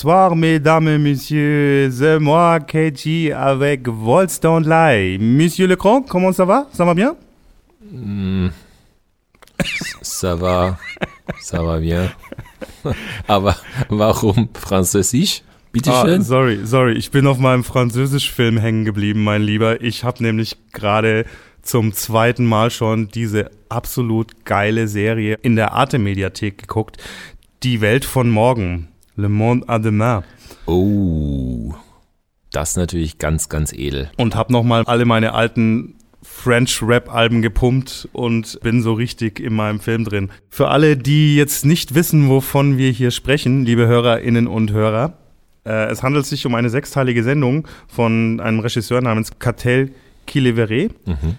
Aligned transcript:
Bonsoir, 0.00 0.36
mesdames 0.36 0.86
et 0.86 0.96
messieurs. 0.98 1.90
C'est 1.90 2.20
moi, 2.20 2.60
KG, 2.60 3.32
avec 3.32 3.88
Volts 3.88 4.38
Don't 4.40 4.62
Lie. 4.64 5.18
Monsieur 5.18 5.66
Lecran, 5.66 6.02
comment 6.02 6.30
ça 6.30 6.44
va? 6.44 6.68
Ça 6.72 6.84
va 6.84 6.94
bien? 6.94 7.16
Mm, 7.90 8.46
ça 10.00 10.36
va, 10.36 10.78
ça 11.40 11.64
va 11.64 11.80
bien. 11.80 12.12
Aber 13.26 13.56
warum 13.90 14.48
Französisch? 14.54 15.42
Bitte 15.72 15.88
Ah, 15.90 16.04
schön. 16.06 16.22
sorry, 16.22 16.60
sorry. 16.64 16.92
Ich 16.96 17.10
bin 17.10 17.26
auf 17.26 17.38
meinem 17.38 17.64
Französisch-Film 17.64 18.56
hängen 18.58 18.84
geblieben, 18.84 19.24
mein 19.24 19.42
Lieber. 19.42 19.80
Ich 19.82 20.04
habe 20.04 20.22
nämlich 20.22 20.56
gerade 20.72 21.24
zum 21.62 21.92
zweiten 21.92 22.46
Mal 22.46 22.70
schon 22.70 23.08
diese 23.08 23.50
absolut 23.68 24.44
geile 24.44 24.86
Serie 24.86 25.38
in 25.42 25.56
der 25.56 25.72
Arte-Mediathek 25.72 26.56
geguckt. 26.56 26.98
Die 27.64 27.80
Welt 27.80 28.04
von 28.04 28.30
morgen. 28.30 28.86
Le 29.18 29.28
Monde 29.28 29.64
à 29.66 29.80
demain. 29.80 30.22
Oh, 30.66 31.74
das 32.52 32.70
ist 32.70 32.76
natürlich 32.76 33.18
ganz, 33.18 33.48
ganz 33.48 33.72
edel. 33.72 34.10
und 34.16 34.36
habe 34.36 34.52
nochmal 34.52 34.84
alle 34.86 35.06
meine 35.06 35.34
alten 35.34 35.96
French-Rap-Alben 36.22 37.42
gepumpt 37.42 38.08
und 38.12 38.60
bin 38.62 38.80
so 38.80 38.92
richtig 38.92 39.40
in 39.40 39.54
meinem 39.54 39.80
Film 39.80 40.04
drin. 40.04 40.30
Für 40.48 40.68
alle, 40.68 40.96
die 40.96 41.34
jetzt 41.34 41.64
nicht 41.66 41.96
wissen, 41.96 42.28
wovon 42.28 42.78
wir 42.78 42.92
hier 42.92 43.10
sprechen, 43.10 43.64
liebe 43.64 43.88
Hörerinnen 43.88 44.46
und 44.46 44.70
Hörer, 44.70 45.14
äh, 45.66 45.90
es 45.90 46.04
handelt 46.04 46.24
sich 46.24 46.46
um 46.46 46.54
eine 46.54 46.70
sechsteilige 46.70 47.24
Sendung 47.24 47.66
von 47.88 48.38
einem 48.38 48.60
Regisseur 48.60 49.00
namens 49.00 49.40
Catel 49.40 49.90
Kilevere 50.26 50.90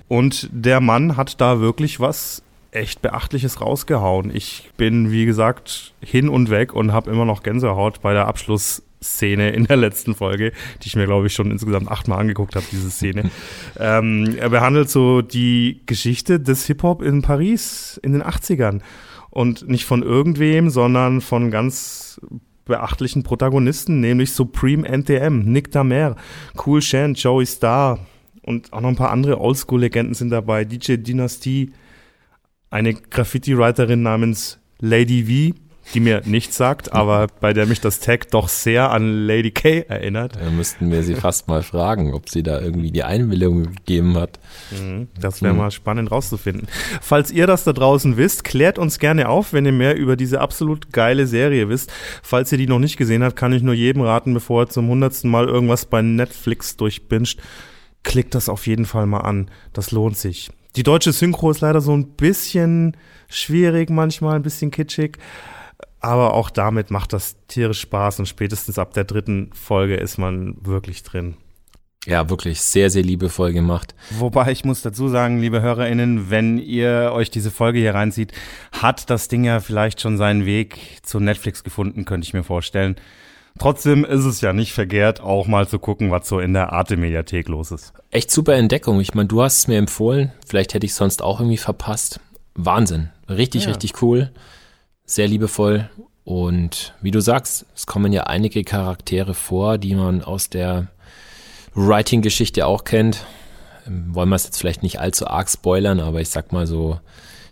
und 0.10 0.50
der 0.52 0.82
Mann 0.82 1.16
hat 1.16 1.40
da 1.40 1.62
wirklich 1.62 2.02
was 2.02 2.42
echt 2.72 3.02
Beachtliches 3.02 3.62
rausgehauen. 3.62 4.34
Ich 4.34 4.70
bin, 4.78 5.12
wie 5.12 5.26
gesagt, 5.26 5.94
hin 6.02 6.30
und 6.30 6.50
weg 6.50 6.74
und 6.74 6.92
habe 6.92 7.12
immer 7.12 7.26
noch 7.26 7.44
Gänsehaut 7.44 8.02
bei 8.02 8.14
der 8.14 8.28
Abschlussszene 8.28 9.50
in 9.52 9.66
der 9.66 9.78
letzten 9.78 10.16
Folge, 10.16 10.52
die 10.82 10.88
ich 10.88 10.96
mir, 10.96 11.06
glaube 11.06 11.28
ich, 11.28 11.34
schon 11.34 11.52
insgesamt 11.52 11.90
achtmal 11.90 12.20
angeguckt 12.20 12.56
habe, 12.56 12.66
diese 12.72 12.90
Szene. 12.90 13.32
ähm, 13.80 14.36
er 14.40 14.50
behandelt 14.50 14.90
so 14.90 15.22
die 15.22 15.82
Geschichte 15.86 16.40
des 16.40 16.66
Hip-Hop 16.66 17.02
in 17.02 17.22
Paris 17.22 18.00
in 18.04 18.14
den 18.14 18.24
80ern. 18.24 18.82
Und 19.32 19.68
nicht 19.68 19.86
von 19.86 20.02
irgendwem, 20.02 20.70
sondern 20.70 21.22
von 21.22 21.52
ganz 21.52 22.20
beachtlichen 22.66 23.24
Protagonisten, 23.24 24.00
nämlich 24.00 24.34
Supreme 24.34 24.88
NTM, 24.88 25.40
Nick 25.40 25.72
Damer, 25.72 26.16
Cool 26.66 26.82
Shan, 26.82 27.14
Joey 27.16 27.46
Star 27.46 28.00
und 28.44 28.74
auch 28.74 28.82
noch 28.82 28.90
ein 28.90 28.96
paar 28.96 29.12
andere 29.12 29.40
Oldschool-Legenden 29.40 30.14
sind 30.14 30.30
dabei, 30.30 30.66
DJ 30.66 30.96
Dynasty, 30.96 31.72
eine 32.70 32.94
Graffiti-Writerin 32.94 34.02
namens 34.02 34.60
Lady 34.80 35.24
V, 35.54 35.58
die 35.94 36.02
mir 36.02 36.22
nichts 36.26 36.56
sagt, 36.56 36.94
aber 36.94 37.26
bei 37.40 37.52
der 37.52 37.66
mich 37.66 37.82
das 37.82 38.00
Tag 38.00 38.30
doch 38.30 38.48
sehr 38.48 38.92
an 38.92 39.26
Lady 39.26 39.50
K 39.50 39.86
erinnert. 39.88 40.36
Da 40.36 40.52
müssten 40.52 40.92
wir 40.92 41.02
sie 41.02 41.16
fast 41.16 41.48
mal 41.48 41.64
fragen, 41.64 42.14
ob 42.14 42.30
sie 42.30 42.44
da 42.44 42.62
irgendwie 42.62 42.92
die 42.92 43.04
Einwilligung 43.04 43.64
gegeben 43.64 44.16
hat. 44.16 44.40
Das 45.20 45.42
wäre 45.42 45.56
mal 45.56 45.72
spannend 45.72 46.12
rauszufinden. 46.12 46.68
Falls 47.02 47.32
ihr 47.32 47.48
das 47.48 47.64
da 47.64 47.74
draußen 47.74 48.18
wisst, 48.18 48.44
klärt 48.44 48.78
uns 48.78 49.00
gerne 49.00 49.30
auf, 49.30 49.52
wenn 49.52 49.66
ihr 49.66 49.72
mehr 49.72 49.98
über 49.98 50.16
diese 50.16 50.42
absolut 50.42 50.94
geile 50.94 51.26
Serie 51.26 51.70
wisst. 51.70 51.92
Falls 52.22 52.52
ihr 52.52 52.60
die 52.60 52.68
noch 52.68 52.80
nicht 52.80 52.98
gesehen 52.98 53.24
habt, 53.24 53.36
kann 53.36 53.52
ich 53.52 53.64
nur 53.64 53.74
jedem 53.74 54.04
raten, 54.04 54.36
bevor 54.36 54.64
er 54.64 54.70
zum 54.70 54.90
hundertsten 54.90 55.32
Mal 55.32 55.48
irgendwas 55.48 55.88
bei 55.88 56.04
Netflix 56.04 56.78
durchbinscht, 56.78 57.40
klickt 58.04 58.36
das 58.36 58.48
auf 58.48 58.68
jeden 58.68 58.86
Fall 58.86 59.08
mal 59.08 59.22
an. 59.22 59.50
Das 59.74 59.90
lohnt 59.90 60.18
sich. 60.18 60.52
Die 60.76 60.84
deutsche 60.84 61.12
Synchro 61.12 61.52
ist 61.52 61.62
leider 61.62 61.82
so 61.82 61.94
ein 61.94 62.10
bisschen 62.10 62.96
schwierig 63.28 63.90
manchmal, 63.90 64.36
ein 64.36 64.44
bisschen 64.44 64.72
kitschig. 64.72 65.18
Aber 66.00 66.34
auch 66.34 66.50
damit 66.50 66.92
macht 66.92 67.14
das 67.14 67.36
tierisch 67.48 67.82
Spaß 67.82 68.20
und 68.20 68.26
spätestens 68.28 68.80
ab 68.80 68.94
der 68.94 69.04
dritten 69.04 69.52
Folge 69.54 69.96
ist 69.96 70.18
man 70.18 70.56
wirklich 70.66 71.04
drin. 71.04 71.36
Ja, 72.06 72.30
wirklich 72.30 72.62
sehr, 72.62 72.90
sehr 72.90 73.04
liebevoll 73.04 73.52
gemacht. 73.52 73.94
Wobei 74.12 74.52
ich 74.52 74.64
muss 74.64 74.82
dazu 74.82 75.10
sagen, 75.10 75.40
liebe 75.40 75.62
HörerInnen, 75.62 76.30
wenn 76.30 76.58
ihr 76.58 77.12
euch 77.14 77.30
diese 77.30 77.52
Folge 77.52 77.80
hier 77.80 77.94
reinzieht, 77.94 78.32
hat 78.72 79.10
das 79.10 79.28
Ding 79.28 79.44
ja 79.44 79.60
vielleicht 79.60 80.00
schon 80.00 80.18
seinen 80.18 80.46
Weg 80.46 80.78
zu 81.04 81.20
Netflix 81.20 81.64
gefunden, 81.64 82.06
könnte 82.06 82.26
ich 82.26 82.34
mir 82.34 82.44
vorstellen. 82.44 82.96
Trotzdem 83.60 84.06
ist 84.06 84.26
es 84.26 84.42
ja 84.42 84.54
nicht 84.54 84.74
verkehrt, 84.74 85.22
auch 85.22 85.46
mal 85.48 85.68
zu 85.68 85.78
gucken, 85.80 86.10
was 86.12 86.28
so 86.28 86.40
in 86.40 86.54
der 86.54 86.74
Arte-Mediathek 86.74 87.48
los 87.50 87.72
ist. 87.72 87.94
Echt 88.10 88.32
super 88.32 88.56
Entdeckung. 88.56 89.00
Ich 89.02 89.14
meine, 89.14 89.28
du 89.28 89.42
hast 89.44 89.58
es 89.58 89.68
mir 89.68 89.78
empfohlen. 89.78 90.32
Vielleicht 90.48 90.74
hätte 90.74 90.86
ich 90.86 90.92
es 90.94 90.98
sonst 90.98 91.22
auch 91.22 91.40
irgendwie 91.40 91.58
verpasst. 91.58 92.20
Wahnsinn. 92.56 93.10
Richtig, 93.30 93.66
Ja. 93.66 93.70
richtig 93.72 94.02
cool. 94.02 94.32
Sehr 95.06 95.28
liebevoll. 95.28 95.90
Und 96.24 96.94
wie 97.02 97.12
du 97.12 97.20
sagst, 97.22 97.66
es 97.76 97.86
kommen 97.86 98.14
ja 98.14 98.24
einige 98.24 98.64
Charaktere 98.64 99.34
vor, 99.34 99.78
die 99.78 99.96
man 99.96 100.24
aus 100.24 100.50
der 100.50 100.88
Writing-Geschichte 101.74 102.66
auch 102.66 102.84
kennt. 102.84 103.26
Ähm, 103.88 104.14
Wollen 104.14 104.30
wir 104.30 104.36
es 104.36 104.46
jetzt 104.46 104.58
vielleicht 104.58 104.84
nicht 104.84 105.00
allzu 105.00 105.28
arg 105.28 105.50
spoilern, 105.50 106.00
aber 106.00 106.22
ich 106.22 106.30
sag 106.30 106.52
mal 106.52 106.68
so 106.68 107.00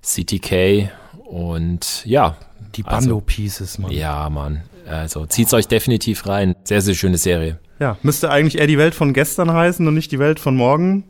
CTK 0.02 0.90
und 1.26 2.06
ja. 2.06 2.38
Die 2.76 2.86
Also- 2.86 3.10
Bando-Pieces, 3.10 3.78
Mann. 3.80 3.92
Ja, 3.92 4.30
Mann. 4.30 4.62
Also 4.88 5.26
zieht's 5.26 5.54
euch 5.54 5.68
definitiv 5.68 6.26
rein. 6.28 6.56
Sehr, 6.64 6.82
sehr 6.82 6.96
schöne 6.96 7.18
Serie. 7.18 7.60
Ja, 7.80 7.98
müsste 8.02 8.30
eigentlich 8.32 8.58
eher 8.58 8.68
die 8.68 8.78
Welt 8.78 8.96
von 8.96 9.14
gestern 9.14 9.52
heißen 9.52 9.88
und 9.88 9.94
nicht 9.94 10.12
die 10.12 10.20
Welt 10.20 10.40
von 10.40 10.56
morgen. 10.56 11.04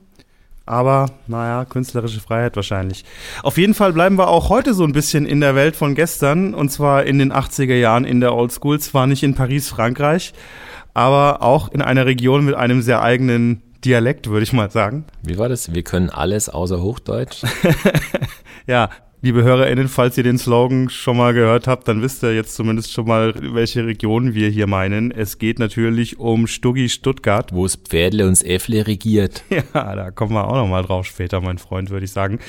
Aber, 0.65 1.05
naja, 1.27 1.63
künstlerische 1.63 2.19
Freiheit 2.19 2.57
wahrscheinlich. 2.57 3.05
Auf 3.41 3.57
jeden 3.57 3.73
Fall 3.73 3.93
bleiben 3.93 4.17
wir 4.17 4.27
auch 4.27 4.49
heute 4.49 4.73
so 4.73 4.83
ein 4.83 4.91
bisschen 4.91 5.25
in 5.25 5.39
der 5.39 5.55
Welt 5.55 5.77
von 5.77 5.95
gestern. 5.95 6.53
Und 6.53 6.69
zwar 6.69 7.05
in 7.05 7.19
den 7.19 7.31
80er 7.31 7.75
Jahren 7.75 8.03
in 8.03 8.19
der 8.19 8.35
Oldschool. 8.35 8.79
Zwar 8.79 9.07
nicht 9.07 9.23
in 9.23 9.33
Paris, 9.33 9.69
Frankreich, 9.69 10.33
aber 10.93 11.41
auch 11.41 11.69
in 11.71 11.81
einer 11.81 12.05
Region 12.05 12.43
mit 12.43 12.55
einem 12.55 12.81
sehr 12.81 13.01
eigenen 13.01 13.61
Dialekt, 13.85 14.27
würde 14.29 14.43
ich 14.43 14.51
mal 14.51 14.69
sagen. 14.69 15.05
Wie 15.23 15.37
war 15.37 15.47
das? 15.47 15.73
Wir 15.73 15.83
können 15.83 16.09
alles 16.09 16.49
außer 16.49 16.81
Hochdeutsch. 16.81 17.43
Ja, 18.67 18.89
liebe 19.21 19.43
HörerInnen, 19.43 19.87
falls 19.87 20.17
ihr 20.17 20.23
den 20.23 20.37
Slogan 20.37 20.89
schon 20.89 21.17
mal 21.17 21.33
gehört 21.33 21.67
habt, 21.67 21.87
dann 21.87 22.01
wisst 22.01 22.23
ihr 22.23 22.35
jetzt 22.35 22.55
zumindest 22.55 22.93
schon 22.93 23.07
mal, 23.07 23.33
welche 23.53 23.85
Region 23.85 24.33
wir 24.35 24.49
hier 24.49 24.67
meinen. 24.67 25.11
Es 25.11 25.39
geht 25.39 25.57
natürlich 25.57 26.19
um 26.19 26.45
Stuggi 26.45 26.87
Stuttgart. 26.87 27.51
wo 27.51 27.65
es 27.65 27.75
Pferdle 27.75 28.27
und 28.27 28.43
Äffle 28.45 28.87
regiert. 28.87 29.43
Ja, 29.73 29.95
da 29.95 30.11
kommen 30.11 30.33
wir 30.33 30.47
auch 30.47 30.55
noch 30.55 30.67
mal 30.67 30.83
drauf 30.83 31.05
später, 31.05 31.41
mein 31.41 31.57
Freund, 31.57 31.89
würde 31.89 32.05
ich 32.05 32.11
sagen. 32.11 32.39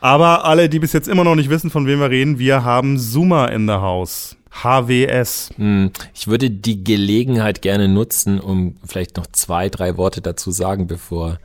Aber 0.00 0.44
alle, 0.44 0.68
die 0.68 0.78
bis 0.78 0.92
jetzt 0.92 1.08
immer 1.08 1.24
noch 1.24 1.34
nicht 1.34 1.50
wissen, 1.50 1.70
von 1.70 1.86
wem 1.86 2.00
wir 2.00 2.10
reden, 2.10 2.38
wir 2.38 2.64
haben 2.64 2.98
Zoomer 2.98 3.52
in 3.52 3.66
the 3.66 3.74
House. 3.74 4.36
HWS. 4.50 5.50
Hm, 5.56 5.90
Ich 6.14 6.26
würde 6.26 6.50
die 6.50 6.82
Gelegenheit 6.84 7.62
gerne 7.62 7.88
nutzen, 7.88 8.40
um 8.40 8.76
vielleicht 8.84 9.16
noch 9.16 9.26
zwei, 9.26 9.68
drei 9.68 9.96
Worte 9.96 10.20
dazu 10.20 10.50
sagen, 10.50 10.86
bevor 10.86 11.38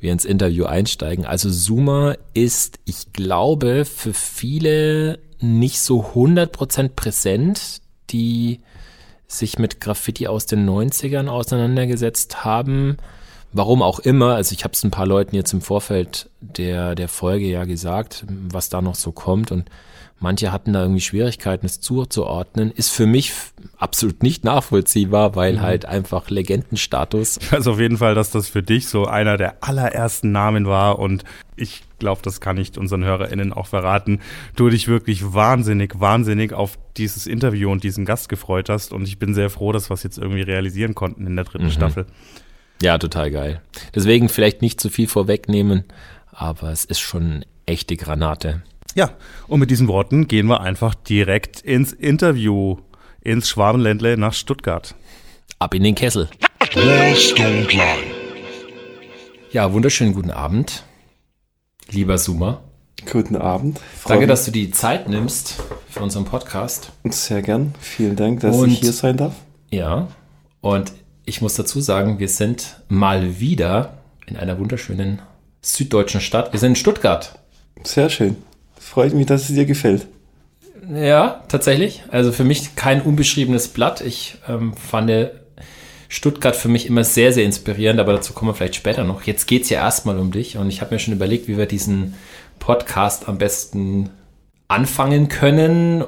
wir 0.00 0.12
ins 0.12 0.24
Interview 0.24 0.64
einsteigen. 0.66 1.24
Also 1.24 1.50
Zoomer 1.50 2.16
ist, 2.34 2.78
ich 2.84 3.12
glaube, 3.12 3.84
für 3.84 4.14
viele 4.14 5.18
nicht 5.40 5.80
so 5.80 6.04
100% 6.14 6.90
präsent, 6.90 7.80
die 8.10 8.60
sich 9.26 9.58
mit 9.58 9.80
Graffiti 9.80 10.26
aus 10.26 10.46
den 10.46 10.68
90ern 10.68 11.28
auseinandergesetzt 11.28 12.44
haben. 12.44 12.98
Warum 13.52 13.82
auch 13.82 13.98
immer, 14.00 14.34
also 14.34 14.52
ich 14.52 14.64
habe 14.64 14.74
es 14.74 14.84
ein 14.84 14.90
paar 14.90 15.06
Leuten 15.06 15.36
jetzt 15.36 15.52
im 15.52 15.60
Vorfeld 15.60 16.28
der, 16.40 16.94
der 16.94 17.08
Folge 17.08 17.46
ja 17.46 17.64
gesagt, 17.64 18.24
was 18.28 18.68
da 18.68 18.82
noch 18.82 18.94
so 18.94 19.12
kommt 19.12 19.52
und 19.52 19.70
manche 20.24 20.50
hatten 20.52 20.72
da 20.72 20.80
irgendwie 20.80 21.02
Schwierigkeiten, 21.02 21.66
es 21.66 21.80
zuzuordnen, 21.80 22.70
ist 22.70 22.90
für 22.90 23.06
mich 23.06 23.32
absolut 23.76 24.22
nicht 24.22 24.42
nachvollziehbar, 24.42 25.36
weil 25.36 25.60
halt 25.60 25.84
einfach 25.84 26.30
Legendenstatus. 26.30 27.36
Ich 27.40 27.52
weiß 27.52 27.66
auf 27.66 27.78
jeden 27.78 27.98
Fall, 27.98 28.14
dass 28.14 28.30
das 28.30 28.48
für 28.48 28.62
dich 28.62 28.88
so 28.88 29.04
einer 29.04 29.36
der 29.36 29.62
allerersten 29.62 30.32
Namen 30.32 30.66
war 30.66 30.98
und 30.98 31.24
ich 31.56 31.82
glaube, 31.98 32.22
das 32.24 32.40
kann 32.40 32.56
ich 32.56 32.76
unseren 32.78 33.04
HörerInnen 33.04 33.52
auch 33.52 33.66
verraten. 33.66 34.20
Du 34.56 34.70
dich 34.70 34.88
wirklich 34.88 35.34
wahnsinnig, 35.34 36.00
wahnsinnig 36.00 36.54
auf 36.54 36.78
dieses 36.96 37.26
Interview 37.26 37.70
und 37.70 37.84
diesen 37.84 38.06
Gast 38.06 38.30
gefreut 38.30 38.70
hast 38.70 38.94
und 38.94 39.06
ich 39.06 39.18
bin 39.18 39.34
sehr 39.34 39.50
froh, 39.50 39.72
dass 39.72 39.90
wir 39.90 39.94
es 39.94 40.02
jetzt 40.02 40.16
irgendwie 40.16 40.42
realisieren 40.42 40.94
konnten 40.94 41.26
in 41.26 41.36
der 41.36 41.44
dritten 41.44 41.70
Staffel. 41.70 42.06
Ja, 42.82 42.96
total 42.96 43.30
geil. 43.30 43.60
Deswegen 43.94 44.30
vielleicht 44.30 44.62
nicht 44.62 44.80
zu 44.80 44.88
viel 44.88 45.06
vorwegnehmen, 45.06 45.84
aber 46.32 46.72
es 46.72 46.86
ist 46.86 47.00
schon 47.00 47.44
echte 47.66 47.96
Granate. 47.96 48.62
Ja, 48.94 49.10
und 49.48 49.60
mit 49.60 49.70
diesen 49.70 49.88
Worten 49.88 50.28
gehen 50.28 50.46
wir 50.46 50.60
einfach 50.60 50.94
direkt 50.94 51.60
ins 51.60 51.92
Interview, 51.92 52.76
ins 53.20 53.48
Schwabenländle 53.48 54.16
nach 54.16 54.34
Stuttgart. 54.34 54.94
Ab 55.58 55.74
in 55.74 55.82
den 55.82 55.94
Kessel. 55.94 56.28
Ja, 59.50 59.72
wunderschönen 59.72 60.14
guten 60.14 60.30
Abend, 60.30 60.84
lieber 61.90 62.16
Zoomer. 62.16 62.62
Guten 63.10 63.36
Abend. 63.36 63.80
Danke, 64.06 64.26
dass 64.26 64.44
du 64.46 64.50
die 64.50 64.70
Zeit 64.70 65.08
nimmst 65.08 65.56
für 65.90 66.00
unseren 66.00 66.24
Podcast. 66.24 66.92
Sehr 67.04 67.42
gern. 67.42 67.74
Vielen 67.80 68.16
Dank, 68.16 68.40
dass 68.40 68.56
Und- 68.56 68.70
ich 68.70 68.78
hier 68.80 68.92
sein 68.92 69.16
darf. 69.16 69.34
Ja, 69.70 70.08
und 70.60 70.92
ich 71.26 71.40
muss 71.42 71.54
dazu 71.54 71.80
sagen, 71.80 72.18
wir 72.18 72.28
sind 72.28 72.80
mal 72.88 73.40
wieder 73.40 73.98
in 74.26 74.36
einer 74.36 74.58
wunderschönen 74.58 75.20
süddeutschen 75.60 76.20
Stadt. 76.20 76.52
Wir 76.52 76.60
sind 76.60 76.70
in 76.70 76.76
Stuttgart. 76.76 77.38
Sehr 77.82 78.08
schön. 78.08 78.36
Freut 78.84 79.14
mich, 79.14 79.24
dass 79.24 79.48
es 79.48 79.54
dir 79.54 79.64
gefällt. 79.64 80.06
Ja, 80.94 81.42
tatsächlich. 81.48 82.02
Also 82.10 82.32
für 82.32 82.44
mich 82.44 82.76
kein 82.76 83.00
unbeschriebenes 83.00 83.68
Blatt. 83.68 84.02
Ich 84.02 84.36
ähm, 84.46 84.74
fand 84.76 85.10
Stuttgart 86.08 86.54
für 86.54 86.68
mich 86.68 86.86
immer 86.86 87.02
sehr, 87.02 87.32
sehr 87.32 87.44
inspirierend, 87.44 87.98
aber 87.98 88.12
dazu 88.12 88.34
kommen 88.34 88.50
wir 88.50 88.54
vielleicht 88.54 88.76
später 88.76 89.02
noch. 89.02 89.22
Jetzt 89.22 89.46
geht 89.46 89.62
es 89.62 89.70
ja 89.70 89.80
erstmal 89.80 90.18
um 90.18 90.30
dich 90.32 90.58
und 90.58 90.68
ich 90.68 90.82
habe 90.82 90.94
mir 90.94 90.98
schon 90.98 91.14
überlegt, 91.14 91.48
wie 91.48 91.56
wir 91.56 91.64
diesen 91.64 92.14
Podcast 92.58 93.26
am 93.26 93.38
besten 93.38 94.10
anfangen 94.68 95.28
können. 95.28 96.04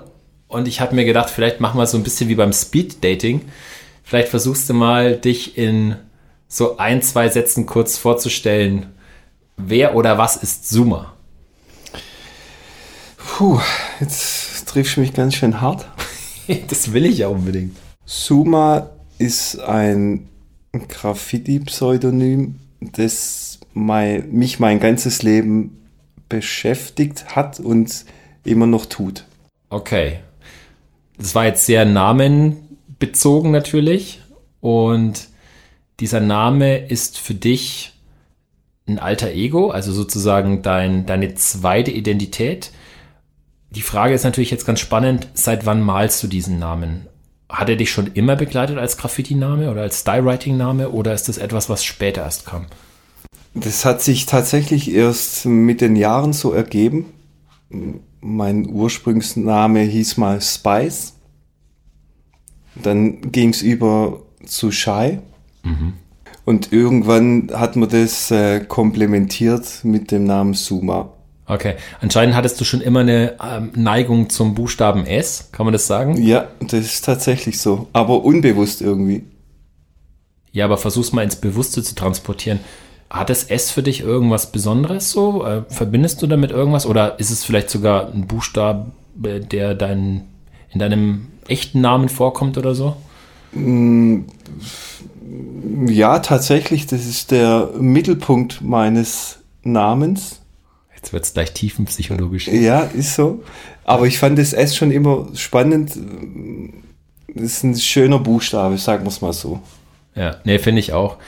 Und 0.46 0.69
ich 0.69 0.82
habe 0.82 0.94
mir 0.94 1.06
gedacht, 1.06 1.31
vielleicht 1.31 1.61
machen 1.61 1.81
wir 1.81 1.87
so 1.87 1.96
ein 1.96 2.05
bisschen 2.05 2.28
wie 2.28 2.34
beim 2.34 2.52
Speed 2.52 3.02
Dating. 3.02 3.40
Vielleicht 4.05 4.28
versuchst 4.28 4.69
du 4.69 4.75
mal, 4.75 5.17
dich 5.17 5.56
in 5.56 5.96
so 6.46 6.76
ein, 6.76 7.00
zwei 7.00 7.31
Sätzen 7.31 7.64
kurz 7.64 7.96
vorzustellen. 7.96 8.93
Wer 9.56 9.96
oder 9.96 10.19
was 10.19 10.37
ist 10.37 10.69
Zoomer? 10.69 11.16
Puh, 13.37 13.61
jetzt 14.00 14.67
triffst 14.67 14.97
du 14.97 15.03
mich 15.03 15.12
ganz 15.12 15.35
schön 15.35 15.61
hart. 15.61 15.87
das 16.69 16.94
will 16.94 17.05
ich 17.05 17.19
ja 17.19 17.29
unbedingt. 17.29 17.77
Suma 18.06 18.88
ist 19.19 19.61
ein 19.61 20.27
Graffiti-Pseudonym, 20.73 22.55
das 22.81 23.61
mein, 23.75 24.33
mich 24.33 24.59
mein 24.59 24.81
ganzes 24.81 25.23
Leben 25.23 25.87
beschäftigt 26.31 27.37
hat 27.37 27.61
und 27.61 28.06
immer 28.44 28.67
noch 28.67 28.87
tut. 28.87 29.25
Okay. 29.69 30.21
Das 31.19 31.35
war 31.35 31.44
jetzt 31.44 31.67
sehr 31.67 31.85
namenbezogen 31.85 33.50
natürlich. 33.50 34.23
Und 34.62 35.29
dieser 36.00 36.21
Name 36.21 36.87
ist 36.87 37.19
für 37.19 37.35
dich 37.35 37.93
ein 38.88 38.99
alter 38.99 39.31
Ego, 39.33 39.69
also 39.69 39.93
sozusagen 39.93 40.62
dein, 40.62 41.05
deine 41.05 41.35
zweite 41.35 41.91
Identität. 41.91 42.71
Die 43.71 43.83
Frage 43.83 44.15
ist 44.15 44.25
natürlich 44.25 44.51
jetzt 44.51 44.67
ganz 44.67 44.81
spannend, 44.81 45.29
seit 45.35 45.67
wann 45.67 45.83
malst 45.83 46.23
du 46.23 46.29
diesen 46.29 46.59
Namen? 46.59 47.07
Hat 47.49 47.69
er 47.69 47.77
dich 47.77 47.91
schon 47.91 48.09
immer 48.15 48.37
begleitet 48.37 48.79
als 48.79 48.97
Graffiti-Name 48.97 49.71
oder 49.71 49.83
als 49.83 50.01
Style-Writing-Name 50.01 50.91
oder 50.91 51.15
ist 51.15 51.29
das 51.29 51.39
etwas, 51.39 51.69
was 51.69 51.85
später 51.85 52.23
erst 52.23 52.47
kam? 52.47 52.67
Das 53.55 53.85
hat 53.85 54.03
sich 54.03 54.27
tatsächlich 54.27 54.93
erst 54.93 55.47
mit 55.47 55.81
den 55.81 55.97
Jahren 55.97 56.33
so 56.33 56.53
ergeben. 56.53 57.07
Mein 58.21 58.69
Ursprungsname 58.69 59.81
hieß 59.81 60.17
mal 60.19 60.41
Spice. 60.41 61.15
Dann 62.75 63.33
ging 63.33 63.51
es 63.51 63.62
über 63.62 64.23
zu 64.45 64.71
Shy. 64.71 65.21
Mhm. 65.62 65.95
Und 66.45 66.73
irgendwann 66.73 67.51
hat 67.53 67.77
man 67.77 67.89
das 67.89 68.31
äh, 68.31 68.61
komplementiert 68.61 69.81
mit 69.85 70.11
dem 70.12 70.25
Namen 70.25 70.55
Suma. 70.55 71.16
Okay. 71.49 71.75
Anscheinend 72.01 72.35
hattest 72.35 72.61
du 72.61 72.65
schon 72.65 72.81
immer 72.81 73.01
eine 73.01 73.37
ähm, 73.43 73.71
Neigung 73.77 74.31
zum 74.31 74.55
Buchstaben 74.55 75.07
S, 75.07 75.51
kann 75.53 75.65
man 75.65 75.73
das 75.73 75.87
sagen? 75.87 76.21
Ja, 76.21 76.49
das 76.61 76.81
ist 76.81 77.05
tatsächlich 77.05 77.61
so. 77.61 77.89
Aber 77.93 78.25
unbewusst 78.25 78.83
irgendwie. 78.83 79.25
Ja, 80.53 80.65
aber 80.65 80.77
versuch's 80.77 81.13
mal 81.13 81.23
ins 81.23 81.37
Bewusste 81.37 81.83
zu 81.83 81.95
transportieren. 81.95 82.61
Hat 83.11 83.31
das 83.31 83.45
S 83.45 83.71
für 83.71 83.85
dich 83.85 84.01
irgendwas 84.01 84.51
Besonderes 84.51 85.13
so? 85.13 85.45
Äh, 85.45 85.63
verbindest 85.69 86.21
du 86.23 86.27
damit 86.27 86.51
irgendwas? 86.51 86.87
Oder 86.87 87.21
ist 87.21 87.31
es 87.31 87.45
vielleicht 87.45 87.71
sogar 87.71 88.13
ein 88.13 88.27
Buchstabe, 88.27 88.91
der 89.15 89.75
dein, 89.75 90.23
in 90.73 90.81
deinem 90.81 91.29
echten 91.47 91.81
Namen 91.81 92.09
vorkommt 92.09 92.59
oder 92.59 92.75
so? 92.75 92.97
Mm, 93.53 94.23
ja, 95.87 96.19
tatsächlich. 96.19 96.87
Das 96.87 97.07
ist 97.07 97.31
der 97.31 97.71
Mittelpunkt 97.79 98.61
meines 98.63 99.39
Namens. 99.63 100.41
Jetzt 101.06 101.12
wird 101.12 101.25
es 101.25 101.35
gleich 101.35 101.53
tiefenpsychologisch. 101.53 102.49
Ja, 102.49 102.81
ist 102.81 103.14
so. 103.14 103.44
Aber 103.85 104.08
ich 104.08 104.19
fand 104.19 104.41
das 104.41 104.53
S 104.53 104.75
schon 104.75 104.91
immer 104.91 105.29
spannend. 105.37 105.93
Das 107.32 107.44
ist 107.44 107.62
ein 107.62 107.76
schöner 107.76 108.19
Buchstabe, 108.19 108.76
sagen 108.76 109.05
wir 109.05 109.11
es 109.11 109.20
mal 109.20 109.32
so. 109.32 109.61
Ja, 110.17 110.38
nee, 110.43 110.58
finde 110.58 110.81
ich 110.81 110.93
auch. 110.93 111.19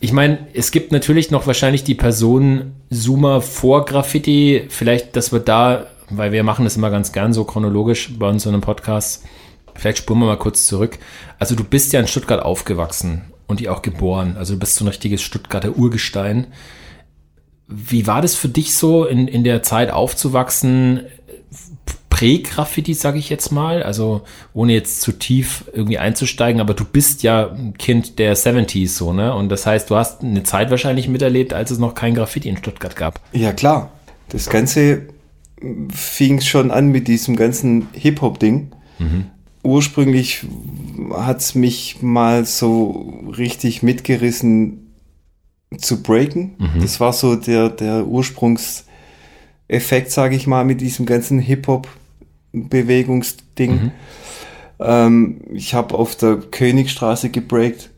Ich 0.00 0.12
meine, 0.12 0.48
es 0.52 0.70
gibt 0.70 0.92
natürlich 0.92 1.30
noch 1.30 1.46
wahrscheinlich 1.46 1.82
die 1.82 1.94
Person 1.94 2.72
Zoomer 2.90 3.40
vor 3.40 3.86
Graffiti. 3.86 4.66
Vielleicht, 4.68 5.16
dass 5.16 5.32
wir 5.32 5.40
da, 5.40 5.86
weil 6.10 6.32
wir 6.32 6.44
machen 6.44 6.66
das 6.66 6.76
immer 6.76 6.90
ganz 6.90 7.12
gern 7.12 7.32
so 7.32 7.44
chronologisch 7.44 8.18
bei 8.18 8.28
uns 8.28 8.44
in 8.44 8.52
einem 8.52 8.60
Podcast. 8.60 9.24
Vielleicht 9.76 9.96
spuren 9.96 10.18
wir 10.18 10.26
mal 10.26 10.36
kurz 10.36 10.66
zurück. 10.66 10.98
Also 11.38 11.54
du 11.54 11.64
bist 11.64 11.94
ja 11.94 12.00
in 12.00 12.06
Stuttgart 12.06 12.42
aufgewachsen 12.42 13.22
und 13.46 13.60
die 13.60 13.70
auch 13.70 13.80
geboren. 13.80 14.36
Also 14.38 14.52
du 14.52 14.60
bist 14.60 14.74
so 14.74 14.84
ein 14.84 14.88
richtiges 14.88 15.22
Stuttgarter 15.22 15.74
Urgestein. 15.74 16.48
Wie 17.68 18.06
war 18.06 18.22
das 18.22 18.34
für 18.34 18.48
dich 18.48 18.74
so, 18.74 19.04
in, 19.04 19.28
in 19.28 19.44
der 19.44 19.62
Zeit 19.62 19.90
aufzuwachsen? 19.90 21.02
Prä-Graffiti, 22.08 22.94
sage 22.94 23.18
ich 23.18 23.28
jetzt 23.28 23.52
mal. 23.52 23.82
Also 23.82 24.22
ohne 24.52 24.72
jetzt 24.72 25.02
zu 25.02 25.12
tief 25.12 25.64
irgendwie 25.72 25.98
einzusteigen, 25.98 26.60
aber 26.60 26.74
du 26.74 26.84
bist 26.84 27.22
ja 27.22 27.50
ein 27.50 27.74
Kind 27.78 28.18
der 28.18 28.36
70s 28.36 28.88
so, 28.88 29.12
ne? 29.12 29.34
Und 29.34 29.50
das 29.50 29.66
heißt, 29.66 29.90
du 29.90 29.96
hast 29.96 30.22
eine 30.22 30.42
Zeit 30.42 30.70
wahrscheinlich 30.70 31.08
miterlebt, 31.08 31.52
als 31.52 31.70
es 31.70 31.78
noch 31.78 31.94
kein 31.94 32.14
Graffiti 32.14 32.48
in 32.48 32.56
Stuttgart 32.56 32.96
gab. 32.96 33.20
Ja, 33.32 33.52
klar. 33.52 33.92
Das 34.30 34.50
Ganze 34.50 35.02
fing 35.90 36.40
schon 36.40 36.70
an 36.70 36.88
mit 36.88 37.06
diesem 37.06 37.36
ganzen 37.36 37.88
Hip-Hop-Ding. 37.92 38.72
Mhm. 38.98 39.26
Ursprünglich 39.62 40.44
hat 41.12 41.40
es 41.40 41.54
mich 41.54 41.98
mal 42.00 42.44
so 42.44 43.12
richtig 43.36 43.82
mitgerissen 43.82 44.87
zu 45.76 46.02
breaken. 46.02 46.54
Mhm. 46.58 46.80
Das 46.80 47.00
war 47.00 47.12
so 47.12 47.36
der, 47.36 47.68
der 47.68 48.06
Ursprungseffekt, 48.06 50.10
sage 50.10 50.36
ich 50.36 50.46
mal, 50.46 50.64
mit 50.64 50.80
diesem 50.80 51.06
ganzen 51.06 51.38
Hip-Hop 51.38 51.88
Bewegungsding. 52.52 53.70
Mhm. 53.70 53.92
Ähm, 54.80 55.40
ich 55.52 55.74
habe 55.74 55.94
auf 55.94 56.16
der 56.16 56.36
Königstraße 56.36 57.30
gebreakt 57.30 57.90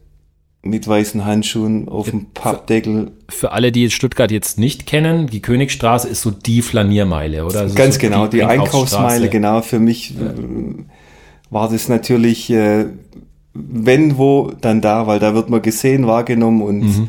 mit 0.62 0.86
weißen 0.86 1.24
Handschuhen 1.24 1.88
auf 1.88 2.10
dem 2.10 2.26
Pappdeckel. 2.34 3.12
Für 3.28 3.52
alle, 3.52 3.72
die 3.72 3.90
Stuttgart 3.90 4.30
jetzt 4.30 4.58
nicht 4.58 4.86
kennen, 4.86 5.26
die 5.26 5.40
Königstraße 5.40 6.08
ist 6.08 6.20
so 6.20 6.30
die 6.30 6.60
Flaniermeile, 6.60 7.46
oder? 7.46 7.60
Also 7.60 7.74
Ganz 7.74 7.94
so 7.94 8.00
genau, 8.00 8.26
die, 8.26 8.38
die 8.38 8.44
Einkaufsmeile, 8.44 9.30
genau. 9.30 9.62
Für 9.62 9.78
mich 9.78 10.10
ja. 10.10 10.26
Äh, 10.26 10.84
war 11.48 11.68
das 11.68 11.88
natürlich, 11.88 12.50
äh, 12.50 12.86
wenn 13.54 14.18
wo, 14.18 14.52
dann 14.60 14.80
da, 14.80 15.06
weil 15.06 15.18
da 15.18 15.34
wird 15.34 15.48
man 15.48 15.62
gesehen, 15.62 16.06
wahrgenommen 16.06 16.62
und 16.62 16.80
mhm. 16.80 17.08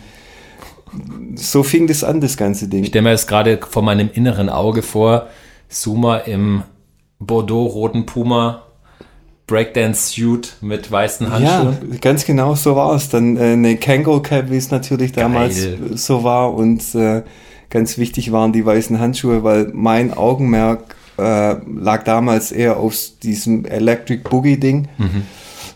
So 1.36 1.64
fing 1.64 1.88
das 1.88 2.04
an, 2.04 2.22
das 2.22 2.38
ganze 2.38 2.68
Ding. 2.68 2.84
Ich 2.84 2.90
stelle 2.90 3.04
mir 3.04 3.12
das 3.12 3.28
gerade 3.28 3.60
vor 3.70 3.82
meinem 3.82 4.10
inneren 4.14 4.50
Auge 4.50 4.82
vor, 4.82 5.28
Suma 5.70 6.18
im 6.18 6.64
Bordeaux-roten 7.20 8.06
Puma 8.06 8.64
Breakdance-Suit 9.48 10.58
mit 10.62 10.90
weißen 10.90 11.30
Handschuhen. 11.30 11.78
Ja, 11.92 11.98
ganz 12.00 12.26
genau 12.26 12.56
so 12.56 12.76
war 12.76 12.96
es. 12.96 13.10
Dann 13.10 13.36
äh, 13.36 13.54
eine 13.54 13.76
Kangol 13.78 14.22
Cap, 14.22 14.50
wie 14.50 14.56
es 14.58 14.72
natürlich 14.72 15.12
damals 15.12 15.56
Geil. 15.56 15.78
so 15.96 16.24
war. 16.24 16.54
Und 16.54 16.96
äh, 16.96 17.24
ganz 17.70 17.98
wichtig 17.98 18.32
waren 18.32 18.54
die 18.54 18.66
weißen 18.66 19.00
Handschuhe, 19.00 19.44
weil 19.44 19.70
mein 19.74 20.14
Augenmerk 20.14 20.96
äh, 21.18 21.56
lag 21.66 22.04
damals 22.04 22.52
eher 22.52 22.78
auf 22.78 22.96
diesem 23.22 23.66
Electric 23.66 24.24
Boogie 24.30 24.58
Ding. 24.58 24.88
Mhm. 24.98 25.24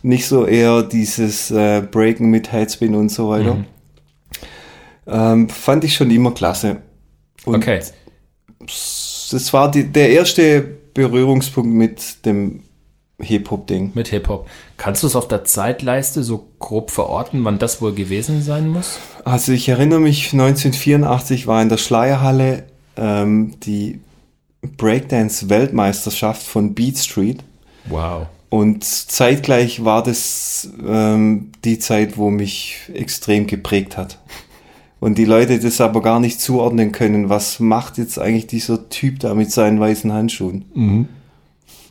Nicht 0.04 0.28
so 0.28 0.46
eher 0.46 0.82
dieses 0.84 1.52
äh, 1.52 1.82
Breaken 1.82 2.30
mit 2.30 2.52
Headspin 2.52 2.96
und 2.96 3.10
so 3.10 3.30
weiter. 3.30 3.56
Mhm. 3.56 3.66
Ähm, 5.08 5.50
fand 5.50 5.84
ich 5.84 5.96
schon 5.96 6.12
immer 6.12 6.34
klasse. 6.34 6.78
Und 7.46 7.56
okay. 7.56 7.82
Das 8.60 9.54
war 9.54 9.70
die, 9.70 9.92
der 9.92 10.10
erste 10.10 10.62
Berührungspunkt 10.94 11.70
mit 11.70 12.26
dem 12.26 12.64
Hip-Hop-Ding. 13.20 13.92
Mit 13.94 14.10
Hip-Hop. 14.10 14.48
Kannst 14.78 15.04
du 15.04 15.08
es 15.08 15.16
auf 15.16 15.28
der 15.28 15.46
Zeitleiste 15.46 16.24
so 16.24 16.48
grob 16.60 16.92
verorten, 16.92 17.44
wann 17.44 17.60
das 17.60 17.82
wohl 17.82 17.94
gewesen 17.94 18.42
sein 18.42 18.68
muss? 18.68 19.00
Also 19.24 19.52
ich 19.52 19.70
erinnere 19.70 20.00
mich, 20.00 20.34
1984 20.34 21.48
war 21.48 21.62
in 21.62 21.70
der 21.70 21.78
Schleierhalle 21.78 22.66
ähm, 22.98 23.54
die 23.62 24.02
Breakdance-Weltmeisterschaft 24.62 26.44
von 26.44 26.74
Beat 26.74 26.98
Street. 26.98 27.44
Wow. 27.86 28.28
Und 28.50 28.84
zeitgleich 28.84 29.84
war 29.84 30.04
das 30.04 30.70
ähm, 30.86 31.52
die 31.64 31.80
Zeit, 31.80 32.18
wo 32.18 32.30
mich 32.30 32.78
extrem 32.94 33.48
geprägt 33.48 33.98
hat 33.98 34.20
und 35.06 35.20
die 35.20 35.26
Leute 35.26 35.60
das 35.60 35.82
aber 35.82 36.02
gar 36.02 36.20
nicht 36.20 36.42
zuordnen 36.42 36.92
können, 36.92 37.30
was 37.30 37.60
macht 37.60 38.00
jetzt 38.00 38.18
eigentlich 38.18 38.48
dieser 38.48 38.90
Typ 38.90 39.20
da 39.20 39.36
mit 39.36 39.52
seinen 39.52 39.80
weißen 39.80 40.12
Handschuhen. 40.12 40.66
Mhm. 40.74 41.08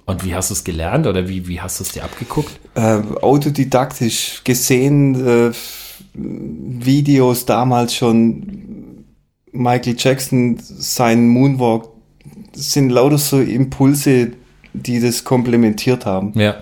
Und 0.05 0.25
wie 0.25 0.35
hast 0.35 0.51
du 0.51 0.55
es 0.55 0.65
gelernt 0.65 1.07
oder 1.07 1.29
wie, 1.29 1.47
wie 1.47 1.61
hast 1.61 1.79
du 1.79 1.85
es 1.85 1.93
dir 1.93 2.03
abgeguckt? 2.03 2.59
Äh, 2.75 3.03
autodidaktisch 3.23 4.41
gesehen, 4.43 5.15
äh, 5.29 5.53
Videos 6.13 7.47
damals 7.47 7.95
schon, 7.95 9.05
Michael 9.53 9.95
Jackson, 9.97 10.59
sein 10.59 11.29
Moonwalk, 11.29 11.91
sind 12.53 12.91
lauter 12.91 13.19
so 13.19 13.41
Impulse, 13.41 14.33
die 14.73 14.99
das 14.99 15.23
komplementiert 15.23 16.05
haben. 16.05 16.33
Ja. 16.35 16.57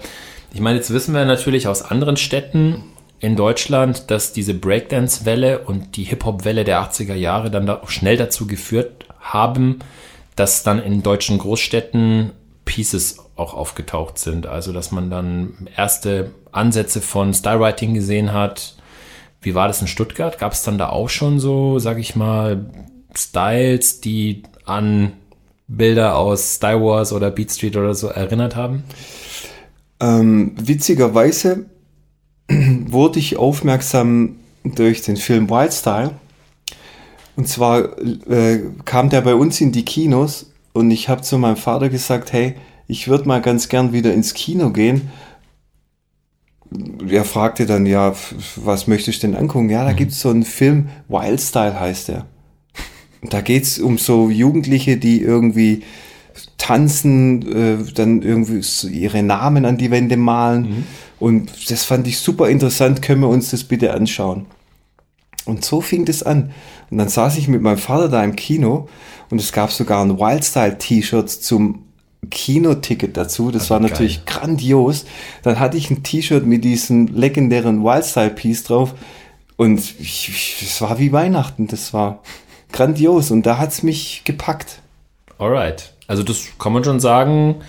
Ich 0.53 0.61
meine, 0.61 0.77
jetzt 0.77 0.93
wissen 0.93 1.15
wir 1.15 1.25
natürlich 1.25 1.67
aus 1.67 1.81
anderen 1.81 2.19
Städten, 2.19 2.85
in 3.23 3.37
Deutschland, 3.37 4.11
dass 4.11 4.33
diese 4.33 4.53
Breakdance-Welle 4.53 5.61
und 5.61 5.97
die 5.97 6.03
Hip-Hop-Welle 6.03 6.65
der 6.65 6.83
80er 6.83 7.15
Jahre 7.15 7.53
dann 7.53 7.67
da 7.67 7.81
schnell 7.87 8.17
dazu 8.17 8.49
geführt 8.49 9.07
haben, 9.21 9.79
dass 10.35 10.65
dann 10.65 10.83
in 10.83 11.05
deutschen 11.05 11.39
Großstädten 11.39 12.33
Pieces 12.65 13.21
auch 13.37 13.55
aufgetaucht 13.55 14.19
sind. 14.19 14.47
Also, 14.47 14.73
dass 14.73 14.91
man 14.91 15.09
dann 15.09 15.69
erste 15.77 16.33
Ansätze 16.51 17.01
von 17.01 17.33
Stylewriting 17.33 17.95
gesehen 17.95 18.33
hat. 18.33 18.75
Wie 19.41 19.55
war 19.55 19.69
das 19.69 19.81
in 19.81 19.87
Stuttgart? 19.87 20.39
Gab 20.41 20.53
es 20.53 20.65
dann 20.65 20.77
da 20.77 20.89
auch 20.89 21.09
schon 21.09 21.39
so, 21.39 21.79
sag 21.79 21.99
ich 21.99 22.17
mal, 22.17 22.67
Styles, 23.17 24.01
die 24.01 24.43
an 24.65 25.13
Bilder 25.69 26.17
aus 26.17 26.55
Star 26.55 26.83
Wars 26.83 27.13
oder 27.13 27.31
Beat 27.31 27.53
Street 27.53 27.77
oder 27.77 27.95
so 27.95 28.09
erinnert 28.09 28.57
haben? 28.57 28.83
Ähm, 30.01 30.57
witzigerweise 30.61 31.67
wurde 32.91 33.19
ich 33.19 33.37
aufmerksam 33.37 34.37
durch 34.65 35.03
den 35.03 35.17
Film 35.17 35.51
Wildstyle. 35.51 36.13
Und 37.37 37.49
zwar 37.49 37.99
äh, 38.29 38.61
kam 38.85 39.09
der 39.09 39.23
bei 39.23 39.35
uns 39.35 39.61
in 39.61 39.73
die 39.73 39.85
Kinos 39.85 40.53
und 40.73 40.91
ich 40.91 41.09
habe 41.09 41.23
zu 41.23 41.39
meinem 41.39 41.57
Vater 41.57 41.89
gesagt, 41.89 42.33
hey, 42.33 42.55
ich 42.87 43.09
würde 43.09 43.27
mal 43.27 43.41
ganz 43.41 43.69
gern 43.69 43.93
wieder 43.93 44.13
ins 44.13 44.35
Kino 44.35 44.71
gehen. 44.71 45.11
Er 47.09 47.25
fragte 47.25 47.67
dann, 47.67 47.87
ja, 47.87 48.15
was 48.57 48.87
möchtest 48.87 49.23
du 49.23 49.29
denn 49.29 49.37
angucken? 49.37 49.71
Ja, 49.71 49.85
da 49.85 49.93
mhm. 49.93 49.97
gibt 49.97 50.13
es 50.13 50.21
so 50.21 50.31
einen 50.31 50.45
Film, 50.45 50.89
Wildstyle 51.09 51.79
heißt 51.79 52.09
der. 52.09 52.27
Da 53.23 53.41
geht 53.41 53.63
es 53.63 53.79
um 53.79 53.99
so 53.99 54.31
Jugendliche, 54.31 54.97
die 54.97 55.21
irgendwie 55.21 55.83
tanzen, 56.63 57.43
äh, 57.53 57.93
dann 57.93 58.23
irgendwie 58.23 58.63
ihre 58.89 59.25
Namen 59.25 59.65
an 59.65 59.79
die 59.79 59.91
Wände 59.91 60.17
malen. 60.17 60.63
Mhm. 60.63 60.85
Und 61.19 61.71
das 61.73 61.85
fand 61.85 62.07
ich 62.07 62.19
super 62.19 62.49
interessant. 62.49 63.03
Können 63.03 63.21
wir 63.21 63.29
uns 63.29 63.51
das 63.51 63.65
bitte 63.65 63.93
anschauen? 63.93 64.47
Und 65.45 65.65
so 65.65 65.81
fing 65.81 66.05
das 66.05 66.23
an. 66.23 66.53
Und 66.89 66.99
dann 66.99 67.09
saß 67.09 67.37
ich 67.37 67.49
mit 67.49 67.63
meinem 67.63 67.79
Vater 67.79 68.09
da 68.09 68.23
im 68.23 68.37
Kino 68.37 68.89
und 69.29 69.41
es 69.41 69.51
gab 69.51 69.73
sogar 69.73 70.05
ein 70.05 70.21
Wildstyle-T-Shirt 70.21 71.29
zum 71.29 71.83
Kinoticket 72.31 73.17
dazu. 73.17 73.51
Das 73.51 73.69
war 73.69 73.81
natürlich 73.81 74.25
geil. 74.25 74.37
grandios. 74.39 75.05
Dann 75.43 75.59
hatte 75.59 75.77
ich 75.77 75.91
ein 75.91 76.05
T-Shirt 76.05 76.47
mit 76.47 76.63
diesem 76.63 77.09
legendären 77.09 77.83
Wildstyle-Piece 77.83 78.63
drauf 78.63 78.95
und 79.57 79.81
es 79.81 80.81
war 80.81 81.01
wie 81.01 81.11
Weihnachten. 81.11 81.67
Das 81.67 81.93
war 81.93 82.23
grandios 82.71 83.33
und 83.33 83.47
da 83.47 83.59
hat 83.59 83.73
es 83.73 83.83
mich 83.83 84.23
gepackt. 84.25 84.79
Alright. 85.39 85.93
Also 86.13 86.25
das 86.25 86.49
kann 86.59 86.75
man 86.75 86.85
schon 86.85 87.01
sagen, 87.01 87.63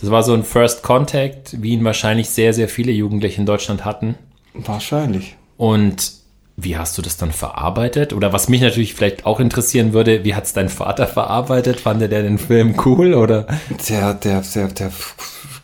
das 0.00 0.08
war 0.08 0.22
so 0.22 0.34
ein 0.34 0.44
First 0.44 0.84
Contact, 0.84 1.60
wie 1.60 1.72
ihn 1.72 1.82
wahrscheinlich 1.82 2.30
sehr, 2.30 2.54
sehr 2.54 2.68
viele 2.68 2.92
Jugendliche 2.92 3.40
in 3.40 3.44
Deutschland 3.44 3.84
hatten. 3.84 4.14
Wahrscheinlich. 4.54 5.34
Und 5.56 6.12
wie 6.56 6.76
hast 6.76 6.96
du 6.96 7.02
das 7.02 7.16
dann 7.16 7.32
verarbeitet? 7.32 8.12
Oder 8.12 8.32
was 8.32 8.48
mich 8.48 8.60
natürlich 8.60 8.94
vielleicht 8.94 9.26
auch 9.26 9.40
interessieren 9.40 9.94
würde, 9.94 10.22
wie 10.22 10.36
hat 10.36 10.44
es 10.44 10.52
dein 10.52 10.68
Vater 10.68 11.08
verarbeitet? 11.08 11.80
Fand 11.80 12.00
der 12.00 12.08
den 12.08 12.38
Film 12.38 12.76
cool 12.84 13.14
oder? 13.14 13.48
Der, 13.88 14.14
der, 14.14 14.42
der, 14.42 14.68
der 14.68 14.92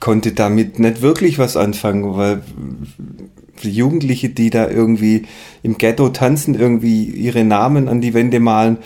konnte 0.00 0.32
damit 0.32 0.80
nicht 0.80 1.00
wirklich 1.00 1.38
was 1.38 1.56
anfangen, 1.56 2.16
weil 2.16 2.42
die 3.62 3.70
Jugendliche, 3.70 4.30
die 4.30 4.50
da 4.50 4.68
irgendwie 4.68 5.26
im 5.62 5.78
Ghetto 5.78 6.08
tanzen, 6.08 6.56
irgendwie 6.56 7.04
ihre 7.04 7.44
Namen 7.44 7.87
an 7.87 8.00
die 8.00 8.12
Wände 8.12 8.40
malen. 8.40 8.78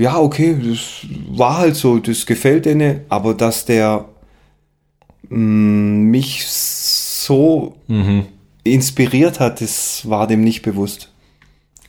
Ja, 0.00 0.18
okay, 0.18 0.56
das 0.58 1.06
war 1.28 1.58
halt 1.58 1.76
so, 1.76 1.98
das 1.98 2.24
gefällt 2.24 2.64
denen, 2.64 3.02
aber 3.10 3.34
dass 3.34 3.66
der 3.66 4.06
mh, 5.28 5.36
mm, 5.36 6.02
mich 6.10 6.46
so 6.46 7.76
mhm. 7.86 8.24
inspiriert 8.64 9.40
hat, 9.40 9.60
das 9.60 10.08
war 10.08 10.26
dem 10.26 10.42
nicht 10.42 10.62
bewusst. 10.62 11.10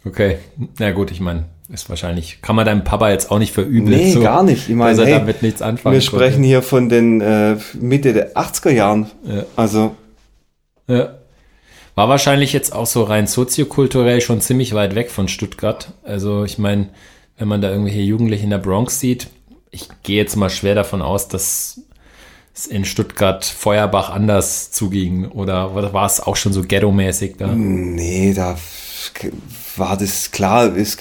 Okay, 0.04 0.40
na 0.78 0.92
gut, 0.92 1.10
ich 1.12 1.22
meine, 1.22 1.46
ist 1.70 1.90
wahrscheinlich, 1.90 2.42
kann 2.42 2.58
man 2.58 2.66
deinem 2.66 2.84
Papa 2.84 3.10
jetzt 3.12 3.32
auch 3.32 3.40
nicht 3.40 3.54
verübeln. 3.54 3.98
Nee, 3.98 4.12
so, 4.12 4.20
gar 4.20 4.44
nicht. 4.44 4.68
Ich 4.68 4.76
meine, 4.76 5.02
hey, 5.06 5.14
damit 5.14 5.42
nichts 5.42 5.62
anfangen 5.62 5.94
Wir 5.94 6.02
sprechen 6.02 6.34
konnte. 6.34 6.48
hier 6.48 6.62
von 6.64 6.90
den 6.90 7.22
äh, 7.22 7.56
Mitte 7.80 8.12
der 8.12 8.34
80er 8.36 8.72
Jahren. 8.72 9.10
Ja. 9.24 9.46
Also. 9.56 9.96
Ja. 10.88 11.16
War 11.96 12.10
wahrscheinlich 12.10 12.52
jetzt 12.52 12.74
auch 12.76 12.88
so 12.88 13.04
rein 13.04 13.28
soziokulturell 13.28 14.20
schon 14.20 14.42
ziemlich 14.42 14.74
weit 14.74 14.96
weg 14.96 15.12
von 15.12 15.30
Stuttgart. 15.30 15.94
Also 16.04 16.44
ich 16.44 16.58
meine, 16.58 16.90
wenn 17.42 17.48
man 17.48 17.60
da 17.60 17.72
irgendwelche 17.72 18.02
Jugendliche 18.02 18.44
in 18.44 18.52
der 18.52 18.60
Bronx 18.60 19.00
sieht, 19.00 19.28
ich 19.72 19.88
gehe 20.04 20.18
jetzt 20.18 20.36
mal 20.36 20.52
schwer 20.52 20.76
davon 20.76 21.02
aus, 21.02 21.28
dass 21.28 21.82
es 22.54 22.68
in 22.68 22.86
Stuttgart 22.86 23.44
Feuerbach 23.44 24.12
anders 24.12 24.70
zuging. 24.70 25.26
Oder 25.26 25.74
war 25.74 26.06
es 26.06 26.20
auch 26.20 26.36
schon 26.36 26.54
so 26.54 26.62
ghetto-mäßig 26.62 27.38
da? 27.38 27.48
Nee, 27.48 28.36
da 28.36 28.60
war 29.76 29.98
das 29.98 30.30
klar. 30.30 30.76
Es 30.78 31.00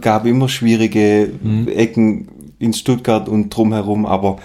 gab 0.00 0.24
immer 0.24 0.48
schwierige 0.48 1.30
mhm. 1.42 1.68
Ecken 1.68 2.54
in 2.58 2.72
Stuttgart 2.72 3.28
und 3.28 3.50
drumherum, 3.50 4.06
aber 4.06 4.38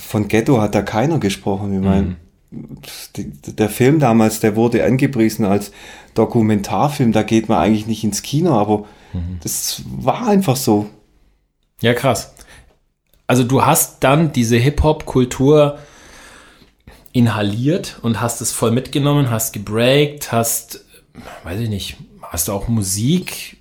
von 0.00 0.28
Ghetto 0.28 0.60
hat 0.60 0.76
da 0.76 0.82
keiner 0.82 1.18
gesprochen. 1.18 1.74
Ich 1.74 1.80
meine, 1.80 2.02
mhm 2.02 2.16
der 2.52 3.68
Film 3.68 3.98
damals, 3.98 4.40
der 4.40 4.56
wurde 4.56 4.84
angepriesen 4.84 5.44
als 5.44 5.72
Dokumentarfilm, 6.14 7.12
da 7.12 7.22
geht 7.22 7.48
man 7.48 7.58
eigentlich 7.58 7.86
nicht 7.86 8.04
ins 8.04 8.22
Kino, 8.22 8.52
aber 8.52 8.84
mhm. 9.16 9.40
das 9.42 9.82
war 9.86 10.26
einfach 10.26 10.56
so. 10.56 10.86
Ja, 11.80 11.94
krass. 11.94 12.34
Also 13.26 13.44
du 13.44 13.64
hast 13.64 14.04
dann 14.04 14.32
diese 14.32 14.56
Hip-Hop-Kultur 14.56 15.78
inhaliert 17.12 17.98
und 18.02 18.20
hast 18.20 18.40
es 18.40 18.52
voll 18.52 18.70
mitgenommen, 18.70 19.30
hast 19.30 19.52
gebreakt, 19.52 20.32
hast, 20.32 20.84
weiß 21.44 21.60
ich 21.60 21.68
nicht, 21.68 21.96
hast 22.22 22.48
du 22.48 22.52
auch 22.52 22.68
Musik, 22.68 23.56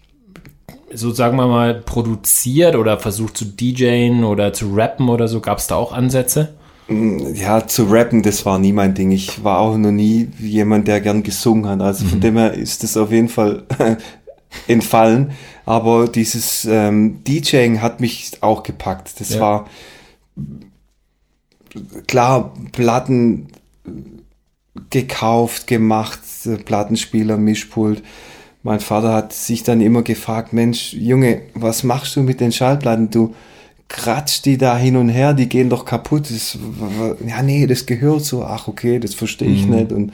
so 0.93 1.11
sagen 1.11 1.37
wir 1.37 1.47
mal, 1.47 1.73
produziert 1.73 2.75
oder 2.75 2.99
versucht 2.99 3.37
zu 3.37 3.45
DJen 3.45 4.23
oder 4.23 4.53
zu 4.53 4.73
rappen 4.73 5.09
oder 5.09 5.27
so? 5.27 5.41
Gab 5.41 5.57
es 5.57 5.67
da 5.67 5.75
auch 5.75 5.93
Ansätze? 5.93 6.53
Mm, 6.87 7.33
ja, 7.33 7.65
zu 7.65 7.85
rappen, 7.85 8.21
das 8.21 8.45
war 8.45 8.59
nie 8.59 8.73
mein 8.73 8.93
Ding. 8.93 9.11
Ich 9.11 9.43
war 9.43 9.59
auch 9.59 9.77
noch 9.77 9.91
nie 9.91 10.29
jemand, 10.39 10.87
der 10.87 11.01
gern 11.01 11.23
gesungen 11.23 11.67
hat. 11.67 11.81
Also 11.81 12.05
von 12.05 12.19
mhm. 12.19 12.21
dem 12.21 12.37
her 12.37 12.53
ist 12.53 12.83
das 12.83 12.97
auf 12.97 13.11
jeden 13.11 13.29
Fall 13.29 13.63
entfallen. 14.67 15.31
Aber 15.65 16.07
dieses 16.07 16.65
ähm, 16.65 17.23
DJing 17.23 17.81
hat 17.81 17.99
mich 17.99 18.31
auch 18.41 18.63
gepackt. 18.63 19.19
Das 19.19 19.29
ja. 19.29 19.39
war 19.39 19.69
klar, 22.07 22.53
Platten 22.71 23.47
gekauft, 24.89 25.67
gemacht, 25.67 26.19
Plattenspieler, 26.65 27.37
Mischpult. 27.37 28.03
Mein 28.63 28.79
Vater 28.79 29.13
hat 29.13 29.33
sich 29.33 29.63
dann 29.63 29.81
immer 29.81 30.01
gefragt, 30.01 30.53
Mensch, 30.53 30.93
Junge, 30.93 31.43
was 31.53 31.83
machst 31.83 32.15
du 32.15 32.23
mit 32.23 32.39
den 32.39 32.51
Schallplatten? 32.51 33.09
Du, 33.11 33.33
kratzt 33.87 34.45
die 34.45 34.57
da 34.57 34.77
hin 34.77 34.95
und 34.95 35.09
her, 35.09 35.33
die 35.33 35.47
gehen 35.47 35.69
doch 35.69 35.85
kaputt. 35.85 36.29
Das, 36.29 36.57
ja, 37.25 37.41
nee, 37.41 37.67
das 37.67 37.85
gehört 37.85 38.25
so. 38.25 38.43
Ach, 38.43 38.67
okay, 38.67 38.99
das 38.99 39.13
verstehe 39.13 39.49
ich 39.49 39.67
mhm. 39.67 39.75
nicht. 39.75 39.91
Und 39.91 40.13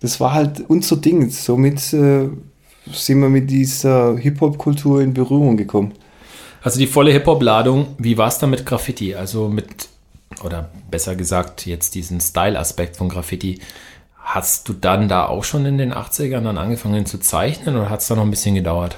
das 0.00 0.20
war 0.20 0.32
halt 0.32 0.64
unser 0.68 0.96
Ding. 0.96 1.28
Somit 1.30 1.92
äh, 1.92 2.28
sind 2.92 3.20
wir 3.20 3.28
mit 3.28 3.50
dieser 3.50 4.16
Hip-Hop-Kultur 4.16 5.00
in 5.00 5.14
Berührung 5.14 5.56
gekommen. 5.56 5.92
Also 6.62 6.78
die 6.78 6.86
volle 6.86 7.12
Hip-Hop-Ladung, 7.12 7.88
wie 7.98 8.16
war 8.16 8.28
es 8.28 8.38
da 8.38 8.46
mit 8.46 8.64
Graffiti? 8.64 9.14
Also 9.14 9.48
mit, 9.48 9.88
oder 10.42 10.70
besser 10.90 11.14
gesagt, 11.14 11.66
jetzt 11.66 11.94
diesen 11.94 12.20
Style-Aspekt 12.20 12.96
von 12.96 13.08
Graffiti. 13.08 13.60
Hast 14.16 14.68
du 14.68 14.72
dann 14.72 15.08
da 15.08 15.26
auch 15.26 15.44
schon 15.44 15.66
in 15.66 15.76
den 15.76 15.92
80ern 15.92 16.40
dann 16.40 16.56
angefangen 16.56 17.04
zu 17.04 17.18
zeichnen 17.18 17.76
oder 17.76 17.90
hat 17.90 18.00
es 18.00 18.08
da 18.08 18.14
noch 18.14 18.22
ein 18.22 18.30
bisschen 18.30 18.54
gedauert? 18.54 18.96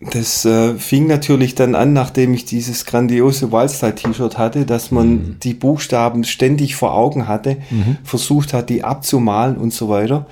Das 0.00 0.44
äh, 0.44 0.74
fing 0.74 1.06
natürlich 1.06 1.54
dann 1.54 1.74
an, 1.74 1.94
nachdem 1.94 2.34
ich 2.34 2.44
dieses 2.44 2.84
grandiose 2.84 3.50
Wildstyle-T-Shirt 3.50 4.36
hatte, 4.36 4.66
dass 4.66 4.90
man 4.90 5.08
mhm. 5.08 5.36
die 5.42 5.54
Buchstaben 5.54 6.24
ständig 6.24 6.76
vor 6.76 6.94
Augen 6.94 7.26
hatte, 7.26 7.56
mhm. 7.70 7.96
versucht 8.04 8.52
hat, 8.52 8.68
die 8.68 8.84
abzumalen 8.84 9.56
und 9.56 9.72
so 9.72 9.88
weiter. 9.88 10.26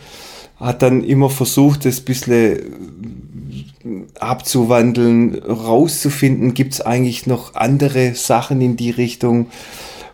Hat 0.57 0.83
dann 0.83 1.03
immer 1.03 1.31
versucht, 1.31 1.85
das 1.85 2.01
bisschen 2.01 2.33
äh, 2.33 4.21
abzuwandeln, 4.21 5.43
rauszufinden, 5.43 6.55
gibt 6.55 6.75
es 6.75 6.81
eigentlich 6.81 7.27
noch 7.27 7.55
andere 7.55 8.15
Sachen 8.15 8.61
in 8.61 8.77
die 8.77 8.91
Richtung. 8.91 9.49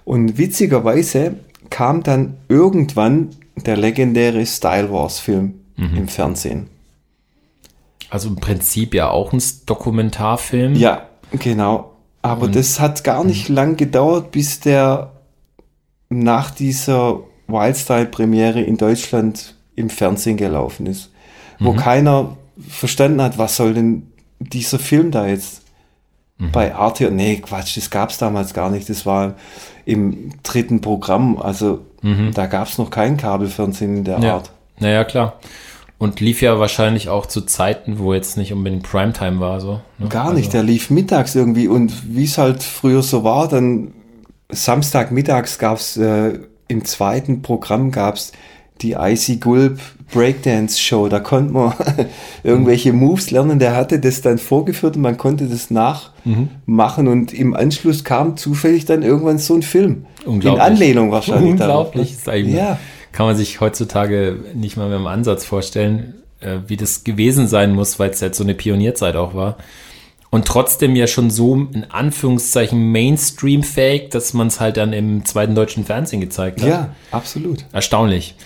Und 0.05 0.39
witzigerweise 0.39 1.37
kam 1.69 2.03
dann 2.03 2.37
irgendwann 2.49 3.31
der 3.67 3.77
legendäre 3.77 4.45
Style 4.47 4.91
Wars-Film 4.93 5.55
mhm. 5.77 5.97
im 5.97 6.09
Fernsehen. 6.09 6.69
Also 8.09 8.29
im 8.29 8.37
Prinzip 8.37 8.95
ja 8.95 9.09
auch 9.09 9.33
ein 9.33 9.43
Dokumentarfilm. 9.67 10.75
Ja, 10.75 11.07
genau. 11.39 11.93
Aber 12.23 12.47
Und, 12.47 12.57
das 12.57 12.81
hat 12.81 13.05
gar 13.05 13.25
nicht 13.25 13.49
mh. 13.49 13.55
lang 13.55 13.77
gedauert, 13.77 14.33
bis 14.33 14.61
der 14.61 15.13
nach 16.09 16.51
dieser 16.51 17.21
Wildstyle-Premiere 17.47 18.61
in 18.61 18.77
Deutschland 18.77 19.55
im 19.75 19.91
Fernsehen 19.91 20.37
gelaufen 20.37 20.87
ist. 20.87 21.11
Wo 21.59 21.73
mhm. 21.73 21.77
keiner 21.77 22.37
verstanden 22.69 23.23
hat, 23.23 23.39
was 23.39 23.57
soll 23.57 23.75
denn 23.75 24.11
dieser 24.39 24.79
Film 24.79 25.11
da 25.11 25.27
jetzt 25.27 25.62
mhm. 26.39 26.53
bei 26.53 26.75
Arte? 26.75 27.11
Nee, 27.11 27.37
Quatsch, 27.37 27.77
das 27.77 27.91
gab 27.91 28.11
es 28.11 28.19
damals 28.19 28.55
gar 28.55 28.71
nicht. 28.71 28.89
Das 28.89 29.07
war 29.07 29.35
im 29.85 30.33
dritten 30.43 30.81
Programm. 30.81 31.39
Also 31.39 31.85
mhm. 32.03 32.33
da 32.35 32.47
gab 32.47 32.69
es 32.69 32.79
noch 32.79 32.91
kein 32.91 33.17
Kabelfernsehen 33.17 33.99
in 33.99 34.05
der 34.05 34.19
ja. 34.21 34.35
Art. 34.35 34.50
Naja, 34.79 35.05
klar. 35.05 35.39
Und 35.99 36.21
lief 36.21 36.41
ja 36.41 36.59
wahrscheinlich 36.59 37.11
auch 37.11 37.27
zu 37.27 37.43
Zeiten, 37.43 37.99
wo 37.99 38.15
jetzt 38.15 38.39
nicht 38.39 38.55
unbedingt 38.55 38.85
Primetime 38.85 39.39
war, 39.39 39.61
so. 39.61 39.81
Ne? 39.99 40.09
Gar 40.09 40.33
nicht, 40.33 40.47
also. 40.47 40.53
der 40.53 40.62
lief 40.62 40.89
mittags 40.89 41.35
irgendwie 41.35 41.69
und 41.69 42.17
wie 42.17 42.25
es 42.25 42.39
halt 42.39 42.62
früher 42.62 43.03
so 43.03 43.23
war, 43.23 43.49
dann 43.49 43.93
Samstagmittags 44.49 45.59
gab 45.59 45.77
es 45.77 45.99
äh, 45.99 46.39
im 46.69 46.87
zweiten 46.87 47.43
Programm 47.43 47.91
gab 47.91 48.15
es 48.15 48.33
die 48.83 48.93
Icy 48.93 49.37
Gulp 49.37 49.81
Breakdance 50.13 50.79
Show. 50.81 51.09
Da 51.09 51.21
konnte 51.21 51.53
man 51.53 51.73
irgendwelche 52.43 52.93
Moves 52.93 53.31
lernen. 53.31 53.59
Der 53.59 53.77
hatte 53.77 53.99
das 53.99 54.23
dann 54.23 54.39
vorgeführt 54.39 54.97
und 54.97 55.03
man 55.03 55.17
konnte 55.17 55.47
das 55.47 55.71
nachmachen. 55.71 57.05
Mhm. 57.05 57.11
Und 57.11 57.33
im 57.33 57.55
Anschluss 57.55 58.05
kam 58.05 58.37
zufällig 58.37 58.85
dann 58.85 59.03
irgendwann 59.03 59.39
so 59.39 59.55
ein 59.55 59.63
Film. 59.63 60.07
In 60.27 60.47
Anlehnung 60.47 61.11
wahrscheinlich. 61.11 61.53
Unglaublich. 61.53 62.17
Darauf. 62.25 62.41
Ja. 62.41 62.79
Kann 63.13 63.27
man 63.27 63.37
sich 63.37 63.61
heutzutage 63.61 64.39
nicht 64.55 64.77
mal 64.77 64.89
mehr 64.89 64.99
im 64.99 65.07
Ansatz 65.07 65.45
vorstellen, 65.45 66.15
äh, 66.41 66.59
wie 66.67 66.77
das 66.77 67.05
gewesen 67.05 67.49
sein 67.49 67.73
muss, 67.73 67.99
weil 67.99 68.11
es 68.11 68.21
jetzt 68.21 68.39
so 68.39 68.45
eine 68.45 68.55
Pionierzeit 68.55 69.17
auch 69.17 69.35
war. 69.35 69.57
Und 70.31 70.47
trotzdem 70.47 70.95
ja 70.95 71.09
schon 71.09 71.29
so 71.29 71.55
in 71.57 71.91
Anführungszeichen 71.91 72.93
Mainstream-fähig, 72.93 74.11
dass 74.11 74.33
man 74.33 74.47
es 74.47 74.61
halt 74.61 74.77
dann 74.77 74.93
im 74.93 75.25
zweiten 75.25 75.57
deutschen 75.57 75.85
Fernsehen 75.85 76.21
gezeigt 76.21 76.63
hat. 76.63 76.69
Ja, 76.69 76.89
absolut. 77.11 77.65
Erstaunlich. 77.73 78.37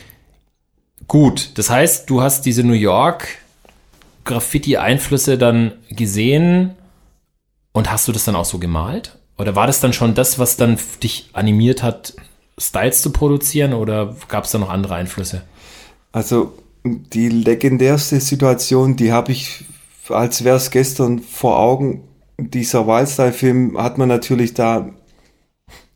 Gut, 1.08 1.50
das 1.58 1.70
heißt, 1.70 2.08
du 2.08 2.22
hast 2.22 2.46
diese 2.46 2.62
New 2.62 2.72
York 2.72 3.38
Graffiti-Einflüsse 4.24 5.36
dann 5.38 5.72
gesehen 5.90 6.74
und 7.72 7.90
hast 7.90 8.08
du 8.08 8.12
das 8.12 8.24
dann 8.24 8.36
auch 8.36 8.44
so 8.44 8.58
gemalt? 8.58 9.18
Oder 9.36 9.56
war 9.56 9.66
das 9.66 9.80
dann 9.80 9.92
schon 9.92 10.14
das, 10.14 10.38
was 10.38 10.56
dann 10.56 10.78
dich 11.02 11.28
animiert 11.32 11.82
hat, 11.82 12.14
Styles 12.56 13.02
zu 13.02 13.10
produzieren 13.10 13.74
oder 13.74 14.16
gab 14.28 14.44
es 14.44 14.52
da 14.52 14.58
noch 14.58 14.70
andere 14.70 14.94
Einflüsse? 14.94 15.42
Also 16.12 16.54
die 16.84 17.28
legendärste 17.28 18.20
Situation, 18.20 18.96
die 18.96 19.12
habe 19.12 19.32
ich, 19.32 19.64
als 20.08 20.44
wäre 20.44 20.56
es 20.56 20.70
gestern 20.70 21.18
vor 21.18 21.58
Augen. 21.58 22.04
Dieser 22.38 22.86
Wildstyle-Film 22.86 23.76
hat 23.78 23.98
man 23.98 24.08
natürlich 24.08 24.54
da 24.54 24.90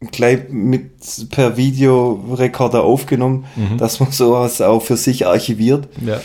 gleich 0.01 0.49
mit 0.51 0.93
per 1.31 1.57
Videorekorder 1.57 2.83
aufgenommen, 2.83 3.47
mhm. 3.57 3.79
dass 3.79 4.01
man 4.01 4.13
sowas 4.13 4.61
auch 4.61 4.83
für 4.83 4.97
sich 4.97 5.27
archiviert. 5.27 5.89
Ja. 6.05 6.21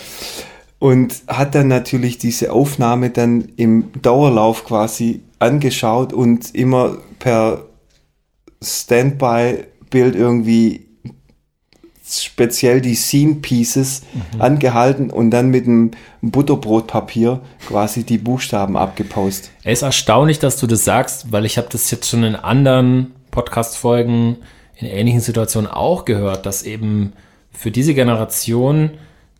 Und 0.78 1.22
hat 1.28 1.54
dann 1.54 1.68
natürlich 1.68 2.18
diese 2.18 2.52
Aufnahme 2.52 3.10
dann 3.10 3.48
im 3.56 3.90
Dauerlauf 4.02 4.64
quasi 4.64 5.22
angeschaut 5.38 6.12
und 6.12 6.54
immer 6.54 6.98
per 7.18 7.64
Standby-Bild 8.62 10.14
irgendwie 10.14 10.84
speziell 12.06 12.80
die 12.80 12.94
Scene 12.94 13.36
Pieces 13.36 14.02
mhm. 14.12 14.40
angehalten 14.40 15.10
und 15.10 15.30
dann 15.30 15.48
mit 15.48 15.66
einem 15.66 15.92
Butterbrotpapier 16.20 17.40
quasi 17.66 18.04
die 18.04 18.18
Buchstaben 18.18 18.76
abgepost. 18.76 19.50
Es 19.62 19.78
ist 19.78 19.82
erstaunlich, 19.82 20.38
dass 20.38 20.58
du 20.58 20.66
das 20.66 20.84
sagst, 20.84 21.32
weil 21.32 21.46
ich 21.46 21.56
habe 21.56 21.68
das 21.70 21.90
jetzt 21.90 22.08
schon 22.08 22.24
in 22.24 22.36
anderen 22.36 23.14
Podcast-Folgen 23.34 24.36
in 24.76 24.86
ähnlichen 24.86 25.20
Situationen 25.20 25.70
auch 25.70 26.04
gehört, 26.04 26.46
dass 26.46 26.62
eben 26.62 27.12
für 27.52 27.70
diese 27.70 27.94
Generation 27.94 28.90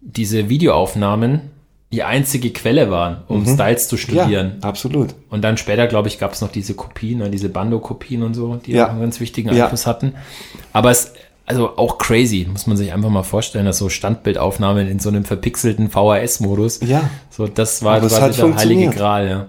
diese 0.01 0.49
Videoaufnahmen 0.49 1.51
die 1.93 2.03
einzige 2.03 2.51
Quelle 2.51 2.91
waren, 2.91 3.23
um 3.29 3.43
mhm. 3.43 3.55
Styles 3.55 3.89
zu 3.89 3.97
studieren. 3.97 4.59
Ja, 4.61 4.69
absolut. 4.69 5.15
Und 5.31 5.43
dann 5.43 5.57
später, 5.57 5.87
glaube 5.87 6.09
ich, 6.09 6.19
gab 6.19 6.33
es 6.33 6.41
noch 6.41 6.51
diese 6.51 6.75
Kopien, 6.75 7.19
ne, 7.19 7.31
diese 7.31 7.49
Bando-Kopien 7.49 8.23
und 8.23 8.35
so, 8.35 8.57
die 8.57 8.73
ja. 8.73 8.89
einen 8.89 9.01
ganz 9.01 9.21
wichtigen 9.21 9.51
Einfluss 9.51 9.85
ja. 9.85 9.91
hatten. 9.91 10.15
Aber 10.73 10.91
es, 10.91 11.13
also 11.47 11.77
auch 11.77 11.99
crazy, 11.99 12.49
muss 12.51 12.67
man 12.67 12.77
sich 12.77 12.93
einfach 12.93 13.11
mal 13.11 13.23
vorstellen, 13.23 13.67
dass 13.67 13.79
so 13.79 13.89
Standbildaufnahmen 13.89 14.89
in 14.89 14.99
so 14.99 15.09
einem 15.09 15.25
verpixelten 15.25 15.89
VHS-Modus. 15.89 16.81
Ja. 16.81 17.09
So, 17.31 17.47
das 17.47 17.85
war 17.85 18.01
quasi 18.01 18.41
der 18.41 18.57
heilige 18.57 18.91
Gral, 18.91 19.29
ja. 19.29 19.47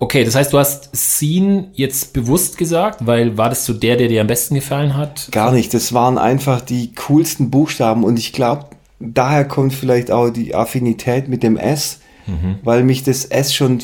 Okay, 0.00 0.24
das 0.24 0.34
heißt, 0.34 0.52
du 0.52 0.58
hast 0.58 0.94
Scene 0.94 1.68
jetzt 1.74 2.12
bewusst 2.12 2.56
gesagt, 2.56 3.04
weil 3.06 3.36
war 3.36 3.48
das 3.48 3.64
so 3.64 3.72
der, 3.72 3.96
der 3.96 4.08
dir 4.08 4.20
am 4.20 4.28
besten 4.28 4.54
gefallen 4.54 4.96
hat? 4.96 5.28
Gar 5.32 5.52
nicht. 5.52 5.74
Das 5.74 5.92
waren 5.92 6.18
einfach 6.18 6.60
die 6.60 6.94
coolsten 6.94 7.50
Buchstaben 7.50 8.04
und 8.04 8.18
ich 8.18 8.32
glaube, 8.32 8.66
daher 9.00 9.44
kommt 9.44 9.74
vielleicht 9.74 10.10
auch 10.10 10.30
die 10.30 10.54
Affinität 10.54 11.28
mit 11.28 11.42
dem 11.42 11.56
S, 11.56 12.00
mhm. 12.26 12.58
weil 12.62 12.84
mich 12.84 13.02
das 13.02 13.24
S 13.24 13.52
schon 13.52 13.80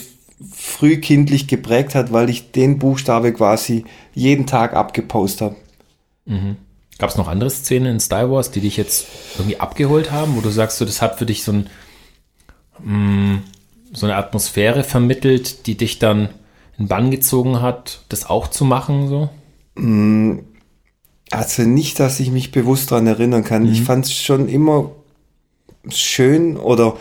frühkindlich 0.53 1.48
geprägt 1.48 1.94
hat, 1.94 2.12
weil 2.12 2.31
ich 2.31 2.53
den 2.53 2.79
Buchstabe 2.79 3.33
quasi 3.33 3.85
jeden 4.14 4.46
Tag 4.46 4.74
abgepost 4.74 5.40
habe. 5.40 5.57
Mhm. 6.27 6.57
Gab 6.98 7.11
es 7.11 7.16
noch 7.16 7.27
andere 7.27 7.50
Szenen 7.50 7.94
in 7.94 8.00
Star 8.00 8.31
Wars, 8.31 8.53
die 8.53 8.61
dich 8.61 8.77
jetzt 8.77 9.07
irgendwie 9.37 9.59
abgeholt 9.59 10.12
haben, 10.12 10.37
wo 10.37 10.40
du 10.40 10.50
sagst, 10.50 10.79
so, 10.79 10.85
das 10.85 11.03
hat 11.03 11.18
für 11.18 11.27
dich 11.27 11.42
so 11.42 11.53
ein 11.53 11.70
mh, 12.85 12.98
mm, 12.98 13.42
so 13.94 14.07
eine 14.07 14.16
Atmosphäre 14.16 14.85
vermittelt, 14.85 15.66
die 15.66 15.76
dich 15.76 15.98
dann 15.98 16.28
in 16.78 16.88
Bann 16.88 17.11
gezogen 17.11 17.62
hat, 17.62 18.04
das 18.09 18.26
auch 18.26 18.48
zu 18.48 18.64
machen, 18.64 19.09
so? 19.09 19.30
Mm, 19.76 20.40
also 21.30 21.62
nicht, 21.62 22.00
dass 22.00 22.20
ich 22.20 22.30
mich 22.30 22.52
bewusst 22.52 22.92
daran 22.92 23.07
erinnern 23.07 23.44
kann. 23.44 23.64
Mhm. 23.64 23.72
Ich 23.72 23.83
fand 23.83 24.07
es 24.07 24.14
schon 24.14 24.48
immer 24.48 24.90
schön 25.88 26.57
oder 26.57 26.96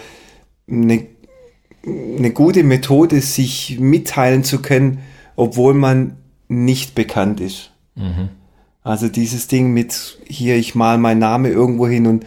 eine, 0.69 1.07
eine 1.85 2.31
gute 2.31 2.63
Methode, 2.63 3.21
sich 3.21 3.77
mitteilen 3.79 4.43
zu 4.43 4.61
können, 4.61 4.99
obwohl 5.35 5.73
man 5.73 6.17
nicht 6.47 6.95
bekannt 6.95 7.39
ist. 7.39 7.71
Mhm. 7.95 8.29
Also 8.83 9.07
dieses 9.07 9.47
Ding 9.47 9.73
mit 9.73 10.19
hier, 10.27 10.57
ich 10.57 10.75
mal 10.75 10.97
meinen 10.97 11.19
Namen 11.19 11.51
irgendwo 11.51 11.87
hin 11.87 12.05
und 12.05 12.25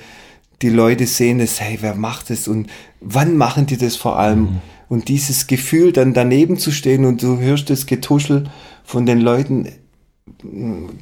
die 0.63 0.71
Leute 0.71 1.07
sehen 1.07 1.41
es, 1.41 1.61
hey, 1.61 1.79
wer 1.81 1.95
macht 1.95 2.31
es 2.31 2.49
und 2.49 2.69
wann 3.01 3.37
machen 3.37 3.67
die 3.67 3.77
das 3.77 3.97
vor 3.97 4.19
allem? 4.19 4.41
Mhm. 4.41 4.61
Und 4.89 5.09
dieses 5.09 5.47
Gefühl, 5.47 5.93
dann 5.93 6.15
daneben 6.15 6.59
zu 6.59 6.71
stehen 6.71 7.05
und 7.05 7.23
du 7.23 7.39
hörst 7.39 7.71
das 7.71 7.87
Getuschel 7.87 8.45
von 8.85 9.05
den 9.05 9.21
Leuten, 9.21 9.69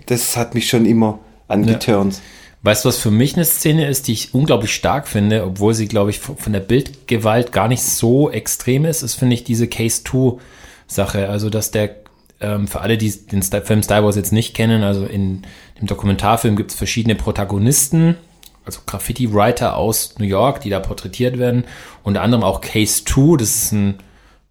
das 0.06 0.36
hat 0.36 0.54
mich 0.54 0.68
schon 0.68 0.86
immer 0.86 1.18
angeturnt. 1.48 2.14
Ja. 2.14 2.20
Weißt 2.62 2.84
du, 2.84 2.88
was 2.88 2.96
für 2.96 3.10
mich 3.10 3.36
eine 3.36 3.44
Szene 3.44 3.86
ist, 3.88 4.08
die 4.08 4.14
ich 4.14 4.32
unglaublich 4.32 4.74
stark 4.74 5.06
finde, 5.06 5.44
obwohl 5.44 5.74
sie, 5.74 5.86
glaube 5.86 6.08
ich, 6.08 6.18
von 6.18 6.52
der 6.52 6.60
Bildgewalt 6.60 7.52
gar 7.52 7.68
nicht 7.68 7.82
so 7.82 8.30
extrem 8.30 8.86
ist, 8.86 9.02
ist, 9.02 9.16
finde 9.16 9.34
ich, 9.34 9.44
diese 9.44 9.68
Case 9.68 10.02
2 10.02 10.38
Sache. 10.86 11.28
Also, 11.28 11.50
dass 11.50 11.70
der, 11.72 11.96
ähm, 12.40 12.66
für 12.66 12.80
alle, 12.80 12.96
die 12.96 13.10
den 13.10 13.42
Film 13.42 13.82
Star 13.82 14.02
Wars 14.02 14.16
jetzt 14.16 14.32
nicht 14.32 14.54
kennen, 14.54 14.82
also 14.82 15.04
in 15.04 15.42
dem 15.78 15.86
Dokumentarfilm 15.86 16.56
gibt 16.56 16.70
es 16.70 16.76
verschiedene 16.76 17.16
Protagonisten, 17.16 18.16
also 18.64 18.81
Graffiti-Writer 18.87 19.77
aus 19.77 20.14
New 20.18 20.27
York, 20.27 20.61
die 20.61 20.70
da 20.70 20.81
porträtiert 20.81 21.38
werden. 21.38 21.64
Unter 22.03 22.22
anderem 22.22 22.44
auch 22.44 22.61
Case 22.61 23.05
2, 23.05 23.37
das 23.38 23.48
ist 23.48 23.72
ein 23.72 23.98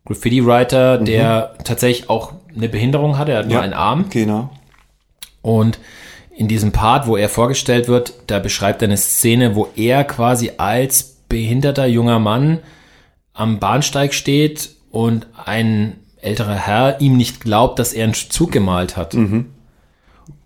Graffiti-Writer, 0.05 0.99
mhm. 0.99 1.05
der 1.05 1.55
tatsächlich 1.63 2.09
auch 2.09 2.33
eine 2.55 2.69
Behinderung 2.69 3.17
hatte, 3.17 3.31
er 3.31 3.39
hat 3.39 3.45
ja, 3.45 3.53
nur 3.53 3.61
einen 3.61 3.73
Arm. 3.73 4.05
Genau. 4.09 4.49
Und 5.41 5.79
in 6.35 6.47
diesem 6.47 6.71
Part, 6.71 7.07
wo 7.07 7.15
er 7.15 7.29
vorgestellt 7.29 7.87
wird, 7.87 8.13
da 8.27 8.39
beschreibt 8.39 8.81
er 8.81 8.87
eine 8.87 8.97
Szene, 8.97 9.55
wo 9.55 9.69
er 9.75 10.03
quasi 10.03 10.51
als 10.57 11.17
behinderter 11.29 11.85
junger 11.85 12.19
Mann 12.19 12.59
am 13.33 13.59
Bahnsteig 13.59 14.13
steht 14.13 14.75
und 14.91 15.27
ein 15.45 15.99
älterer 16.21 16.55
Herr 16.55 17.01
ihm 17.01 17.17
nicht 17.17 17.41
glaubt, 17.41 17.79
dass 17.79 17.93
er 17.93 18.05
einen 18.05 18.13
Zug 18.13 18.51
gemalt 18.51 18.95
hat. 18.95 19.13
Mhm. 19.13 19.47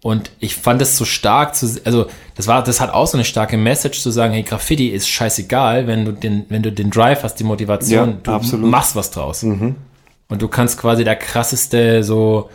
Und 0.02 0.32
ich 0.40 0.56
fand 0.56 0.82
es 0.82 0.96
so 0.96 1.06
stark 1.06 1.56
zu, 1.56 1.80
also 1.84 2.06
das 2.36 2.48
war, 2.48 2.64
das 2.64 2.80
hat 2.80 2.94
auch 2.94 3.08
so 3.08 3.18
eine 3.18 3.26
starke 3.26 3.58
Message 3.58 4.02
zu 4.02 4.12
sagen, 4.12 4.34
hey, 4.34 4.44
Graffiti 4.44 4.90
ist 4.90 5.08
scheißegal, 5.10 5.88
wenn 5.88 6.06
du 6.06 6.12
den, 6.12 6.46
wenn 6.50 6.62
du 6.62 6.72
den 6.72 6.92
Drive 6.92 7.24
hast, 7.24 7.36
die 7.36 7.44
Motivation, 7.44 8.10
ja, 8.10 8.18
du 8.24 8.32
absolut. 8.32 8.70
machst 8.70 8.96
was 8.96 9.12
draus. 9.12 9.44
Mhm. 9.44 9.76
Und 10.30 10.42
du 10.42 10.48
kannst 10.48 10.78
quasi 10.80 11.04
der 11.04 11.16
krasseste 11.16 12.04
so 12.04 12.50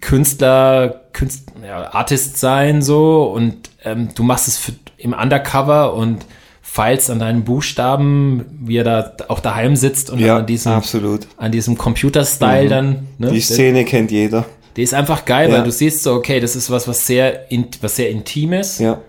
Künstler, 0.00 1.02
Künstler, 1.12 1.52
ja, 1.66 1.94
Artist 1.94 2.38
sein 2.38 2.82
so 2.82 3.24
und 3.24 3.70
ähm, 3.84 4.08
du 4.14 4.22
machst 4.22 4.48
es 4.48 4.58
für, 4.58 4.72
im 4.98 5.12
Undercover 5.12 5.94
und 5.94 6.26
feilst 6.62 7.10
an 7.10 7.18
deinen 7.18 7.44
Buchstaben, 7.44 8.44
wie 8.60 8.76
er 8.76 8.84
da 8.84 9.12
auch 9.28 9.40
daheim 9.40 9.76
sitzt 9.76 10.10
und 10.10 10.18
ja, 10.18 10.38
an 10.38 10.46
diesem, 10.46 10.72
absolut. 10.72 11.26
an 11.38 11.50
diesem 11.50 11.78
Computer-Style 11.78 12.66
mhm. 12.66 12.68
dann. 12.68 13.06
Ne? 13.18 13.30
Die 13.30 13.40
Szene 13.40 13.84
kennt 13.84 14.10
jeder. 14.10 14.44
Die 14.76 14.82
ist 14.82 14.94
einfach 14.94 15.24
geil, 15.24 15.50
ja. 15.50 15.56
weil 15.56 15.64
du 15.64 15.72
siehst 15.72 16.02
so, 16.02 16.12
okay, 16.14 16.38
das 16.38 16.54
ist 16.54 16.70
was, 16.70 16.86
was 16.86 17.06
sehr, 17.06 17.50
in, 17.50 17.66
was 17.80 17.96
sehr 17.96 18.10
Intimes. 18.10 18.78
Ja. 18.78 19.00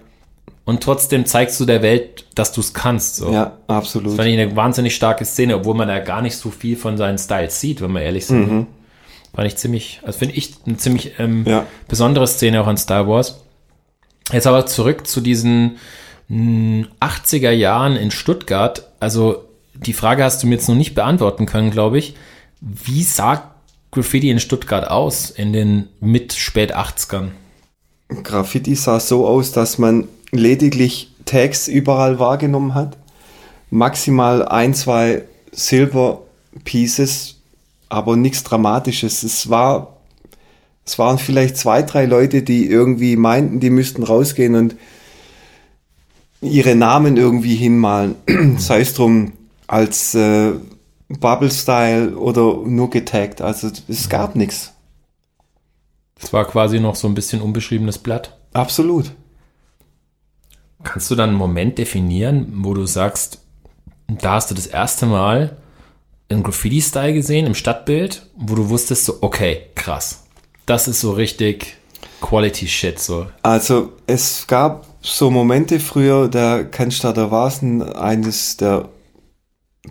Und 0.65 0.81
trotzdem 0.83 1.25
zeigst 1.25 1.59
du 1.59 1.65
der 1.65 1.81
Welt, 1.81 2.25
dass 2.35 2.51
du 2.51 2.61
es 2.61 2.73
kannst. 2.73 3.17
So. 3.17 3.31
Ja, 3.31 3.57
absolut. 3.67 4.09
Das 4.09 4.15
fand 4.15 4.27
ich 4.27 4.37
eine 4.37 4.55
wahnsinnig 4.55 4.95
starke 4.95 5.23
Szene, 5.23 5.55
obwohl 5.55 5.75
man 5.75 5.87
da 5.87 5.99
gar 5.99 6.21
nicht 6.21 6.35
so 6.35 6.49
viel 6.49 6.75
von 6.75 6.97
seinen 6.97 7.17
Styles 7.17 7.59
sieht, 7.61 7.81
wenn 7.81 7.91
wir 7.91 8.01
ehrlich 8.01 8.25
sind. 8.25 8.51
Mhm. 8.51 8.67
Fand 9.33 9.47
ich 9.47 9.55
ziemlich, 9.55 10.01
also 10.03 10.19
finde 10.19 10.35
ich 10.35 10.55
eine 10.65 10.77
ziemlich 10.77 11.13
ähm, 11.19 11.45
ja. 11.45 11.65
besondere 11.87 12.27
Szene 12.27 12.61
auch 12.61 12.67
an 12.67 12.77
Star 12.77 13.07
Wars. 13.07 13.41
Jetzt 14.31 14.47
aber 14.47 14.65
zurück 14.65 15.07
zu 15.07 15.21
diesen 15.21 15.77
80er 16.29 17.51
hm, 17.51 17.59
Jahren 17.59 17.95
in 17.95 18.11
Stuttgart. 18.11 18.89
Also 18.99 19.45
die 19.73 19.93
Frage 19.93 20.23
hast 20.23 20.43
du 20.43 20.47
mir 20.47 20.55
jetzt 20.55 20.67
noch 20.67 20.75
nicht 20.75 20.95
beantworten 20.95 21.45
können, 21.45 21.71
glaube 21.71 21.97
ich. 21.97 22.15
Wie 22.59 23.03
sah 23.03 23.53
Graffiti 23.97 24.29
in 24.29 24.39
Stuttgart 24.39 24.87
aus 24.91 25.31
in 25.31 25.53
den 25.53 25.87
mit 25.99 26.33
spät 26.33 26.75
80ern? 26.75 27.29
Graffiti 28.21 28.75
sah 28.75 28.99
so 28.99 29.27
aus, 29.27 29.51
dass 29.51 29.79
man 29.79 30.07
lediglich 30.31 31.09
Tags 31.25 31.67
überall 31.67 32.19
wahrgenommen 32.19 32.75
hat. 32.75 32.95
Maximal 33.71 34.47
ein, 34.47 34.75
zwei 34.75 35.23
Silver 35.51 36.21
Pieces, 36.63 37.37
aber 37.89 38.15
nichts 38.15 38.43
Dramatisches. 38.43 39.23
Es 39.23 39.49
war 39.49 39.97
Es 40.85 40.99
waren 40.99 41.17
vielleicht 41.17 41.57
zwei, 41.57 41.81
drei 41.81 42.05
Leute, 42.05 42.43
die 42.43 42.67
irgendwie 42.67 43.15
meinten, 43.15 43.59
die 43.59 43.71
müssten 43.71 44.03
rausgehen 44.03 44.53
und 44.53 44.75
ihre 46.41 46.75
Namen 46.75 47.17
irgendwie 47.17 47.55
hinmalen. 47.55 48.13
Sei 48.59 48.81
es 48.81 48.93
drum 48.93 49.33
als 49.65 50.13
äh, 50.13 50.51
Bubble 51.09 51.51
Style 51.51 52.17
oder 52.17 52.57
nur 52.65 52.89
getaggt. 52.89 53.41
Also 53.41 53.71
es 53.87 54.09
gab 54.09 54.35
nichts. 54.35 54.73
Es 56.19 56.33
war 56.33 56.45
quasi 56.45 56.79
noch 56.79 56.95
so 56.95 57.07
ein 57.07 57.13
bisschen 57.13 57.41
unbeschriebenes 57.41 57.99
Blatt. 57.99 58.37
Absolut. 58.53 59.11
Kannst 60.83 61.09
du 61.09 61.15
dann 61.15 61.29
einen 61.29 61.37
Moment 61.37 61.77
definieren, 61.77 62.51
wo 62.63 62.73
du 62.73 62.85
sagst, 62.85 63.39
da 64.07 64.33
hast 64.33 64.51
du 64.51 64.55
das 64.55 64.67
erste 64.67 65.05
Mal 65.05 65.57
einen 66.29 66.43
Graffiti-Style 66.43 67.13
gesehen 67.13 67.45
im 67.45 67.55
Stadtbild, 67.55 68.27
wo 68.35 68.55
du 68.55 68.69
wusstest 68.69 69.05
so, 69.05 69.17
okay, 69.21 69.67
krass. 69.75 70.25
Das 70.65 70.87
ist 70.87 71.01
so 71.01 71.13
richtig 71.13 71.77
Quality 72.21 72.67
Shit 72.67 72.99
so. 72.99 73.27
Also 73.43 73.93
es 74.07 74.47
gab 74.47 74.85
so 75.01 75.29
Momente 75.29 75.79
früher, 75.79 76.27
der 76.27 76.65
Cannstatter 76.65 77.31
Vasen, 77.31 77.81
eines 77.81 78.57
der 78.57 78.89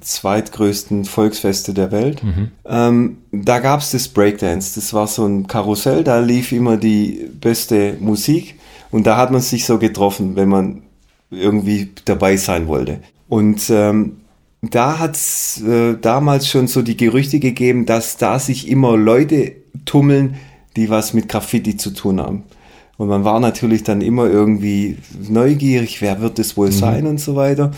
zweitgrößten 0.00 1.04
Volksfeste 1.04 1.74
der 1.74 1.92
Welt. 1.92 2.22
Mhm. 2.22 2.50
Ähm, 2.66 3.18
da 3.32 3.58
gab 3.58 3.80
es 3.80 3.90
das 3.90 4.08
Breakdance. 4.08 4.74
Das 4.74 4.92
war 4.92 5.06
so 5.06 5.26
ein 5.26 5.46
Karussell, 5.46 6.04
da 6.04 6.18
lief 6.18 6.52
immer 6.52 6.76
die 6.76 7.30
beste 7.40 7.96
Musik 8.00 8.56
und 8.90 9.06
da 9.06 9.16
hat 9.16 9.30
man 9.30 9.40
sich 9.40 9.64
so 9.64 9.78
getroffen, 9.78 10.36
wenn 10.36 10.48
man 10.48 10.82
irgendwie 11.30 11.90
dabei 12.04 12.36
sein 12.36 12.68
wollte. 12.68 13.00
Und 13.28 13.68
ähm, 13.70 14.18
da 14.62 14.98
hat 14.98 15.16
es 15.16 15.62
äh, 15.62 15.96
damals 16.00 16.48
schon 16.48 16.66
so 16.68 16.82
die 16.82 16.96
Gerüchte 16.96 17.40
gegeben, 17.40 17.86
dass 17.86 18.16
da 18.16 18.38
sich 18.38 18.68
immer 18.68 18.96
Leute 18.96 19.52
tummeln, 19.84 20.36
die 20.76 20.90
was 20.90 21.14
mit 21.14 21.28
Graffiti 21.28 21.76
zu 21.76 21.90
tun 21.90 22.20
haben. 22.20 22.44
Und 22.96 23.08
man 23.08 23.24
war 23.24 23.40
natürlich 23.40 23.82
dann 23.82 24.00
immer 24.00 24.26
irgendwie 24.26 24.96
neugierig, 25.28 26.00
wer 26.00 26.20
wird 26.20 26.38
es 26.38 26.56
wohl 26.56 26.72
sein 26.72 27.06
und 27.06 27.20
so 27.20 27.36
weiter. 27.36 27.72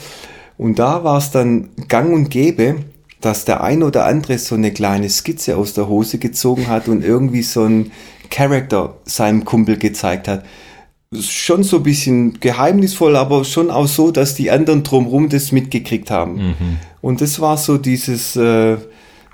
Und 0.59 0.79
da 0.79 1.05
war 1.05 1.19
es 1.19 1.31
dann 1.31 1.71
gang 1.89 2.13
und 2.13 2.31
gäbe, 2.31 2.77
dass 3.21 3.45
der 3.45 3.63
ein 3.63 3.83
oder 3.83 4.05
andere 4.05 4.39
so 4.39 4.55
eine 4.55 4.73
kleine 4.73 5.09
Skizze 5.09 5.57
aus 5.57 5.73
der 5.73 5.89
Hose 5.89 6.19
gezogen 6.19 6.69
hat 6.69 6.89
und 6.89 7.03
irgendwie 7.03 7.43
so 7.43 7.65
ein 7.65 7.91
Charakter 8.31 8.97
seinem 9.05 9.45
Kumpel 9.45 9.79
gezeigt 9.79 10.29
hat. 10.29 10.45
Schon 11.19 11.63
so 11.63 11.79
ein 11.79 11.83
bisschen 11.85 12.39
geheimnisvoll, 12.41 13.17
aber 13.17 13.45
schon 13.45 13.71
auch 13.71 13.87
so, 13.87 14.11
dass 14.11 14.35
die 14.35 14.51
anderen 14.51 14.83
drumherum 14.83 15.31
das 15.31 15.53
mitgekriegt 15.53 16.11
haben. 16.11 16.39
Und 17.01 17.23
das 17.23 17.41
war 17.41 17.57
so 17.57 17.79
dieses 17.79 18.37
äh, 18.37 18.77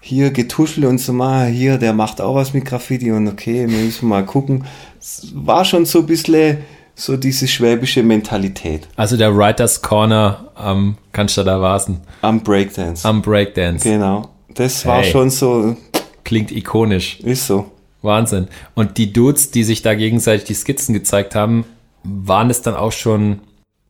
hier 0.00 0.30
Getuschel 0.30 0.84
und 0.84 0.98
so 0.98 1.12
mal, 1.12 1.48
hier, 1.48 1.78
der 1.78 1.94
macht 1.94 2.20
auch 2.20 2.34
was 2.34 2.52
mit 2.52 2.66
Graffiti 2.66 3.10
und 3.10 3.26
okay, 3.26 3.66
wir 3.68 3.78
müssen 3.78 4.08
mal 4.08 4.24
gucken. 4.24 4.64
Es 5.00 5.32
war 5.34 5.64
schon 5.64 5.86
so 5.86 6.00
ein 6.00 6.06
bisschen 6.06 6.58
so 6.94 7.16
diese 7.16 7.48
schwäbische 7.48 8.02
Mentalität 8.02 8.86
Also 8.96 9.16
der 9.16 9.36
Writers 9.36 9.82
Corner 9.82 10.50
am 10.54 10.96
Cannstatter 11.12 11.60
Vasen, 11.60 12.00
am 12.22 12.42
Breakdance. 12.42 13.06
am 13.08 13.20
Breakdance. 13.22 13.88
Genau. 13.88 14.28
Das 14.54 14.86
war 14.86 15.02
Hey. 15.02 15.10
schon 15.10 15.30
so, 15.30 15.76
Klingt 16.24 16.52
ikonisch. 16.52 17.18
ist 17.20 17.46
so. 17.46 17.66
Wahnsinn. 18.02 18.48
Und 18.74 18.98
die 18.98 19.12
Dudes, 19.12 19.50
die 19.50 19.64
sich 19.64 19.82
da 19.82 19.94
gegenseitig 19.94 20.44
die 20.44 20.54
Skizzen 20.54 20.92
gezeigt 20.94 21.34
haben, 21.34 21.64
waren 22.04 22.50
es 22.50 22.60
dann 22.62 22.74
auch 22.74 22.92
schon 22.92 23.40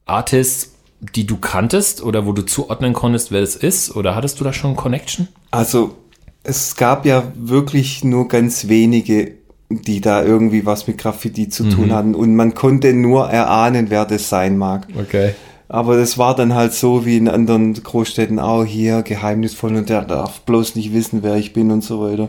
Artists, 0.07 0.73
die 1.01 1.27
du 1.27 1.37
kanntest 1.37 2.03
oder 2.03 2.25
wo 2.25 2.33
du 2.33 2.43
zuordnen 2.43 2.93
konntest, 2.93 3.31
wer 3.33 3.43
es 3.43 3.57
ist? 3.57 3.95
Oder 3.97 4.15
hattest 4.15 4.41
du 4.41 4.45
da 4.45 4.53
schon 4.53 4.77
Connection? 4.77 5.29
Also 5.51 5.97
es 6.45 6.77
gab 6.77 7.05
ja 7.07 7.25
wirklich 7.35 8.05
nur 8.05 8.29
ganz 8.29 8.69
wenige, 8.69 9.33
die 9.71 10.01
da 10.01 10.23
irgendwie 10.23 10.67
was 10.67 10.87
mit 10.87 10.99
Graffiti 10.99 11.49
zu 11.49 11.69
tun 11.69 11.93
hatten 11.93 12.15
und 12.15 12.37
man 12.37 12.55
konnte 12.55 12.93
nur 12.93 13.29
erahnen, 13.29 13.87
wer 13.91 14.05
das 14.05 14.29
sein 14.29 14.57
mag. 14.59 14.87
Okay. 14.99 15.35
Aber 15.69 15.97
das 15.97 16.19
war 16.19 16.37
dann 16.37 16.55
halt 16.55 16.75
so 16.75 17.07
wie 17.07 17.17
in 17.17 17.29
anderen 17.29 17.73
Großstädten 17.75 18.39
auch 18.39 18.65
hier 18.65 19.03
geheimnisvoll 19.03 19.75
und 19.75 19.89
der 19.89 20.03
darf 20.03 20.43
bloß 20.43 20.77
nicht 20.77 20.93
wissen, 20.93 21.23
wer 21.23 21.37
ich 21.37 21.53
bin 21.55 21.71
und 21.71 21.83
so 21.83 22.01
weiter. 22.03 22.29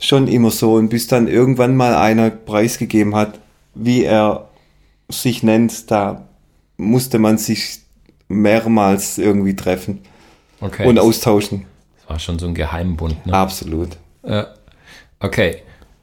Schon 0.00 0.26
immer 0.26 0.50
so 0.50 0.74
und 0.74 0.88
bis 0.88 1.06
dann 1.06 1.28
irgendwann 1.28 1.76
mal 1.76 1.94
einer 1.94 2.30
preisgegeben 2.30 3.14
hat, 3.14 3.38
wie 3.74 4.04
er 4.04 4.48
sich 5.10 5.42
nennt, 5.42 5.90
da 5.90 6.26
musste 6.78 7.18
man 7.18 7.36
sich 7.38 7.80
mehrmals 8.28 9.18
irgendwie 9.18 9.54
treffen 9.54 10.00
Okay. 10.60 10.86
und 10.86 10.98
austauschen. 10.98 11.66
das 12.00 12.08
war 12.08 12.18
schon 12.18 12.38
so 12.38 12.46
ein 12.46 12.54
Geheimbund. 12.54 13.26
Ne? 13.26 13.34
Absolut. 13.34 13.90
Äh, 14.22 14.44
okay. 15.20 15.56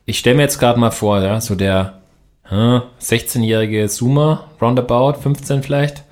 Ich 0.09 0.17
stelle 0.17 0.37
mir 0.37 0.41
jetzt 0.41 0.57
gerade 0.57 0.79
mal 0.79 0.89
vor, 0.89 1.21
ja, 1.21 1.39
so 1.39 1.53
der 1.53 1.99
hm, 2.45 2.81
16-jährige 2.99 3.87
Zoomer, 3.89 4.45
roundabout, 4.59 5.19
15 5.21 5.61
vielleicht, 5.61 6.03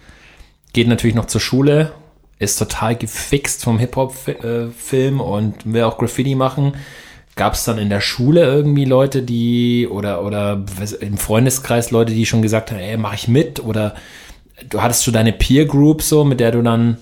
geht 0.71 0.87
natürlich 0.87 1.15
noch 1.15 1.25
zur 1.25 1.41
Schule, 1.41 1.93
ist 2.37 2.59
total 2.59 2.95
gefixt 2.95 3.63
vom 3.63 3.79
Hip-Hop-Film 3.79 5.19
und 5.19 5.73
will 5.73 5.81
auch 5.81 5.97
Graffiti 5.97 6.35
machen. 6.35 6.73
Gab 7.35 7.55
es 7.55 7.63
dann 7.63 7.79
in 7.79 7.89
der 7.89 8.01
Schule 8.01 8.43
irgendwie 8.43 8.85
Leute, 8.85 9.23
die 9.23 9.87
oder 9.89 10.23
oder 10.23 10.63
im 10.99 11.17
Freundeskreis 11.17 11.89
Leute, 11.89 12.13
die 12.13 12.27
schon 12.27 12.43
gesagt 12.43 12.69
haben, 12.69 12.79
ey, 12.79 12.97
mach 12.97 13.15
ich 13.15 13.27
mit? 13.27 13.63
Oder 13.63 13.95
du 14.69 14.79
hattest 14.79 15.05
schon 15.05 15.15
deine 15.15 15.33
Peer 15.33 15.65
Group 15.65 16.03
so, 16.03 16.23
mit 16.23 16.39
der 16.39 16.51
du 16.51 16.61
dann 16.61 16.97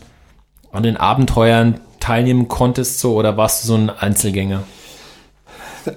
an 0.71 0.83
den 0.83 0.95
Abenteuern 0.95 1.81
teilnehmen 1.99 2.47
konntest 2.47 3.01
so 3.01 3.15
oder 3.15 3.35
warst 3.35 3.65
du 3.65 3.67
so 3.67 3.75
ein 3.75 3.89
Einzelgänger? 3.89 4.63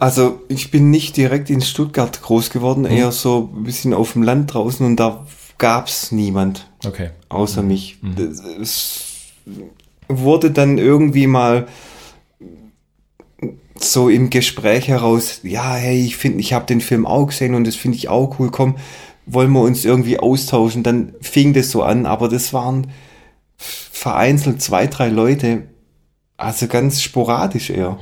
Also 0.01 0.41
ich 0.49 0.71
bin 0.71 0.91
nicht 0.91 1.17
direkt 1.17 1.51
in 1.51 1.61
Stuttgart 1.61 2.21
groß 2.23 2.51
geworden, 2.51 2.85
eher 2.85 3.13
so 3.13 3.51
ein 3.55 3.65
bisschen 3.65 3.95
auf 3.95 4.13
dem 4.13 4.23
Land 4.23 4.53
draußen 4.55 4.85
und 4.85 4.97
da 4.97 5.27
gab's 5.59 6.13
niemand 6.13 6.71
Okay. 6.87 7.11
außer 7.29 7.63
mich. 7.63 7.99
Das- 8.17 8.41
Es 8.61 9.05
wurde 10.09 10.51
dann 10.51 10.79
irgendwie 10.79 11.27
mal 11.27 11.67
so 13.81 14.09
im 14.09 14.31
Gespräch 14.31 14.89
heraus, 14.89 15.41
ja, 15.45 15.75
hey, 15.75 16.05
ich 16.05 16.17
finde, 16.17 16.41
ich 16.41 16.53
habe 16.53 16.67
den 16.67 16.81
Film 16.81 17.07
auch 17.07 17.27
gesehen 17.27 17.55
und 17.55 17.67
das 17.67 17.77
finde 17.77 17.97
ich 17.97 18.09
auch 18.09 18.39
cool, 18.39 18.51
komm, 18.51 18.77
wollen 19.27 19.53
wir 19.53 19.61
uns 19.61 19.85
irgendwie 19.85 20.19
austauschen. 20.19 20.83
Dann 20.83 21.15
fing 21.21 21.53
das 21.55 21.71
so 21.71 21.83
an, 21.83 22.05
aber 22.07 22.29
das 22.29 22.53
waren 22.53 22.89
vereinzelt 23.57 24.61
zwei, 24.63 24.87
drei 24.87 25.09
Leute, 25.09 25.65
also 26.37 26.67
ganz 26.67 27.03
sporadisch 27.03 27.71
eher. 27.71 27.99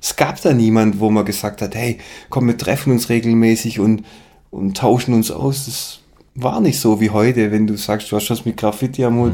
Es 0.00 0.16
gab 0.16 0.40
da 0.42 0.52
niemand, 0.52 1.00
wo 1.00 1.10
man 1.10 1.24
gesagt 1.24 1.62
hat, 1.62 1.74
hey, 1.74 1.98
komm, 2.30 2.46
wir 2.46 2.56
treffen 2.58 2.92
uns 2.92 3.08
regelmäßig 3.08 3.80
und, 3.80 4.04
und 4.50 4.76
tauschen 4.76 5.14
uns 5.14 5.30
aus. 5.30 5.66
Das 5.66 5.98
war 6.34 6.60
nicht 6.60 6.78
so 6.78 7.00
wie 7.00 7.10
heute, 7.10 7.50
wenn 7.50 7.66
du 7.66 7.76
sagst, 7.76 8.10
du 8.12 8.16
hast 8.16 8.30
was 8.30 8.44
mit 8.44 8.56
Graffiti 8.56 9.04
am 9.04 9.18
Hut. 9.18 9.32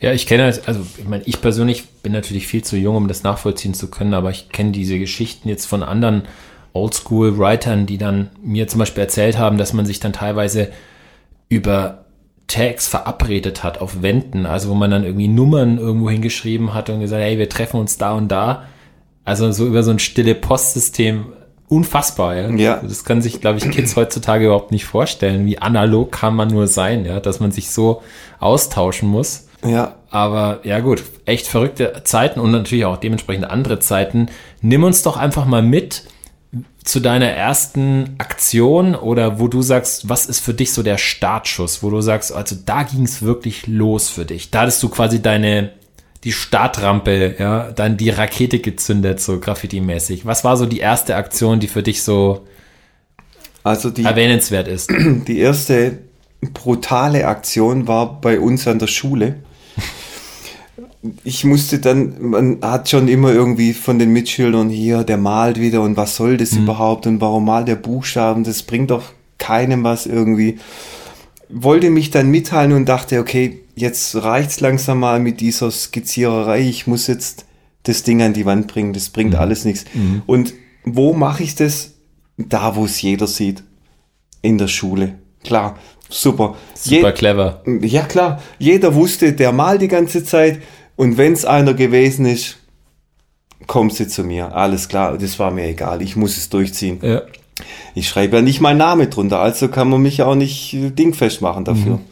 Ja, 0.00 0.12
ich 0.12 0.26
kenne, 0.26 0.46
das- 0.46 0.66
also 0.68 0.80
ich 0.96 1.08
meine, 1.08 1.24
ich 1.26 1.40
persönlich 1.40 1.86
bin 2.02 2.12
natürlich 2.12 2.46
viel 2.46 2.62
zu 2.62 2.76
jung, 2.76 2.94
um 2.96 3.08
das 3.08 3.24
nachvollziehen 3.24 3.74
zu 3.74 3.88
können, 3.90 4.14
aber 4.14 4.30
ich 4.30 4.48
kenne 4.50 4.70
diese 4.70 4.98
Geschichten 4.98 5.48
jetzt 5.48 5.66
von 5.66 5.82
anderen 5.82 6.22
Oldschool-Writern, 6.72 7.86
die 7.86 7.98
dann 7.98 8.30
mir 8.42 8.68
zum 8.68 8.78
Beispiel 8.78 9.02
erzählt 9.02 9.38
haben, 9.38 9.58
dass 9.58 9.72
man 9.72 9.86
sich 9.86 10.00
dann 10.00 10.12
teilweise 10.12 10.70
über 11.48 12.04
Tags 12.46 12.88
verabredet 12.88 13.62
hat 13.62 13.80
auf 13.80 14.02
Wänden, 14.02 14.46
also 14.46 14.70
wo 14.70 14.74
man 14.74 14.90
dann 14.90 15.04
irgendwie 15.04 15.28
Nummern 15.28 15.78
irgendwo 15.78 16.08
hingeschrieben 16.08 16.72
hat 16.74 16.88
und 16.88 17.00
gesagt, 17.00 17.22
hey, 17.22 17.38
wir 17.38 17.48
treffen 17.48 17.78
uns 17.80 17.98
da 17.98 18.12
und 18.14 18.28
da. 18.28 18.64
Also 19.28 19.50
so 19.52 19.66
über 19.66 19.82
so 19.82 19.90
ein 19.90 19.98
stille 19.98 20.34
Postsystem 20.34 21.26
unfassbar, 21.68 22.34
ja. 22.34 22.50
Ja. 22.50 22.80
Das 22.82 23.04
kann 23.04 23.20
sich, 23.22 23.40
glaube 23.40 23.58
ich, 23.58 23.70
Kids 23.70 23.94
heutzutage 23.96 24.46
überhaupt 24.46 24.72
nicht 24.72 24.86
vorstellen. 24.86 25.46
Wie 25.46 25.58
analog 25.58 26.12
kann 26.12 26.34
man 26.34 26.48
nur 26.48 26.66
sein, 26.66 27.04
ja, 27.04 27.20
dass 27.20 27.40
man 27.40 27.52
sich 27.52 27.70
so 27.70 28.02
austauschen 28.40 29.08
muss. 29.08 29.48
Ja, 29.64 29.96
Aber 30.10 30.60
ja 30.62 30.80
gut, 30.80 31.02
echt 31.24 31.46
verrückte 31.46 32.02
Zeiten 32.04 32.40
und 32.40 32.52
natürlich 32.52 32.84
auch 32.84 32.96
dementsprechend 32.96 33.44
andere 33.44 33.80
Zeiten. 33.80 34.28
Nimm 34.60 34.84
uns 34.84 35.02
doch 35.02 35.16
einfach 35.16 35.46
mal 35.46 35.62
mit 35.62 36.04
zu 36.82 37.00
deiner 37.00 37.28
ersten 37.28 38.14
Aktion 38.16 38.94
oder 38.94 39.38
wo 39.38 39.48
du 39.48 39.60
sagst, 39.60 40.08
was 40.08 40.24
ist 40.24 40.40
für 40.40 40.54
dich 40.54 40.72
so 40.72 40.82
der 40.82 40.96
Startschuss, 40.96 41.82
wo 41.82 41.90
du 41.90 42.00
sagst, 42.00 42.32
also 42.32 42.56
da 42.64 42.84
ging 42.84 43.02
es 43.02 43.20
wirklich 43.20 43.66
los 43.66 44.08
für 44.08 44.24
dich. 44.24 44.50
Da 44.50 44.60
hattest 44.60 44.82
du 44.82 44.88
quasi 44.88 45.20
deine 45.20 45.72
die 46.24 46.32
Startrampe, 46.32 47.36
ja, 47.38 47.70
dann 47.70 47.96
die 47.96 48.10
Rakete 48.10 48.58
gezündet, 48.58 49.20
so 49.20 49.38
Graffiti-mäßig. 49.38 50.26
Was 50.26 50.44
war 50.44 50.56
so 50.56 50.66
die 50.66 50.80
erste 50.80 51.16
Aktion, 51.16 51.60
die 51.60 51.68
für 51.68 51.82
dich 51.82 52.02
so 52.02 52.46
also 53.62 53.90
die, 53.90 54.04
erwähnenswert 54.04 54.68
ist? 54.68 54.90
die 55.28 55.38
erste 55.38 55.98
brutale 56.40 57.26
Aktion 57.26 57.86
war 57.86 58.20
bei 58.20 58.40
uns 58.40 58.66
an 58.66 58.78
der 58.78 58.86
Schule. 58.88 59.36
Ich 61.22 61.44
musste 61.44 61.78
dann, 61.78 62.14
man 62.20 62.58
hat 62.60 62.88
schon 62.88 63.06
immer 63.06 63.32
irgendwie 63.32 63.72
von 63.72 64.00
den 64.00 64.12
Mitschülern 64.12 64.68
hier, 64.68 65.04
der 65.04 65.16
malt 65.16 65.60
wieder 65.60 65.82
und 65.82 65.96
was 65.96 66.16
soll 66.16 66.36
das 66.36 66.52
überhaupt 66.52 67.06
und 67.06 67.20
warum 67.20 67.44
malt 67.44 67.68
der 67.68 67.76
Buchstaben, 67.76 68.42
das 68.42 68.64
bringt 68.64 68.90
doch 68.90 69.04
keinem 69.38 69.84
was 69.84 70.06
irgendwie. 70.06 70.58
Wollte 71.48 71.90
mich 71.90 72.10
dann 72.10 72.30
mitteilen 72.30 72.72
und 72.72 72.86
dachte, 72.86 73.20
okay, 73.20 73.60
jetzt 73.80 74.16
reicht's 74.16 74.60
langsam 74.60 75.00
mal 75.00 75.20
mit 75.20 75.40
dieser 75.40 75.70
Skizziererei, 75.70 76.60
ich 76.60 76.86
muss 76.86 77.06
jetzt 77.06 77.46
das 77.84 78.02
Ding 78.02 78.22
an 78.22 78.34
die 78.34 78.44
Wand 78.46 78.68
bringen, 78.68 78.92
das 78.92 79.10
bringt 79.10 79.34
alles 79.34 79.64
nichts. 79.64 79.84
Und 80.26 80.54
wo 80.84 81.12
mache 81.12 81.42
ich 81.42 81.54
das? 81.54 81.92
da, 82.38 82.76
wo 82.76 82.84
es 82.84 83.02
jeder 83.02 83.26
sieht. 83.26 83.62
In 84.40 84.56
der 84.56 84.68
Schule. 84.68 85.14
Klar, 85.42 85.76
super. 86.08 86.54
Super 86.74 87.08
Je 87.08 87.12
clever. 87.12 87.62
Ja, 87.82 88.02
klar. 88.02 88.40
Jeder 88.58 88.94
wusste, 88.94 89.32
der 89.32 89.52
malt 89.52 89.82
die 89.82 89.88
ganze 89.88 90.24
Zeit. 90.24 90.62
Und 90.96 91.16
wenn 91.16 91.32
es 91.32 91.44
einer 91.44 91.74
gewesen 91.74 92.24
ist, 92.24 92.58
kommt 93.66 93.94
sie 93.94 94.06
zu 94.06 94.22
mir. 94.22 94.54
Alles 94.54 94.88
klar, 94.88 95.18
das 95.18 95.38
war 95.38 95.50
mir 95.50 95.66
egal. 95.66 96.02
Ich 96.02 96.16
muss 96.16 96.36
es 96.36 96.48
durchziehen. 96.48 97.00
Ja. 97.02 97.22
Ich 97.94 98.08
schreibe 98.08 98.36
ja 98.36 98.42
nicht 98.42 98.60
meinen 98.60 98.78
Namen 98.78 99.10
drunter, 99.10 99.40
also 99.40 99.66
kann 99.68 99.88
man 99.88 100.00
mich 100.00 100.22
auch 100.22 100.36
nicht 100.36 100.74
äh, 100.74 100.90
dingfest 100.90 101.42
machen 101.42 101.64
dafür. 101.64 101.96
Mhm. 101.96 102.04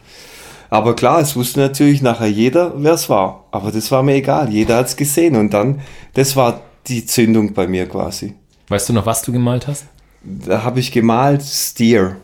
Aber 0.71 0.97
klar, 0.97 1.21
es 1.21 1.37
wusste 1.37 1.61
natürlich 1.61 2.03
nachher 2.03 2.27
jeder, 2.27 2.73
wer 2.77 2.95
es 2.95 3.09
war. 3.09 3.45
Aber 3.51 3.71
das 3.71 3.91
war 3.91 4.03
mir 4.03 4.15
egal. 4.15 4.53
Jeder 4.53 4.77
hat 4.77 4.87
es 4.87 4.97
gesehen. 4.97 5.37
Und 5.37 5.55
dann, 5.55 5.81
das 6.15 6.37
war 6.37 6.63
die 6.87 7.07
Zündung 7.07 7.53
bei 7.55 7.67
mir 7.67 7.89
quasi. 7.89 8.35
Weißt 8.69 8.89
du 8.89 8.93
noch, 8.93 9.07
was 9.07 9.23
du 9.23 9.33
gemalt 9.33 9.67
hast? 9.67 9.85
Da 10.23 10.63
habe 10.65 10.81
ich 10.81 10.91
gemalt 10.91 11.43
Steer. 11.43 12.17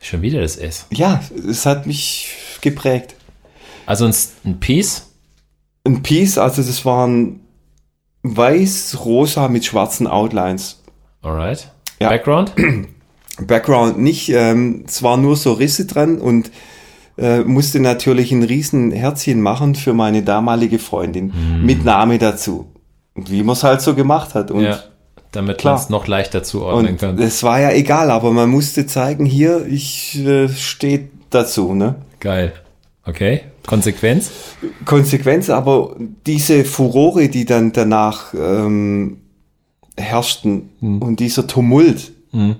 Schon 0.00 0.22
wieder 0.22 0.40
das 0.40 0.56
S. 0.56 0.86
Ja, 0.90 1.22
es 1.48 1.66
hat 1.66 1.86
mich 1.86 2.34
geprägt. 2.60 3.14
Also 3.86 4.06
ein, 4.06 4.14
ein 4.44 4.58
Piece? 4.58 5.10
Ein 5.84 6.02
Piece, 6.02 6.38
also 6.38 6.62
das 6.62 6.84
waren 6.84 7.40
weiß-rosa 8.22 9.48
mit 9.48 9.64
schwarzen 9.64 10.06
Outlines. 10.06 10.80
Alright. 11.22 11.70
Ja. 12.00 12.08
Background? 12.08 12.52
Background 13.46 13.98
nicht. 13.98 14.28
Ähm, 14.30 14.84
es 14.86 15.02
waren 15.02 15.22
nur 15.22 15.36
so 15.36 15.52
Risse 15.52 15.86
dran 15.86 16.18
und 16.18 16.50
äh, 17.22 17.40
musste 17.44 17.80
natürlich 17.80 18.32
ein 18.32 18.42
riesen 18.42 18.90
Herzchen 18.90 19.40
machen 19.40 19.74
für 19.74 19.94
meine 19.94 20.22
damalige 20.22 20.78
Freundin 20.78 21.32
hm. 21.32 21.64
mit 21.64 21.84
Name 21.84 22.18
dazu. 22.18 22.66
Wie 23.14 23.42
man 23.42 23.54
es 23.54 23.62
halt 23.62 23.80
so 23.80 23.94
gemacht 23.94 24.34
hat. 24.34 24.50
Und 24.50 24.64
ja, 24.64 24.80
damit 25.30 25.62
man 25.64 25.74
es 25.76 25.88
noch 25.88 26.06
leichter 26.06 26.42
zuordnen 26.42 26.96
kann. 26.96 27.18
Es 27.18 27.42
war 27.42 27.60
ja 27.60 27.70
egal, 27.70 28.10
aber 28.10 28.32
man 28.32 28.50
musste 28.50 28.86
zeigen, 28.86 29.24
hier, 29.24 29.66
ich 29.66 30.18
äh, 30.26 30.48
stehe 30.48 31.08
dazu. 31.30 31.74
Ne? 31.74 31.94
Geil. 32.20 32.52
Okay. 33.04 33.42
Konsequenz? 33.66 34.30
Konsequenz, 34.84 35.48
aber 35.48 35.96
diese 36.26 36.64
Furore, 36.64 37.28
die 37.28 37.44
dann 37.44 37.72
danach 37.72 38.34
ähm, 38.34 39.18
herrschten 39.96 40.70
hm. 40.80 41.02
und 41.02 41.20
dieser 41.20 41.46
Tumult. 41.46 42.12
Hm. 42.32 42.56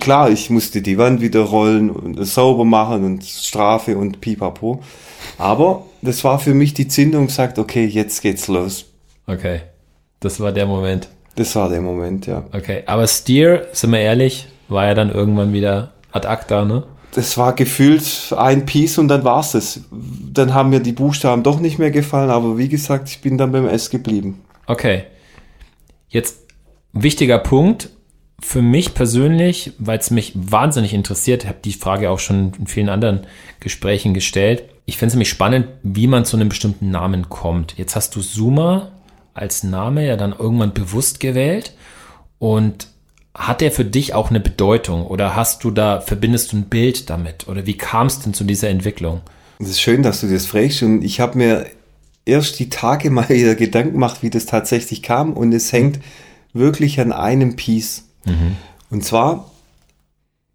Klar, 0.00 0.30
ich 0.30 0.50
musste 0.50 0.82
die 0.82 0.98
Wand 0.98 1.20
wieder 1.20 1.40
rollen 1.40 1.90
und 1.90 2.24
sauber 2.24 2.64
machen 2.64 3.04
und 3.04 3.24
Strafe 3.24 3.96
und 3.96 4.20
pipapo. 4.20 4.82
Aber 5.38 5.86
das 6.02 6.24
war 6.24 6.38
für 6.38 6.54
mich 6.54 6.74
die 6.74 6.88
Zündung, 6.88 7.28
sagt, 7.28 7.58
okay, 7.58 7.86
jetzt 7.86 8.20
geht's 8.20 8.48
los. 8.48 8.86
Okay. 9.26 9.60
Das 10.20 10.40
war 10.40 10.52
der 10.52 10.66
Moment. 10.66 11.08
Das 11.36 11.54
war 11.54 11.68
der 11.68 11.82
Moment, 11.82 12.26
ja. 12.26 12.44
Okay. 12.52 12.82
Aber 12.86 13.06
Steer, 13.06 13.68
sind 13.72 13.92
wir 13.92 14.00
ehrlich, 14.00 14.48
war 14.68 14.86
ja 14.86 14.94
dann 14.94 15.10
irgendwann 15.10 15.52
wieder 15.52 15.92
ad 16.10 16.26
acta, 16.26 16.64
ne? 16.64 16.84
Das 17.12 17.38
war 17.38 17.54
gefühlt 17.54 18.34
ein 18.36 18.66
Piece 18.66 18.98
und 18.98 19.08
dann 19.08 19.24
war's 19.24 19.54
es. 19.54 19.84
Dann 19.90 20.52
haben 20.52 20.70
mir 20.70 20.80
die 20.80 20.92
Buchstaben 20.92 21.42
doch 21.42 21.60
nicht 21.60 21.78
mehr 21.78 21.90
gefallen, 21.90 22.30
aber 22.30 22.58
wie 22.58 22.68
gesagt, 22.68 23.08
ich 23.08 23.20
bin 23.20 23.38
dann 23.38 23.52
beim 23.52 23.66
S 23.68 23.88
geblieben. 23.88 24.42
Okay. 24.66 25.04
Jetzt 26.08 26.40
wichtiger 26.92 27.38
Punkt 27.38 27.90
für 28.46 28.62
mich 28.62 28.94
persönlich, 28.94 29.72
weil 29.80 29.98
es 29.98 30.12
mich 30.12 30.30
wahnsinnig 30.36 30.94
interessiert, 30.94 31.46
habe 31.46 31.58
die 31.64 31.72
Frage 31.72 32.10
auch 32.10 32.20
schon 32.20 32.52
in 32.56 32.68
vielen 32.68 32.88
anderen 32.88 33.26
Gesprächen 33.58 34.14
gestellt. 34.14 34.62
Ich 34.84 34.98
finde 34.98 35.08
es 35.08 35.14
nämlich 35.14 35.30
spannend, 35.30 35.66
wie 35.82 36.06
man 36.06 36.24
zu 36.24 36.36
einem 36.36 36.48
bestimmten 36.48 36.92
Namen 36.92 37.28
kommt. 37.28 37.76
Jetzt 37.76 37.96
hast 37.96 38.14
du 38.14 38.22
Suma 38.22 38.92
als 39.34 39.64
Name 39.64 40.06
ja 40.06 40.16
dann 40.16 40.32
irgendwann 40.32 40.72
bewusst 40.72 41.18
gewählt 41.18 41.74
und 42.38 42.86
hat 43.34 43.62
der 43.62 43.72
für 43.72 43.84
dich 43.84 44.14
auch 44.14 44.30
eine 44.30 44.38
Bedeutung 44.38 45.04
oder 45.04 45.34
hast 45.34 45.64
du 45.64 45.72
da, 45.72 46.00
verbindest 46.00 46.52
du 46.52 46.58
ein 46.58 46.68
Bild 46.68 47.10
damit 47.10 47.48
oder 47.48 47.66
wie 47.66 47.76
kam 47.76 48.06
es 48.06 48.20
denn 48.20 48.32
zu 48.32 48.44
dieser 48.44 48.68
Entwicklung? 48.68 49.22
Es 49.58 49.70
ist 49.70 49.80
schön, 49.80 50.04
dass 50.04 50.20
du 50.20 50.28
das 50.28 50.46
fragst 50.46 50.84
und 50.84 51.02
ich 51.02 51.18
habe 51.18 51.36
mir 51.36 51.66
erst 52.24 52.60
die 52.60 52.70
Tage 52.70 53.10
mal 53.10 53.28
wieder 53.28 53.56
Gedanken 53.56 53.94
gemacht, 53.94 54.22
wie 54.22 54.30
das 54.30 54.46
tatsächlich 54.46 55.02
kam 55.02 55.32
und 55.32 55.52
es 55.52 55.72
hängt 55.72 55.98
wirklich 56.52 57.00
an 57.00 57.10
einem 57.10 57.56
Piece. 57.56 58.05
Mhm. 58.26 58.56
Und 58.90 59.04
zwar 59.04 59.50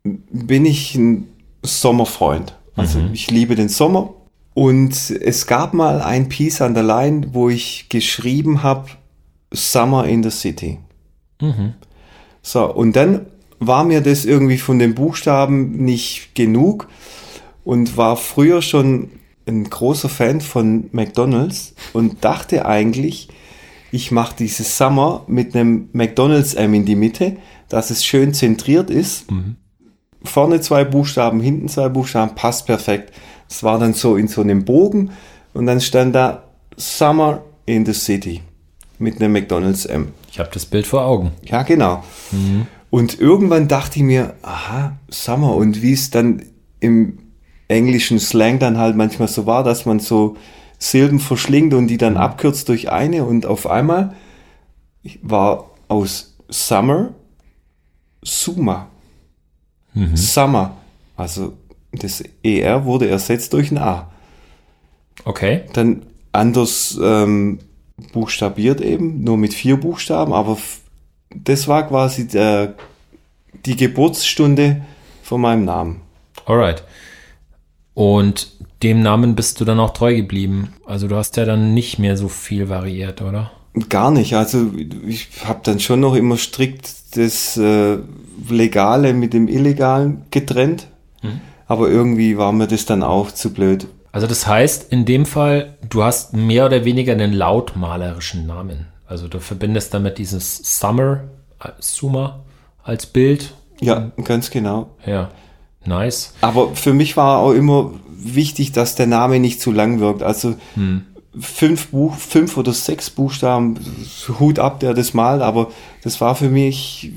bin 0.03 0.65
ich 0.65 0.95
ein 0.95 1.27
Sommerfreund. 1.63 2.55
Also 2.75 2.99
mhm. 2.99 3.13
ich 3.13 3.29
liebe 3.29 3.55
den 3.55 3.69
Sommer. 3.69 4.13
Und 4.53 5.11
es 5.11 5.47
gab 5.47 5.73
mal 5.73 6.01
ein 6.01 6.29
Piece 6.29 6.61
an 6.61 6.73
der 6.73 6.83
Line, 6.83 7.29
wo 7.33 7.49
ich 7.49 7.87
geschrieben 7.89 8.63
habe, 8.63 8.89
Summer 9.51 10.05
in 10.05 10.23
the 10.23 10.31
City. 10.31 10.79
Mhm. 11.41 11.73
So, 12.41 12.71
und 12.71 12.95
dann 12.95 13.27
war 13.59 13.83
mir 13.83 14.01
das 14.01 14.25
irgendwie 14.25 14.57
von 14.57 14.79
den 14.79 14.95
Buchstaben 14.95 15.83
nicht 15.83 16.33
genug 16.35 16.87
und 17.63 17.95
war 17.95 18.17
früher 18.17 18.61
schon 18.61 19.11
ein 19.47 19.69
großer 19.69 20.09
Fan 20.09 20.41
von 20.41 20.89
McDonald's 20.91 21.75
und 21.93 22.23
dachte 22.23 22.65
eigentlich, 22.65 23.29
ich 23.91 24.11
mache 24.11 24.35
dieses 24.37 24.77
Summer 24.77 25.23
mit 25.27 25.55
einem 25.55 25.89
McDonald's 25.93 26.53
M 26.53 26.73
in 26.73 26.85
die 26.85 26.95
Mitte, 26.95 27.37
dass 27.71 27.89
es 27.89 28.03
schön 28.03 28.33
zentriert 28.33 28.89
ist. 28.89 29.31
Mhm. 29.31 29.55
Vorne 30.23 30.59
zwei 30.59 30.83
Buchstaben, 30.83 31.39
hinten 31.39 31.69
zwei 31.69 31.87
Buchstaben, 31.87 32.35
passt 32.35 32.67
perfekt. 32.67 33.13
Es 33.49 33.63
war 33.63 33.79
dann 33.79 33.93
so 33.93 34.17
in 34.17 34.27
so 34.27 34.41
einem 34.41 34.65
Bogen 34.65 35.11
und 35.53 35.65
dann 35.65 35.79
stand 35.79 36.13
da 36.13 36.43
Summer 36.75 37.41
in 37.65 37.85
the 37.85 37.93
City 37.93 38.41
mit 38.99 39.21
einem 39.21 39.31
McDonald's 39.31 39.85
M. 39.85 40.09
Ich 40.29 40.39
habe 40.39 40.49
das 40.53 40.65
Bild 40.65 40.85
vor 40.85 41.05
Augen. 41.05 41.31
Ja, 41.45 41.63
genau. 41.63 42.03
Mhm. 42.31 42.67
Und 42.89 43.19
irgendwann 43.19 43.69
dachte 43.69 43.99
ich 43.99 44.03
mir, 44.03 44.35
aha, 44.41 44.97
Summer 45.09 45.55
und 45.55 45.81
wie 45.81 45.93
es 45.93 46.11
dann 46.11 46.43
im 46.81 47.19
englischen 47.69 48.19
Slang 48.19 48.59
dann 48.59 48.77
halt 48.77 48.97
manchmal 48.97 49.29
so 49.29 49.45
war, 49.45 49.63
dass 49.63 49.85
man 49.85 49.99
so 49.99 50.35
Silben 50.77 51.21
verschlingt 51.21 51.73
und 51.73 51.87
die 51.87 51.97
dann 51.97 52.17
abkürzt 52.17 52.67
durch 52.67 52.91
eine 52.91 53.23
und 53.23 53.45
auf 53.45 53.65
einmal 53.65 54.13
war 55.21 55.69
aus 55.87 56.35
Summer 56.49 57.13
Suma. 58.23 58.87
Mhm. 59.93 60.15
Summer. 60.15 60.77
Also 61.17 61.53
das 61.91 62.23
ER 62.43 62.85
wurde 62.85 63.09
ersetzt 63.09 63.53
durch 63.53 63.71
ein 63.71 63.77
A. 63.77 64.09
Okay. 65.25 65.63
Dann 65.73 66.03
anders 66.31 66.97
ähm, 67.01 67.59
buchstabiert 68.13 68.81
eben, 68.81 69.23
nur 69.23 69.37
mit 69.37 69.53
vier 69.53 69.77
Buchstaben, 69.77 70.33
aber 70.33 70.57
das 71.29 71.67
war 71.67 71.87
quasi 71.87 72.27
der, 72.27 72.75
die 73.65 73.75
Geburtsstunde 73.75 74.85
von 75.23 75.41
meinem 75.41 75.65
Namen. 75.65 76.01
Alright. 76.45 76.83
Und 77.93 78.51
dem 78.83 79.01
Namen 79.01 79.35
bist 79.35 79.59
du 79.59 79.65
dann 79.65 79.79
auch 79.79 79.91
treu 79.91 80.15
geblieben. 80.15 80.73
Also 80.85 81.07
du 81.07 81.15
hast 81.15 81.37
ja 81.37 81.45
dann 81.45 81.73
nicht 81.73 81.99
mehr 81.99 82.17
so 82.17 82.29
viel 82.29 82.69
variiert, 82.69 83.21
oder? 83.21 83.51
Gar 83.89 84.11
nicht. 84.11 84.35
Also 84.35 84.71
ich 85.07 85.29
habe 85.45 85.61
dann 85.63 85.79
schon 85.79 86.01
noch 86.01 86.15
immer 86.15 86.37
strikt 86.37 86.89
das 87.15 87.57
äh, 87.57 87.97
Legale 88.49 89.13
mit 89.13 89.33
dem 89.33 89.47
Illegalen 89.47 90.23
getrennt. 90.31 90.87
Hm. 91.21 91.39
Aber 91.67 91.89
irgendwie 91.89 92.37
war 92.37 92.51
mir 92.51 92.67
das 92.67 92.85
dann 92.85 93.01
auch 93.01 93.31
zu 93.31 93.53
blöd. 93.53 93.87
Also 94.11 94.27
das 94.27 94.45
heißt, 94.45 94.91
in 94.91 95.05
dem 95.05 95.25
Fall, 95.25 95.77
du 95.89 96.03
hast 96.03 96.33
mehr 96.33 96.65
oder 96.65 96.83
weniger 96.83 97.13
einen 97.13 97.31
lautmalerischen 97.31 98.45
Namen. 98.45 98.87
Also 99.07 99.27
du 99.27 99.39
verbindest 99.39 99.93
damit 99.93 100.17
dieses 100.17 100.57
Summer, 100.79 101.21
äh, 101.63 101.69
Summer 101.79 102.43
als 102.83 103.05
Bild. 103.05 103.53
Ja, 103.79 104.11
ganz 104.23 104.51
genau. 104.51 104.89
Ja. 105.05 105.29
Nice. 105.85 106.33
Aber 106.41 106.75
für 106.75 106.93
mich 106.93 107.17
war 107.17 107.39
auch 107.39 107.53
immer 107.53 107.93
wichtig, 108.09 108.71
dass 108.71 108.95
der 108.95 109.07
Name 109.07 109.39
nicht 109.39 109.61
zu 109.61 109.71
lang 109.71 109.99
wirkt. 109.99 110.23
Also 110.23 110.55
hm. 110.75 111.05
Fünf, 111.39 111.87
Buch, 111.87 112.15
fünf 112.15 112.57
oder 112.57 112.73
sechs 112.73 113.09
Buchstaben, 113.09 113.79
Hut 114.39 114.59
ab, 114.59 114.79
der 114.79 114.93
das 114.93 115.13
malt, 115.13 115.41
aber 115.41 115.71
das 116.03 116.19
war 116.19 116.35
für 116.35 116.49
mich 116.49 117.11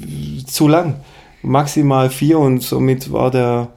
zu 0.47 0.69
lang. 0.69 1.01
Maximal 1.43 2.11
vier 2.11 2.39
und 2.39 2.63
somit 2.63 3.13
war 3.13 3.31
der 3.31 3.69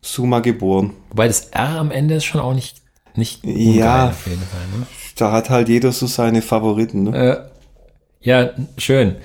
Suma 0.00 0.40
geboren. 0.40 0.92
Wobei 1.10 1.26
das 1.26 1.46
R 1.46 1.78
am 1.78 1.90
Ende 1.90 2.14
ist 2.14 2.24
schon 2.24 2.40
auch 2.40 2.54
nicht, 2.54 2.80
nicht 3.14 3.44
ja, 3.44 4.08
auf 4.08 4.26
jeden 4.26 4.42
Fall. 4.42 4.78
Ne? 4.78 4.86
Da 5.16 5.32
hat 5.32 5.50
halt 5.50 5.68
jeder 5.68 5.92
so 5.92 6.06
seine 6.06 6.40
Favoriten. 6.40 7.04
Ne? 7.04 7.16
Äh, 7.16 8.26
ja, 8.26 8.50
schön. 8.78 9.16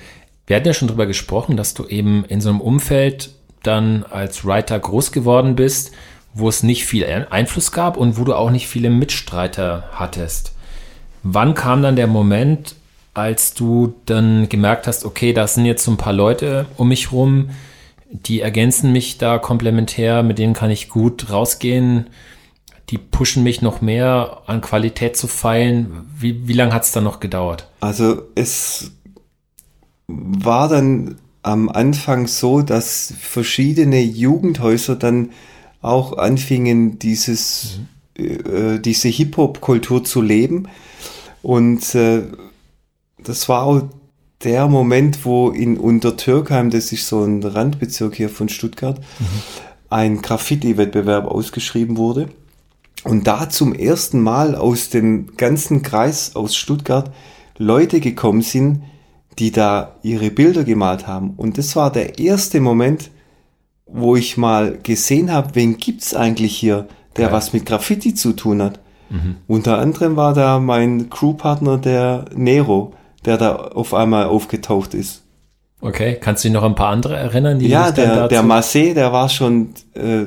Wir 0.48 0.58
hatten 0.58 0.67
ja 0.67 0.74
schon 0.74 0.88
drüber 0.88 1.06
gesprochen, 1.06 1.58
dass 1.58 1.74
du 1.74 1.86
eben 1.86 2.26
in 2.26 2.41
so 2.41 2.50
einem 2.50 2.62
Umfeld 2.62 3.32
dann 3.63 4.04
als 4.04 4.45
Writer 4.45 4.78
groß 4.80 5.12
geworden 5.12 5.56
bist, 5.56 5.91
wo 6.36 6.50
es 6.50 6.62
nicht 6.62 6.86
viel 6.86 7.06
Einfluss 7.30 7.71
gab 7.71 7.98
und 7.98 8.19
wo 8.19 8.26
du 8.26 8.36
auch 8.36 8.52
nicht 8.52 8.67
viele 8.67 8.89
Mitstreiter 8.89 9.89
hattest. 9.93 10.54
Wann 11.24 11.56
kam 11.56 11.82
dann 11.82 11.95
der 11.95 12.08
Moment, 12.08 12.76
als 13.13 13.54
du 13.54 13.95
dann 14.06 14.50
gemerkt 14.50 14.86
hast, 14.86 15.06
okay, 15.06 15.32
da 15.34 15.48
sind 15.48 15.65
jetzt 15.65 15.84
so 15.84 15.91
ein 15.91 15.98
paar 15.98 16.13
Leute 16.13 16.67
um 16.76 16.89
mich 16.89 17.13
rum, 17.13 17.50
die 18.12 18.41
ergänzen 18.41 18.91
mich 18.91 19.17
da 19.17 19.39
komplementär, 19.39 20.24
mit 20.24 20.38
denen 20.38 20.54
kann 20.54 20.69
ich 20.69 20.89
gut 20.89 21.32
rausgehen, 21.32 22.08
die 22.89 22.98
pushen 22.98 23.41
mich 23.41 23.62
noch 23.62 23.82
mehr 23.82 24.41
an 24.45 24.62
Qualität 24.62 25.17
zu 25.17 25.28
feilen. 25.28 26.06
Wie, 26.19 26.48
wie 26.48 26.54
lange 26.54 26.74
hat 26.74 26.84
es 26.84 26.91
dann 26.91 27.06
noch 27.06 27.19
gedauert? 27.21 27.67
Also 27.80 28.24
es 28.36 28.91
war 30.08 30.67
dann 30.67 31.15
am 31.41 31.69
Anfang 31.69 32.28
so, 32.28 32.62
dass 32.62 33.13
verschiedene 33.19 34.02
Jugendhäuser 34.02 34.95
dann 34.95 35.30
auch 35.86 36.17
anfingen, 36.17 37.00
dieses, 37.00 37.80
mhm. 38.17 38.26
äh, 38.26 38.80
diese 38.80 39.08
Hip-Hop-Kultur 39.08 40.04
zu 40.04 40.21
leben. 40.21 40.67
Und 41.41 41.95
äh, 41.95 42.24
das 43.24 43.48
war 43.50 43.63
auch 43.63 43.84
der 44.43 44.67
Moment, 44.67 45.26
wo 45.26 45.50
in 45.50 45.78
Untertürkheim, 45.78 46.69
das 46.69 46.91
ist 46.91 47.08
so 47.08 47.24
ein 47.24 47.43
Randbezirk 47.43 48.15
hier 48.15 48.30
von 48.30 48.50
Stuttgart, 48.50 49.00
mhm. 49.00 49.26
ein 49.89 50.21
Graffiti-Wettbewerb 50.21 51.26
ausgeschrieben 51.26 51.98
wurde. 51.98 52.30
Und 53.04 53.28
da 53.28 53.50
zum 53.50 53.74
ersten 53.74 54.21
Mal 54.21 54.56
aus 54.56 54.89
dem 54.89 55.38
ganzen 55.38 55.84
Kreis 55.84 56.36
aus 56.36 56.56
Stuttgart 56.56 57.12
Leute 57.58 58.00
gekommen 58.00 58.41
sind, 58.41 58.82
die 59.38 59.52
da 59.52 59.95
ihre 60.02 60.32
Bilder 60.32 60.63
gemalt 60.63 61.08
haben. 61.08 61.34
Und 61.38 61.58
das 61.58 61.76
war 61.76 61.91
der 61.91 62.17
erste 62.17 62.60
Moment, 62.62 63.12
wo 63.86 64.15
ich 64.15 64.38
mal 64.38 64.78
gesehen 64.82 65.32
habe, 65.32 65.50
wen 65.54 65.78
gibt's 65.78 66.13
eigentlich 66.13 66.56
hier, 66.56 66.88
der 67.17 67.28
ja. 67.28 67.32
was 67.32 67.54
mit 67.54 67.65
Graffiti 67.65 68.13
zu 68.13 68.34
tun 68.34 68.62
hat. 68.62 68.80
Mhm. 69.10 69.38
Unter 69.48 69.78
anderem 69.78 70.15
war 70.15 70.34
da 70.34 70.60
mein 70.60 71.10
Crewpartner, 71.10 71.78
der 71.78 72.26
Nero, 72.36 72.93
der 73.26 73.38
da 73.38 73.56
auf 73.56 73.93
einmal 73.93 74.26
aufgetaucht 74.26 74.93
ist. 74.93 75.21
Okay, 75.82 76.17
kannst 76.19 76.43
du 76.43 76.48
dich 76.48 76.54
noch 76.54 76.63
ein 76.63 76.74
paar 76.74 76.89
andere 76.89 77.15
erinnern? 77.15 77.60
Die 77.60 77.67
ja, 77.67 77.91
der, 77.91 78.28
der 78.28 78.43
Massé, 78.43 78.93
der 78.93 79.12
war 79.12 79.30
schon 79.30 79.69
äh, 79.93 80.26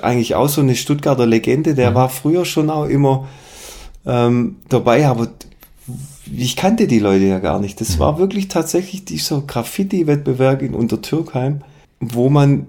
eigentlich 0.00 0.34
auch 0.36 0.48
so 0.48 0.60
eine 0.60 0.76
Stuttgarter 0.76 1.26
Legende, 1.26 1.74
der 1.74 1.90
mhm. 1.90 1.94
war 1.94 2.08
früher 2.08 2.44
schon 2.44 2.70
auch 2.70 2.86
immer 2.86 3.26
ähm, 4.06 4.56
dabei, 4.68 5.06
aber 5.06 5.28
ich 6.32 6.56
kannte 6.56 6.86
die 6.86 7.00
Leute 7.00 7.24
ja 7.24 7.40
gar 7.40 7.58
nicht. 7.58 7.80
Das 7.80 7.96
mhm. 7.96 8.00
war 8.00 8.18
wirklich 8.18 8.48
tatsächlich 8.48 9.04
dieser 9.04 9.40
Graffiti-Wettbewerb 9.40 10.62
in 10.62 10.74
Untertürkheim, 10.74 11.62
wo 11.98 12.28
man 12.28 12.66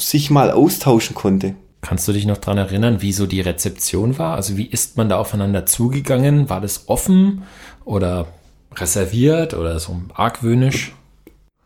sich 0.00 0.30
mal 0.30 0.50
austauschen 0.50 1.14
konnte. 1.14 1.54
Kannst 1.82 2.06
du 2.06 2.12
dich 2.12 2.26
noch 2.26 2.36
dran 2.36 2.58
erinnern, 2.58 3.00
wie 3.00 3.12
so 3.12 3.26
die 3.26 3.40
Rezeption 3.40 4.18
war? 4.18 4.34
Also 4.34 4.56
wie 4.56 4.66
ist 4.66 4.96
man 4.96 5.08
da 5.08 5.18
aufeinander 5.18 5.64
zugegangen? 5.64 6.50
War 6.50 6.60
das 6.60 6.88
offen 6.88 7.42
oder 7.84 8.26
reserviert 8.74 9.54
oder 9.54 9.78
so 9.78 10.00
argwöhnisch? 10.14 10.94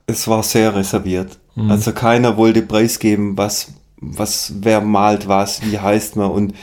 Es 0.06 0.28
war 0.28 0.42
sehr 0.42 0.74
reserviert. 0.74 1.38
Mhm. 1.56 1.70
Also 1.70 1.92
keiner 1.92 2.36
wollte 2.36 2.62
preisgeben, 2.62 3.36
was, 3.36 3.72
was, 3.96 4.52
wer 4.60 4.80
malt 4.80 5.26
was, 5.26 5.62
wie 5.62 5.78
heißt 5.78 6.16
man 6.16 6.30
und 6.30 6.54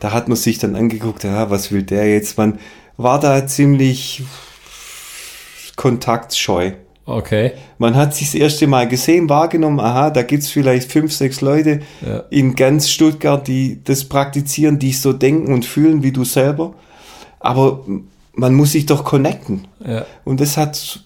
da 0.00 0.12
hat 0.12 0.28
man 0.28 0.36
sich 0.36 0.58
dann 0.58 0.76
angeguckt, 0.76 1.24
ja, 1.24 1.50
was 1.50 1.72
will 1.72 1.82
der 1.82 2.08
jetzt? 2.12 2.38
Man 2.38 2.58
war 2.96 3.18
da 3.18 3.46
ziemlich 3.46 4.22
kontaktscheu. 5.76 6.72
Okay. 7.08 7.52
Man 7.78 7.96
hat 7.96 8.14
sich 8.14 8.26
das 8.28 8.34
erste 8.34 8.66
Mal 8.66 8.86
gesehen, 8.86 9.30
wahrgenommen, 9.30 9.80
aha, 9.80 10.10
da 10.10 10.22
gibt's 10.22 10.50
vielleicht 10.50 10.92
fünf, 10.92 11.12
sechs 11.12 11.40
Leute 11.40 11.80
ja. 12.06 12.24
in 12.28 12.54
ganz 12.54 12.90
Stuttgart, 12.90 13.48
die 13.48 13.80
das 13.82 14.04
praktizieren, 14.04 14.78
die 14.78 14.92
so 14.92 15.14
denken 15.14 15.54
und 15.54 15.64
fühlen 15.64 16.02
wie 16.02 16.12
du 16.12 16.24
selber. 16.24 16.74
Aber 17.40 17.84
man 18.34 18.54
muss 18.54 18.72
sich 18.72 18.84
doch 18.84 19.04
connecten. 19.04 19.66
Ja. 19.86 20.04
Und 20.24 20.40
das 20.40 20.58
hat 20.58 21.00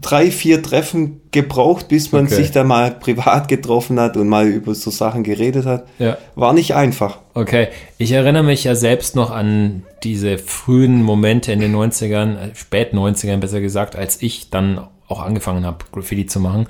drei, 0.00 0.30
vier 0.30 0.62
Treffen 0.62 1.22
gebraucht, 1.32 1.88
bis 1.88 2.12
man 2.12 2.26
okay. 2.26 2.34
sich 2.36 2.50
da 2.52 2.62
mal 2.62 2.92
privat 2.92 3.48
getroffen 3.48 3.98
hat 3.98 4.16
und 4.16 4.28
mal 4.28 4.46
über 4.46 4.74
so 4.74 4.90
Sachen 4.90 5.24
geredet 5.24 5.66
hat. 5.66 5.86
Ja. 5.98 6.18
War 6.34 6.52
nicht 6.52 6.74
einfach. 6.74 7.18
Okay, 7.34 7.68
ich 7.98 8.12
erinnere 8.12 8.42
mich 8.42 8.64
ja 8.64 8.74
selbst 8.74 9.16
noch 9.16 9.30
an 9.30 9.82
diese 10.04 10.38
frühen 10.38 11.02
Momente 11.02 11.52
in 11.52 11.60
den 11.60 11.74
90ern, 11.74 12.36
äh, 12.36 12.54
spät 12.54 12.92
90ern 12.92 13.38
besser 13.38 13.60
gesagt, 13.60 13.96
als 13.96 14.20
ich 14.20 14.50
dann 14.50 14.86
auch 15.12 15.22
angefangen 15.22 15.64
habe, 15.64 15.84
Graffiti 15.92 16.26
zu 16.26 16.40
machen. 16.40 16.66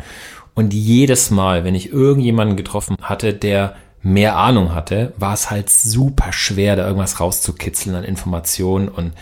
Und 0.55 0.75
jedes 0.75 1.31
Mal, 1.31 1.65
wenn 1.65 1.75
ich 1.75 1.93
irgendjemanden 1.93 2.57
getroffen 2.57 2.97
hatte, 3.01 3.33
der 3.33 3.77
mehr 4.03 4.37
Ahnung 4.37 4.75
hatte, 4.75 5.13
war 5.17 5.33
es 5.33 5.51
halt 5.51 5.71
super 5.71 6.33
schwer, 6.33 6.77
da 6.77 6.87
irgendwas 6.87 7.21
rauszukitzeln 7.21 7.95
an 7.97 8.05
Informationen 8.05 8.89
und 8.89 9.13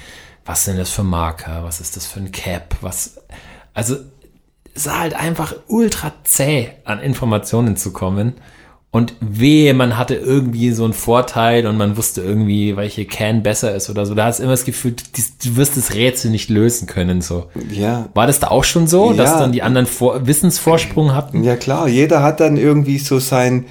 was 0.44 0.64
sind 0.64 0.78
das 0.78 0.90
für 0.90 1.04
Marker, 1.04 1.62
was 1.64 1.80
ist 1.80 1.96
das 1.96 2.06
für 2.06 2.18
ein 2.18 2.32
Cap, 2.32 2.76
was, 2.80 3.20
also 3.74 3.96
es 4.74 4.86
war 4.86 5.00
halt 5.00 5.14
einfach 5.14 5.54
ultra 5.68 6.12
zäh 6.24 6.70
an 6.84 7.00
Informationen 7.00 7.76
zu 7.76 7.92
kommen. 7.92 8.34
Und 8.92 9.14
wehe, 9.20 9.72
man 9.72 9.96
hatte 9.96 10.16
irgendwie 10.16 10.72
so 10.72 10.82
einen 10.82 10.94
Vorteil 10.94 11.68
und 11.68 11.76
man 11.76 11.96
wusste 11.96 12.22
irgendwie, 12.22 12.76
welche 12.76 13.04
Can 13.04 13.44
besser 13.44 13.72
ist 13.72 13.88
oder 13.88 14.04
so. 14.04 14.16
Da 14.16 14.24
hast 14.24 14.40
du 14.40 14.42
immer 14.42 14.52
das 14.52 14.64
Gefühl, 14.64 14.96
du 15.44 15.56
wirst 15.56 15.76
das 15.76 15.94
Rätsel 15.94 16.32
nicht 16.32 16.50
lösen 16.50 16.88
können. 16.88 17.20
So. 17.20 17.46
Ja. 17.70 18.08
War 18.14 18.26
das 18.26 18.40
da 18.40 18.48
auch 18.48 18.64
schon 18.64 18.88
so, 18.88 19.12
ja. 19.12 19.16
dass 19.16 19.38
dann 19.38 19.52
die 19.52 19.62
anderen 19.62 19.86
Vor 19.86 20.26
Wissensvorsprung 20.26 21.14
hatten? 21.14 21.44
Ja 21.44 21.54
klar, 21.54 21.86
jeder 21.86 22.24
hat 22.24 22.40
dann 22.40 22.56
irgendwie 22.56 22.98
so 22.98 23.20
sein, 23.20 23.66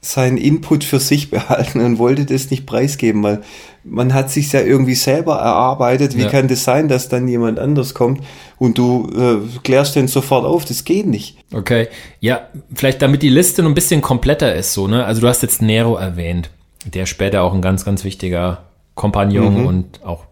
sein 0.00 0.36
Input 0.36 0.82
für 0.82 0.98
sich 0.98 1.30
behalten 1.30 1.80
und 1.80 2.00
wollte 2.00 2.24
das 2.24 2.50
nicht 2.50 2.66
preisgeben, 2.66 3.22
weil 3.22 3.42
man 3.84 4.14
hat 4.14 4.30
sich 4.30 4.50
ja 4.52 4.60
irgendwie 4.60 4.94
selber 4.94 5.36
erarbeitet. 5.36 6.16
Wie 6.16 6.22
ja. 6.22 6.30
kann 6.30 6.48
das 6.48 6.64
sein, 6.64 6.88
dass 6.88 7.08
dann 7.08 7.28
jemand 7.28 7.58
anders 7.58 7.94
kommt 7.94 8.20
und 8.58 8.78
du 8.78 9.10
äh, 9.14 9.58
klärst 9.62 9.96
den 9.96 10.08
sofort 10.08 10.44
auf? 10.44 10.64
Das 10.64 10.84
geht 10.84 11.06
nicht. 11.06 11.36
Okay, 11.52 11.88
ja, 12.20 12.48
vielleicht 12.74 13.02
damit 13.02 13.22
die 13.22 13.28
Liste 13.28 13.62
noch 13.62 13.70
ein 13.70 13.74
bisschen 13.74 14.00
kompletter 14.00 14.54
ist, 14.54 14.72
so 14.72 14.88
ne. 14.88 15.04
Also 15.04 15.20
du 15.20 15.28
hast 15.28 15.42
jetzt 15.42 15.62
Nero 15.62 15.96
erwähnt, 15.96 16.50
der 16.84 17.06
später 17.06 17.42
auch 17.42 17.54
ein 17.54 17.62
ganz, 17.62 17.84
ganz 17.84 18.04
wichtiger 18.04 18.64
Kompagnon 18.94 19.60
mhm. 19.60 19.66
und 19.66 20.04
auch 20.04 20.24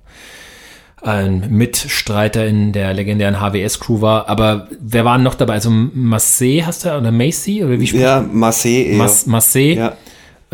ein 1.03 1.47
Mitstreiter 1.51 2.47
in 2.47 2.73
der 2.73 2.95
legendären 2.95 3.41
HWS-Crew 3.41 4.01
war. 4.01 4.29
Aber 4.29 4.69
wer 4.81 5.05
waren 5.05 5.23
noch 5.23 5.35
dabei? 5.35 5.55
Also 5.55 5.69
Massé 5.71 6.65
hast 6.65 6.85
du 6.85 6.97
oder 6.97 7.11
Macy 7.11 7.65
oder 7.65 7.79
wie 7.81 7.85
Ja, 7.97 8.21
Massé. 8.21 8.95
Mas 8.95 9.27
Massé. 9.27 9.75
Ja. 9.75 9.97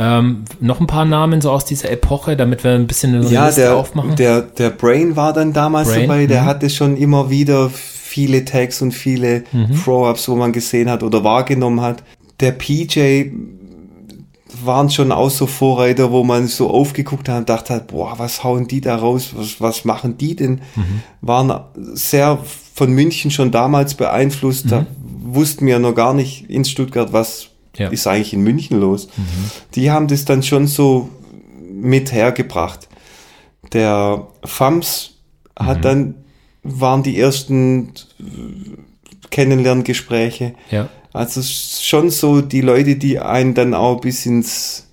Ähm, 0.00 0.44
noch 0.60 0.78
ein 0.78 0.86
paar 0.86 1.04
Namen 1.04 1.40
so 1.40 1.50
aus 1.50 1.64
dieser 1.64 1.90
Epoche, 1.90 2.36
damit 2.36 2.62
wir 2.62 2.70
ein 2.70 2.86
bisschen 2.86 3.16
eine 3.16 3.28
ja, 3.28 3.46
Liste 3.46 3.62
der, 3.62 3.76
aufmachen. 3.76 4.14
Der, 4.14 4.42
der 4.42 4.70
Brain 4.70 5.16
war 5.16 5.32
dann 5.32 5.52
damals 5.52 5.88
Brain, 5.88 6.08
dabei, 6.08 6.26
der 6.26 6.42
mhm. 6.42 6.46
hatte 6.46 6.70
schon 6.70 6.96
immer 6.96 7.30
wieder 7.30 7.68
viele 7.70 8.44
Tags 8.44 8.80
und 8.80 8.92
viele 8.92 9.42
mhm. 9.50 9.82
Throw-Ups, 9.82 10.28
wo 10.28 10.36
man 10.36 10.52
gesehen 10.52 10.88
hat 10.88 11.02
oder 11.02 11.24
wahrgenommen 11.24 11.80
hat. 11.80 12.04
Der 12.38 12.52
PJ 12.52 13.24
waren 14.64 14.88
schon 14.88 15.12
auch 15.12 15.30
so 15.30 15.46
Vorreiter, 15.46 16.12
wo 16.12 16.22
man 16.22 16.46
so 16.46 16.70
aufgeguckt 16.70 17.28
hat 17.28 17.38
und 17.38 17.48
dachte 17.48 17.74
hat, 17.74 17.88
boah, 17.88 18.14
was 18.18 18.44
hauen 18.44 18.68
die 18.68 18.80
da 18.80 18.96
raus, 18.96 19.32
was, 19.34 19.60
was 19.60 19.84
machen 19.84 20.16
die 20.16 20.36
denn? 20.36 20.60
Mhm. 20.76 21.02
Waren 21.20 21.60
sehr 21.74 22.38
von 22.74 22.92
München 22.92 23.30
schon 23.30 23.50
damals 23.50 23.94
beeinflusst, 23.94 24.66
mhm. 24.66 24.70
da 24.70 24.86
wussten 25.24 25.66
wir 25.66 25.78
noch 25.78 25.94
gar 25.94 26.14
nicht 26.14 26.48
in 26.48 26.64
Stuttgart, 26.64 27.12
was 27.12 27.47
ja. 27.76 27.88
ist 27.88 28.06
eigentlich 28.06 28.32
in 28.32 28.42
München 28.42 28.80
los? 28.80 29.08
Mhm. 29.16 29.50
Die 29.74 29.90
haben 29.90 30.08
das 30.08 30.24
dann 30.24 30.42
schon 30.42 30.66
so 30.66 31.10
mit 31.70 32.12
hergebracht. 32.12 32.88
Der 33.72 34.26
FAMS 34.44 35.18
hat 35.58 35.78
mhm. 35.78 35.82
dann, 35.82 36.14
waren 36.62 37.02
die 37.02 37.18
ersten 37.18 37.92
Kennenlerngespräche. 39.30 40.54
Ja. 40.70 40.88
Also 41.12 41.42
schon 41.42 42.10
so 42.10 42.40
die 42.40 42.60
Leute, 42.60 42.96
die 42.96 43.18
einen 43.18 43.54
dann 43.54 43.74
auch 43.74 44.00
bis 44.00 44.26
ins 44.26 44.88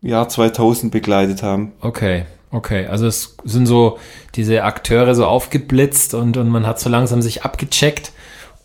Jahr 0.00 0.28
2000 0.28 0.92
begleitet 0.92 1.42
haben. 1.42 1.72
Okay, 1.80 2.26
okay. 2.50 2.86
Also 2.86 3.06
es 3.06 3.36
sind 3.44 3.66
so 3.66 3.98
diese 4.34 4.64
Akteure 4.64 5.14
so 5.14 5.26
aufgeblitzt 5.26 6.14
und, 6.14 6.36
und 6.36 6.48
man 6.48 6.66
hat 6.66 6.78
so 6.78 6.90
langsam 6.90 7.22
sich 7.22 7.44
abgecheckt. 7.44 8.12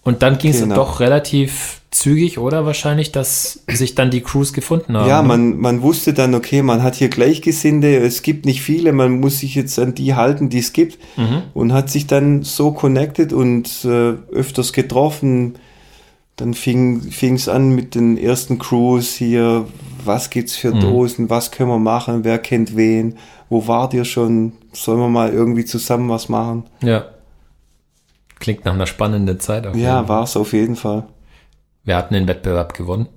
Und 0.09 0.23
dann 0.23 0.39
ging 0.39 0.49
es 0.49 0.61
genau. 0.61 0.73
doch 0.73 1.01
relativ 1.01 1.81
zügig, 1.91 2.39
oder 2.39 2.65
wahrscheinlich, 2.65 3.11
dass 3.11 3.63
sich 3.67 3.93
dann 3.93 4.09
die 4.09 4.21
Crews 4.21 4.53
gefunden 4.53 4.97
haben. 4.97 5.07
Ja, 5.07 5.21
ne? 5.21 5.27
man, 5.27 5.57
man 5.59 5.81
wusste 5.83 6.13
dann, 6.13 6.33
okay, 6.33 6.63
man 6.63 6.81
hat 6.81 6.95
hier 6.95 7.09
Gleichgesinnte, 7.09 7.95
es 7.97 8.23
gibt 8.23 8.47
nicht 8.47 8.63
viele, 8.63 8.91
man 8.91 9.19
muss 9.19 9.37
sich 9.37 9.53
jetzt 9.53 9.77
an 9.77 9.93
die 9.93 10.15
halten, 10.15 10.49
die 10.49 10.57
es 10.57 10.73
gibt 10.73 10.97
mhm. 11.15 11.43
und 11.53 11.73
hat 11.73 11.91
sich 11.91 12.07
dann 12.07 12.41
so 12.41 12.71
connected 12.71 13.33
und 13.33 13.85
äh, 13.85 14.13
öfters 14.31 14.73
getroffen. 14.73 15.59
Dann 16.37 16.55
fing 16.55 17.03
es 17.21 17.47
an 17.47 17.75
mit 17.75 17.93
den 17.93 18.17
ersten 18.17 18.57
Crews 18.57 19.13
hier, 19.13 19.67
was 20.03 20.31
gibt's 20.31 20.55
für 20.55 20.73
mhm. 20.73 20.79
Dosen, 20.79 21.29
was 21.29 21.51
können 21.51 21.69
wir 21.69 21.77
machen, 21.77 22.23
wer 22.23 22.39
kennt 22.39 22.75
wen, 22.75 23.15
wo 23.47 23.67
wart 23.67 23.93
ihr 23.93 24.05
schon, 24.05 24.53
sollen 24.73 25.01
wir 25.01 25.09
mal 25.09 25.31
irgendwie 25.31 25.65
zusammen 25.65 26.09
was 26.09 26.29
machen? 26.29 26.63
Ja. 26.81 27.05
Klingt 28.39 28.65
nach 28.65 28.73
einer 28.73 28.87
spannenden 28.87 29.39
Zeit. 29.39 29.75
ja, 29.75 30.07
war 30.07 30.23
es 30.23 30.37
auf 30.37 30.53
jeden 30.53 30.75
Fall. 30.75 31.05
Wer 31.83 31.97
hat 31.97 32.11
den 32.11 32.27
Wettbewerb 32.27 32.73
gewonnen? 32.73 33.07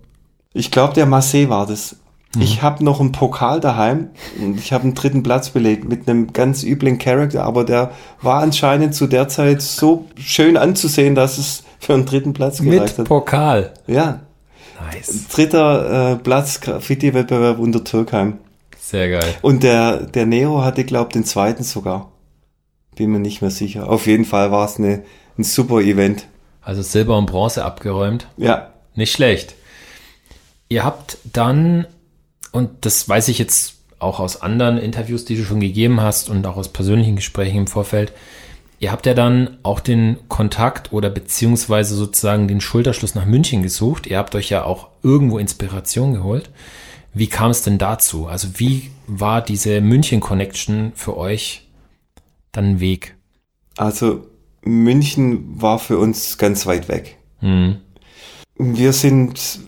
Ich 0.53 0.71
glaube, 0.71 0.95
der 0.95 1.07
Marseille 1.07 1.49
war 1.49 1.67
das. 1.67 1.97
Mhm. 2.35 2.43
Ich 2.43 2.63
habe 2.63 2.85
noch 2.85 3.01
einen 3.01 3.13
Pokal 3.13 3.61
daheim 3.61 4.11
und 4.41 4.59
ich 4.59 4.73
habe 4.73 4.85
einen 4.85 4.95
dritten 4.95 5.23
Platz 5.23 5.51
belegt 5.51 5.89
mit 5.89 6.09
einem 6.09 6.33
ganz 6.33 6.63
üblen 6.63 6.99
Charakter, 6.99 7.45
aber 7.45 7.65
der 7.65 7.91
war 8.21 8.41
anscheinend 8.43 8.95
zu 8.95 9.07
der 9.07 9.29
Zeit 9.29 9.63
so 9.63 10.07
schön 10.17 10.57
anzusehen, 10.57 11.15
dass 11.15 11.39
es 11.39 11.65
für 11.79 11.95
einen 11.95 12.07
dritten 12.07 12.33
Platz 12.33 12.61
gereicht 12.61 12.81
mit 12.81 12.99
hat. 12.99 13.07
Pokal? 13.07 13.75
Ja. 13.87 14.21
Nice. 14.93 15.29
Dritter 15.29 16.13
äh, 16.13 16.17
Platz 16.17 16.61
Graffiti-Wettbewerb 16.61 17.59
unter 17.59 17.85
Türkheim. 17.85 18.39
Sehr 18.79 19.11
geil. 19.11 19.35
Und 19.43 19.63
der, 19.63 20.03
der 20.03 20.27
Nero 20.27 20.65
hatte, 20.65 20.85
glaube 20.85 21.09
ich, 21.11 21.13
den 21.13 21.25
zweiten 21.25 21.63
sogar. 21.63 22.12
Bin 22.95 23.11
mir 23.11 23.21
nicht 23.21 23.41
mehr 23.41 23.51
sicher. 23.51 23.89
Auf 23.89 24.07
jeden 24.07 24.25
Fall 24.25 24.51
war 24.53 24.67
es 24.67 24.79
eine, 24.79 25.03
ein 25.39 25.45
super 25.45 25.81
Event. 25.81 26.27
Also 26.61 26.83
Silber 26.83 27.19
und 27.19 27.27
Bronze 27.27 27.65
abgeräumt. 27.65 28.27
Ja. 28.37 28.73
Nicht 28.95 29.13
schlecht. 29.13 29.55
Ihr 30.69 30.85
habt 30.85 31.19
dann, 31.25 31.87
und 32.53 32.71
das 32.83 33.09
weiß 33.09 33.29
ich 33.29 33.39
jetzt 33.39 33.75
auch 33.99 34.21
aus 34.21 34.43
anderen 34.43 34.79
Interviews, 34.79 35.25
die 35.25 35.37
du 35.37 35.45
schon 35.45 35.61
gegeben 35.61 36.01
hast 36.01 36.29
und 36.29 36.47
auch 36.47 36.57
aus 36.57 36.69
persönlichen 36.69 37.17
Gesprächen 37.17 37.59
im 37.59 37.67
Vorfeld, 37.67 38.13
ihr 38.79 38.91
habt 38.91 39.07
ja 39.07 39.15
dann 39.15 39.59
auch 39.63 39.81
den 39.81 40.19
Kontakt 40.29 40.93
oder 40.93 41.09
beziehungsweise 41.09 41.95
sozusagen 41.95 42.49
den 42.49 42.61
Schulterschluss 42.61 43.15
nach 43.15 43.27
München 43.27 43.63
gesucht. 43.63 44.07
Ihr 44.07 44.19
habt 44.19 44.35
euch 44.35 44.51
ja 44.51 44.65
auch 44.65 44.89
irgendwo 45.03 45.39
Inspiration 45.39 46.15
geholt. 46.15 46.51
Wie 47.15 47.29
kam 47.29 47.51
es 47.51 47.63
denn 47.63 47.79
dazu? 47.79 48.27
Also 48.27 48.49
wie 48.55 48.91
war 49.07 49.43
diese 49.43 49.81
München-Connection 49.81 50.93
für 50.95 51.17
euch 51.17 51.62
dann 52.53 52.81
Weg? 52.81 53.17
Also 53.77 54.27
München 54.63 55.61
war 55.61 55.79
für 55.79 55.99
uns 55.99 56.39
ganz 56.39 56.67
weit 56.67 56.89
weg. 56.89 57.19
Hm. 57.41 57.79
Wir 58.59 58.93
sind 58.93 59.61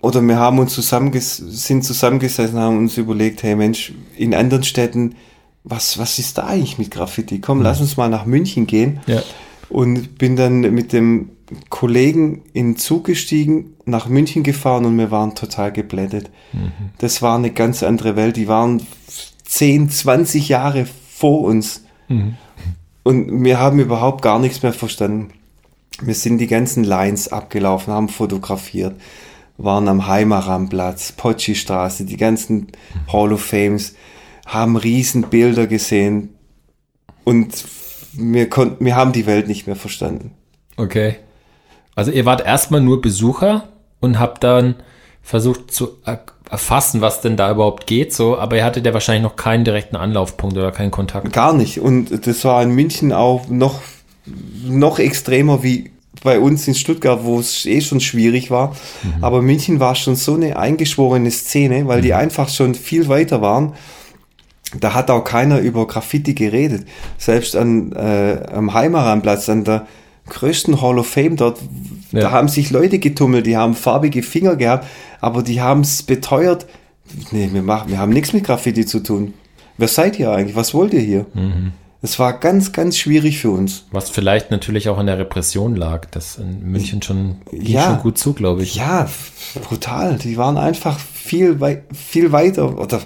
oder 0.00 0.22
wir 0.22 0.36
haben 0.36 0.58
uns 0.58 0.74
zusammenges 0.74 1.36
sind 1.36 1.84
zusammengesessen, 1.84 2.58
haben 2.58 2.78
uns 2.78 2.96
überlegt, 2.96 3.42
hey 3.42 3.56
Mensch, 3.56 3.92
in 4.16 4.34
anderen 4.34 4.62
Städten, 4.62 5.16
was, 5.64 5.98
was 5.98 6.18
ist 6.18 6.38
da 6.38 6.46
eigentlich 6.46 6.78
mit 6.78 6.90
Graffiti? 6.90 7.40
Komm, 7.40 7.62
lass 7.62 7.80
uns 7.80 7.96
mal 7.96 8.08
nach 8.08 8.24
München 8.24 8.66
gehen. 8.66 9.00
Ja. 9.06 9.22
Und 9.68 10.16
bin 10.16 10.36
dann 10.36 10.60
mit 10.60 10.92
dem 10.92 11.30
Kollegen 11.68 12.42
in 12.52 12.72
den 12.72 12.76
Zug 12.76 13.04
gestiegen, 13.04 13.74
nach 13.84 14.08
München 14.08 14.42
gefahren 14.42 14.84
und 14.84 14.96
wir 14.96 15.10
waren 15.10 15.34
total 15.34 15.72
geblättet. 15.72 16.30
Das 16.98 17.20
war 17.20 17.36
eine 17.36 17.50
ganz 17.50 17.82
andere 17.82 18.16
Welt. 18.16 18.36
Die 18.36 18.48
waren 18.48 18.82
10, 19.44 19.90
20 19.90 20.48
Jahre 20.48 20.86
vor 20.86 21.42
uns. 21.42 21.84
Und 23.02 23.44
wir 23.44 23.58
haben 23.58 23.78
überhaupt 23.78 24.22
gar 24.22 24.38
nichts 24.38 24.62
mehr 24.62 24.72
verstanden. 24.72 25.30
Wir 26.00 26.14
sind 26.14 26.38
die 26.38 26.46
ganzen 26.46 26.84
Lines 26.84 27.32
abgelaufen, 27.32 27.92
haben 27.92 28.08
fotografiert, 28.08 28.94
waren 29.56 29.88
am 29.88 30.06
Heimaranplatz, 30.06 31.12
Potschi-Straße, 31.12 32.04
die 32.04 32.16
ganzen 32.16 32.68
Hall 33.12 33.32
of 33.32 33.44
Fames, 33.44 33.94
haben 34.46 34.76
riesen 34.76 35.22
Bilder 35.22 35.66
gesehen 35.66 36.34
und 37.24 37.64
wir 38.12 38.48
konnten, 38.48 38.84
wir 38.84 38.96
haben 38.96 39.12
die 39.12 39.26
Welt 39.26 39.48
nicht 39.48 39.66
mehr 39.66 39.76
verstanden. 39.76 40.32
Okay. 40.76 41.16
Also 41.94 42.10
ihr 42.10 42.24
wart 42.24 42.46
erstmal 42.46 42.80
nur 42.80 43.02
Besucher 43.02 43.68
und 44.00 44.18
habt 44.18 44.44
dann 44.44 44.76
versucht 45.22 45.72
zu 45.72 45.98
erfassen, 46.50 47.00
was 47.00 47.20
denn 47.20 47.36
da 47.36 47.50
überhaupt 47.50 47.86
geht, 47.86 48.12
so, 48.14 48.38
aber 48.38 48.56
ihr 48.56 48.64
hattet 48.64 48.86
ja 48.86 48.94
wahrscheinlich 48.94 49.22
noch 49.22 49.36
keinen 49.36 49.64
direkten 49.64 49.96
Anlaufpunkt 49.96 50.56
oder 50.56 50.72
keinen 50.72 50.90
Kontakt. 50.90 51.32
Gar 51.32 51.52
nicht. 51.52 51.80
Und 51.80 52.26
das 52.26 52.44
war 52.44 52.62
in 52.62 52.70
München 52.70 53.12
auch 53.12 53.48
noch, 53.48 53.80
noch 54.66 54.98
extremer 54.98 55.62
wie 55.62 55.90
bei 56.24 56.40
uns 56.40 56.66
in 56.66 56.74
Stuttgart, 56.74 57.20
wo 57.22 57.38
es 57.38 57.64
eh 57.66 57.80
schon 57.80 58.00
schwierig 58.00 58.50
war. 58.50 58.74
Aber 59.20 59.40
München 59.42 59.78
war 59.78 59.94
schon 59.94 60.16
so 60.16 60.34
eine 60.34 60.56
eingeschworene 60.58 61.30
Szene, 61.30 61.86
weil 61.86 62.00
die 62.00 62.14
einfach 62.14 62.48
schon 62.48 62.74
viel 62.74 63.08
weiter 63.08 63.40
waren. 63.40 63.74
Da 64.80 64.94
hat 64.94 65.10
auch 65.10 65.22
keiner 65.24 65.60
über 65.60 65.86
Graffiti 65.86 66.34
geredet. 66.34 66.86
Selbst 67.18 67.56
an, 67.56 67.92
äh, 67.92 68.42
am 68.52 68.74
Heimaranplatz, 68.74 69.48
an 69.48 69.64
der 69.64 69.86
größten 70.28 70.82
Hall 70.82 70.98
of 70.98 71.06
Fame 71.06 71.36
dort, 71.36 71.58
Ja. 72.12 72.20
da 72.20 72.30
haben 72.32 72.48
sich 72.48 72.70
Leute 72.70 72.98
getummelt, 72.98 73.46
die 73.46 73.56
haben 73.56 73.74
farbige 73.74 74.22
Finger 74.22 74.56
gehabt, 74.56 74.86
aber 75.20 75.42
die 75.42 75.60
haben 75.60 75.80
es 75.80 76.02
beteuert, 76.02 76.66
nee, 77.30 77.48
wir, 77.52 77.62
machen, 77.62 77.90
wir 77.90 77.98
haben 77.98 78.12
nichts 78.12 78.32
mit 78.32 78.44
Graffiti 78.44 78.86
zu 78.86 79.00
tun. 79.00 79.34
Wer 79.76 79.88
seid 79.88 80.18
ihr 80.18 80.30
eigentlich? 80.32 80.56
Was 80.56 80.74
wollt 80.74 80.92
ihr 80.92 81.00
hier? 81.00 81.26
Es 82.02 82.18
war 82.18 82.38
ganz, 82.38 82.72
ganz 82.72 82.96
schwierig 82.96 83.38
für 83.38 83.50
uns. 83.50 83.84
Was 83.90 84.10
vielleicht 84.10 84.50
natürlich 84.50 84.88
auch 84.88 84.98
an 84.98 85.06
der 85.06 85.18
Repression 85.18 85.74
lag, 85.76 86.06
das 86.06 86.36
in 86.38 86.62
München 86.70 87.02
schon, 87.02 87.38
ging 87.50 87.62
Ja. 87.62 87.84
schon 87.86 87.98
gut 88.00 88.18
zu, 88.18 88.32
glaube 88.34 88.62
ich. 88.62 88.76
Ja, 88.76 89.08
brutal. 89.62 90.18
Die 90.18 90.36
waren 90.36 90.56
einfach 90.58 90.98
viel, 90.98 91.60
wei 91.60 91.82
viel 91.92 92.30
weiter. 92.32 92.78
Oder 92.78 93.00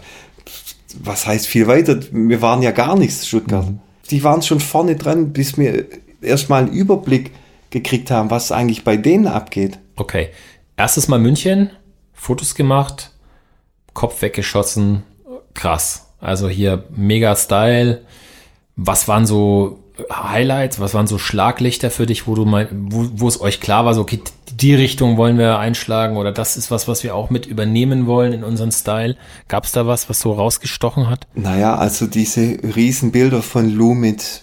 was 1.03 1.27
heißt 1.27 1.47
viel 1.47 1.67
weiter? 1.67 2.01
Wir 2.11 2.43
waren 2.43 2.63
ja 2.63 2.71
gar 2.71 2.97
nichts, 2.99 3.27
Stuttgart. 3.27 3.67
Die 4.11 4.23
waren 4.25 4.43
schon 4.43 4.61
vorne 4.61 4.97
dran, 4.97 5.33
bis 5.33 5.57
wir 5.57 5.87
erstmal 6.21 6.65
einen 6.65 6.73
Überblick 6.73 7.31
gekriegt 7.71 8.11
haben, 8.11 8.31
was 8.31 8.53
eigentlich 8.53 8.85
bei 8.85 8.97
denen 8.99 9.27
abgeht. 9.27 9.79
Okay. 9.97 10.29
Erstes 10.77 11.09
Mal 11.09 11.19
München, 11.19 11.71
Fotos 12.23 12.55
gemacht, 12.55 13.11
Kopf 13.95 14.23
weggeschossen, 14.23 15.03
krass. 15.55 16.07
Also 16.21 16.49
hier 16.49 16.85
mega 16.95 17.35
Style. 17.35 18.03
Was 18.77 19.09
waren 19.09 19.27
so 19.27 19.81
Highlights, 20.09 20.79
was 20.79 20.95
waren 20.95 21.09
so 21.09 21.19
Schlaglichter 21.19 21.91
für 21.91 22.07
dich, 22.07 22.29
wo 22.29 22.37
du 22.37 22.45
mein, 22.45 22.69
wo, 22.93 23.09
wo 23.15 23.27
es 23.27 23.41
euch 23.41 23.61
klar 23.61 23.85
war, 23.85 23.95
so 23.95 24.03
okay, 24.03 24.21
die 24.55 24.73
Richtung 24.73 25.17
wollen 25.17 25.37
wir 25.37 25.59
einschlagen 25.59 26.17
oder 26.17 26.31
das 26.31 26.57
ist 26.57 26.71
was, 26.71 26.87
was 26.87 27.03
wir 27.03 27.17
auch 27.17 27.29
mit 27.29 27.45
übernehmen 27.45 28.07
wollen 28.07 28.33
in 28.33 28.45
unseren 28.45 28.71
Style. 28.71 29.17
Gab 29.49 29.65
es 29.65 29.73
da 29.73 29.89
was, 29.89 30.09
was 30.09 30.21
so 30.21 30.33
rausgestochen 30.33 31.11
hat? 31.11 31.27
Naja, 31.35 31.75
also 31.75 32.07
diese 32.07 32.57
Riesenbilder 32.63 33.43
von 33.43 33.69
Lou 33.69 33.95
mit 33.95 34.43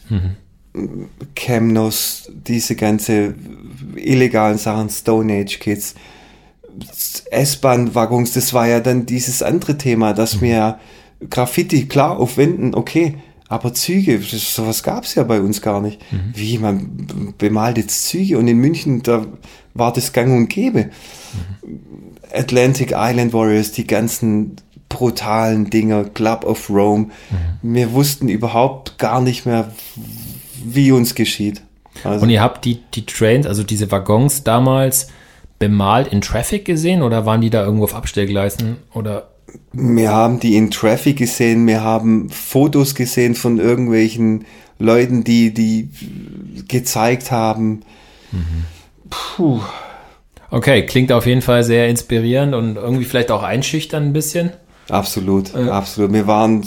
Chemnos, 1.34 2.30
diese 2.30 2.76
ganze 2.76 3.36
illegalen 3.96 4.58
Sachen, 4.58 4.90
Stone 4.90 5.32
Age 5.32 5.60
Kids, 5.60 5.96
S-Bahn-Waggons, 7.32 8.34
das 8.34 8.54
war 8.54 8.68
ja 8.68 8.80
dann 8.80 9.06
dieses 9.06 9.42
andere 9.42 9.78
Thema, 9.78 10.14
dass 10.14 10.42
wir 10.42 10.80
Graffiti 11.30 11.88
klar 11.88 12.18
aufwenden, 12.18 12.76
okay, 12.76 13.18
aber 13.50 13.74
Züge, 13.74 14.20
das, 14.20 14.54
sowas 14.54 14.84
gab's 14.84 15.16
ja 15.16 15.24
bei 15.24 15.42
uns 15.42 15.62
gar 15.62 15.82
nicht. 15.82 16.00
Wie, 16.34 16.60
man 16.60 17.34
bemalt 17.38 17.78
jetzt 17.78 18.08
Züge 18.08 18.38
und 18.38 18.48
in 18.48 18.60
München, 18.60 19.02
da 19.02 19.26
war 19.74 19.92
das 19.92 20.14
gang 20.14 20.32
und 20.32 20.50
gäbe. 20.50 20.92
Atlantic 22.32 22.94
Island 22.96 23.34
Warriors, 23.34 23.72
die 23.72 23.88
ganzen 23.88 24.58
brutalen 24.88 25.70
Dinger, 25.70 26.04
Club 26.04 26.46
of 26.46 26.70
Rome. 26.70 27.08
Wir 27.64 27.92
wussten 27.94 28.30
überhaupt 28.30 29.00
gar 29.00 29.20
nicht 29.20 29.48
mehr, 29.48 29.72
wie 30.64 30.92
uns 30.92 31.16
geschieht. 31.16 31.62
Also, 32.04 32.24
Und 32.24 32.30
ihr 32.30 32.42
habt 32.42 32.66
die, 32.66 32.80
die 32.94 33.06
Trains, 33.06 33.48
also 33.48 33.64
diese 33.64 33.92
Waggons 33.92 34.44
damals 34.44 35.08
bemalt 35.60 36.08
in 36.08 36.22
Traffic 36.22 36.66
gesehen 36.66 37.04
oder 37.04 37.26
waren 37.26 37.42
die 37.42 37.50
da 37.50 37.64
irgendwo 37.64 37.84
auf 37.84 37.96
Abstellgleisen 37.96 38.78
oder 38.94 39.30
wir 39.72 40.12
haben 40.12 40.40
die 40.40 40.56
in 40.56 40.72
Traffic 40.72 41.18
gesehen, 41.18 41.66
wir 41.68 41.82
haben 41.84 42.30
Fotos 42.30 42.96
gesehen 42.96 43.36
von 43.36 43.60
irgendwelchen 43.60 44.46
Leuten, 44.78 45.24
die 45.24 45.54
die 45.54 45.90
gezeigt 46.68 47.32
haben. 47.32 47.82
Puh. 49.10 49.62
Okay, 50.52 50.86
klingt 50.86 51.12
auf 51.12 51.26
jeden 51.26 51.42
Fall 51.42 51.64
sehr 51.64 51.90
inspirierend 51.90 52.56
und 52.56 52.76
irgendwie 52.76 53.06
vielleicht 53.06 53.32
auch 53.32 53.44
einschüchtern 53.44 54.06
ein 54.06 54.14
bisschen. 54.14 54.52
Absolut, 54.90 55.54
absolut. 55.56 56.12
Wir 56.14 56.26
waren, 56.26 56.66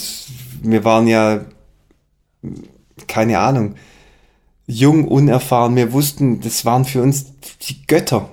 wir 0.62 0.84
waren 0.84 1.09
ja, 1.09 1.40
keine 3.09 3.38
Ahnung, 3.40 3.74
jung, 4.66 5.09
unerfahren. 5.09 5.74
Wir 5.74 5.93
wussten, 5.93 6.40
das 6.40 6.64
waren 6.64 6.84
für 6.84 7.03
uns 7.03 7.32
die 7.68 7.84
Götter. 7.86 8.28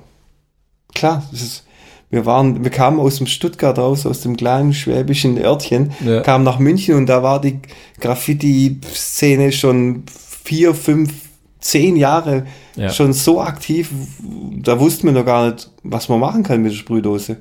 Klar, 0.99 1.23
ist, 1.31 1.65
wir 2.09 2.25
waren, 2.25 2.63
wir 2.63 2.71
kamen 2.71 2.99
aus 2.99 3.17
dem 3.17 3.27
Stuttgart 3.27 3.77
raus, 3.77 4.05
aus 4.05 4.21
dem 4.21 4.35
kleinen 4.35 4.73
schwäbischen 4.73 5.37
Örtchen, 5.37 5.91
Ja. 6.05 6.21
kamen 6.21 6.43
nach 6.43 6.59
München 6.59 6.95
und 6.95 7.05
da 7.07 7.23
war 7.23 7.39
die 7.39 7.59
Graffiti-Szene 7.99 9.51
schon 9.51 10.03
vier, 10.43 10.73
fünf, 10.73 11.13
zehn 11.59 11.95
Jahre 11.95 12.45
Ja. 12.75 12.89
schon 12.89 13.13
so 13.13 13.41
aktiv. 13.41 13.89
Da 14.61 14.79
wussten 14.79 15.07
wir 15.07 15.13
noch 15.13 15.25
gar 15.25 15.49
nicht, 15.51 15.69
was 15.83 16.09
man 16.09 16.19
machen 16.19 16.43
kann 16.43 16.61
mit 16.61 16.71
der 16.71 16.77
Sprühdose. 16.77 17.37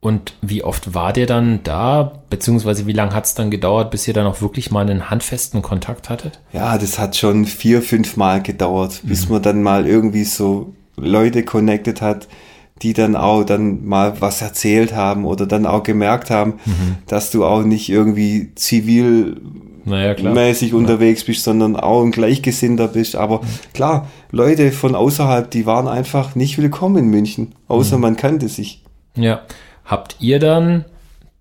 Und 0.00 0.34
wie 0.42 0.64
oft 0.64 0.94
war 0.94 1.12
der 1.12 1.26
dann 1.26 1.60
da, 1.62 2.22
beziehungsweise 2.30 2.86
wie 2.86 2.92
lange 2.92 3.14
hat 3.14 3.26
es 3.26 3.34
dann 3.34 3.50
gedauert, 3.52 3.90
bis 3.92 4.08
ihr 4.08 4.14
dann 4.14 4.26
auch 4.26 4.40
wirklich 4.40 4.70
mal 4.72 4.80
einen 4.88 5.10
handfesten 5.10 5.62
Kontakt 5.62 6.08
hattet? 6.08 6.40
Ja, 6.52 6.76
das 6.78 6.98
hat 6.98 7.16
schon 7.16 7.44
vier, 7.44 7.82
fünf 7.82 8.16
Mal 8.16 8.42
gedauert, 8.42 9.00
bis 9.04 9.28
man 9.28 9.42
dann 9.42 9.62
mal 9.62 9.86
irgendwie 9.86 10.24
so 10.24 10.72
Leute 11.02 11.44
connected 11.44 12.00
hat, 12.00 12.28
die 12.82 12.92
dann 12.92 13.16
auch 13.16 13.44
dann 13.44 13.86
mal 13.86 14.20
was 14.20 14.42
erzählt 14.42 14.94
haben 14.94 15.24
oder 15.24 15.46
dann 15.46 15.66
auch 15.66 15.82
gemerkt 15.82 16.30
haben, 16.30 16.54
dass 17.06 17.30
du 17.30 17.44
auch 17.44 17.62
nicht 17.62 17.88
irgendwie 17.88 18.50
Naja, 19.84 20.16
zivilmäßig 20.16 20.74
unterwegs 20.74 21.24
bist, 21.24 21.44
sondern 21.44 21.76
auch 21.76 22.02
ein 22.02 22.12
Gleichgesinnter 22.12 22.88
bist. 22.88 23.16
Aber 23.16 23.40
klar, 23.74 24.08
Leute 24.30 24.72
von 24.72 24.94
außerhalb, 24.94 25.50
die 25.50 25.66
waren 25.66 25.88
einfach 25.88 26.34
nicht 26.34 26.58
willkommen 26.58 26.96
in 26.96 27.06
München, 27.08 27.54
außer 27.68 27.98
man 27.98 28.16
kannte 28.16 28.48
sich. 28.48 28.82
Ja. 29.16 29.42
Habt 29.84 30.16
ihr 30.20 30.38
dann 30.38 30.84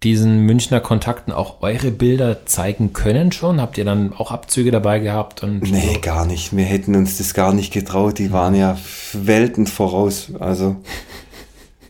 diesen 0.04 0.40
Münchner 0.46 0.80
Kontakten 0.80 1.32
auch 1.32 1.62
eure 1.62 1.92
Bilder 1.92 2.46
zeigen 2.46 2.94
können 2.94 3.32
schon? 3.32 3.62
Habt 3.62 3.78
ihr 3.78 3.86
dann 3.86 4.14
auch 4.14 4.32
Abzüge 4.32 4.72
dabei 4.72 5.00
gehabt? 5.00 5.44
Und 5.44 5.72
Nee, 5.72 6.00
gar 6.02 6.26
nicht. 6.26 6.56
Wir 6.56 6.66
hätten 6.66 6.96
uns 6.96 7.18
das 7.18 7.34
gar 7.34 7.54
nicht 7.54 7.72
getraut. 7.72 8.18
Die 8.18 8.32
waren 8.32 8.56
ja 8.56 8.78
Welten 9.14 9.68
voraus. 9.68 10.32
Also, 10.40 10.78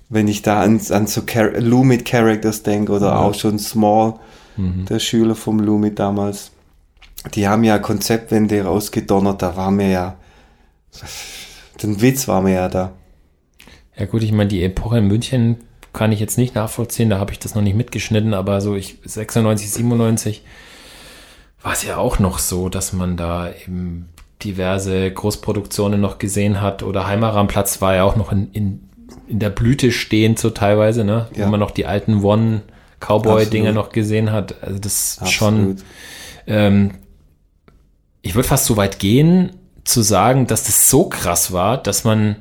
wenn 0.10 0.28
ich 0.28 0.42
da 0.42 0.62
an, 0.62 0.82
an 0.90 1.08
so 1.08 1.22
Char 1.26 1.52
Lumit 1.60 2.06
Characters 2.06 2.64
denke 2.64 2.92
oder 2.92 3.20
auch 3.20 3.34
schon 3.34 3.60
Small, 3.60 4.16
der 4.58 5.00
Schüler 5.00 5.36
vom 5.36 5.60
Lumit 5.60 5.98
damals, 5.98 6.52
die 7.34 7.48
haben 7.48 7.64
ja 7.64 7.80
Konzeptwände 7.80 8.64
rausgedonnert. 8.64 9.42
Da 9.42 9.56
waren 9.56 9.80
wir 9.80 9.88
ja 9.88 10.18
Den 11.82 12.02
Witz 12.02 12.28
war 12.28 12.42
mir 12.42 12.54
ja 12.54 12.68
da. 12.68 12.92
Ja 13.98 14.06
gut, 14.06 14.24
ich 14.24 14.32
meine, 14.32 14.50
die 14.50 14.64
Epoche 14.64 14.98
in 15.00 15.08
München 15.08 15.58
kann 15.94 16.12
ich 16.12 16.20
jetzt 16.20 16.38
nicht 16.38 16.56
nachvollziehen, 16.56 17.10
da 17.10 17.20
habe 17.20 17.32
ich 17.32 17.40
das 17.40 17.56
noch 17.56 17.62
nicht 17.62 17.76
mitgeschnitten, 17.76 18.34
aber 18.34 18.62
so 18.62 18.76
ich 18.76 18.98
96, 19.04 19.72
97 19.72 20.44
war 21.62 21.74
es 21.74 21.84
ja 21.84 21.98
auch 21.98 22.20
noch 22.20 22.40
so, 22.40 22.70
dass 22.70 22.94
man 22.94 23.18
da 23.18 23.52
eben 23.52 24.10
diverse 24.44 25.12
Großproduktionen 25.12 26.02
noch 26.02 26.18
gesehen 26.18 26.62
hat 26.62 26.82
oder 26.82 27.08
Heimaranplatz 27.08 27.82
war 27.82 27.96
ja 27.96 28.04
auch 28.04 28.16
noch 28.16 28.32
in, 28.32 28.52
in, 28.52 28.90
in 29.28 29.40
der 29.40 29.52
Blüte 29.52 29.92
stehend 29.92 30.40
so 30.40 30.50
teilweise, 30.50 31.04
ne? 31.04 31.28
Ja. 31.36 31.46
Wo 31.46 31.52
man 31.52 31.60
noch 31.60 31.72
die 31.72 31.86
alten 31.86 32.24
One 32.24 32.62
Cowboy-Dinger 33.00 33.72
noch 33.72 33.90
gesehen 33.90 34.32
hat. 34.32 34.64
Also 34.64 34.80
das 34.80 35.20
ist 35.22 35.32
schon 35.32 35.78
ähm, 36.48 36.92
ich 38.22 38.36
würde 38.36 38.48
fast 38.48 38.66
so 38.66 38.78
weit 38.78 39.00
gehen, 39.00 39.52
zu 39.84 40.02
sagen, 40.02 40.48
dass 40.48 40.64
das 40.64 40.90
so 40.90 41.10
krass 41.10 41.52
war, 41.52 41.78
dass 41.78 42.04
man, 42.04 42.36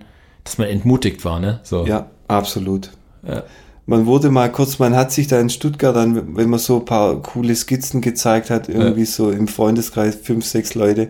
dass 0.45 0.59
man 0.59 0.69
entmutigt 0.69 1.25
war, 1.25 1.41
ne? 1.41 1.61
So. 1.63 1.87
Ja, 1.87 2.11
absolut. 2.29 2.91
Ja. 3.27 3.43
Man 3.87 4.07
wurde 4.07 4.31
mal 4.31 4.53
kurz, 4.53 4.79
man 4.79 4.95
hat 4.95 5.11
sich 5.11 5.27
da 5.27 5.41
in 5.41 5.51
Stuttgart 5.51 5.97
dann, 5.97 6.37
wenn 6.37 6.49
man 6.49 6.61
so 6.61 6.79
ein 6.79 6.85
paar 6.85 7.21
coole 7.23 7.57
Skizzen 7.57 8.01
gezeigt 8.01 8.51
hat, 8.51 8.69
irgendwie 8.69 9.01
ja. 9.01 9.07
so 9.07 9.31
im 9.31 9.49
Freundeskreis, 9.49 10.17
fünf, 10.17 10.47
sechs 10.47 10.75
Leute, 10.75 11.09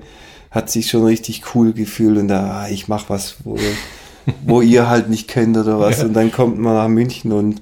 hat 0.51 0.71
sich 0.71 0.89
schon 0.89 1.05
richtig 1.05 1.43
cool 1.55 1.73
gefühlt 1.73 2.19
und 2.19 2.29
da, 2.29 2.63
ah, 2.63 2.69
ich 2.71 2.89
mach 2.89 3.11
was, 3.11 3.37
wo, 3.45 3.59
wo 4.47 4.61
ihr 4.63 4.89
halt 4.89 5.11
nicht 5.11 5.29
kennt 5.29 5.57
oder 5.57 5.79
was. 5.79 5.99
Ja. 5.99 6.07
Und 6.07 6.15
dann 6.15 6.33
kommt 6.33 6.59
man 6.59 6.75
nach 6.75 6.89
München 6.89 7.33
und 7.33 7.61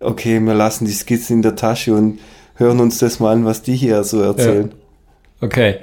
okay, 0.00 0.38
wir 0.40 0.54
lassen 0.54 0.84
die 0.84 0.92
Skizzen 0.92 1.36
in 1.36 1.42
der 1.42 1.56
Tasche 1.56 1.94
und 1.94 2.20
hören 2.54 2.80
uns 2.80 2.98
das 2.98 3.20
mal 3.20 3.32
an, 3.32 3.44
was 3.44 3.62
die 3.62 3.76
hier 3.76 4.04
so 4.04 4.20
erzählen. 4.20 4.72
Okay. 5.40 5.76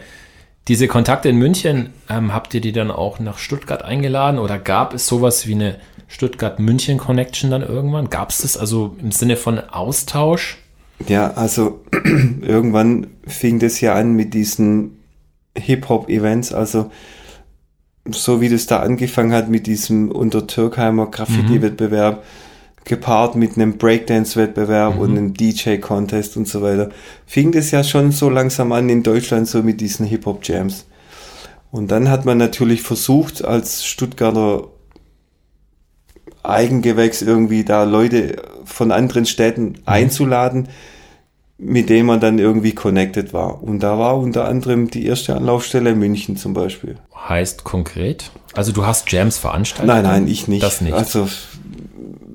Diese 0.68 0.88
Kontakte 0.88 1.30
in 1.30 1.38
München, 1.38 1.92
ähm, 2.10 2.34
habt 2.34 2.54
ihr 2.54 2.62
die 2.62 2.72
dann 2.72 2.90
auch 2.90 3.20
nach 3.20 3.38
Stuttgart 3.38 3.84
eingeladen 3.84 4.40
oder 4.40 4.58
gab 4.58 4.96
es 4.96 5.06
sowas 5.06 5.46
wie 5.46 5.54
eine 5.54 5.76
Stuttgart-München-Connection 6.08 7.52
dann 7.52 7.62
irgendwann? 7.62 8.10
Gab 8.10 8.32
es 8.32 8.40
das 8.40 8.58
also 8.58 8.96
im 9.00 9.12
Sinne 9.12 9.38
von 9.38 9.60
Austausch? 9.60 10.58
Ja, 11.08 11.32
also 11.34 11.82
irgendwann 12.42 13.08
fing 13.28 13.60
das 13.60 13.80
ja 13.80 13.94
an 13.94 14.14
mit 14.14 14.34
diesen 14.34 14.98
Hip-Hop-Events, 15.56 16.52
also 16.52 16.92
so 18.10 18.42
wie 18.42 18.50
das 18.50 18.66
da 18.66 18.80
angefangen 18.80 19.34
hat 19.34 19.50
mit 19.50 19.68
diesem 19.68 20.12
unter 20.12 20.48
Türkheimer 20.48 21.12
Graffiti-Wettbewerb, 21.12 22.18
mhm 22.18 22.55
gepaart 22.86 23.36
mit 23.36 23.56
einem 23.56 23.78
Breakdance-Wettbewerb 23.78 24.96
mhm. 24.96 25.02
und 25.02 25.10
einem 25.12 25.34
DJ-Contest 25.34 26.38
und 26.38 26.48
so 26.48 26.62
weiter, 26.62 26.90
fing 27.26 27.52
das 27.52 27.72
ja 27.72 27.84
schon 27.84 28.12
so 28.12 28.30
langsam 28.30 28.72
an 28.72 28.88
in 28.90 29.04
Deutschland 29.04 29.48
so 29.48 29.64
mit 29.64 29.82
diesen 29.82 30.06
Hip-Hop-Jams. 30.06 30.86
Und 31.72 31.92
dann 31.92 32.10
hat 32.10 32.26
man 32.26 32.38
natürlich 32.38 32.84
versucht, 32.84 33.44
als 33.44 33.86
Stuttgarter 33.86 34.70
Eigengewächs 36.44 37.24
irgendwie 37.24 37.66
da 37.66 37.84
Leute 37.84 38.42
von 38.66 38.92
anderen 38.92 39.26
Städten 39.26 39.64
mhm. 39.64 39.76
einzuladen, 39.86 40.70
mit 41.58 41.90
denen 41.90 42.06
man 42.06 42.20
dann 42.20 42.38
irgendwie 42.38 42.74
connected 42.74 43.34
war. 43.34 43.64
Und 43.64 43.80
da 43.80 43.98
war 43.98 44.18
unter 44.18 44.48
anderem 44.48 44.90
die 44.90 45.06
erste 45.06 45.36
Anlaufstelle 45.36 45.96
München 45.96 46.38
zum 46.38 46.54
Beispiel. 46.54 46.98
Heißt 47.28 47.64
konkret? 47.64 48.32
Also 48.54 48.72
du 48.72 48.86
hast 48.86 49.12
Jams 49.12 49.38
veranstaltet? 49.38 49.88
Nein, 49.88 50.04
nein, 50.04 50.28
ich 50.28 50.48
nicht. 50.48 50.64
Das 50.64 50.82
nicht. 50.82 50.94
Also 50.94 51.28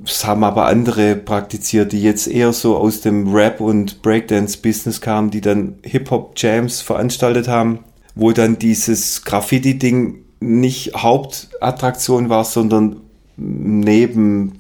das 0.05 0.25
haben 0.25 0.45
aber 0.45 0.67
andere 0.67 1.17
praktiziert, 1.17 1.93
die 1.93 2.03
jetzt 2.03 2.27
eher 2.27 2.53
so 2.53 2.77
aus 2.77 3.01
dem 3.01 3.35
Rap- 3.35 3.61
und 3.61 4.03
Breakdance-Business 4.03 5.01
kamen, 5.01 5.31
die 5.31 5.41
dann 5.41 5.79
Hip-Hop-Jams 5.83 6.81
veranstaltet 6.81 7.49
haben, 7.49 7.81
wo 8.15 8.33
dann 8.33 8.59
dieses 8.59 9.25
Graffiti-Ding 9.25 10.19
nicht 10.41 10.95
Hauptattraktion 10.95 12.29
war, 12.31 12.45
sondern 12.45 12.97
Nebenakteur. 13.37 14.55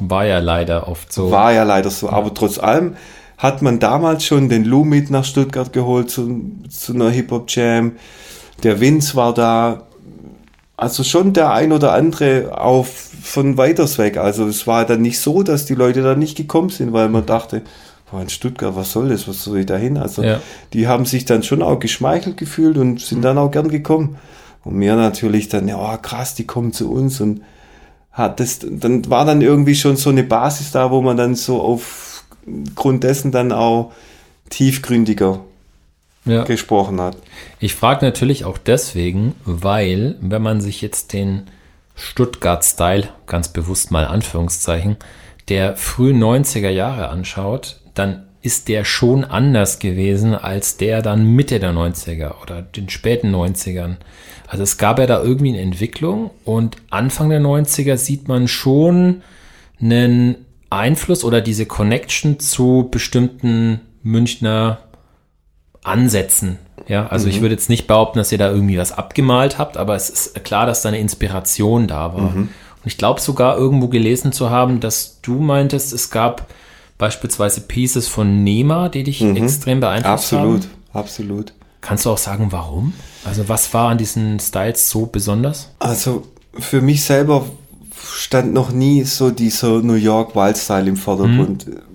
War 0.00 0.26
ja 0.26 0.38
leider 0.38 0.88
oft 0.88 1.12
so. 1.12 1.30
War 1.30 1.52
ja 1.52 1.62
leider 1.64 1.90
so. 1.90 2.08
Aber 2.08 2.32
trotz 2.32 2.58
allem 2.58 2.96
hat 3.36 3.62
man 3.62 3.78
damals 3.78 4.24
schon 4.24 4.48
den 4.48 4.64
Lou 4.64 4.84
mit 4.84 5.10
nach 5.10 5.24
Stuttgart 5.24 5.72
geholt 5.72 6.10
zu, 6.10 6.40
zu 6.68 6.94
einer 6.94 7.10
Hip-Hop-Jam. 7.10 7.92
Der 8.62 8.80
Vince 8.80 9.14
war 9.14 9.34
da. 9.34 9.82
Also 10.76 11.04
schon 11.04 11.32
der 11.32 11.52
ein 11.52 11.70
oder 11.70 11.92
andere 11.92 12.60
auf 12.60 13.10
von 13.24 13.56
weiters 13.56 13.96
weg. 13.98 14.18
Also 14.18 14.46
es 14.46 14.66
war 14.66 14.84
dann 14.84 15.00
nicht 15.00 15.18
so, 15.18 15.42
dass 15.42 15.64
die 15.64 15.74
Leute 15.74 16.02
da 16.02 16.14
nicht 16.14 16.36
gekommen 16.36 16.68
sind, 16.68 16.92
weil 16.92 17.08
man 17.08 17.24
dachte, 17.24 17.62
boah, 18.10 18.20
in 18.20 18.28
Stuttgart, 18.28 18.76
was 18.76 18.92
soll 18.92 19.08
das, 19.08 19.26
was 19.26 19.42
soll 19.42 19.60
ich 19.60 19.66
da 19.66 19.76
hin? 19.76 19.96
Also 19.96 20.22
ja. 20.22 20.40
die 20.74 20.86
haben 20.86 21.06
sich 21.06 21.24
dann 21.24 21.42
schon 21.42 21.62
auch 21.62 21.78
geschmeichelt 21.78 22.36
gefühlt 22.36 22.76
und 22.76 23.00
sind 23.00 23.22
dann 23.22 23.38
auch 23.38 23.50
gern 23.50 23.68
gekommen. 23.68 24.18
Und 24.62 24.74
mir 24.76 24.94
natürlich 24.94 25.48
dann, 25.48 25.66
ja, 25.68 25.76
oh, 25.78 25.96
krass, 26.00 26.34
die 26.34 26.46
kommen 26.46 26.72
zu 26.72 26.90
uns 26.92 27.20
und 27.20 27.42
hat 28.12 28.40
das, 28.40 28.60
dann 28.62 29.08
war 29.10 29.24
dann 29.24 29.40
irgendwie 29.40 29.74
schon 29.74 29.96
so 29.96 30.10
eine 30.10 30.22
Basis 30.22 30.70
da, 30.70 30.90
wo 30.90 31.00
man 31.00 31.16
dann 31.16 31.34
so 31.34 31.60
aufgrund 31.60 33.04
dessen 33.04 33.32
dann 33.32 33.52
auch 33.52 33.92
tiefgründiger 34.50 35.40
ja. 36.26 36.44
gesprochen 36.44 37.00
hat. 37.00 37.16
Ich 37.58 37.74
frage 37.74 38.04
natürlich 38.04 38.44
auch 38.44 38.58
deswegen, 38.58 39.34
weil, 39.44 40.16
wenn 40.20 40.42
man 40.42 40.60
sich 40.60 40.82
jetzt 40.82 41.12
den 41.14 41.44
Stuttgart-Style, 41.94 43.08
ganz 43.26 43.48
bewusst 43.48 43.90
mal 43.90 44.04
Anführungszeichen, 44.06 44.96
der 45.48 45.76
frühen 45.76 46.22
90er 46.22 46.70
Jahre 46.70 47.08
anschaut, 47.08 47.80
dann 47.94 48.24
ist 48.42 48.68
der 48.68 48.84
schon 48.84 49.24
anders 49.24 49.78
gewesen 49.78 50.34
als 50.34 50.76
der 50.76 51.00
dann 51.00 51.24
Mitte 51.24 51.60
der 51.60 51.72
90er 51.72 52.42
oder 52.42 52.60
den 52.60 52.90
späten 52.90 53.34
90ern. 53.34 53.96
Also 54.46 54.62
es 54.62 54.76
gab 54.76 54.98
ja 54.98 55.06
da 55.06 55.22
irgendwie 55.22 55.48
eine 55.48 55.62
Entwicklung 55.62 56.30
und 56.44 56.76
Anfang 56.90 57.30
der 57.30 57.40
90er 57.40 57.96
sieht 57.96 58.28
man 58.28 58.46
schon 58.46 59.22
einen 59.80 60.44
Einfluss 60.68 61.24
oder 61.24 61.40
diese 61.40 61.64
Connection 61.64 62.38
zu 62.38 62.88
bestimmten 62.90 63.80
Münchner 64.02 64.83
Ansätzen. 65.84 66.58
Ja, 66.88 67.06
also 67.06 67.26
mhm. 67.26 67.32
ich 67.32 67.40
würde 67.40 67.54
jetzt 67.54 67.68
nicht 67.68 67.86
behaupten, 67.86 68.18
dass 68.18 68.32
ihr 68.32 68.38
da 68.38 68.50
irgendwie 68.50 68.78
was 68.78 68.92
abgemalt 68.92 69.58
habt, 69.58 69.76
aber 69.76 69.94
es 69.94 70.10
ist 70.10 70.44
klar, 70.44 70.66
dass 70.66 70.82
da 70.82 70.88
eine 70.88 70.98
Inspiration 70.98 71.86
da 71.86 72.14
war. 72.14 72.30
Mhm. 72.30 72.36
Und 72.36 72.86
ich 72.86 72.98
glaube 72.98 73.20
sogar 73.20 73.56
irgendwo 73.56 73.88
gelesen 73.88 74.32
zu 74.32 74.50
haben, 74.50 74.80
dass 74.80 75.20
du 75.22 75.38
meintest, 75.38 75.92
es 75.92 76.10
gab 76.10 76.48
beispielsweise 76.98 77.62
Pieces 77.62 78.08
von 78.08 78.44
Nehmer, 78.44 78.88
die 78.88 79.04
dich 79.04 79.20
mhm. 79.20 79.36
extrem 79.36 79.80
beeinflusst 79.80 80.32
absolut, 80.32 80.44
haben. 80.44 80.54
Absolut, 80.92 81.04
absolut. 81.04 81.52
Kannst 81.80 82.06
du 82.06 82.10
auch 82.10 82.18
sagen, 82.18 82.48
warum? 82.50 82.94
Also 83.24 83.48
was 83.48 83.72
war 83.74 83.90
an 83.90 83.98
diesen 83.98 84.40
Styles 84.40 84.88
so 84.88 85.06
besonders? 85.06 85.70
Also 85.78 86.26
für 86.58 86.80
mich 86.80 87.04
selber 87.04 87.44
stand 88.12 88.52
noch 88.52 88.72
nie 88.72 89.04
so 89.04 89.30
dieser 89.30 89.80
New 89.80 89.94
York 89.94 90.34
Wild 90.34 90.56
Style 90.56 90.88
im 90.88 90.96
Vordergrund. 90.96 91.66
Mhm 91.66 91.93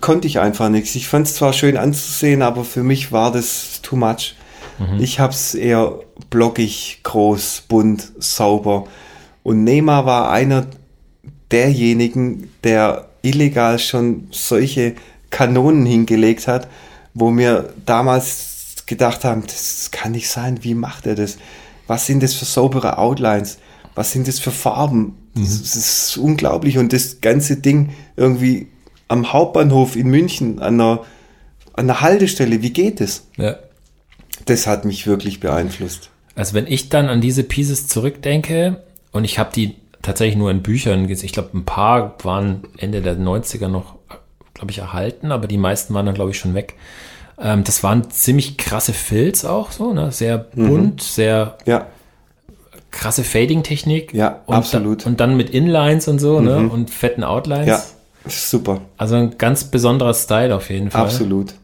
konnte 0.00 0.26
ich 0.26 0.38
einfach 0.38 0.68
nichts. 0.68 0.94
Ich 0.94 1.08
fand 1.08 1.26
es 1.26 1.34
zwar 1.34 1.52
schön 1.52 1.76
anzusehen, 1.76 2.42
aber 2.42 2.64
für 2.64 2.82
mich 2.82 3.12
war 3.12 3.32
das 3.32 3.80
too 3.82 3.96
much. 3.96 4.34
Mhm. 4.78 5.00
Ich 5.00 5.18
es 5.18 5.54
eher 5.54 5.98
blockig, 6.30 7.00
groß, 7.02 7.64
bunt, 7.68 8.12
sauber. 8.18 8.86
Und 9.42 9.64
Neymar 9.64 10.06
war 10.06 10.30
einer 10.30 10.66
derjenigen, 11.50 12.50
der 12.64 13.08
illegal 13.22 13.78
schon 13.78 14.28
solche 14.30 14.94
Kanonen 15.30 15.86
hingelegt 15.86 16.48
hat, 16.48 16.68
wo 17.14 17.36
wir 17.36 17.72
damals 17.86 18.84
gedacht 18.86 19.24
haben, 19.24 19.42
das 19.46 19.90
kann 19.90 20.12
nicht 20.12 20.28
sein, 20.28 20.62
wie 20.62 20.74
macht 20.74 21.06
er 21.06 21.14
das? 21.14 21.38
Was 21.86 22.06
sind 22.06 22.22
das 22.22 22.34
für 22.34 22.44
saubere 22.44 22.98
Outlines? 22.98 23.58
Was 23.94 24.12
sind 24.12 24.28
das 24.28 24.38
für 24.38 24.50
Farben? 24.50 25.16
Mhm. 25.34 25.42
Das, 25.42 25.62
das 25.62 25.76
ist 25.76 26.16
unglaublich 26.16 26.78
und 26.78 26.92
das 26.92 27.20
ganze 27.20 27.56
Ding 27.56 27.90
irgendwie 28.16 28.68
am 29.10 29.32
Hauptbahnhof 29.32 29.96
in 29.96 30.08
München 30.08 30.60
an 30.60 30.80
einer, 30.80 31.00
an 31.72 31.90
einer 31.90 32.00
Haltestelle. 32.00 32.62
Wie 32.62 32.72
geht 32.72 33.00
es? 33.00 33.26
Ja. 33.36 33.56
Das 34.46 34.66
hat 34.66 34.84
mich 34.84 35.06
wirklich 35.06 35.40
beeinflusst. 35.40 36.10
Also 36.36 36.54
wenn 36.54 36.66
ich 36.66 36.88
dann 36.88 37.08
an 37.08 37.20
diese 37.20 37.42
Pieces 37.42 37.88
zurückdenke 37.88 38.82
und 39.10 39.24
ich 39.24 39.38
habe 39.38 39.50
die 39.54 39.74
tatsächlich 40.00 40.36
nur 40.36 40.50
in 40.50 40.62
Büchern 40.62 41.08
gesehen, 41.08 41.26
ich 41.26 41.32
glaube 41.32 41.50
ein 41.54 41.64
paar 41.64 42.14
waren 42.22 42.62
Ende 42.78 43.02
der 43.02 43.16
90er 43.16 43.66
noch, 43.66 43.96
glaube 44.54 44.70
ich, 44.70 44.78
erhalten, 44.78 45.32
aber 45.32 45.48
die 45.48 45.58
meisten 45.58 45.92
waren 45.92 46.06
dann, 46.06 46.14
glaube 46.14 46.30
ich, 46.30 46.38
schon 46.38 46.54
weg. 46.54 46.74
Ähm, 47.36 47.64
das 47.64 47.82
waren 47.82 48.10
ziemlich 48.10 48.58
krasse 48.58 48.92
Filz 48.92 49.44
auch 49.44 49.72
so, 49.72 49.92
ne? 49.92 50.12
sehr 50.12 50.46
mhm. 50.54 50.68
bunt, 50.68 50.94
mhm. 50.94 51.00
sehr 51.00 51.58
ja. 51.66 51.88
krasse 52.92 53.24
Fading-Technik. 53.24 54.14
Ja, 54.14 54.40
und 54.46 54.54
absolut. 54.54 55.04
Da, 55.04 55.08
und 55.08 55.18
dann 55.18 55.36
mit 55.36 55.50
Inlines 55.50 56.06
und 56.06 56.20
so 56.20 56.40
ne? 56.40 56.60
mhm. 56.60 56.66
ne? 56.66 56.72
und 56.72 56.90
fetten 56.90 57.24
Outlines. 57.24 57.66
Ja. 57.66 57.82
Super. 58.26 58.82
Also 58.96 59.16
ein 59.16 59.38
ganz 59.38 59.64
besonderer 59.64 60.14
Style 60.14 60.54
auf 60.54 60.70
jeden 60.70 60.90
Fall. 60.90 61.02
Absolut. 61.02 61.54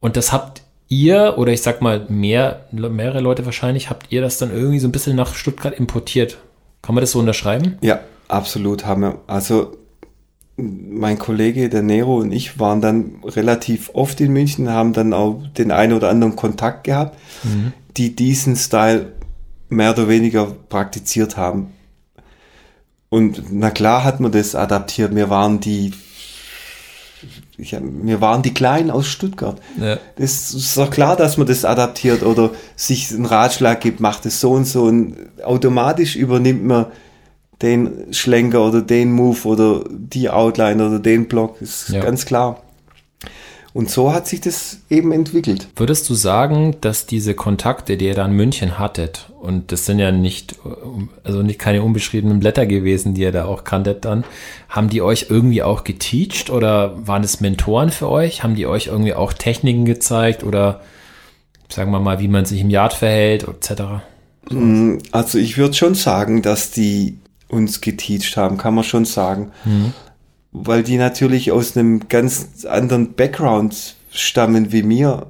Und 0.00 0.16
das 0.16 0.32
habt 0.32 0.62
ihr, 0.88 1.34
oder 1.36 1.52
ich 1.52 1.62
sag 1.62 1.82
mal 1.82 2.06
mehr, 2.08 2.66
mehrere 2.70 3.20
Leute 3.20 3.44
wahrscheinlich, 3.44 3.90
habt 3.90 4.12
ihr 4.12 4.20
das 4.20 4.38
dann 4.38 4.50
irgendwie 4.50 4.78
so 4.78 4.88
ein 4.88 4.92
bisschen 4.92 5.16
nach 5.16 5.34
Stuttgart 5.34 5.74
importiert? 5.74 6.38
Kann 6.82 6.94
man 6.94 7.02
das 7.02 7.12
so 7.12 7.18
unterschreiben? 7.18 7.78
Ja, 7.80 8.00
absolut 8.28 8.86
haben 8.86 9.02
wir. 9.02 9.18
Also 9.26 9.76
mein 10.56 11.18
Kollege, 11.18 11.68
der 11.68 11.82
Nero 11.82 12.16
und 12.18 12.32
ich 12.32 12.58
waren 12.58 12.80
dann 12.80 13.16
relativ 13.24 13.90
oft 13.92 14.20
in 14.20 14.32
München, 14.32 14.70
haben 14.70 14.92
dann 14.92 15.12
auch 15.12 15.42
den 15.58 15.70
einen 15.70 15.92
oder 15.92 16.08
anderen 16.08 16.36
Kontakt 16.36 16.84
gehabt, 16.84 17.18
mhm. 17.42 17.72
die 17.96 18.16
diesen 18.16 18.56
Style 18.56 19.12
mehr 19.68 19.90
oder 19.90 20.08
weniger 20.08 20.46
praktiziert 20.68 21.36
haben. 21.36 21.72
Und 23.08 23.44
na 23.50 23.70
klar 23.70 24.04
hat 24.04 24.20
man 24.20 24.32
das 24.32 24.54
adaptiert. 24.54 25.14
Wir 25.14 25.30
waren 25.30 25.60
die, 25.60 25.92
ich, 27.56 27.76
wir 27.80 28.20
waren 28.20 28.42
die 28.42 28.54
Kleinen 28.54 28.90
aus 28.90 29.06
Stuttgart. 29.06 29.60
Ja. 29.80 29.98
Das 30.16 30.52
ist 30.54 30.76
doch 30.76 30.90
klar, 30.90 31.16
dass 31.16 31.36
man 31.36 31.46
das 31.46 31.64
adaptiert 31.64 32.22
oder 32.22 32.50
sich 32.74 33.12
einen 33.12 33.26
Ratschlag 33.26 33.80
gibt, 33.80 34.00
macht 34.00 34.26
es 34.26 34.40
so 34.40 34.52
und 34.52 34.66
so 34.66 34.84
und 34.84 35.16
automatisch 35.44 36.16
übernimmt 36.16 36.64
man 36.64 36.86
den 37.62 38.12
Schlenker 38.12 38.66
oder 38.66 38.82
den 38.82 39.12
Move 39.12 39.48
oder 39.48 39.84
die 39.88 40.28
Outline 40.28 40.84
oder 40.86 40.98
den 40.98 41.26
Block. 41.28 41.62
Ist 41.62 41.88
ja. 41.88 42.02
ganz 42.02 42.26
klar. 42.26 42.62
Und 43.76 43.90
so 43.90 44.14
hat 44.14 44.26
sich 44.26 44.40
das 44.40 44.78
eben 44.88 45.12
entwickelt. 45.12 45.68
Würdest 45.76 46.08
du 46.08 46.14
sagen, 46.14 46.76
dass 46.80 47.04
diese 47.04 47.34
Kontakte, 47.34 47.98
die 47.98 48.06
ihr 48.06 48.14
da 48.14 48.24
in 48.24 48.32
München 48.32 48.78
hattet, 48.78 49.30
und 49.38 49.70
das 49.70 49.84
sind 49.84 49.98
ja 49.98 50.12
nicht, 50.12 50.54
also 51.24 51.42
nicht 51.42 51.58
keine 51.58 51.82
unbeschriebenen 51.82 52.40
Blätter 52.40 52.64
gewesen, 52.64 53.12
die 53.12 53.20
ihr 53.20 53.32
da 53.32 53.44
auch 53.44 53.64
kanntet 53.64 54.06
dann, 54.06 54.24
haben 54.70 54.88
die 54.88 55.02
euch 55.02 55.26
irgendwie 55.28 55.62
auch 55.62 55.84
geteacht 55.84 56.48
oder 56.48 57.06
waren 57.06 57.22
es 57.22 57.42
Mentoren 57.42 57.90
für 57.90 58.08
euch? 58.08 58.42
Haben 58.42 58.54
die 58.54 58.66
euch 58.66 58.86
irgendwie 58.86 59.12
auch 59.12 59.34
Techniken 59.34 59.84
gezeigt 59.84 60.42
oder 60.42 60.80
sagen 61.68 61.90
wir 61.90 62.00
mal, 62.00 62.18
wie 62.18 62.28
man 62.28 62.46
sich 62.46 62.62
im 62.62 62.70
Yard 62.70 62.94
verhält 62.94 63.46
etc.? 63.46 63.82
Mm, 64.48 64.96
also 65.12 65.36
ich 65.36 65.58
würde 65.58 65.74
schon 65.74 65.94
sagen, 65.94 66.40
dass 66.40 66.70
die 66.70 67.18
uns 67.48 67.82
geteacht 67.82 68.38
haben, 68.38 68.56
kann 68.56 68.74
man 68.74 68.84
schon 68.84 69.04
sagen. 69.04 69.52
Mhm 69.66 69.92
weil 70.64 70.82
die 70.82 70.96
natürlich 70.96 71.52
aus 71.52 71.76
einem 71.76 72.08
ganz 72.08 72.64
anderen 72.64 73.12
Background 73.12 73.96
stammen 74.10 74.72
wie 74.72 74.82
mir 74.82 75.26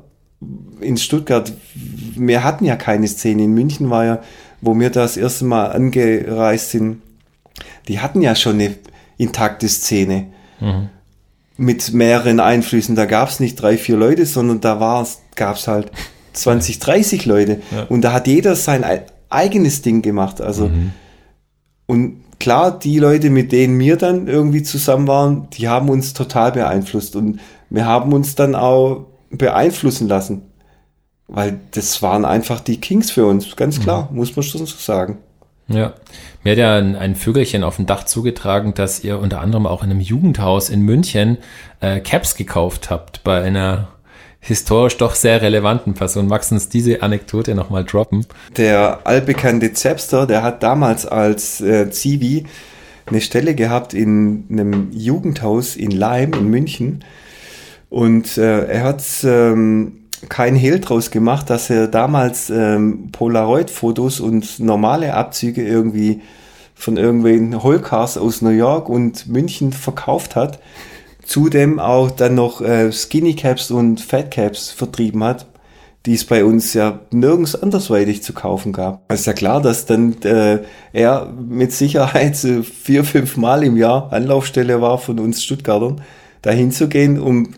in 0.81 0.97
Stuttgart. 0.97 1.53
Wir 1.75 2.45
hatten 2.45 2.65
ja 2.65 2.77
keine 2.77 3.09
Szene. 3.09 3.45
In 3.45 3.53
München 3.53 3.91
war 3.91 4.05
ja, 4.05 4.23
wo 4.61 4.79
wir 4.79 4.91
das 4.91 5.17
erste 5.17 5.45
Mal 5.45 5.67
angereist 5.67 6.71
sind, 6.71 7.03
die 7.89 7.99
hatten 7.99 8.23
ja 8.23 8.37
schon 8.37 8.55
eine 8.55 8.77
intakte 9.17 9.69
Szene. 9.69 10.29
Mhm. 10.61 10.91
Mit 11.57 11.93
mehreren 11.93 12.39
Einflüssen. 12.39 12.95
Da 12.95 13.07
gab 13.07 13.31
es 13.31 13.41
nicht 13.41 13.57
drei, 13.57 13.79
vier 13.79 13.97
Leute, 13.97 14.27
sondern 14.27 14.61
da 14.61 15.05
gab 15.35 15.57
es 15.57 15.67
halt 15.67 15.91
20, 16.35 16.79
30 16.79 17.27
Leute. 17.27 17.63
Ja. 17.75 17.85
Und 17.85 18.03
da 18.03 18.13
hat 18.13 18.29
jeder 18.29 18.55
sein 18.55 18.85
eigenes 19.29 19.83
Ding 19.83 20.03
gemacht. 20.03 20.41
Also, 20.41 20.69
mhm. 20.69 20.93
und 21.87 22.26
klar, 22.39 22.79
die 22.79 22.99
Leute, 22.99 23.31
mit 23.31 23.53
denen 23.53 23.79
wir 23.79 23.97
dann 23.97 24.29
irgendwie 24.29 24.63
zusammen 24.63 25.07
waren, 25.07 25.49
die 25.51 25.69
haben 25.69 25.89
uns 25.89 26.15
total 26.15 26.53
beeinflusst 26.53 27.17
und 27.17 27.41
wir 27.71 27.87
haben 27.87 28.13
uns 28.13 28.35
dann 28.35 28.55
auch 28.55 29.07
beeinflussen 29.31 30.09
lassen. 30.09 30.43
Weil 31.29 31.59
das 31.73 32.03
waren 32.03 32.25
einfach 32.25 32.61
die 32.61 32.81
Kings 32.81 33.11
für 33.11 33.27
uns, 33.27 33.57
ganz 33.57 33.81
klar, 33.81 34.09
mhm. 34.11 34.19
muss 34.19 34.37
man 34.37 34.45
schon 34.45 34.65
so 34.65 34.77
sagen. 34.77 35.19
Ja, 35.69 35.95
mir 36.45 36.53
hat 36.53 36.59
ja 36.59 36.77
ein, 36.77 36.95
ein, 36.95 37.17
Vögelchen 37.17 37.65
auf 37.65 37.77
dem 37.77 37.87
Dach 37.87 38.05
zugetragen, 38.05 38.75
dass 38.75 39.03
ihr 39.03 39.19
unter 39.19 39.41
anderem 39.41 39.67
auch 39.67 39.83
in 39.83 39.91
einem 39.91 40.01
Jugendhaus 40.01 40.71
in 40.71 40.83
München 40.83 41.39
äh, 41.81 41.99
Caps 41.99 42.37
gekauft 42.37 42.89
habt 42.89 43.25
bei 43.25 43.43
einer 43.43 43.89
historisch 44.47 44.97
doch 44.97 45.15
sehr 45.15 45.43
relevanten 45.43 45.95
Person. 45.95 46.29
Magst 46.29 46.51
du 46.51 46.55
uns 46.55 46.69
diese 46.69 47.03
Anekdote 47.03 47.55
nochmal 47.55 47.85
droppen? 47.85 48.27
Der 48.57 49.01
allbekannte 49.05 49.73
Zepster, 49.73 50.27
der 50.27 50.43
hat 50.43 50.63
damals 50.63 51.05
als 51.05 51.61
äh, 51.61 51.91
Zivi 51.91 52.45
eine 53.07 53.21
Stelle 53.21 53.55
gehabt 53.55 53.93
in 53.93 54.45
einem 54.51 54.91
Jugendhaus 54.93 55.77
in 55.77 55.91
Leim 55.91 56.33
in 56.33 56.49
München. 56.49 57.05
Und 57.91 58.39
äh, 58.39 58.67
er 58.67 58.85
hat 58.85 59.03
ähm, 59.25 60.05
kein 60.29 60.55
Hehl 60.55 60.81
draus 60.81 61.11
gemacht, 61.11 61.51
dass 61.51 61.69
er 61.71 61.89
damals 61.89 62.51
ähm, 62.51 63.11
Polaroid-Fotos 63.13 64.21
und 64.21 64.61
normale 64.61 65.15
Abzüge 65.15 65.67
irgendwie 65.67 66.21
von 66.75 66.97
irgendwelchen 66.97 67.63
Holcars 67.63 68.19
aus 68.19 68.43
New 68.43 68.51
York 68.51 68.89
und 68.89 69.27
München 69.27 69.73
verkauft 69.73 70.37
hat 70.37 70.61
zudem 71.27 71.79
auch 71.79 72.11
dann 72.11 72.37
noch 72.37 72.61
äh, 72.61 72.93
Skinny 72.93 73.35
Caps 73.35 73.71
und 73.71 74.01
Fat 74.01 74.31
Caps 74.31 74.71
vertrieben 74.71 75.23
hat, 75.25 75.47
die 76.07 76.15
es 76.15 76.25
bei 76.25 76.45
uns 76.45 76.73
ja 76.73 77.01
nirgends 77.11 77.61
andersweitig 77.61 78.23
zu 78.23 78.33
kaufen 78.33 78.73
gab. 78.73 79.03
Es 79.09 79.21
ist 79.21 79.27
ja 79.27 79.33
klar, 79.33 79.61
dass 79.61 79.87
dann 79.87 80.23
äh, 80.23 80.61
er 80.93 81.33
mit 81.37 81.73
Sicherheit 81.73 82.37
so 82.37 82.63
vier, 82.83 83.05
fünf 83.05 83.37
Mal 83.37 83.65
im 83.65 83.77
Jahr 83.77 84.13
Anlaufstelle 84.13 84.81
war 84.81 84.99
von 84.99 85.19
uns 85.19 85.43
Stuttgartern, 85.43 86.01
dahin 86.43 86.71
zu 86.71 86.89
gehen, 86.89 87.21
um 87.21 87.55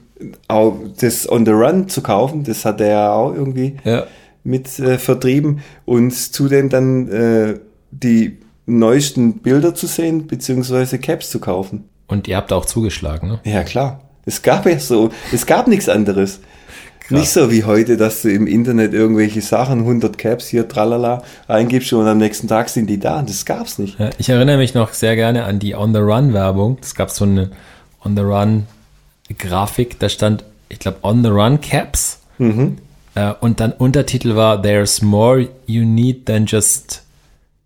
auch 0.48 0.76
das 0.98 1.30
On 1.30 1.44
the 1.44 1.52
Run 1.52 1.88
zu 1.88 2.00
kaufen. 2.00 2.44
Das 2.44 2.64
hat 2.64 2.80
er 2.80 2.88
ja 2.88 3.12
auch 3.12 3.34
irgendwie 3.34 3.76
ja. 3.84 4.06
mit 4.44 4.78
äh, 4.78 4.98
vertrieben 4.98 5.60
und 5.84 6.12
zudem 6.12 6.70
dann 6.70 7.08
äh, 7.08 7.60
die 7.90 8.38
neuesten 8.64 9.34
Bilder 9.34 9.74
zu 9.74 9.86
sehen, 9.86 10.26
beziehungsweise 10.26 10.98
Caps 10.98 11.30
zu 11.30 11.38
kaufen. 11.38 11.84
Und 12.08 12.26
ihr 12.26 12.36
habt 12.36 12.52
auch 12.52 12.64
zugeschlagen, 12.64 13.28
ne? 13.28 13.40
Ja, 13.44 13.62
klar. 13.62 14.00
Es 14.24 14.42
gab 14.42 14.66
ja 14.66 14.78
so, 14.78 15.10
es 15.32 15.46
gab 15.46 15.68
nichts 15.68 15.88
anderes. 15.88 16.40
Krass. 17.00 17.20
Nicht 17.20 17.30
so 17.30 17.50
wie 17.50 17.64
heute, 17.64 17.96
dass 17.96 18.20
du 18.20 18.30
im 18.30 18.46
Internet 18.46 18.92
irgendwelche 18.92 19.40
Sachen, 19.40 19.80
100 19.80 20.18
Caps 20.18 20.48
hier, 20.48 20.68
tralala, 20.68 21.22
eingibst 21.46 21.92
und 21.94 22.06
am 22.06 22.18
nächsten 22.18 22.48
Tag 22.48 22.68
sind 22.68 22.88
die 22.88 22.98
da. 22.98 23.22
Das 23.22 23.46
gab's 23.46 23.78
nicht. 23.78 23.98
Ja, 23.98 24.10
ich 24.18 24.28
erinnere 24.28 24.58
mich 24.58 24.74
noch 24.74 24.92
sehr 24.92 25.16
gerne 25.16 25.44
an 25.44 25.58
die 25.58 25.74
On-the-Run-Werbung. 25.74 26.76
Es 26.82 26.94
gab 26.94 27.10
so 27.10 27.24
eine 27.24 27.50
On-the-Run-Grafik, 28.04 29.98
da 29.98 30.10
stand, 30.10 30.44
ich 30.68 30.80
glaube, 30.80 30.98
On-the-Run 31.02 31.62
Caps. 31.62 32.20
Mhm. 32.36 32.76
Äh, 33.14 33.32
und 33.40 33.60
dann 33.60 33.72
Untertitel 33.72 34.36
war 34.36 34.62
There's 34.62 35.00
more 35.00 35.48
you 35.66 35.84
need 35.86 36.26
than 36.26 36.44
just 36.44 37.02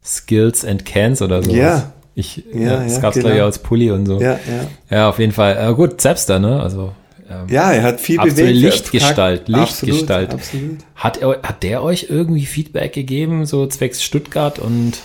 skills 0.05 0.65
and 0.65 0.85
cans 0.85 1.21
oder 1.21 1.43
so. 1.43 1.51
Ja. 1.51 1.93
Ich, 2.15 2.45
ja, 2.53 2.85
ja, 2.85 2.99
gab's 3.01 3.17
genau. 3.17 3.29
gleich 3.29 3.43
als 3.43 3.59
Pulli 3.59 3.91
und 3.91 4.07
so. 4.07 4.21
Ja, 4.21 4.33
ja. 4.33 4.67
Ja, 4.91 5.09
auf 5.09 5.19
jeden 5.19 5.33
Fall. 5.33 5.57
Äh, 5.59 5.75
gut, 5.75 6.01
Zapster, 6.01 6.39
ne? 6.39 6.61
Also. 6.61 6.93
Ähm, 7.31 7.47
ja, 7.49 7.73
er 7.73 7.83
hat 7.83 8.01
viel 8.01 8.19
bewegt. 8.19 8.51
Lichtgestalt, 8.51 9.49
Lichtgestalt. 9.49 10.35
Absolut, 10.35 10.75
absolut. 10.75 10.79
Hat, 10.95 11.17
er, 11.19 11.43
hat 11.43 11.63
der 11.63 11.83
euch 11.83 12.07
irgendwie 12.11 12.45
Feedback 12.45 12.93
gegeben, 12.93 13.47
so 13.47 13.67
zwecks 13.67 14.03
Stuttgart 14.03 14.59
und? 14.59 14.99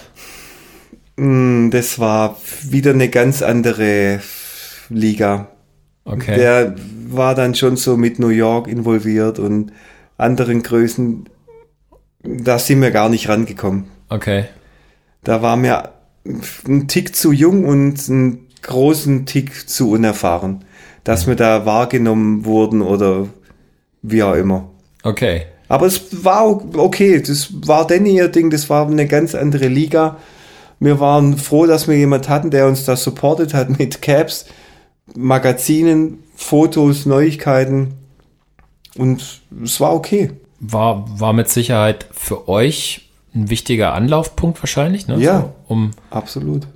Mm, 1.15 1.69
das 1.69 1.99
war 1.99 2.37
wieder 2.63 2.91
eine 2.91 3.09
ganz 3.09 3.41
andere 3.41 4.19
Liga. 4.89 5.49
Okay. 6.03 6.35
Der 6.35 6.75
war 7.09 7.35
dann 7.35 7.55
schon 7.55 7.77
so 7.77 7.95
mit 7.95 8.19
New 8.19 8.29
York 8.29 8.67
involviert 8.67 9.39
und 9.39 9.71
anderen 10.17 10.63
Größen. 10.63 11.29
Da 12.23 12.59
sind 12.59 12.81
wir 12.81 12.91
gar 12.91 13.09
nicht 13.09 13.29
rangekommen. 13.29 13.85
Okay. 14.09 14.45
Da 15.23 15.41
war 15.41 15.57
mir 15.57 15.89
ein 16.67 16.87
Tick 16.87 17.15
zu 17.15 17.31
jung 17.31 17.65
und 17.65 18.09
einen 18.09 18.47
großen 18.61 19.25
Tick 19.25 19.69
zu 19.69 19.91
unerfahren, 19.91 20.65
dass 21.03 21.27
wir 21.27 21.35
da 21.35 21.65
wahrgenommen 21.65 22.45
wurden 22.45 22.81
oder 22.81 23.27
wie 24.01 24.23
auch 24.23 24.35
immer. 24.35 24.69
Okay. 25.03 25.43
Aber 25.67 25.85
es 25.85 26.23
war 26.23 26.47
okay, 26.77 27.21
das 27.21 27.49
war 27.67 27.85
denn 27.87 28.05
ihr 28.05 28.29
Ding, 28.29 28.49
das 28.49 28.69
war 28.69 28.87
eine 28.87 29.07
ganz 29.07 29.35
andere 29.35 29.67
Liga. 29.67 30.17
Wir 30.79 30.99
waren 30.99 31.37
froh, 31.37 31.65
dass 31.65 31.87
wir 31.87 31.97
jemand 31.97 32.29
hatten, 32.29 32.51
der 32.51 32.67
uns 32.67 32.85
da 32.85 32.95
supportet 32.95 33.53
hat 33.53 33.77
mit 33.77 34.01
Caps, 34.01 34.45
Magazinen, 35.15 36.23
Fotos, 36.35 37.05
Neuigkeiten 37.05 37.95
und 38.97 39.41
es 39.63 39.79
war 39.79 39.93
okay. 39.93 40.31
War, 40.59 41.05
war 41.19 41.33
mit 41.33 41.49
Sicherheit 41.49 42.07
für 42.11 42.47
euch 42.47 43.06
ein 43.37 43.49
wichtiger 43.49 43.93
Anlaufpunkt 43.93 44.61
wahrscheinlich, 44.61 45.07
ne? 45.07 45.17
Ja, 45.19 45.41
so, 45.41 45.53
um 45.67 45.91
absolut. 46.09 46.67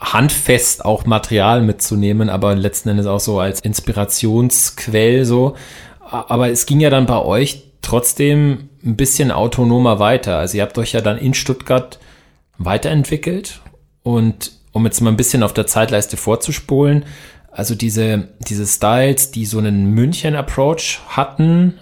Handfest 0.00 0.84
auch 0.84 1.06
Material 1.06 1.62
mitzunehmen, 1.62 2.28
aber 2.28 2.54
letzten 2.54 2.88
Endes 2.88 3.06
auch 3.06 3.20
so 3.20 3.38
als 3.38 3.60
Inspirationsquell 3.60 5.24
so. 5.24 5.54
Aber 6.00 6.50
es 6.50 6.66
ging 6.66 6.80
ja 6.80 6.90
dann 6.90 7.06
bei 7.06 7.22
euch 7.22 7.64
trotzdem 7.82 8.68
ein 8.84 8.96
bisschen 8.96 9.30
autonomer 9.30 9.98
weiter. 9.98 10.38
Also 10.38 10.56
ihr 10.56 10.62
habt 10.62 10.78
euch 10.78 10.92
ja 10.92 11.00
dann 11.00 11.18
in 11.18 11.34
Stuttgart 11.34 11.98
weiterentwickelt 12.58 13.60
und 14.02 14.52
um 14.72 14.84
jetzt 14.84 15.00
mal 15.00 15.10
ein 15.10 15.16
bisschen 15.16 15.42
auf 15.42 15.54
der 15.54 15.66
Zeitleiste 15.66 16.16
vorzuspulen, 16.16 17.04
also 17.50 17.74
diese, 17.74 18.28
diese 18.40 18.66
Styles, 18.66 19.30
die 19.30 19.46
so 19.46 19.58
einen 19.58 19.86
München-Approach 19.86 21.00
hatten, 21.08 21.78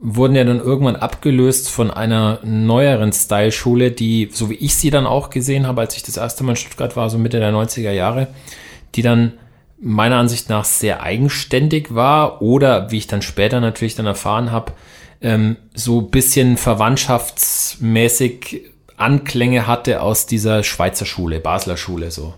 wurden 0.00 0.36
ja 0.36 0.44
dann 0.44 0.60
irgendwann 0.60 0.96
abgelöst 0.96 1.70
von 1.70 1.90
einer 1.90 2.38
neueren 2.44 3.12
Style-Schule, 3.12 3.90
die, 3.90 4.28
so 4.32 4.48
wie 4.48 4.54
ich 4.54 4.76
sie 4.76 4.90
dann 4.90 5.06
auch 5.06 5.30
gesehen 5.30 5.66
habe, 5.66 5.80
als 5.80 5.96
ich 5.96 6.04
das 6.04 6.16
erste 6.16 6.44
Mal 6.44 6.52
in 6.52 6.56
Stuttgart 6.56 6.96
war, 6.96 7.10
so 7.10 7.18
Mitte 7.18 7.40
der 7.40 7.52
90er 7.52 7.90
Jahre, 7.90 8.28
die 8.94 9.02
dann 9.02 9.32
meiner 9.80 10.16
Ansicht 10.16 10.48
nach 10.48 10.64
sehr 10.64 11.02
eigenständig 11.02 11.94
war 11.94 12.42
oder, 12.42 12.90
wie 12.90 12.98
ich 12.98 13.06
dann 13.06 13.22
später 13.22 13.60
natürlich 13.60 13.96
dann 13.96 14.06
erfahren 14.06 14.52
habe, 14.52 14.72
ähm, 15.20 15.56
so 15.74 16.02
bisschen 16.02 16.56
verwandtschaftsmäßig 16.56 18.62
Anklänge 18.96 19.66
hatte 19.66 20.02
aus 20.02 20.26
dieser 20.26 20.62
Schweizer 20.62 21.06
Schule, 21.06 21.40
Basler 21.40 21.76
Schule 21.76 22.10
so. 22.10 22.34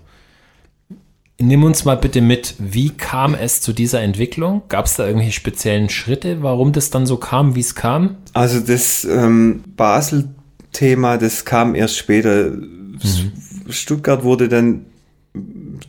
Nimm 1.41 1.64
uns 1.64 1.84
mal 1.84 1.97
bitte 1.97 2.20
mit, 2.20 2.55
wie 2.59 2.91
kam 2.91 3.34
es 3.34 3.61
zu 3.61 3.72
dieser 3.72 4.01
Entwicklung? 4.03 4.62
Gab 4.68 4.86
es 4.86 4.97
da 4.97 5.07
irgendwelche 5.07 5.32
speziellen 5.32 5.88
Schritte, 5.88 6.43
warum 6.43 6.72
das 6.72 6.91
dann 6.91 7.07
so 7.07 7.16
kam, 7.16 7.55
wie 7.55 7.61
es 7.61 7.74
kam? 7.74 8.16
Also 8.34 8.61
das 8.61 9.05
ähm, 9.05 9.64
Basel 9.76 10.28
Style-Thema, 10.70 11.18
das 11.18 11.45
kam 11.45 11.74
erst 11.74 11.97
später. 11.97 12.51
Mhm. 12.51 13.32
Stuttgart 13.68 14.24
wurde 14.24 14.49
dann 14.49 14.86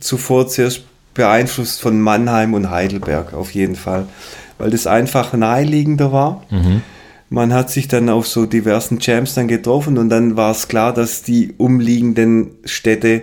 zuvor 0.00 0.48
zuerst 0.48 0.82
beeinflusst 1.14 1.80
von 1.80 2.00
Mannheim 2.00 2.54
und 2.54 2.70
Heidelberg 2.70 3.34
auf 3.34 3.52
jeden 3.52 3.76
Fall, 3.76 4.06
weil 4.58 4.70
das 4.70 4.86
einfach 4.86 5.32
naheliegender 5.32 6.12
war. 6.12 6.44
Mhm. 6.50 6.82
Man 7.28 7.52
hat 7.52 7.70
sich 7.70 7.88
dann 7.88 8.08
auf 8.08 8.26
so 8.26 8.46
diversen 8.46 8.98
Jams 9.00 9.34
dann 9.34 9.48
getroffen 9.48 9.98
und 9.98 10.10
dann 10.10 10.36
war 10.36 10.52
es 10.52 10.68
klar, 10.68 10.92
dass 10.92 11.22
die 11.22 11.54
umliegenden 11.56 12.50
Städte 12.64 13.22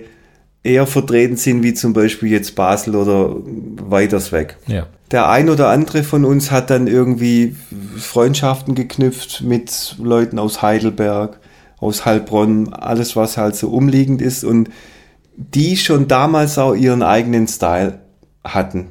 eher 0.64 0.88
vertreten 0.88 1.38
sind, 1.38 1.64
wie 1.64 1.74
zum 1.74 1.94
Beispiel 1.94 2.30
jetzt 2.30 2.56
Basel 2.56 2.96
oder 2.96 3.36
weiters 3.36 4.32
weg. 4.32 4.58
Ja. 4.68 4.88
Der 5.12 5.30
ein 5.30 5.50
oder 5.50 5.70
andere 5.70 6.04
von 6.04 6.26
uns 6.26 6.52
hat 6.52 6.70
dann 6.70 6.88
irgendwie 6.88 7.56
Freundschaften 7.98 8.76
geknüpft 8.76 9.42
mit 9.42 9.96
Leuten 9.98 10.38
aus 10.38 10.62
Heidelberg, 10.62 11.40
aus 11.80 12.06
Heilbronn, 12.06 12.74
alles 12.74 13.16
was 13.16 13.38
halt 13.38 13.56
so 13.56 13.70
umliegend 13.70 14.22
ist 14.22 14.44
und 14.44 14.70
die 15.36 15.78
schon 15.78 16.08
damals 16.08 16.58
auch 16.58 16.76
ihren 16.76 17.02
eigenen 17.02 17.48
Style 17.48 18.02
hatten. 18.44 18.88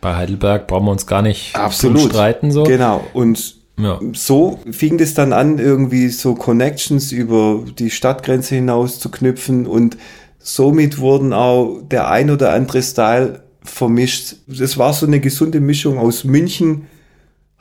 Bei 0.00 0.16
Heidelberg 0.16 0.66
brauchen 0.66 0.86
wir 0.86 0.92
uns 0.92 1.06
gar 1.06 1.22
nicht 1.22 1.54
Absolut. 1.54 2.10
streiten 2.10 2.50
so. 2.50 2.64
Genau 2.64 3.04
und 3.12 3.56
ja. 3.78 4.00
so 4.14 4.58
fing 4.70 4.98
es 4.98 5.14
dann 5.14 5.32
an, 5.32 5.58
irgendwie 5.58 6.08
so 6.08 6.34
Connections 6.34 7.12
über 7.12 7.62
die 7.78 7.90
Stadtgrenze 7.90 8.54
hinaus 8.56 8.98
zu 8.98 9.10
knüpfen 9.10 9.66
und 9.66 9.96
somit 10.40 10.98
wurden 10.98 11.32
auch 11.32 11.80
der 11.82 12.08
ein 12.08 12.30
oder 12.30 12.52
andere 12.52 12.82
Style 12.82 13.42
vermischt. 13.62 14.36
Das 14.46 14.78
war 14.78 14.92
so 14.92 15.06
eine 15.06 15.20
gesunde 15.20 15.60
Mischung 15.60 15.98
aus 15.98 16.24
München, 16.24 16.86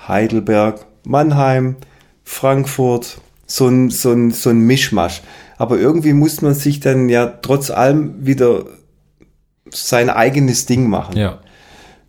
Heidelberg, 0.08 0.86
Mannheim, 1.04 1.76
Frankfurt, 2.24 3.20
so 3.46 3.68
ein, 3.68 3.90
so 3.90 4.12
ein, 4.12 4.32
so 4.32 4.50
ein 4.50 4.60
Mischmasch. 4.60 5.22
Aber 5.58 5.78
irgendwie 5.78 6.14
muss 6.14 6.42
man 6.42 6.54
sich 6.54 6.80
dann 6.80 7.10
ja 7.10 7.26
trotz 7.28 7.70
allem 7.70 8.26
wieder 8.26 8.66
sein 9.72 10.10
eigenes 10.10 10.66
Ding 10.66 10.90
machen. 10.90 11.18
Ja. 11.18 11.40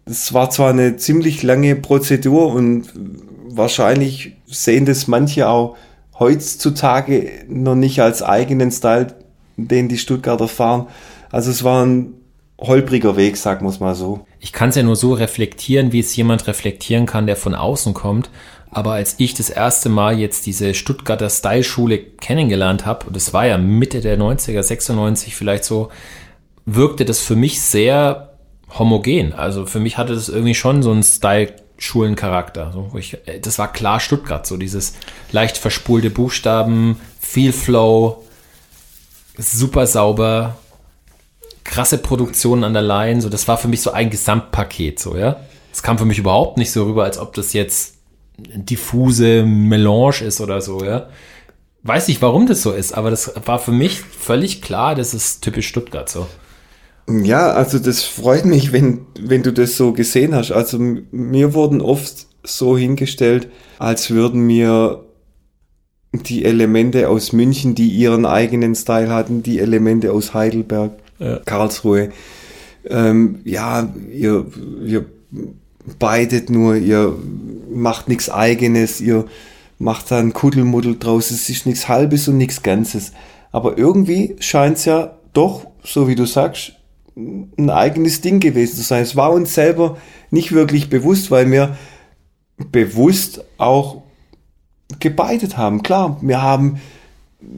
Das 0.07 0.33
war 0.33 0.51
zwar 0.51 0.71
eine 0.71 0.97
ziemlich 0.97 1.43
lange 1.43 1.77
Prozedur 1.77 2.53
und 2.53 2.93
wahrscheinlich 3.49 4.37
sehen 4.47 4.87
das 4.87 5.09
manche 5.09 5.49
auch 5.49 5.77
heutzutage 6.19 7.31
noch 7.49 7.75
nicht 7.75 8.01
als 8.01 8.23
eigenen 8.23 8.71
Style, 8.71 9.15
den 9.69 9.89
die 9.89 9.99
Stuttgarter 9.99 10.49
fahren. 10.49 10.87
Also 11.31 11.51
es 11.51 11.65
war 11.65 11.85
ein 11.85 12.15
holpriger 12.59 13.17
Weg, 13.17 13.43
wir 13.45 13.69
es 13.69 13.81
mal 13.81 13.95
so. 13.95 14.27
Ich 14.39 14.53
kann 14.53 14.69
es 14.69 14.77
ja 14.77 14.83
nur 14.83 14.97
so 14.97 15.15
reflektieren, 15.15 15.93
wie 15.93 16.01
es 16.01 16.15
jemand 16.15 16.47
reflektieren 16.47 17.07
kann, 17.07 17.27
der 17.27 17.37
von 17.37 17.55
außen 17.55 17.95
kommt. 17.95 18.31
Aber 18.71 18.93
als 18.93 19.17
ich 19.19 19.35
das 19.35 19.51
erste 19.51 19.89
Mal 19.89 20.19
jetzt 20.19 20.47
diese 20.47 20.75
Stuttgarter 20.75 21.29
Style-Schule 21.29 21.99
kennengelernt 21.99 22.87
habe, 22.87 23.07
und 23.07 23.17
das 23.17 23.33
war 23.33 23.47
ja 23.47 23.59
Mitte 23.59 24.01
der 24.01 24.19
90er, 24.19 24.63
96 24.63 25.35
vielleicht 25.35 25.65
so, 25.65 25.91
wirkte 26.67 27.05
das 27.05 27.19
für 27.19 27.35
mich 27.35 27.61
sehr 27.61 28.35
homogen. 28.79 29.33
Also 29.33 29.67
für 29.67 29.81
mich 29.81 29.99
hatte 29.99 30.15
das 30.15 30.29
irgendwie 30.29 30.55
schon 30.55 30.83
so 30.83 30.93
einen 30.93 31.03
Style-Schulencharakter. 31.03 32.91
Äh, 33.27 33.41
das 33.41 33.59
war 33.59 33.73
klar 33.73 33.99
Stuttgart, 33.99 34.47
so 34.47 34.57
dieses 34.57 34.95
leicht 35.33 35.59
verspulte 35.59 36.11
Buchstaben, 36.11 37.01
viel 37.19 37.53
Flow, 37.53 38.25
super 39.41 39.87
sauber, 39.87 40.59
krasse 41.65 41.99
Produktionen 41.99 42.65
an 42.65 42.73
der 42.73 42.83
Line. 42.83 43.21
So, 43.21 43.29
das 43.29 43.49
war 43.49 43.59
für 43.59 43.69
mich 43.69 43.81
so 43.83 43.93
ein 43.93 44.11
Gesamtpaket, 44.11 44.99
so, 44.99 45.17
ja. 45.17 45.37
Es 45.73 45.83
kam 45.83 45.99
für 45.99 46.05
mich 46.05 46.19
überhaupt 46.19 46.59
nicht 46.59 46.73
so 46.73 46.85
rüber, 46.85 47.05
als 47.05 47.19
ob 47.19 47.35
das 47.35 47.53
jetzt 47.53 47.95
diffuse 48.37 49.45
Melange 49.45 50.23
ist 50.23 50.41
oder 50.41 50.61
so, 50.61 50.85
ja. 50.85 51.09
Weiß 51.83 52.09
nicht, 52.09 52.21
warum 52.21 52.47
das 52.47 52.63
so 52.63 52.73
ist, 52.73 52.93
aber 52.93 53.11
das 53.11 53.33
war 53.47 53.59
für 53.59 53.73
mich 53.73 54.01
völlig 54.01 54.61
klar, 54.61 54.95
das 54.95 55.15
ist 55.15 55.43
typisch 55.43 55.69
Stuttgart 55.69 56.09
so. 56.09 56.27
Ja, 57.09 57.53
also 57.53 57.79
das 57.79 58.05
freut 58.05 58.45
mich, 58.45 58.73
wenn, 58.73 59.07
wenn 59.19 59.43
du 59.43 59.53
das 59.53 59.77
so 59.77 59.93
gesehen 59.93 60.35
hast. 60.35 60.53
Also 60.53 60.79
mir 60.79 61.55
wurden 61.55 61.81
oft 61.81 62.27
so 62.45 62.77
hingestellt, 62.77 63.49
als 63.79 64.11
würden 64.11 64.43
mir 64.43 65.05
die 66.13 66.45
Elemente 66.45 67.09
aus 67.09 67.33
München, 67.33 67.75
die 67.75 67.89
ihren 67.89 68.27
eigenen 68.27 68.75
Style 68.75 69.11
hatten, 69.11 69.43
die 69.43 69.61
Elemente 69.61 70.13
aus 70.13 70.35
Heidelberg, 70.35 70.93
ja. 71.19 71.39
Karlsruhe, 71.45 72.11
ähm, 72.89 73.41
ja, 73.45 73.93
ihr, 74.13 74.47
ihr 74.85 75.07
beidet 75.99 76.51
nur, 76.51 76.77
ihr 76.77 77.17
macht 77.73 78.09
nichts 78.09 78.31
eigenes, 78.31 79.01
ihr 79.01 79.27
macht 79.79 80.11
da 80.11 80.19
ein 80.19 80.33
Kuddelmuddel 80.33 80.99
draus, 80.99 81.31
es 81.31 81.49
ist 81.49 81.67
nichts 81.67 81.89
Halbes 81.89 82.29
und 82.29 82.37
nichts 82.37 82.63
Ganzes. 82.63 83.13
Aber 83.53 83.79
irgendwie 83.79 84.37
scheint 84.41 84.79
es 84.79 84.85
ja 84.85 85.17
doch, 85.33 85.67
so 85.83 86.09
wie 86.09 86.15
du 86.15 86.27
sagst, 86.27 86.73
ein 87.17 87.71
eigenes 87.71 88.21
Ding 88.21 88.41
gewesen 88.41 88.77
zu 88.77 88.83
sein. 88.83 89.03
Es 89.03 89.17
war 89.17 89.33
uns 89.33 89.55
selber 89.55 89.97
nicht 90.31 90.53
wirklich 90.53 90.91
bewusst, 90.91 91.31
weil 91.31 91.51
wir 91.51 91.77
bewusst 92.71 93.45
auch 93.59 94.03
gebeitet 94.99 95.57
haben. 95.57 95.83
Klar, 95.83 96.17
wir 96.21 96.43
haben 96.43 96.81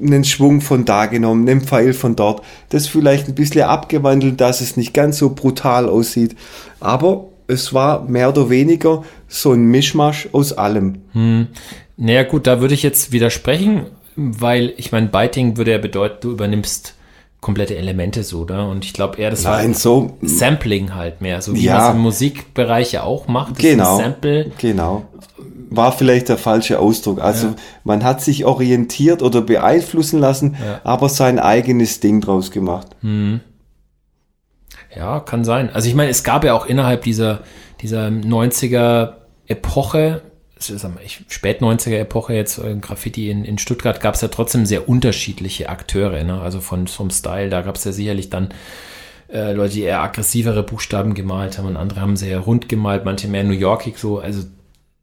einen 0.02 0.24
Schwung 0.24 0.60
von 0.60 0.84
da 0.84 1.06
genommen, 1.06 1.48
einen 1.48 1.60
Pfeil 1.60 1.92
von 1.92 2.14
dort, 2.14 2.42
das 2.68 2.86
vielleicht 2.86 3.28
ein 3.28 3.34
bisschen 3.34 3.62
abgewandelt, 3.62 4.40
dass 4.40 4.60
es 4.60 4.76
nicht 4.76 4.94
ganz 4.94 5.18
so 5.18 5.30
brutal 5.30 5.88
aussieht. 5.88 6.36
Aber 6.80 7.28
es 7.48 7.74
war 7.74 8.04
mehr 8.04 8.28
oder 8.28 8.48
weniger 8.48 9.02
so 9.28 9.52
ein 9.52 9.64
Mischmasch 9.64 10.28
aus 10.32 10.52
allem. 10.52 11.02
Hm. 11.12 11.48
Naja 11.96 12.22
gut, 12.22 12.46
da 12.46 12.60
würde 12.60 12.74
ich 12.74 12.82
jetzt 12.82 13.12
widersprechen, 13.12 13.86
weil 14.16 14.72
ich 14.76 14.92
meine, 14.92 15.08
Biting 15.08 15.56
würde 15.56 15.72
ja 15.72 15.78
bedeuten, 15.78 16.18
du 16.20 16.30
übernimmst 16.32 16.94
komplette 17.40 17.76
Elemente 17.76 18.22
so, 18.22 18.42
oder? 18.42 18.68
Und 18.68 18.84
ich 18.84 18.92
glaube 18.92 19.18
eher, 19.18 19.30
das 19.30 19.42
Nein, 19.44 19.70
war 19.70 19.74
so, 19.74 20.16
Sampling 20.22 20.94
halt 20.94 21.20
mehr, 21.20 21.42
so 21.42 21.54
wie 21.54 21.64
ja, 21.64 21.76
man 21.76 21.82
es 21.82 21.94
im 21.96 22.02
Musikbereich 22.02 22.92
ja 22.92 23.02
auch 23.02 23.26
macht. 23.26 23.56
Das 23.56 23.58
genau, 23.58 23.98
Sample. 23.98 24.52
Genau. 24.58 25.06
War 25.76 25.92
vielleicht 25.92 26.28
der 26.28 26.38
falsche 26.38 26.78
Ausdruck. 26.78 27.20
Also 27.20 27.48
ja. 27.48 27.54
man 27.84 28.04
hat 28.04 28.20
sich 28.20 28.44
orientiert 28.44 29.22
oder 29.22 29.40
beeinflussen 29.40 30.20
lassen, 30.20 30.56
ja. 30.64 30.80
aber 30.84 31.08
sein 31.08 31.38
eigenes 31.38 32.00
Ding 32.00 32.20
draus 32.20 32.50
gemacht. 32.50 32.88
Hm. 33.00 33.40
Ja, 34.94 35.20
kann 35.20 35.44
sein. 35.44 35.70
Also 35.70 35.88
ich 35.88 35.94
meine, 35.94 36.10
es 36.10 36.22
gab 36.22 36.44
ja 36.44 36.54
auch 36.54 36.66
innerhalb 36.66 37.02
dieser, 37.02 37.40
dieser 37.80 38.08
90er 38.08 39.14
Epoche, 39.46 40.22
spät 41.28 41.60
90er 41.60 41.98
Epoche 41.98 42.34
jetzt 42.34 42.58
äh, 42.58 42.76
Graffiti 42.76 43.30
in, 43.30 43.44
in 43.44 43.58
Stuttgart 43.58 44.00
gab 44.00 44.14
es 44.14 44.20
ja 44.20 44.28
trotzdem 44.28 44.64
sehr 44.64 44.88
unterschiedliche 44.88 45.68
Akteure, 45.68 46.22
ne? 46.22 46.40
also 46.40 46.60
von 46.60 46.86
vom 46.86 47.10
Style, 47.10 47.50
da 47.50 47.62
gab 47.62 47.76
es 47.76 47.84
ja 47.84 47.90
sicherlich 47.90 48.30
dann 48.30 48.50
äh, 49.32 49.52
Leute, 49.52 49.74
die 49.74 49.82
eher 49.82 50.02
aggressivere 50.02 50.62
Buchstaben 50.62 51.14
gemalt 51.14 51.58
haben 51.58 51.66
und 51.66 51.76
andere 51.76 52.00
haben 52.00 52.16
sehr 52.16 52.38
rund 52.38 52.68
gemalt, 52.68 53.04
manche 53.04 53.28
mehr 53.28 53.44
New 53.44 53.54
Yorkig 53.54 53.98
so, 53.98 54.20
also 54.20 54.42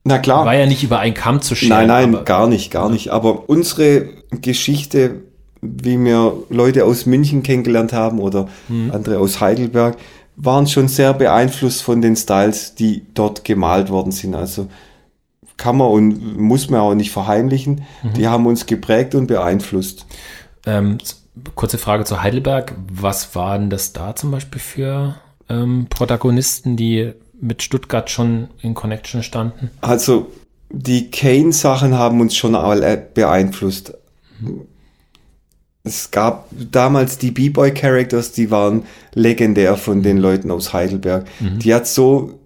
na 0.04 0.18
klar. 0.18 0.46
War 0.46 0.56
ja 0.56 0.66
nicht 0.66 0.84
über 0.84 1.00
einen 1.00 1.14
Kamm 1.14 1.42
zu 1.42 1.56
scheren. 1.56 1.88
Nein, 1.88 2.12
nein, 2.12 2.26
gar 2.26 2.48
nicht, 2.48 2.72
gar 2.72 2.90
nicht. 2.90 3.10
Aber 3.10 3.50
unsere 3.50 4.10
Geschichte 4.32 5.24
wie 5.62 5.98
wir 6.04 6.34
Leute 6.50 6.86
aus 6.86 7.06
München 7.06 7.44
kennengelernt 7.44 7.94
haben 7.94 8.20
oder 8.20 8.48
mhm. 8.68 8.92
andere 8.94 9.20
aus 9.20 9.42
Heidelberg, 9.42 9.98
waren 10.36 10.68
schon 10.68 10.88
sehr 10.88 11.14
beeinflusst 11.14 11.84
von 11.84 12.02
den 12.02 12.16
Styles, 12.16 12.76
die 12.76 13.06
dort 13.14 13.44
gemalt 13.44 13.90
worden 13.90 14.12
sind. 14.12 14.36
Also 14.36 14.68
kann 15.58 15.76
man 15.76 15.90
und 15.90 16.40
muss 16.40 16.70
man 16.70 16.80
auch 16.80 16.96
nicht 16.96 17.12
verheimlichen. 17.12 17.82
Mhm. 18.04 18.14
Die 18.14 18.28
haben 18.28 18.46
uns 18.46 18.66
geprägt 18.66 19.16
und 19.16 19.28
beeinflusst. 19.28 20.06
Ähm, 20.66 20.98
kurze 21.56 21.78
Frage 21.78 22.06
zu 22.06 22.24
Heidelberg. 22.24 22.74
Was 22.90 23.36
waren 23.36 23.70
das 23.70 23.92
da 23.92 24.16
zum 24.16 24.32
Beispiel 24.32 24.62
für 24.62 25.16
ähm, 25.50 25.88
Protagonisten, 25.90 26.78
die 26.78 27.12
mit 27.42 27.64
Stuttgart 27.64 28.10
schon 28.10 28.50
in 28.62 28.74
Connection 28.74 29.24
standen? 29.24 29.72
Also 29.82 30.32
die 30.72 31.10
Kane-Sachen 31.10 31.94
haben 31.94 32.22
uns 32.22 32.36
schon 32.36 32.56
alle 32.56 32.98
beeinflusst. 32.98 33.94
Mhm 34.40 34.62
es 35.84 36.12
gab 36.12 36.48
damals 36.72 37.18
die 37.18 37.32
B-Boy-Characters, 37.32 38.32
die 38.32 38.52
waren 38.52 38.84
legendär 39.14 39.76
von 39.78 40.04
den 40.04 40.18
Leuten 40.18 40.52
aus 40.52 40.74
Heidelberg. 40.74 41.26
Mhm. 41.40 41.60
Die 41.60 41.74
hat 41.74 41.88
so 41.88 42.40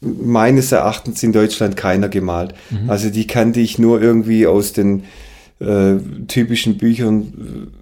meines 0.00 0.70
Erachtens 0.72 1.22
in 1.22 1.32
Deutschland 1.32 1.76
keiner 1.76 2.08
gemalt. 2.08 2.54
Mhm. 2.70 2.90
Also 2.90 3.10
die 3.10 3.26
kannte 3.26 3.60
ich 3.60 3.78
nur 3.78 4.02
irgendwie 4.02 4.46
aus 4.46 4.72
den 4.72 5.04
äh, 5.60 5.94
typischen 6.26 6.76
Büchern, 6.76 7.72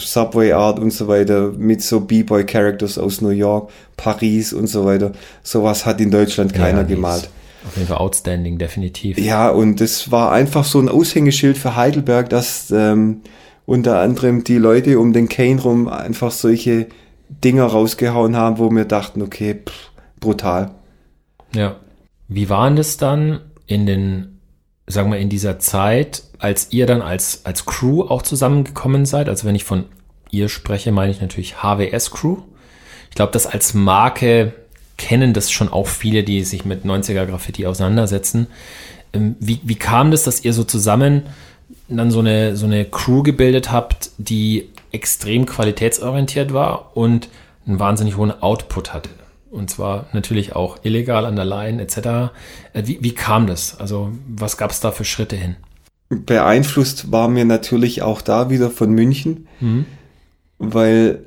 Subway 0.00 0.52
Art 0.52 0.78
und 0.78 0.92
so 0.92 1.08
weiter, 1.08 1.52
mit 1.56 1.82
so 1.82 2.00
B-Boy-Characters 2.00 2.98
aus 2.98 3.20
New 3.20 3.30
York, 3.30 3.70
Paris 3.96 4.52
und 4.52 4.66
so 4.66 4.84
weiter. 4.84 5.12
Sowas 5.42 5.86
hat 5.86 6.00
in 6.00 6.10
Deutschland 6.10 6.54
keiner 6.54 6.82
ja, 6.82 6.84
gemalt. 6.84 7.30
Auf 7.66 7.76
jeden 7.76 7.88
Fall 7.88 7.98
outstanding, 7.98 8.58
definitiv. 8.58 9.18
Ja, 9.18 9.50
und 9.50 9.80
das 9.80 10.10
war 10.10 10.32
einfach 10.32 10.64
so 10.64 10.78
ein 10.78 10.88
Aushängeschild 10.88 11.58
für 11.58 11.76
Heidelberg, 11.76 12.30
dass 12.30 12.70
ähm, 12.70 13.22
unter 13.66 14.00
anderem 14.00 14.44
die 14.44 14.58
Leute 14.58 14.98
um 14.98 15.12
den 15.12 15.28
Kane 15.28 15.60
rum 15.60 15.88
einfach 15.88 16.30
solche 16.30 16.86
Dinger 17.28 17.64
rausgehauen 17.64 18.36
haben, 18.36 18.58
wo 18.58 18.70
wir 18.70 18.84
dachten, 18.84 19.20
okay, 19.20 19.60
pff, 19.66 19.90
brutal. 20.20 20.70
Ja. 21.54 21.76
Wie 22.28 22.48
waren 22.48 22.76
das 22.76 22.96
dann 22.96 23.40
in 23.66 23.86
den 23.86 24.37
sagen 24.88 25.10
wir, 25.10 25.18
in 25.18 25.28
dieser 25.28 25.58
Zeit, 25.58 26.22
als 26.38 26.68
ihr 26.72 26.86
dann 26.86 27.02
als, 27.02 27.44
als 27.44 27.66
Crew 27.66 28.02
auch 28.02 28.22
zusammengekommen 28.22 29.06
seid, 29.06 29.28
also 29.28 29.46
wenn 29.46 29.54
ich 29.54 29.64
von 29.64 29.84
ihr 30.30 30.48
spreche, 30.48 30.92
meine 30.92 31.12
ich 31.12 31.20
natürlich 31.20 31.62
HWS 31.62 32.10
Crew. 32.10 32.38
Ich 33.10 33.16
glaube, 33.16 33.32
das 33.32 33.46
als 33.46 33.74
Marke 33.74 34.52
kennen 34.96 35.32
das 35.32 35.50
schon 35.50 35.68
auch 35.68 35.86
viele, 35.86 36.24
die 36.24 36.42
sich 36.42 36.64
mit 36.64 36.84
90er 36.84 37.24
Graffiti 37.26 37.66
auseinandersetzen. 37.66 38.48
Ähm, 39.12 39.36
wie, 39.40 39.60
wie 39.62 39.76
kam 39.76 40.10
das, 40.10 40.24
dass 40.24 40.44
ihr 40.44 40.52
so 40.52 40.64
zusammen 40.64 41.22
dann 41.88 42.10
so 42.10 42.20
eine, 42.20 42.56
so 42.56 42.66
eine 42.66 42.84
Crew 42.84 43.22
gebildet 43.22 43.70
habt, 43.72 44.10
die 44.18 44.68
extrem 44.92 45.46
qualitätsorientiert 45.46 46.52
war 46.52 46.96
und 46.96 47.28
einen 47.66 47.78
wahnsinnig 47.78 48.16
hohen 48.16 48.42
Output 48.42 48.92
hatte? 48.92 49.10
Und 49.50 49.70
zwar 49.70 50.06
natürlich 50.12 50.54
auch 50.54 50.78
illegal 50.82 51.24
an 51.24 51.36
der 51.36 51.44
Line 51.44 51.82
etc. 51.82 51.96
Äh, 51.96 52.82
wie, 52.84 52.98
wie 53.00 53.14
kam 53.14 53.46
das? 53.46 53.78
Also 53.80 54.12
was 54.28 54.56
gab 54.56 54.70
es 54.70 54.80
da 54.80 54.90
für 54.90 55.04
Schritte 55.04 55.36
hin? 55.36 55.56
Beeinflusst 56.10 57.12
war 57.12 57.28
mir 57.28 57.44
natürlich 57.44 58.02
auch 58.02 58.22
da 58.22 58.50
wieder 58.50 58.70
von 58.70 58.92
München, 58.92 59.46
mhm. 59.60 59.86
weil 60.58 61.24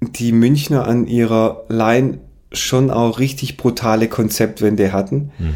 die 0.00 0.32
Münchner 0.32 0.86
an 0.86 1.06
ihrer 1.06 1.64
Line 1.68 2.18
schon 2.52 2.90
auch 2.90 3.18
richtig 3.18 3.56
brutale 3.56 4.08
Konzeptwende 4.08 4.92
hatten. 4.92 5.32
Mhm. 5.38 5.54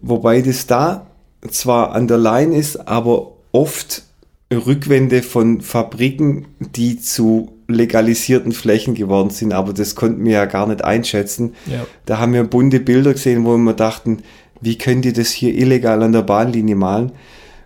Wobei 0.00 0.42
das 0.42 0.66
da 0.66 1.06
zwar 1.50 1.92
an 1.92 2.06
der 2.06 2.18
Line 2.18 2.56
ist, 2.56 2.88
aber 2.88 3.32
oft 3.52 4.04
Rückwände 4.52 5.22
von 5.22 5.60
Fabriken, 5.60 6.46
die 6.60 7.00
zu 7.00 7.55
legalisierten 7.68 8.52
Flächen 8.52 8.94
geworden 8.94 9.30
sind, 9.30 9.52
aber 9.52 9.72
das 9.72 9.94
konnten 9.94 10.24
wir 10.24 10.32
ja 10.32 10.44
gar 10.44 10.66
nicht 10.66 10.84
einschätzen. 10.84 11.54
Ja. 11.66 11.86
Da 12.04 12.18
haben 12.18 12.32
wir 12.32 12.44
bunte 12.44 12.80
Bilder 12.80 13.12
gesehen, 13.12 13.44
wo 13.44 13.56
wir 13.56 13.72
dachten, 13.72 14.18
wie 14.60 14.78
können 14.78 15.02
die 15.02 15.12
das 15.12 15.30
hier 15.30 15.54
illegal 15.54 16.02
an 16.02 16.12
der 16.12 16.22
Bahnlinie 16.22 16.76
malen? 16.76 17.12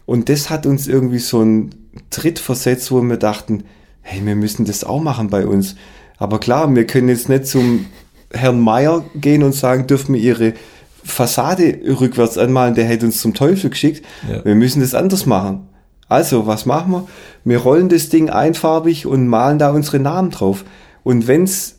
Und 0.07 0.29
das 0.29 0.51
hat 0.51 0.67
uns 0.67 0.89
irgendwie 0.89 1.19
so 1.19 1.41
einen 1.41 1.71
Tritt 2.11 2.39
versetzt, 2.39 2.91
wo 2.91 3.01
wir 3.03 3.17
dachten, 3.17 3.65
hey, 4.03 4.25
wir 4.25 4.37
müssen 4.37 4.65
das 4.65 4.85
auch 4.85 5.01
machen 5.01 5.31
bei 5.31 5.47
uns. 5.47 5.77
Aber 6.19 6.41
klar, 6.41 6.75
wir 6.75 6.87
können 6.87 7.09
jetzt 7.09 7.29
nicht 7.29 7.47
zum 7.47 7.87
Herrn 8.33 8.61
Meier 8.61 9.05
gehen 9.15 9.43
und 9.43 9.55
sagen, 9.55 9.87
dürfen 9.87 10.15
wir 10.15 10.21
ihre 10.21 10.55
Fassade 11.03 11.81
rückwärts 12.01 12.39
anmalen, 12.39 12.75
der 12.75 12.85
hätte 12.85 13.07
uns 13.07 13.21
zum 13.21 13.35
Teufel 13.35 13.71
geschickt. 13.71 14.05
Ja. 14.29 14.45
Wir 14.45 14.55
müssen 14.55 14.81
das 14.81 14.95
anders 14.95 15.27
machen. 15.27 15.69
Also, 16.11 16.47
was 16.47 16.67
machen 16.67 16.93
wir? 16.93 17.09
Wir 17.45 17.59
rollen 17.59 17.89
das 17.89 18.09
Ding 18.09 18.29
einfarbig 18.29 19.07
und 19.07 19.29
malen 19.29 19.59
da 19.59 19.71
unsere 19.71 20.01
Namen 20.01 20.31
drauf. 20.31 20.65
Und 21.05 21.29
wenn's 21.29 21.79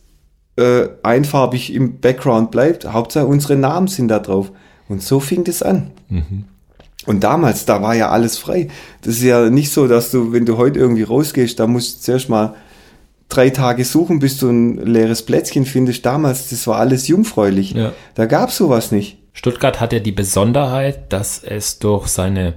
äh, 0.56 0.88
einfarbig 1.04 1.74
im 1.74 2.00
Background 2.00 2.50
bleibt, 2.50 2.92
Hauptsache 2.92 3.28
unsere 3.28 3.58
Namen 3.58 3.88
sind 3.88 4.08
da 4.08 4.20
drauf. 4.20 4.52
Und 4.88 5.04
so 5.04 5.20
fing 5.20 5.44
das 5.44 5.62
an. 5.62 5.92
Mhm. 6.08 6.46
Und 7.06 7.24
damals, 7.24 7.66
da 7.66 7.82
war 7.82 7.94
ja 7.94 8.10
alles 8.10 8.38
frei. 8.38 8.70
Das 9.02 9.16
ist 9.16 9.24
ja 9.24 9.50
nicht 9.50 9.72
so, 9.72 9.88
dass 9.88 10.12
du, 10.12 10.32
wenn 10.32 10.46
du 10.46 10.58
heute 10.58 10.80
irgendwie 10.80 11.04
rausgehst, 11.04 11.60
da 11.60 11.68
musst 11.68 11.98
du 11.98 12.02
zuerst 12.04 12.30
mal 12.30 12.56
drei 13.28 13.50
Tage 13.50 13.84
suchen, 13.84 14.20
bis 14.20 14.38
du 14.38 14.50
ein 14.50 14.78
leeres 14.78 15.26
Plätzchen 15.26 15.66
findest. 15.66 16.06
Damals, 16.06 16.52
das 16.52 16.68
war 16.68 16.78
alles 16.78 17.10
jungfräulich. 17.10 17.72
Ja. 17.72 17.92
Da 18.16 18.28
gab's 18.28 18.56
sowas 18.56 18.94
nicht. 18.94 19.18
Stuttgart 19.34 19.82
hat 19.82 19.92
ja 19.92 20.00
die 20.00 20.12
Besonderheit, 20.14 21.12
dass 21.12 21.44
es 21.44 21.80
durch 21.80 22.08
seine 22.08 22.54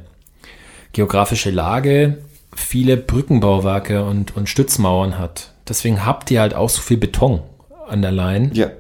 geografische 0.95 1.51
Lage 1.51 2.19
viele 2.57 2.97
Brückenbauwerke 2.97 4.05
und, 4.05 4.37
und 4.37 4.49
Stützmauern 4.49 5.19
hat. 5.19 5.53
Deswegen 5.69 6.07
habt 6.07 6.31
ihr 6.31 6.41
halt 6.41 6.55
auch 6.55 6.71
so 6.71 6.81
viel 6.81 6.97
Beton 6.97 7.43
an 7.89 8.01
der 8.01 8.13
Line. 8.13 8.51
Ja. 8.55 8.71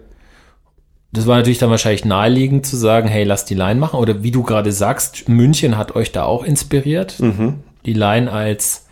Das 1.12 1.26
war 1.26 1.36
natürlich 1.36 1.58
dann 1.58 1.70
wahrscheinlich 1.70 2.04
naheliegend 2.04 2.66
zu 2.66 2.76
sagen, 2.76 3.08
hey, 3.08 3.24
lass 3.24 3.44
die 3.44 3.54
Line 3.54 3.78
machen. 3.78 4.00
Oder 4.00 4.22
wie 4.22 4.30
du 4.30 4.42
gerade 4.42 4.72
sagst, 4.72 5.28
München 5.28 5.76
hat 5.76 5.94
euch 5.94 6.12
da 6.12 6.24
auch 6.24 6.44
inspiriert, 6.44 7.20
mhm. 7.20 7.60
die 7.86 7.92
Line 7.92 8.30
als 8.30 8.86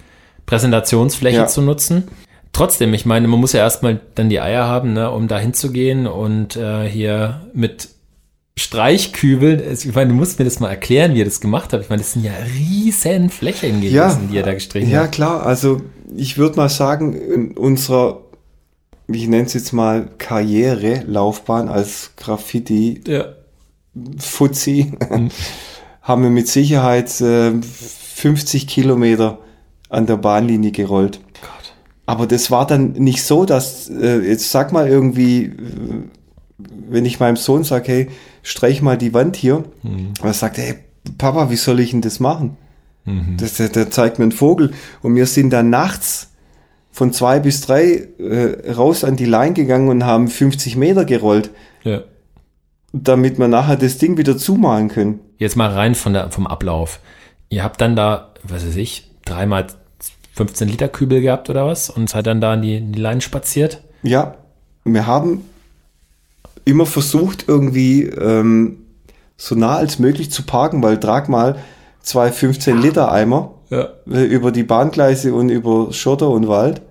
Präsentationsfläche 0.47 1.39
ja. 1.39 1.47
zu 1.47 1.63
nutzen. 1.63 2.09
Trotzdem, 2.53 2.93
ich 2.93 3.07
meine, 3.07 3.27
man 3.29 3.41
muss 3.41 3.55
ja 3.55 3.61
erstmal 3.61 4.01
dann 4.15 4.29
die 4.29 4.41
Eier 4.41 4.67
haben, 4.67 4.93
ne, 4.93 5.11
um 5.11 5.27
da 5.27 5.39
hinzugehen 5.39 6.07
und 6.07 6.57
äh, 6.57 6.87
hier 6.89 7.41
mit 7.55 7.89
Streichkübel, 8.59 9.73
ich 9.73 9.95
meine, 9.95 10.11
du 10.11 10.15
musst 10.15 10.39
mir 10.39 10.45
das 10.45 10.61
mal 10.61 10.69
erklären, 10.69 11.15
wie 11.15 11.21
ihr 11.21 11.25
das 11.25 11.41
gemacht 11.41 11.73
habt. 11.73 11.85
Ich 11.85 11.89
meine, 11.89 12.03
das 12.03 12.13
sind 12.13 12.25
ja 12.25 12.33
riesen 12.59 13.31
Flächen 13.31 13.81
gewesen, 13.81 13.95
ja, 13.95 14.21
die 14.31 14.37
ihr 14.37 14.43
da 14.43 14.53
gestrichen 14.53 14.91
ja, 14.91 15.01
habt. 15.01 15.19
Ja, 15.19 15.27
klar. 15.27 15.47
Also 15.47 15.81
ich 16.15 16.37
würde 16.37 16.57
mal 16.57 16.69
sagen, 16.69 17.15
in 17.15 17.57
unserer, 17.57 18.21
ich 19.09 19.27
nenne 19.27 19.45
es 19.45 19.55
jetzt 19.55 19.73
mal 19.73 20.11
Karriere, 20.19 21.03
Laufbahn 21.07 21.69
als 21.69 22.13
Graffiti, 22.17 23.01
ja. 23.07 23.33
Fuzzi, 24.19 24.93
mhm. 25.11 25.31
haben 26.03 26.23
wir 26.23 26.31
mit 26.31 26.49
Sicherheit 26.49 27.21
äh, 27.23 27.53
50 27.63 28.67
Kilometer 28.67 29.39
an 29.89 30.07
der 30.07 30.17
Bahnlinie 30.17 30.73
gerollt. 30.73 31.21
Gott. 31.41 31.75
Aber 32.05 32.27
das 32.27 32.51
war 32.51 32.67
dann 32.67 32.93
nicht 32.93 33.23
so, 33.23 33.47
dass, 33.47 33.89
äh, 33.89 34.21
jetzt 34.21 34.51
sag 34.51 34.73
mal 34.73 34.89
irgendwie, 34.89 35.53
wenn 36.89 37.07
ich 37.07 37.21
meinem 37.21 37.37
Sohn 37.37 37.65
sage, 37.65 37.93
hey, 37.93 38.09
streich 38.43 38.83
mal 38.83 38.99
die 38.99 39.15
Wand 39.15 39.37
hier. 39.37 39.65
Mhm. 39.83 40.13
Und 40.21 40.25
er 40.25 40.35
sagt, 40.35 40.59
hey, 40.59 40.75
Papa, 41.19 41.51
wie 41.51 41.57
soll 41.57 41.81
ich 41.81 41.91
denn 41.91 42.01
das 42.01 42.21
machen? 42.21 42.57
Mhm. 43.05 43.37
Das, 43.39 43.55
der, 43.55 43.69
der 43.69 43.91
zeigt 43.91 44.19
mir 44.19 44.25
einen 44.25 44.33
Vogel. 44.33 44.73
Und 45.03 45.15
wir 45.15 45.27
sind 45.27 45.51
dann 45.51 45.71
nachts 45.71 46.31
von 46.91 47.13
zwei 47.13 47.41
bis 47.41 47.63
drei 47.63 48.09
äh, 48.19 48.71
raus 48.73 49.03
an 49.05 49.17
die 49.17 49.25
Line 49.25 49.55
gegangen 49.55 49.89
und 49.89 50.05
haben 50.05 50.29
50 50.29 50.77
Meter 50.77 51.05
gerollt. 51.05 51.51
Ja. 51.85 52.03
Damit 52.93 53.39
wir 53.39 53.49
nachher 53.49 53.77
das 53.77 53.97
Ding 53.99 54.19
wieder 54.19 54.37
zumalen 54.37 54.89
können. 54.89 55.21
Jetzt 55.39 55.57
mal 55.57 55.71
rein 55.71 55.95
von 55.95 56.13
der, 56.13 56.31
vom 56.31 56.47
Ablauf. 56.47 57.01
Ihr 57.49 57.65
habt 57.65 57.81
dann 57.81 57.97
da, 57.97 58.35
was 58.43 58.67
weiß 58.67 58.77
ich, 58.77 59.11
dreimal 59.25 59.67
15 60.35 60.69
Liter 60.69 60.89
Kübel 60.89 61.21
gehabt 61.21 61.49
oder 61.51 61.67
was 61.67 61.91
und 61.91 62.09
seid 62.09 62.27
dann 62.27 62.41
da 62.41 62.53
an 62.53 62.63
die, 62.63 62.77
in 62.77 62.93
die 62.93 63.01
Line 63.01 63.21
spaziert? 63.21 63.83
Ja, 64.03 64.37
wir 64.85 65.07
haben 65.07 65.43
immer 66.65 66.87
versucht, 66.87 67.47
irgendwie 67.49 68.05
ähm, 68.05 68.79
so 69.37 69.55
nah 69.55 69.77
als 69.77 69.99
möglich 69.99 70.31
zu 70.31 70.45
parken, 70.45 70.83
weil 70.83 70.99
trag 70.99 71.29
mal 71.29 71.57
zwei 72.01 72.31
15 72.31 72.81
Liter 72.81 73.11
Eimer 73.11 73.55
ja. 73.73 73.89
Über 74.05 74.53
die 74.53 74.65
Bahngleise 74.65 75.33
und 75.33 75.49
über 75.49 75.95
Schotter 75.95 76.29
und 76.29 76.47
Wald. 76.47 76.83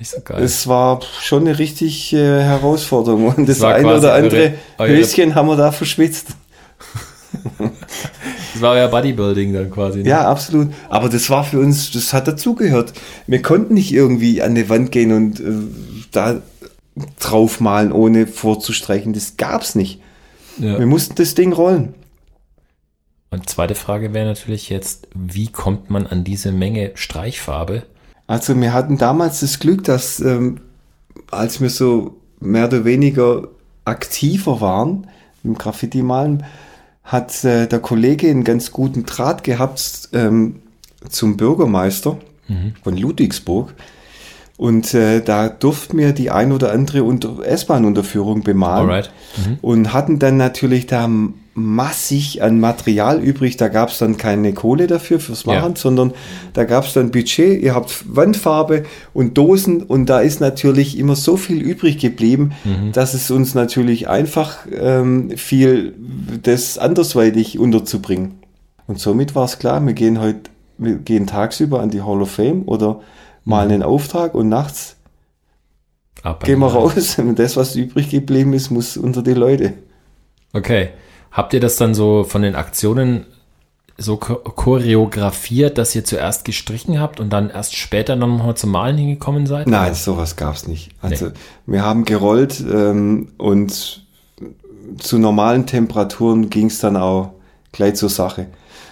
Nicht 0.00 0.10
so 0.10 0.20
geil. 0.20 0.42
Es 0.42 0.66
war 0.66 1.00
schon 1.20 1.46
eine 1.46 1.60
richtig 1.60 2.12
äh, 2.12 2.42
Herausforderung 2.42 3.28
und 3.28 3.48
das, 3.48 3.58
das 3.60 3.72
ein 3.72 3.86
oder 3.86 4.14
andere 4.14 4.54
eure, 4.78 4.96
Höschen 4.96 5.36
haben 5.36 5.46
wir 5.46 5.56
da 5.56 5.70
verschwitzt. 5.70 6.30
das 7.58 8.60
war 8.60 8.76
ja 8.76 8.88
Bodybuilding 8.88 9.52
dann 9.52 9.70
quasi. 9.70 10.02
Ne? 10.02 10.08
Ja, 10.08 10.28
absolut. 10.28 10.72
Aber 10.88 11.08
das 11.08 11.30
war 11.30 11.44
für 11.44 11.60
uns, 11.60 11.92
das 11.92 12.12
hat 12.12 12.26
dazugehört. 12.26 12.92
Wir 13.28 13.40
konnten 13.40 13.74
nicht 13.74 13.94
irgendwie 13.94 14.42
an 14.42 14.56
die 14.56 14.68
Wand 14.68 14.90
gehen 14.90 15.12
und 15.12 15.38
äh, 15.38 15.52
da 16.10 16.42
draufmalen, 17.18 17.92
ohne 17.92 18.26
vorzustreichen. 18.26 19.12
Das 19.12 19.36
gab's 19.36 19.74
nicht. 19.74 20.00
Ja. 20.58 20.78
Wir 20.78 20.86
mussten 20.86 21.14
das 21.16 21.34
Ding 21.34 21.52
rollen. 21.52 21.94
Und 23.30 23.50
zweite 23.50 23.74
Frage 23.74 24.14
wäre 24.14 24.26
natürlich 24.26 24.70
jetzt, 24.70 25.08
wie 25.14 25.48
kommt 25.48 25.90
man 25.90 26.06
an 26.06 26.24
diese 26.24 26.52
Menge 26.52 26.92
Streichfarbe? 26.94 27.82
Also 28.26 28.58
wir 28.58 28.72
hatten 28.72 28.98
damals 28.98 29.40
das 29.40 29.58
Glück, 29.58 29.84
dass 29.84 30.20
ähm, 30.20 30.60
als 31.30 31.60
wir 31.60 31.70
so 31.70 32.16
mehr 32.40 32.66
oder 32.66 32.84
weniger 32.84 33.48
aktiver 33.84 34.60
waren 34.60 35.06
im 35.44 35.54
Graffiti-Malen, 35.54 36.44
hat 37.04 37.44
äh, 37.44 37.66
der 37.66 37.78
Kollege 37.78 38.28
einen 38.28 38.44
ganz 38.44 38.72
guten 38.72 39.06
Draht 39.06 39.44
gehabt 39.44 40.08
ähm, 40.12 40.62
zum 41.08 41.36
Bürgermeister 41.36 42.18
mhm. 42.48 42.74
von 42.82 42.96
Ludwigsburg. 42.96 43.74
Und 44.56 44.94
äh, 44.94 45.20
da 45.20 45.48
durften 45.48 45.98
wir 45.98 46.12
die 46.12 46.30
ein 46.30 46.50
oder 46.50 46.72
andere 46.72 47.04
S-Bahn-Unterführung 47.44 48.42
bemalen 48.42 48.88
Alright. 48.88 49.10
Mhm. 49.36 49.58
und 49.60 49.92
hatten 49.92 50.18
dann 50.18 50.38
natürlich 50.38 50.86
da 50.86 51.08
massig 51.56 52.42
an 52.42 52.60
Material 52.60 53.22
übrig. 53.22 53.56
Da 53.56 53.68
gab 53.68 53.88
es 53.88 53.98
dann 53.98 54.16
keine 54.16 54.52
Kohle 54.52 54.86
dafür 54.86 55.20
fürs 55.20 55.46
Machen, 55.46 55.72
ja. 55.74 55.76
sondern 55.76 56.12
da 56.52 56.64
gab 56.64 56.84
es 56.84 56.92
dann 56.92 57.10
Budget. 57.10 57.62
Ihr 57.62 57.74
habt 57.74 58.04
Wandfarbe 58.14 58.84
und 59.14 59.36
Dosen 59.36 59.82
und 59.82 60.06
da 60.06 60.20
ist 60.20 60.40
natürlich 60.40 60.98
immer 60.98 61.16
so 61.16 61.36
viel 61.36 61.60
übrig 61.60 61.98
geblieben, 61.98 62.52
mhm. 62.64 62.92
dass 62.92 63.14
es 63.14 63.30
uns 63.30 63.54
natürlich 63.54 64.08
einfach 64.08 64.58
ähm, 64.70 65.30
fiel, 65.36 65.94
das 66.42 66.78
andersweitig 66.78 67.58
unterzubringen. 67.58 68.34
Und 68.86 69.00
somit 69.00 69.34
war 69.34 69.44
es 69.44 69.58
klar, 69.58 69.84
wir 69.84 69.94
gehen 69.94 70.20
heute, 70.20 70.50
wir 70.78 70.96
gehen 70.96 71.26
tagsüber 71.26 71.80
an 71.80 71.90
die 71.90 72.02
Hall 72.02 72.20
of 72.20 72.30
Fame 72.30 72.62
oder 72.66 73.00
mal 73.46 73.64
einen 73.64 73.82
Auftrag 73.82 74.34
und 74.34 74.50
nachts 74.50 74.96
Ab 76.22 76.44
gehen 76.44 76.58
wir 76.58 76.66
raus 76.66 77.18
und 77.18 77.38
das, 77.38 77.56
was 77.56 77.76
übrig 77.76 78.10
geblieben 78.10 78.52
ist, 78.52 78.70
muss 78.70 78.96
unter 78.96 79.22
die 79.22 79.34
Leute. 79.34 79.74
Okay. 80.52 80.90
Habt 81.30 81.54
ihr 81.54 81.60
das 81.60 81.76
dann 81.76 81.94
so 81.94 82.24
von 82.24 82.42
den 82.42 82.56
Aktionen 82.56 83.26
so 83.98 84.16
choreografiert, 84.16 85.78
dass 85.78 85.94
ihr 85.94 86.04
zuerst 86.04 86.44
gestrichen 86.44 87.00
habt 87.00 87.20
und 87.20 87.30
dann 87.30 87.48
erst 87.48 87.76
später 87.76 88.16
nochmal 88.16 88.56
zum 88.56 88.70
Malen 88.70 88.98
hingekommen 88.98 89.46
seid? 89.46 89.68
Nein, 89.68 89.94
sowas 89.94 90.36
gab's 90.36 90.66
nicht. 90.66 90.90
Also 91.00 91.26
nee. 91.26 91.32
wir 91.66 91.82
haben 91.82 92.04
gerollt 92.04 92.60
ähm, 92.60 93.28
und 93.38 94.04
zu 94.98 95.18
normalen 95.18 95.66
Temperaturen 95.66 96.50
ging's 96.50 96.80
dann 96.80 96.96
auch 96.96 97.32
gleich 97.72 97.94
zur 97.94 98.10
Sache. 98.10 98.48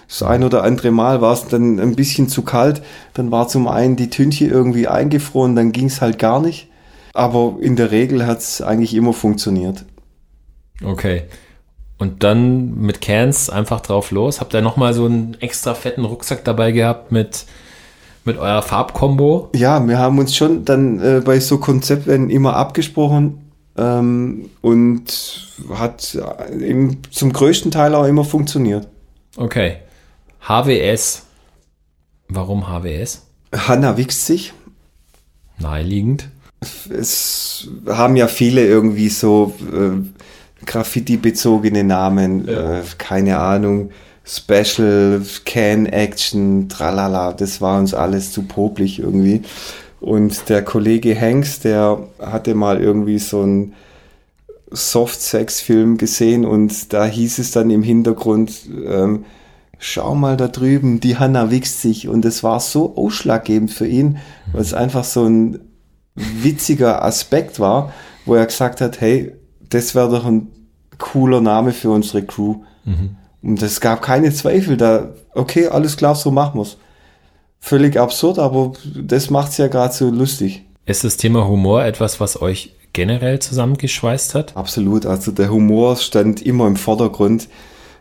Das 0.09 0.22
ein 0.22 0.44
oder 0.44 0.62
andere 0.62 0.90
Mal 0.90 1.20
war 1.20 1.32
es 1.32 1.46
dann 1.46 1.78
ein 1.80 1.96
bisschen 1.96 2.28
zu 2.28 2.42
kalt. 2.42 2.82
Dann 3.14 3.30
war 3.30 3.48
zum 3.48 3.68
einen 3.68 3.96
die 3.96 4.11
Tünche 4.11 4.46
irgendwie 4.46 4.88
eingefroren, 4.88 5.57
dann 5.57 5.72
ging 5.72 5.86
es 5.86 6.00
halt 6.00 6.18
gar 6.18 6.40
nicht. 6.40 6.68
Aber 7.12 7.57
in 7.61 7.76
der 7.76 7.90
Regel 7.90 8.26
hat 8.26 8.38
es 8.38 8.61
eigentlich 8.61 8.94
immer 8.94 9.12
funktioniert. 9.12 9.84
Okay. 10.84 11.22
Und 11.96 12.24
dann 12.24 12.74
mit 12.74 13.00
Cans 13.00 13.48
einfach 13.50 13.80
drauf 13.80 14.11
los. 14.11 14.40
Habt 14.40 14.52
ihr 14.55 14.61
nochmal 14.61 14.94
so 14.94 15.07
einen 15.07 15.36
extra 15.40 15.74
fetten 15.74 16.05
Rucksack 16.05 16.44
dabei 16.44 16.72
gehabt 16.72 17.12
mit, 17.12 17.46
mit 18.24 18.36
eurer 18.36 18.62
Farbkombo? 18.62 19.50
Ja, 19.55 19.86
wir 19.86 19.98
haben 19.98 20.18
uns 20.18 20.34
schon 20.34 20.64
dann 20.64 21.00
äh, 21.00 21.22
bei 21.24 21.38
so 21.38 21.59
Konzepten 21.59 22.30
immer 22.30 22.57
abgesprochen 22.57 23.52
ähm, 23.78 24.50
und 24.61 25.57
hat 25.72 26.18
im, 26.50 26.98
zum 27.11 27.32
größten 27.32 27.70
Teil 27.70 27.94
auch 27.94 28.07
immer 28.07 28.24
funktioniert. 28.24 28.88
Okay. 29.36 29.76
HWS. 30.47 31.22
Warum 32.28 32.66
HWS? 32.68 33.22
Hanna 33.55 33.97
wichst 33.97 34.26
sich. 34.26 34.53
Naheliegend. 35.59 36.28
Es 36.90 37.68
haben 37.86 38.16
ja 38.16 38.28
viele 38.28 38.66
irgendwie 38.66 39.09
so 39.09 39.55
äh, 39.72 40.64
Graffiti-bezogene 40.66 41.84
Namen, 41.84 42.47
ja. 42.47 42.80
äh, 42.80 42.82
keine 42.99 43.38
Ahnung, 43.38 43.90
Special, 44.24 45.22
Can 45.45 45.86
Action, 45.86 46.68
tralala, 46.68 47.32
das 47.32 47.61
war 47.61 47.78
uns 47.78 47.92
alles 47.92 48.32
zu 48.32 48.42
popelig 48.42 48.99
irgendwie. 48.99 49.42
Und 50.01 50.49
der 50.49 50.62
Kollege 50.62 51.18
Hanks, 51.18 51.61
der 51.61 52.07
hatte 52.18 52.55
mal 52.55 52.80
irgendwie 52.82 53.18
so 53.18 53.42
einen 53.42 53.74
Soft-Sex-Film 54.70 55.99
gesehen 55.99 56.45
und 56.45 56.92
da 56.92 57.07
hieß 57.07 57.38
es 57.38 57.53
dann 57.53 57.70
im 57.70 57.82
Hintergrund, 57.82 58.53
ähm, 58.86 59.24
schau 59.85 60.14
mal 60.14 60.39
da 60.39 60.49
drüben, 60.49 60.99
die 60.99 61.18
Hanna 61.18 61.51
wichst 61.51 61.82
sich. 61.82 62.09
Und 62.09 62.24
es 62.24 62.43
war 62.43 62.59
so 62.59 62.97
ausschlaggebend 62.97 63.70
für 63.70 63.87
ihn, 63.87 64.16
weil 64.53 64.62
es 64.62 64.72
einfach 64.72 65.05
so 65.05 65.26
ein 65.26 65.61
witziger 66.14 67.05
Aspekt 67.05 67.61
war, 67.61 67.93
wo 68.24 68.35
er 68.35 68.47
gesagt 68.47 68.80
hat, 68.80 69.01
hey, 69.03 69.35
das 69.68 69.95
wäre 69.95 70.11
doch 70.11 70.24
ein 70.24 70.49
cooler 70.97 71.43
Name 71.43 71.72
für 71.72 71.91
unsere 71.91 72.22
Crew. 72.22 72.62
Mhm. 72.85 73.16
Und 73.43 73.62
es 73.62 73.80
gab 73.80 74.01
keine 74.01 74.32
Zweifel 74.32 74.78
da, 74.78 75.11
okay, 75.35 75.68
alles 75.68 75.99
klar, 75.99 76.14
so 76.14 76.30
machen 76.30 76.59
wir's. 76.61 76.78
Völlig 77.61 77.99
absurd, 77.99 78.39
aber 78.39 78.72
das 78.95 79.28
macht's 79.28 79.59
ja 79.59 79.68
gerade 79.68 79.93
so 79.93 80.09
lustig. 80.09 80.64
Ist 80.87 81.05
das 81.05 81.18
Thema 81.18 81.47
Humor 81.47 81.85
etwas, 81.85 82.20
was 82.20 82.41
euch 82.41 82.74
generell 82.95 83.39
zusammengeschweißt 83.39 84.35
hat? 84.35 84.57
Absolut, 84.57 85.05
also 85.05 85.30
der 85.30 85.51
Humor 85.51 85.97
stand 85.97 86.41
immer 86.41 86.66
im 86.66 86.76
Vordergrund. 86.76 87.49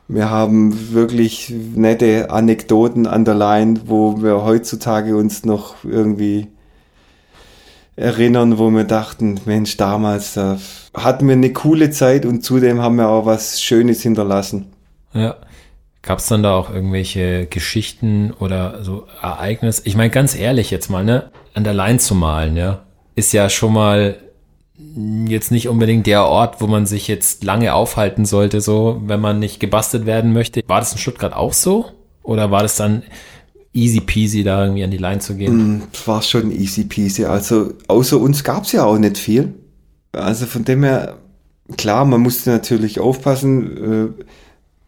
Wir 0.07 0.29
haben 0.29 0.93
wirklich 0.93 1.53
nette 1.75 2.29
Anekdoten 2.29 3.07
an 3.07 3.25
der 3.25 3.35
Line, 3.35 3.81
wo 3.85 4.21
wir 4.21 4.43
heutzutage 4.43 5.15
uns 5.15 5.45
noch 5.45 5.83
irgendwie 5.83 6.47
erinnern, 7.95 8.57
wo 8.57 8.69
wir 8.69 8.83
dachten, 8.83 9.39
Mensch, 9.45 9.77
damals 9.77 10.33
da 10.33 10.57
hatten 10.93 11.27
wir 11.27 11.33
eine 11.33 11.53
coole 11.53 11.89
Zeit 11.91 12.25
und 12.25 12.43
zudem 12.43 12.81
haben 12.81 12.95
wir 12.97 13.09
auch 13.09 13.25
was 13.25 13.61
Schönes 13.61 14.01
hinterlassen. 14.01 14.73
Ja. 15.13 15.35
Gab 16.01 16.19
es 16.19 16.27
dann 16.27 16.43
da 16.43 16.53
auch 16.53 16.69
irgendwelche 16.69 17.45
Geschichten 17.45 18.33
oder 18.37 18.83
so 18.83 19.07
Ereignisse? 19.21 19.83
Ich 19.85 19.95
meine, 19.95 20.09
ganz 20.09 20.35
ehrlich 20.35 20.69
jetzt 20.69 20.89
mal, 20.89 21.05
ne, 21.05 21.31
an 21.53 21.63
der 21.63 21.73
Line 21.73 21.97
zu 21.97 22.13
malen, 22.13 22.57
ja, 22.57 22.81
ist 23.15 23.31
ja 23.31 23.49
schon 23.49 23.71
mal 23.71 24.17
jetzt 24.77 25.51
nicht 25.51 25.69
unbedingt 25.69 26.07
der 26.07 26.25
Ort, 26.25 26.61
wo 26.61 26.67
man 26.67 26.85
sich 26.85 27.07
jetzt 27.07 27.43
lange 27.43 27.73
aufhalten 27.73 28.25
sollte, 28.25 28.59
so, 28.59 29.01
wenn 29.05 29.21
man 29.21 29.39
nicht 29.39 29.59
gebastelt 29.59 30.05
werden 30.05 30.33
möchte. 30.33 30.61
War 30.67 30.79
das 30.79 30.93
in 30.93 30.97
Stuttgart 30.97 31.33
auch 31.33 31.53
so? 31.53 31.85
Oder 32.23 32.51
war 32.51 32.63
das 32.63 32.75
dann 32.75 33.03
easy 33.73 33.99
peasy, 33.99 34.43
da 34.43 34.63
irgendwie 34.63 34.83
an 34.83 34.91
die 34.91 34.97
Line 34.97 35.19
zu 35.19 35.35
gehen? 35.35 35.77
Mm, 35.77 35.81
war 36.05 36.21
schon 36.21 36.51
easy 36.51 36.85
peasy. 36.85 37.25
Also, 37.25 37.73
außer 37.87 38.19
uns 38.19 38.43
gab's 38.43 38.71
ja 38.71 38.85
auch 38.85 38.97
nicht 38.97 39.17
viel. 39.17 39.53
Also 40.11 40.45
von 40.45 40.63
dem 40.63 40.83
her, 40.83 41.17
klar, 41.77 42.05
man 42.05 42.21
musste 42.21 42.51
natürlich 42.51 42.99
aufpassen. 42.99 44.15
Äh, 44.17 44.23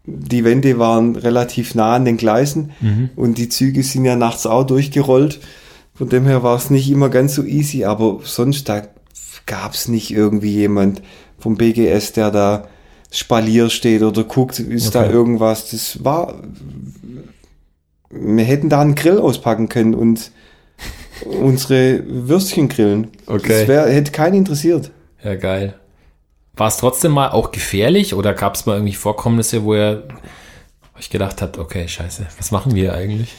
die 0.07 0.43
Wände 0.43 0.77
waren 0.77 1.15
relativ 1.15 1.73
nah 1.73 1.95
an 1.95 2.05
den 2.05 2.17
Gleisen 2.17 2.71
mhm. 2.79 3.09
und 3.15 3.39
die 3.39 3.49
Züge 3.49 3.81
sind 3.81 4.05
ja 4.05 4.15
nachts 4.15 4.45
auch 4.45 4.63
durchgerollt. 4.63 5.39
Von 5.95 6.09
dem 6.09 6.25
her 6.25 6.43
war 6.43 6.55
es 6.55 6.69
nicht 6.69 6.91
immer 6.91 7.09
ganz 7.09 7.33
so 7.33 7.43
easy, 7.43 7.85
aber 7.85 8.19
sonst 8.23 8.69
da 8.69 8.83
gab's 9.45 9.87
nicht 9.87 10.11
irgendwie 10.11 10.51
jemand 10.51 11.01
vom 11.39 11.55
BGS, 11.55 12.13
der 12.13 12.31
da 12.31 12.67
Spalier 13.11 13.69
steht 13.69 14.01
oder 14.01 14.23
guckt, 14.23 14.59
ist 14.59 14.95
okay. 14.95 15.07
da 15.07 15.11
irgendwas. 15.11 15.71
Das 15.71 16.03
war, 16.03 16.41
wir 18.09 18.43
hätten 18.43 18.69
da 18.69 18.81
einen 18.81 18.95
Grill 18.95 19.19
auspacken 19.19 19.69
können 19.69 19.93
und 19.93 20.31
unsere 21.23 22.03
Würstchen 22.07 22.67
grillen. 22.67 23.11
Okay. 23.25 23.59
Das 23.59 23.67
wär, 23.67 23.87
hätte 23.87 24.11
keinen 24.11 24.35
interessiert. 24.35 24.91
Ja, 25.23 25.35
geil. 25.35 25.75
War 26.55 26.67
es 26.67 26.77
trotzdem 26.77 27.11
mal 27.11 27.29
auch 27.29 27.51
gefährlich 27.51 28.13
oder 28.13 28.33
gab 28.33 28.55
es 28.55 28.65
mal 28.65 28.75
irgendwie 28.75 28.93
Vorkommnisse, 28.93 29.63
wo 29.63 29.73
er 29.73 30.03
euch 30.97 31.09
gedacht 31.09 31.41
hat, 31.41 31.57
okay, 31.57 31.87
scheiße, 31.87 32.25
was 32.37 32.51
machen 32.51 32.75
wir 32.75 32.93
eigentlich? 32.93 33.33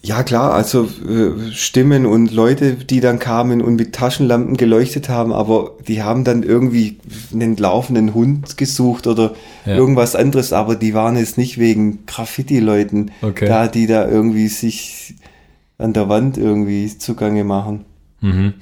Ja 0.00 0.22
klar, 0.22 0.54
also 0.54 0.84
äh, 0.84 1.52
Stimmen 1.52 2.06
und 2.06 2.30
Leute, 2.30 2.74
die 2.74 3.00
dann 3.00 3.18
kamen 3.18 3.60
und 3.60 3.74
mit 3.74 3.94
Taschenlampen 3.94 4.56
geleuchtet 4.56 5.08
haben, 5.08 5.32
aber 5.32 5.72
die 5.88 6.02
haben 6.02 6.22
dann 6.22 6.44
irgendwie 6.44 6.98
einen 7.32 7.56
laufenden 7.56 8.14
Hund 8.14 8.56
gesucht 8.56 9.08
oder 9.08 9.34
ja. 9.66 9.76
irgendwas 9.76 10.14
anderes, 10.14 10.52
aber 10.52 10.76
die 10.76 10.94
waren 10.94 11.16
jetzt 11.16 11.36
nicht 11.36 11.58
wegen 11.58 12.06
Graffiti-Leuten 12.06 13.10
okay. 13.22 13.46
da, 13.46 13.66
die 13.66 13.88
da 13.88 14.08
irgendwie 14.08 14.48
sich 14.48 15.16
an 15.78 15.92
der 15.92 16.08
Wand 16.08 16.38
irgendwie 16.38 16.96
zugange 16.96 17.42
machen. 17.42 17.84
Mhm. 18.20 18.54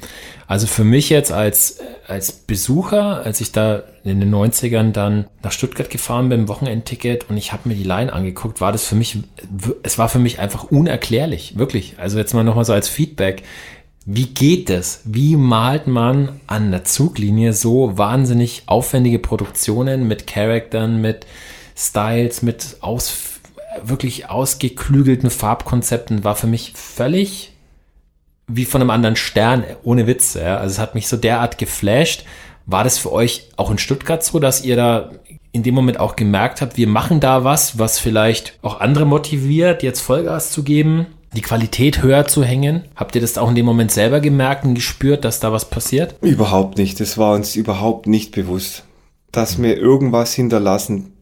Also 0.47 0.67
für 0.67 0.85
mich 0.85 1.09
jetzt 1.09 1.33
als, 1.33 1.79
als 2.07 2.31
Besucher, 2.33 3.23
als 3.25 3.41
ich 3.41 3.53
da 3.53 3.83
in 4.05 4.21
den 4.21 4.35
90ern 4.35 4.93
dann 4.93 5.27
nach 5.43 5.53
Stuttgart 5.53 5.89
gefahren 5.89 6.29
bin, 6.29 6.49
Wochenendticket 6.49 7.29
und 7.31 7.37
ich 7.37 7.53
habe 7.53 7.69
mir 7.69 7.75
die 7.75 7.85
Line 7.85 8.13
angeguckt, 8.13 8.61
war 8.61 8.73
das 8.73 8.87
für 8.87 8.95
mich, 8.95 9.19
es 9.83 9.99
war 9.99 10.09
für 10.09 10.19
mich 10.19 10.39
einfach 10.39 10.65
unerklärlich, 10.65 11.59
wirklich. 11.59 11.95
Also 11.99 12.19
jetzt 12.19 12.35
mal 12.35 12.45
nochmal 12.45 12.65
so 12.65 12.73
als 12.73 12.89
Feedback. 12.89 13.43
Wie 14.05 14.27
geht 14.27 14.71
das? 14.71 15.01
Wie 15.05 15.37
malt 15.37 15.89
man 15.89 16.41
an 16.47 16.71
der 16.71 16.85
Zuglinie 16.85 17.53
so 17.53 17.99
wahnsinnig 17.99 18.63
aufwendige 18.67 19.19
Produktionen 19.19 20.07
mit 20.07 20.29
Charaktern, 20.29 21.01
mit 21.01 21.27
Styles, 21.77 22.43
mit 22.43 22.77
aus, 22.83 23.41
wirklich 23.83 24.31
ausgeklügelten 24.31 25.31
Farbkonzepten? 25.31 26.23
War 26.23 26.37
für 26.37 26.47
mich 26.47 26.73
völlig 26.77 27.56
wie 28.49 28.65
von 28.65 28.81
einem 28.81 28.91
anderen 28.91 29.17
Stern, 29.17 29.65
ohne 29.83 30.07
Witz. 30.07 30.35
Ja. 30.35 30.59
Also 30.59 30.75
es 30.75 30.79
hat 30.79 30.95
mich 30.95 31.09
so 31.09 31.17
derart 31.17 31.59
geflasht. 31.59 32.25
War 32.67 32.85
das 32.85 32.99
für 32.99 33.13
euch 33.13 33.49
auch 33.57 33.71
in 33.71 33.79
Stuttgart 33.79 34.25
so, 34.25 34.39
dass 34.39 34.65
ihr 34.65 34.77
da 34.77 35.11
in 35.53 35.63
dem 35.63 35.75
Moment 35.75 35.99
auch 35.99 36.17
gemerkt 36.17 36.61
habt, 36.61 36.77
wir 36.77 36.87
machen 36.87 37.19
da 37.19 37.43
was, 37.43 37.79
was 37.79 37.99
vielleicht 37.99 38.59
auch 38.63 38.81
andere 38.81 39.07
motiviert, 39.07 39.83
jetzt 39.83 40.01
Vollgas 40.01 40.51
zu 40.51 40.63
geben, 40.63 41.07
die 41.35 41.41
Qualität 41.41 42.03
höher 42.03 42.27
zu 42.27 42.45
hängen? 42.45 42.85
Habt 42.95 43.15
ihr 43.15 43.23
das 43.23 43.39
auch 43.39 43.49
in 43.49 43.55
dem 43.55 43.65
Moment 43.65 43.91
selber 43.91 44.21
gemerkt 44.21 44.65
und 44.65 44.75
gespürt, 44.75 45.25
dass 45.25 45.41
da 45.41 45.53
was 45.53 45.71
passiert? 45.71 46.15
Überhaupt 46.21 46.77
nicht. 46.77 47.01
Das 47.01 47.17
war 47.17 47.35
uns 47.35 47.57
überhaupt 47.57 48.07
nicht 48.07 48.33
bewusst, 48.33 48.85
dass 49.33 49.61
wir 49.61 49.79
irgendwas 49.79 50.35
hinterlassen 50.35 51.13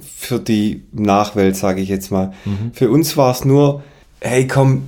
für 0.00 0.38
die 0.38 0.84
Nachwelt, 0.92 1.56
sage 1.56 1.80
ich 1.80 1.88
jetzt 1.88 2.10
mal. 2.10 2.32
Mhm. 2.44 2.72
Für 2.72 2.90
uns 2.90 3.16
war 3.16 3.32
es 3.32 3.44
nur, 3.44 3.82
hey 4.20 4.46
komm, 4.46 4.84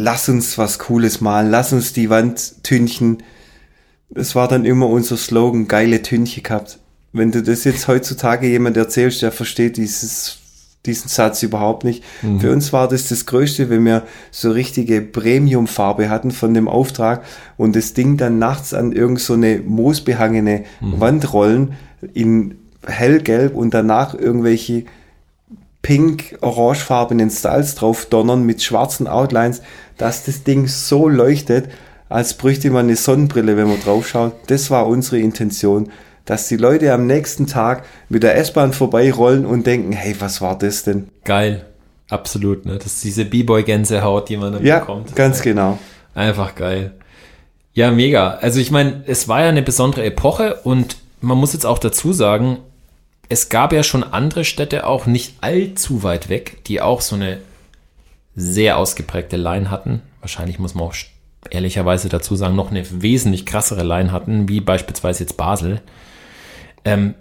lass 0.00 0.28
uns 0.28 0.58
was 0.58 0.78
Cooles 0.78 1.20
malen, 1.20 1.50
lass 1.50 1.72
uns 1.72 1.92
die 1.92 2.10
Wand 2.10 2.62
tünchen. 2.62 3.22
Das 4.10 4.34
war 4.34 4.48
dann 4.48 4.64
immer 4.64 4.88
unser 4.88 5.16
Slogan, 5.16 5.68
geile 5.68 6.02
Tünche 6.02 6.40
gehabt. 6.40 6.78
Wenn 7.12 7.32
du 7.32 7.42
das 7.42 7.64
jetzt 7.64 7.88
heutzutage 7.88 8.46
jemand 8.48 8.76
erzählst, 8.76 9.22
der 9.22 9.32
versteht 9.32 9.76
dieses, 9.76 10.38
diesen 10.86 11.08
Satz 11.08 11.42
überhaupt 11.42 11.84
nicht. 11.84 12.04
Mhm. 12.22 12.40
Für 12.40 12.52
uns 12.52 12.72
war 12.72 12.88
das 12.88 13.08
das 13.08 13.26
Größte, 13.26 13.68
wenn 13.68 13.84
wir 13.84 14.04
so 14.30 14.50
richtige 14.50 15.00
Premium-Farbe 15.00 16.08
hatten 16.08 16.30
von 16.30 16.54
dem 16.54 16.68
Auftrag 16.68 17.24
und 17.56 17.76
das 17.76 17.94
Ding 17.94 18.16
dann 18.16 18.38
nachts 18.38 18.74
an 18.74 18.92
irgend 18.92 19.20
so 19.20 19.34
eine 19.34 19.58
moosbehangene 19.58 20.64
mhm. 20.80 21.00
Wand 21.00 21.32
rollen 21.32 21.74
in 22.14 22.56
hellgelb 22.86 23.54
und 23.54 23.74
danach 23.74 24.14
irgendwelche 24.14 24.84
pink-orangefarbenen 25.82 27.30
Styles 27.30 27.74
drauf 27.74 28.06
donnern 28.06 28.44
mit 28.44 28.62
schwarzen 28.62 29.06
Outlines, 29.06 29.62
dass 30.00 30.24
das 30.24 30.44
Ding 30.44 30.66
so 30.66 31.08
leuchtet, 31.08 31.68
als 32.08 32.34
bräuchte 32.34 32.70
man 32.70 32.86
eine 32.86 32.96
Sonnenbrille, 32.96 33.56
wenn 33.56 33.68
man 33.68 33.80
drauf 33.80 34.08
schaut. 34.08 34.32
Das 34.46 34.70
war 34.70 34.86
unsere 34.86 35.18
Intention, 35.18 35.90
dass 36.24 36.48
die 36.48 36.56
Leute 36.56 36.92
am 36.92 37.06
nächsten 37.06 37.46
Tag 37.46 37.84
mit 38.08 38.22
der 38.22 38.36
S-Bahn 38.36 38.72
vorbeirollen 38.72 39.44
und 39.44 39.66
denken, 39.66 39.92
hey, 39.92 40.16
was 40.18 40.40
war 40.40 40.56
das 40.56 40.84
denn? 40.84 41.08
Geil. 41.24 41.66
Absolut, 42.08 42.66
ne? 42.66 42.78
Das 42.78 42.86
ist 42.86 43.04
diese 43.04 43.24
B-Boy-Gänsehaut, 43.24 44.28
die 44.28 44.36
man 44.36 44.54
dann 44.54 44.64
ja, 44.64 44.80
bekommt. 44.80 45.14
ganz 45.14 45.42
genau. 45.42 45.78
Einfach 46.14 46.54
geil. 46.54 46.92
Ja, 47.74 47.90
mega. 47.90 48.38
Also 48.40 48.58
ich 48.58 48.70
meine, 48.70 49.04
es 49.06 49.28
war 49.28 49.42
ja 49.42 49.48
eine 49.48 49.62
besondere 49.62 50.04
Epoche 50.04 50.60
und 50.64 50.96
man 51.20 51.38
muss 51.38 51.52
jetzt 51.52 51.66
auch 51.66 51.78
dazu 51.78 52.12
sagen, 52.12 52.58
es 53.28 53.48
gab 53.48 53.72
ja 53.72 53.84
schon 53.84 54.02
andere 54.02 54.44
Städte 54.44 54.86
auch 54.86 55.06
nicht 55.06 55.34
allzu 55.40 56.02
weit 56.02 56.28
weg, 56.28 56.64
die 56.66 56.80
auch 56.80 57.00
so 57.00 57.14
eine 57.14 57.38
sehr 58.40 58.78
ausgeprägte 58.78 59.36
Line 59.36 59.70
hatten. 59.70 60.02
Wahrscheinlich 60.20 60.58
muss 60.58 60.74
man 60.74 60.84
auch 60.84 60.94
ehrlicherweise 61.50 62.08
dazu 62.08 62.36
sagen, 62.36 62.56
noch 62.56 62.70
eine 62.70 62.84
wesentlich 63.02 63.46
krassere 63.46 63.82
Line 63.84 64.12
hatten, 64.12 64.48
wie 64.48 64.60
beispielsweise 64.60 65.24
jetzt 65.24 65.36
Basel. 65.36 65.80
Ähm, 66.84 67.14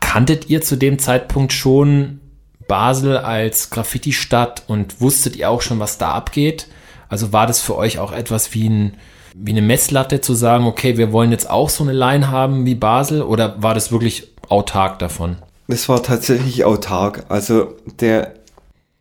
kanntet 0.00 0.48
ihr 0.50 0.60
zu 0.60 0.76
dem 0.76 0.98
Zeitpunkt 0.98 1.52
schon 1.52 2.20
Basel 2.68 3.16
als 3.16 3.70
Graffiti-Stadt 3.70 4.64
und 4.66 5.00
wusstet 5.00 5.36
ihr 5.36 5.50
auch 5.50 5.62
schon, 5.62 5.80
was 5.80 5.98
da 5.98 6.12
abgeht? 6.12 6.68
Also 7.08 7.32
war 7.32 7.46
das 7.46 7.60
für 7.60 7.76
euch 7.76 7.98
auch 7.98 8.12
etwas 8.12 8.54
wie, 8.54 8.68
ein, 8.68 8.96
wie 9.34 9.50
eine 9.50 9.62
Messlatte 9.62 10.20
zu 10.20 10.34
sagen, 10.34 10.66
okay, 10.66 10.96
wir 10.96 11.12
wollen 11.12 11.32
jetzt 11.32 11.50
auch 11.50 11.68
so 11.68 11.82
eine 11.82 11.92
Line 11.92 12.30
haben 12.30 12.66
wie 12.66 12.76
Basel 12.76 13.22
oder 13.22 13.60
war 13.62 13.74
das 13.74 13.90
wirklich 13.90 14.28
autark 14.48 15.00
davon? 15.00 15.36
Es 15.66 15.88
war 15.88 16.02
tatsächlich 16.02 16.64
autark. 16.64 17.24
Also 17.28 17.74
der 18.00 18.34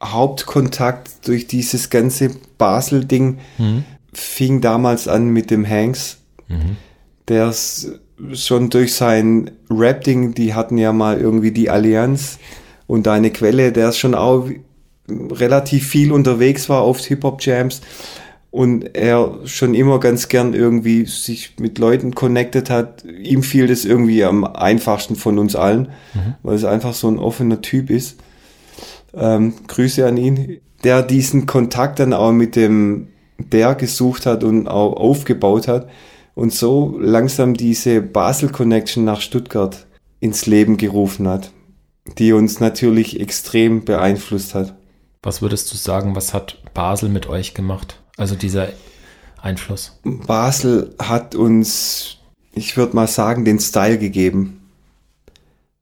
Hauptkontakt 0.04 1.28
durch 1.28 1.48
dieses 1.48 1.90
ganze 1.90 2.32
Basel-Ding 2.58 3.40
mhm. 3.58 3.84
fing 4.14 4.62
damals 4.62 5.08
an 5.08 5.30
mit 5.30 5.52
dem 5.52 5.68
Hanks, 5.68 6.18
mhm. 6.48 6.78
der 7.28 7.54
schon 8.34 8.70
durch 8.70 8.96
sein 8.96 9.52
Rap-Ding, 9.70 10.34
die 10.34 10.54
hatten 10.54 10.78
ja 10.78 10.94
mal 10.94 11.20
irgendwie 11.20 11.52
die 11.52 11.70
Allianz 11.70 12.40
und 12.88 13.08
eine 13.08 13.32
Quelle, 13.32 13.72
der 13.72 13.92
schon 13.92 14.16
auch 14.16 14.50
relativ 15.10 15.88
viel 15.88 16.12
unterwegs 16.12 16.70
war 16.70 16.82
auf 16.82 17.00
Hip-Hop-Jams 17.00 17.82
und 18.52 18.96
er 18.96 19.40
schon 19.46 19.76
immer 19.76 20.00
ganz 20.00 20.28
gern 20.28 20.54
irgendwie 20.54 21.06
sich 21.06 21.56
mit 21.60 21.78
Leuten 21.78 22.16
connected 22.16 22.70
hat. 22.70 23.04
Ihm 23.06 23.44
fiel 23.44 23.68
das 23.68 23.86
irgendwie 23.86 24.24
am 24.24 24.44
einfachsten 24.44 25.16
von 25.16 25.38
uns 25.38 25.56
allen, 25.56 25.90
mhm. 26.14 26.36
weil 26.42 26.56
es 26.56 26.66
einfach 26.66 26.94
so 26.94 27.08
ein 27.10 27.20
offener 27.20 27.62
Typ 27.62 27.90
ist. 27.90 28.20
Ähm, 29.14 29.54
Grüße 29.68 30.06
an 30.06 30.18
ihn, 30.18 30.62
der 30.84 31.04
diesen 31.04 31.46
Kontakt 31.46 32.00
dann 32.00 32.14
auch 32.14 32.32
mit 32.32 32.56
dem 32.56 33.08
Bär 33.38 33.76
gesucht 33.76 34.26
hat 34.26 34.44
und 34.44 34.68
auch 34.68 34.94
aufgebaut 34.94 35.68
hat 35.68 35.90
und 36.36 36.54
so 36.54 36.98
langsam 37.00 37.54
diese 37.54 38.02
Basel 38.02 38.50
Connection 38.50 39.04
nach 39.04 39.22
Stuttgart 39.22 39.88
ins 40.20 40.46
Leben 40.46 40.78
gerufen 40.78 41.28
hat, 41.28 41.52
die 42.18 42.34
uns 42.34 42.60
natürlich 42.60 43.20
extrem 43.20 43.86
beeinflusst 43.86 44.56
hat. 44.56 44.76
Was 45.22 45.42
würdest 45.42 45.72
du 45.72 45.78
sagen, 45.78 46.16
was 46.16 46.34
hat 46.34 46.58
Basel 46.74 47.10
mit 47.10 47.28
euch 47.28 47.54
gemacht? 47.54 48.02
Also 48.18 48.36
dieser 48.36 48.70
Einfluss. 49.42 50.00
Basel 50.04 50.96
hat 51.00 51.36
uns, 51.36 52.18
ich 52.54 52.78
würde 52.78 52.96
mal 52.96 53.08
sagen, 53.08 53.46
den 53.46 53.60
Style 53.60 53.98
gegeben. 53.98 54.62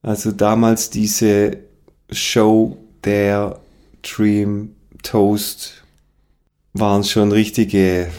Also 0.01 0.32
damals 0.32 0.89
diese 0.89 1.57
Show 2.11 2.78
der 3.08 3.60
Dream 4.03 4.76
Toast 5.01 5.84
waren 6.74 7.03
schon 7.03 7.32
richtige 7.32 8.10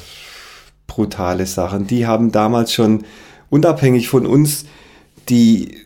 brutale 0.87 1.45
Sachen. 1.47 1.87
Die 1.87 2.07
haben 2.07 2.33
damals 2.33 2.73
schon 2.73 3.05
unabhängig 3.51 4.09
von 4.09 4.27
uns 4.27 4.65
die 5.29 5.77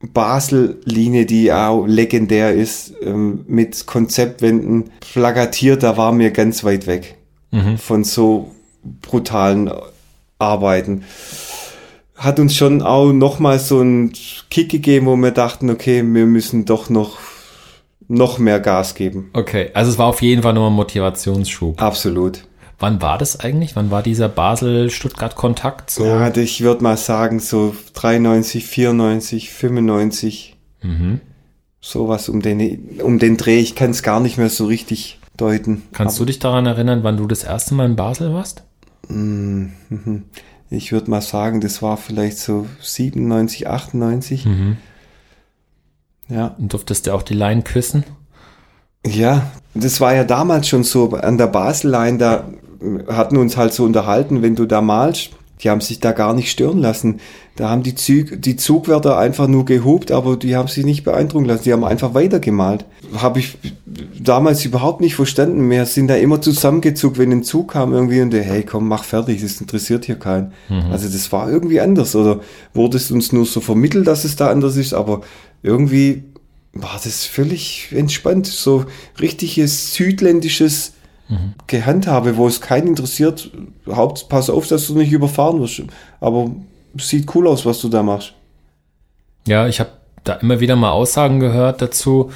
Basel-Linie, 0.00 1.26
die 1.26 1.52
auch 1.52 1.84
legendär 1.86 2.54
ist, 2.54 2.94
ähm, 3.02 3.44
mit 3.46 3.86
Konzeptwänden 3.86 4.90
flagatiert, 5.04 5.82
da 5.82 5.98
war 5.98 6.12
mir 6.12 6.30
ganz 6.30 6.64
weit 6.64 6.86
weg 6.86 7.18
mhm. 7.50 7.76
von 7.76 8.04
so 8.04 8.54
brutalen 9.02 9.70
Arbeiten. 10.38 11.04
Hat 12.16 12.40
uns 12.40 12.56
schon 12.56 12.80
auch 12.80 13.12
nochmal 13.12 13.58
so 13.58 13.80
einen 13.80 14.12
Kick 14.48 14.70
gegeben, 14.70 15.06
wo 15.06 15.16
wir 15.16 15.32
dachten, 15.32 15.68
okay, 15.68 16.02
wir 16.02 16.26
müssen 16.26 16.64
doch 16.64 16.88
noch, 16.88 17.18
noch 18.10 18.38
mehr 18.38 18.60
Gas 18.60 18.94
geben. 18.94 19.30
Okay, 19.32 19.70
also 19.72 19.90
es 19.90 19.98
war 19.98 20.06
auf 20.06 20.20
jeden 20.20 20.42
Fall 20.42 20.52
nur 20.52 20.68
ein 20.68 20.74
Motivationsschub. 20.74 21.80
Absolut. 21.80 22.44
Wann 22.78 23.00
war 23.00 23.18
das 23.18 23.38
eigentlich? 23.38 23.76
Wann 23.76 23.90
war 23.90 24.02
dieser 24.02 24.28
Basel-Stuttgart-Kontakt? 24.28 25.90
So? 25.90 26.04
Ja, 26.04 26.34
ich 26.34 26.62
würde 26.62 26.82
mal 26.82 26.96
sagen, 26.96 27.38
so 27.38 27.74
93, 27.94 28.66
94, 28.66 29.50
95. 29.50 30.56
Mhm. 30.82 31.20
Sowas 31.80 32.28
um 32.28 32.40
den, 32.42 33.00
um 33.02 33.18
den 33.18 33.36
Dreh. 33.36 33.60
Ich 33.60 33.74
kann 33.74 33.90
es 33.90 34.02
gar 34.02 34.20
nicht 34.20 34.38
mehr 34.38 34.48
so 34.48 34.64
richtig 34.66 35.20
deuten. 35.36 35.82
Kannst 35.92 36.16
Aber, 36.16 36.24
du 36.24 36.32
dich 36.32 36.38
daran 36.38 36.66
erinnern, 36.66 37.00
wann 37.02 37.16
du 37.16 37.26
das 37.26 37.44
erste 37.44 37.74
Mal 37.74 37.86
in 37.86 37.96
Basel 37.96 38.32
warst? 38.34 38.64
Mhm. 39.08 39.72
Ich 40.72 40.92
würde 40.92 41.10
mal 41.10 41.20
sagen, 41.20 41.60
das 41.60 41.82
war 41.82 41.96
vielleicht 41.96 42.38
so 42.38 42.64
97, 42.80 43.66
98. 43.66 44.46
Mhm. 44.46 44.76
Ja. 46.30 46.54
Und 46.58 46.72
durftest 46.72 47.06
du 47.06 47.12
auch 47.12 47.22
die 47.22 47.34
Line 47.34 47.62
küssen? 47.62 48.04
Ja, 49.06 49.50
das 49.74 50.00
war 50.00 50.14
ja 50.14 50.24
damals 50.24 50.68
schon 50.68 50.84
so 50.84 51.10
an 51.12 51.38
der 51.38 51.46
Basel-Line, 51.46 52.18
da 52.18 52.44
hatten 53.08 53.36
uns 53.36 53.56
halt 53.56 53.72
so 53.72 53.84
unterhalten, 53.84 54.42
wenn 54.42 54.56
du 54.56 54.66
da 54.66 54.80
malst, 54.80 55.30
die 55.62 55.70
haben 55.70 55.80
sich 55.80 56.00
da 56.00 56.12
gar 56.12 56.34
nicht 56.34 56.50
stören 56.50 56.78
lassen. 56.78 57.20
Da 57.56 57.68
haben 57.68 57.82
die, 57.82 57.94
Zug, 57.94 58.40
die 58.40 58.56
Zugwärter 58.56 59.18
einfach 59.18 59.46
nur 59.46 59.64
gehupt, 59.66 60.10
aber 60.10 60.36
die 60.36 60.56
haben 60.56 60.68
sich 60.68 60.84
nicht 60.84 61.04
beeindrucken 61.04 61.44
lassen. 61.44 61.64
Die 61.64 61.72
haben 61.72 61.84
einfach 61.84 62.14
weitergemalt. 62.14 62.86
Habe 63.14 63.40
ich 63.40 63.58
damals 64.18 64.64
überhaupt 64.64 65.00
nicht 65.02 65.14
verstanden. 65.14 65.68
Wir 65.68 65.84
sind 65.84 66.08
da 66.08 66.16
immer 66.16 66.40
zusammengezuckt, 66.40 67.18
wenn 67.18 67.32
ein 67.32 67.42
Zug 67.42 67.72
kam 67.72 67.92
irgendwie 67.92 68.22
und 68.22 68.30
der, 68.30 68.42
hey, 68.42 68.62
komm, 68.62 68.88
mach 68.88 69.04
fertig, 69.04 69.42
das 69.42 69.60
interessiert 69.60 70.06
hier 70.06 70.18
keinen. 70.18 70.52
Mhm. 70.68 70.90
Also 70.90 71.08
das 71.08 71.30
war 71.32 71.50
irgendwie 71.50 71.80
anders. 71.80 72.16
Oder 72.16 72.40
wurde 72.72 72.96
es 72.96 73.10
uns 73.10 73.32
nur 73.32 73.44
so 73.44 73.60
vermittelt, 73.60 74.06
dass 74.06 74.24
es 74.24 74.36
da 74.36 74.50
anders 74.50 74.76
ist, 74.76 74.94
aber 74.94 75.20
irgendwie 75.62 76.24
war 76.72 76.98
das 77.02 77.26
völlig 77.26 77.88
entspannt. 77.94 78.46
So 78.46 78.86
richtiges 79.20 79.92
südländisches 79.94 80.92
mhm. 81.30 81.54
Gehandhabe, 81.66 82.36
wo 82.36 82.46
es 82.46 82.60
keinen 82.60 82.88
interessiert. 82.88 83.50
Haupt, 83.86 84.28
pass 84.28 84.50
auf, 84.50 84.66
dass 84.68 84.86
du 84.86 84.94
nicht 84.94 85.12
überfahren 85.12 85.60
wirst. 85.60 85.82
Aber 86.20 86.50
sieht 86.98 87.34
cool 87.34 87.46
aus, 87.46 87.64
was 87.64 87.80
du 87.80 87.88
da 87.88 88.02
machst. 88.02 88.34
Ja, 89.46 89.66
ich 89.66 89.80
habe 89.80 89.90
da 90.24 90.34
immer 90.34 90.60
wieder 90.60 90.76
mal 90.76 90.90
Aussagen 90.90 91.40
gehört 91.40 91.80
dazu, 91.80 92.30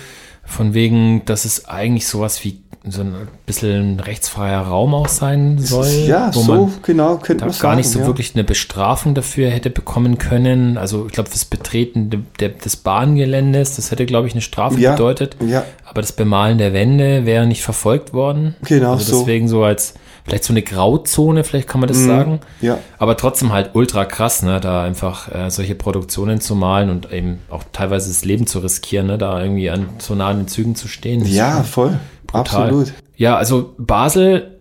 von 0.45 0.75
wegen, 0.75 1.25
dass 1.25 1.45
es 1.45 1.67
eigentlich 1.67 2.07
sowas 2.07 2.45
wie 2.45 2.63
so 2.87 3.01
ein 3.01 3.15
bisschen 3.47 3.97
ein 3.97 4.01
rechtsfreier 4.01 4.61
Raum 4.61 4.95
auch 4.95 5.09
sein 5.09 5.59
soll. 5.59 5.89
Ja, 6.07 6.35
wo 6.35 6.41
so 6.41 6.55
man 6.55 6.73
genau 6.83 7.17
könnte 7.17 7.45
man 7.45 7.53
gar 7.53 7.59
sagen, 7.59 7.77
nicht 7.79 7.89
so 7.89 8.01
ja. 8.01 8.07
wirklich 8.07 8.35
eine 8.35 8.45
Bestrafung 8.45 9.15
dafür 9.15 9.49
hätte 9.49 9.71
bekommen 9.71 10.19
können. 10.19 10.77
Also 10.77 11.07
ich 11.07 11.13
glaube, 11.13 11.31
fürs 11.31 11.47
Betreten 11.47 12.11
de, 12.11 12.21
de, 12.41 12.51
des 12.51 12.77
Bahngeländes, 12.77 13.77
das 13.77 13.91
hätte, 13.91 14.05
glaube 14.05 14.27
ich, 14.27 14.35
eine 14.35 14.43
Strafe 14.43 14.79
ja, 14.79 14.93
bedeutet. 14.93 15.37
Ja. 15.47 15.65
Aber 15.87 16.03
das 16.03 16.13
Bemalen 16.13 16.59
der 16.59 16.75
Wände 16.75 17.25
wäre 17.25 17.47
nicht 17.47 17.63
verfolgt 17.63 18.13
worden. 18.13 18.55
Genau. 18.63 18.93
Also 18.93 19.19
deswegen 19.19 19.49
so, 19.49 19.59
so 19.59 19.65
als 19.65 19.95
vielleicht 20.25 20.45
so 20.45 20.53
eine 20.53 20.63
Grauzone, 20.63 21.45
vielleicht 21.45 21.69
kann 21.69 21.81
man 21.81 21.89
das 21.89 21.99
mhm, 21.99 22.07
sagen. 22.07 22.41
Ja. 22.61 22.79
Aber 22.99 23.17
trotzdem 23.17 23.53
halt 23.53 23.71
ultra 23.75 24.05
krass, 24.05 24.43
ne, 24.43 24.59
da 24.61 24.83
einfach 24.83 25.33
äh, 25.33 25.51
solche 25.51 25.75
Produktionen 25.75 26.41
zu 26.41 26.55
malen 26.55 26.91
und 26.91 27.13
eben 27.13 27.41
auch 27.51 27.63
teilweise 27.73 28.09
das 28.09 28.25
Leben 28.25 28.47
zu 28.47 28.61
riskieren, 28.61 29.07
ne, 29.07 29.19
da 29.19 29.41
irgendwie 29.41 29.71
an 29.71 29.89
so 29.99 30.15
nah 30.15 30.29
an 30.29 30.39
den 30.39 30.49
Zügen 30.49 30.75
zu 30.75 30.89
stehen. 30.89 31.25
Ja, 31.27 31.63
voll. 31.63 31.99
Brutal. 32.27 32.63
Absolut. 32.63 32.93
Ja, 33.17 33.37
also 33.37 33.75
Basel 33.79 34.61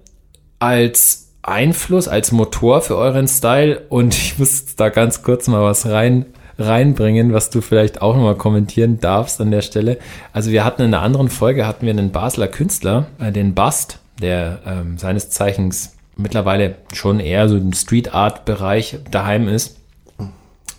als 0.59 1.29
Einfluss, 1.41 2.07
als 2.07 2.31
Motor 2.31 2.81
für 2.81 2.97
euren 2.97 3.27
Style 3.27 3.81
und 3.89 4.13
ich 4.17 4.37
muss 4.37 4.75
da 4.75 4.89
ganz 4.89 5.23
kurz 5.23 5.47
mal 5.47 5.63
was 5.63 5.85
rein 5.85 6.25
reinbringen, 6.59 7.33
was 7.33 7.49
du 7.49 7.61
vielleicht 7.61 8.03
auch 8.03 8.15
nochmal 8.15 8.35
kommentieren 8.35 8.99
darfst 8.99 9.41
an 9.41 9.49
der 9.49 9.61
Stelle. 9.61 9.97
Also 10.33 10.51
wir 10.51 10.63
hatten 10.63 10.83
in 10.83 10.93
einer 10.93 11.01
anderen 11.01 11.29
Folge 11.29 11.65
hatten 11.65 11.87
wir 11.87 11.91
einen 11.91 12.11
Basler 12.11 12.47
Künstler, 12.47 13.07
äh, 13.19 13.31
den 13.31 13.55
Bast, 13.55 13.99
der 14.21 14.61
ähm, 14.65 14.97
seines 14.97 15.29
Zeichens 15.29 15.95
mittlerweile 16.15 16.75
schon 16.93 17.19
eher 17.19 17.49
so 17.49 17.57
im 17.57 17.73
Street 17.73 18.13
Art 18.13 18.45
Bereich 18.45 18.99
daheim 19.09 19.47
ist. 19.47 19.77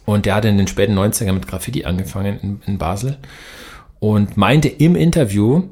Und 0.07 0.27
der 0.27 0.35
hat 0.35 0.45
in 0.45 0.59
den 0.59 0.67
späten 0.67 0.99
90ern 0.99 1.33
mit 1.33 1.49
Graffiti 1.49 1.85
angefangen 1.85 2.39
in, 2.41 2.63
in 2.67 2.79
Basel 2.79 3.17
und 4.01 4.37
meinte 4.37 4.69
im 4.69 4.97
Interview, 4.97 5.69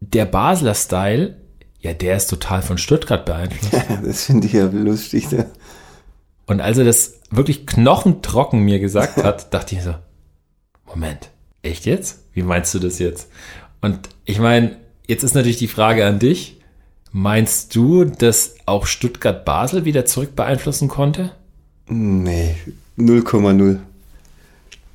der 0.00 0.24
Basler 0.24 0.74
Style, 0.74 1.36
ja, 1.78 1.92
der 1.92 2.16
ist 2.16 2.28
total 2.28 2.62
von 2.62 2.78
Stuttgart 2.78 3.24
beeinflusst. 3.24 3.84
das 4.04 4.24
finde 4.24 4.48
ich 4.48 4.52
ja 4.54 4.66
lustig. 4.66 5.30
Ne? 5.30 5.46
Und 6.46 6.60
als 6.60 6.78
er 6.78 6.84
das 6.84 7.20
wirklich 7.30 7.66
knochentrocken 7.66 8.60
mir 8.60 8.80
gesagt 8.80 9.22
hat, 9.22 9.54
dachte 9.54 9.76
ich 9.76 9.82
so, 9.82 9.94
Moment, 10.84 11.30
echt 11.62 11.86
jetzt? 11.86 12.24
Wie 12.32 12.42
meinst 12.42 12.74
du 12.74 12.80
das 12.80 12.98
jetzt? 12.98 13.30
Und 13.80 14.08
ich 14.24 14.38
meine, 14.38 14.76
jetzt 15.06 15.22
ist 15.22 15.34
natürlich 15.34 15.58
die 15.58 15.68
Frage 15.68 16.06
an 16.06 16.18
dich. 16.18 16.58
Meinst 17.12 17.74
du, 17.74 18.04
dass 18.04 18.54
auch 18.64 18.86
Stuttgart-Basel 18.86 19.84
wieder 19.84 20.06
zurück 20.06 20.34
beeinflussen 20.34 20.88
konnte? 20.88 21.32
Nee, 21.88 22.56
0,0. 22.98 23.78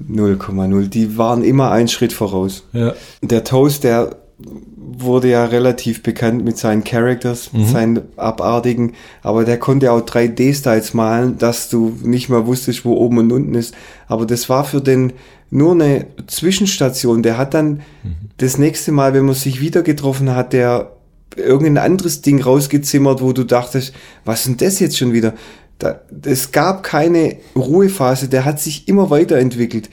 0,0. 0.09 0.87
Die 0.87 1.17
waren 1.17 1.43
immer 1.43 1.71
einen 1.71 1.87
Schritt 1.87 2.13
voraus. 2.13 2.63
Ja. 2.73 2.93
Der 3.21 3.43
Toast, 3.43 3.83
der 3.83 4.15
wurde 4.39 5.29
ja 5.29 5.45
relativ 5.45 6.03
bekannt 6.03 6.43
mit 6.43 6.57
seinen 6.57 6.83
Characters, 6.83 7.51
mhm. 7.53 7.65
seinen 7.65 8.01
abartigen, 8.17 8.93
aber 9.23 9.45
der 9.45 9.57
konnte 9.57 9.91
auch 9.91 10.01
3D-Styles 10.01 10.93
malen, 10.93 11.37
dass 11.39 11.69
du 11.69 11.97
nicht 12.03 12.29
mehr 12.29 12.45
wusstest, 12.45 12.85
wo 12.85 12.93
oben 12.93 13.17
und 13.17 13.31
unten 13.31 13.55
ist. 13.55 13.73
Aber 14.07 14.25
das 14.25 14.47
war 14.47 14.63
für 14.63 14.81
den 14.81 15.13
nur 15.49 15.71
eine 15.71 16.07
Zwischenstation. 16.27 17.23
Der 17.23 17.37
hat 17.37 17.53
dann 17.53 17.81
mhm. 18.03 18.15
das 18.37 18.57
nächste 18.57 18.91
Mal, 18.91 19.13
wenn 19.13 19.25
man 19.25 19.35
sich 19.35 19.59
wieder 19.59 19.81
getroffen 19.81 20.35
hat, 20.35 20.53
der 20.53 20.91
irgendein 21.35 21.83
anderes 21.83 22.21
Ding 22.21 22.41
rausgezimmert, 22.41 23.21
wo 23.21 23.33
du 23.33 23.43
dachtest, 23.43 23.93
was 24.23 24.41
ist 24.41 24.47
denn 24.47 24.57
das 24.57 24.79
jetzt 24.79 24.97
schon 24.97 25.13
wieder? 25.13 25.33
Da, 25.79 26.01
es 26.23 26.51
gab 26.51 26.83
keine 26.83 27.37
Ruhephase, 27.55 28.27
der 28.27 28.45
hat 28.45 28.59
sich 28.59 28.87
immer 28.87 29.09
weiterentwickelt. 29.09 29.89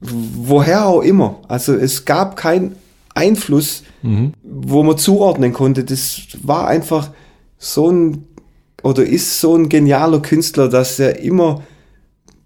Woher 0.00 0.86
auch 0.86 1.02
immer. 1.02 1.40
Also 1.48 1.74
es 1.74 2.04
gab 2.04 2.36
keinen 2.36 2.76
Einfluss, 3.16 3.82
mhm. 4.02 4.32
wo 4.42 4.82
man 4.82 4.98
zuordnen 4.98 5.52
konnte. 5.52 5.84
Das 5.84 6.28
war 6.42 6.68
einfach 6.68 7.10
so 7.58 7.90
ein 7.90 8.24
oder 8.82 9.04
ist 9.04 9.40
so 9.40 9.56
ein 9.56 9.68
genialer 9.68 10.20
Künstler, 10.20 10.68
dass 10.68 10.98
er 10.98 11.18
immer 11.20 11.62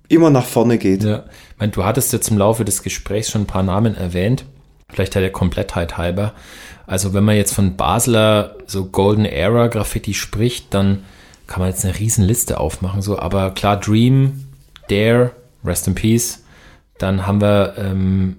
immer 0.09 0.31
nach 0.31 0.45
vorne 0.45 0.79
geht. 0.79 1.05
Ja, 1.05 1.25
ich 1.53 1.59
meine, 1.59 1.73
du 1.73 1.85
hattest 1.85 2.13
jetzt 2.13 2.31
im 2.31 2.39
Laufe 2.39 2.65
des 2.65 2.83
Gesprächs 2.83 3.31
schon 3.31 3.43
ein 3.43 3.47
paar 3.47 3.63
Namen 3.63 3.95
erwähnt. 3.95 4.45
Vielleicht 4.89 5.15
hat 5.15 5.23
der 5.23 5.33
Komplettheit 5.33 5.99
halber. 5.99 6.35
Also 6.87 7.15
wenn 7.15 7.23
man 7.25 7.37
jetzt 7.37 7.55
von 7.55 7.77
Basler 7.77 8.57
so 8.67 8.87
Golden 8.87 9.25
Era 9.25 9.69
Graffiti 9.69 10.13
spricht, 10.15 10.75
dann 10.75 11.05
kann 11.47 11.61
man 11.61 11.71
jetzt 11.71 11.85
eine 11.85 11.99
riesen 11.99 12.25
Liste 12.25 12.59
aufmachen. 12.59 13.03
So, 13.03 13.19
aber 13.19 13.53
klar, 13.53 13.79
Dream, 13.79 14.47
Dare, 14.89 15.31
Rest 15.65 15.87
in 15.87 15.95
Peace. 15.95 16.43
Dann 16.99 17.27
haben 17.27 17.41
wir 17.41 17.75
ähm, 17.79 18.39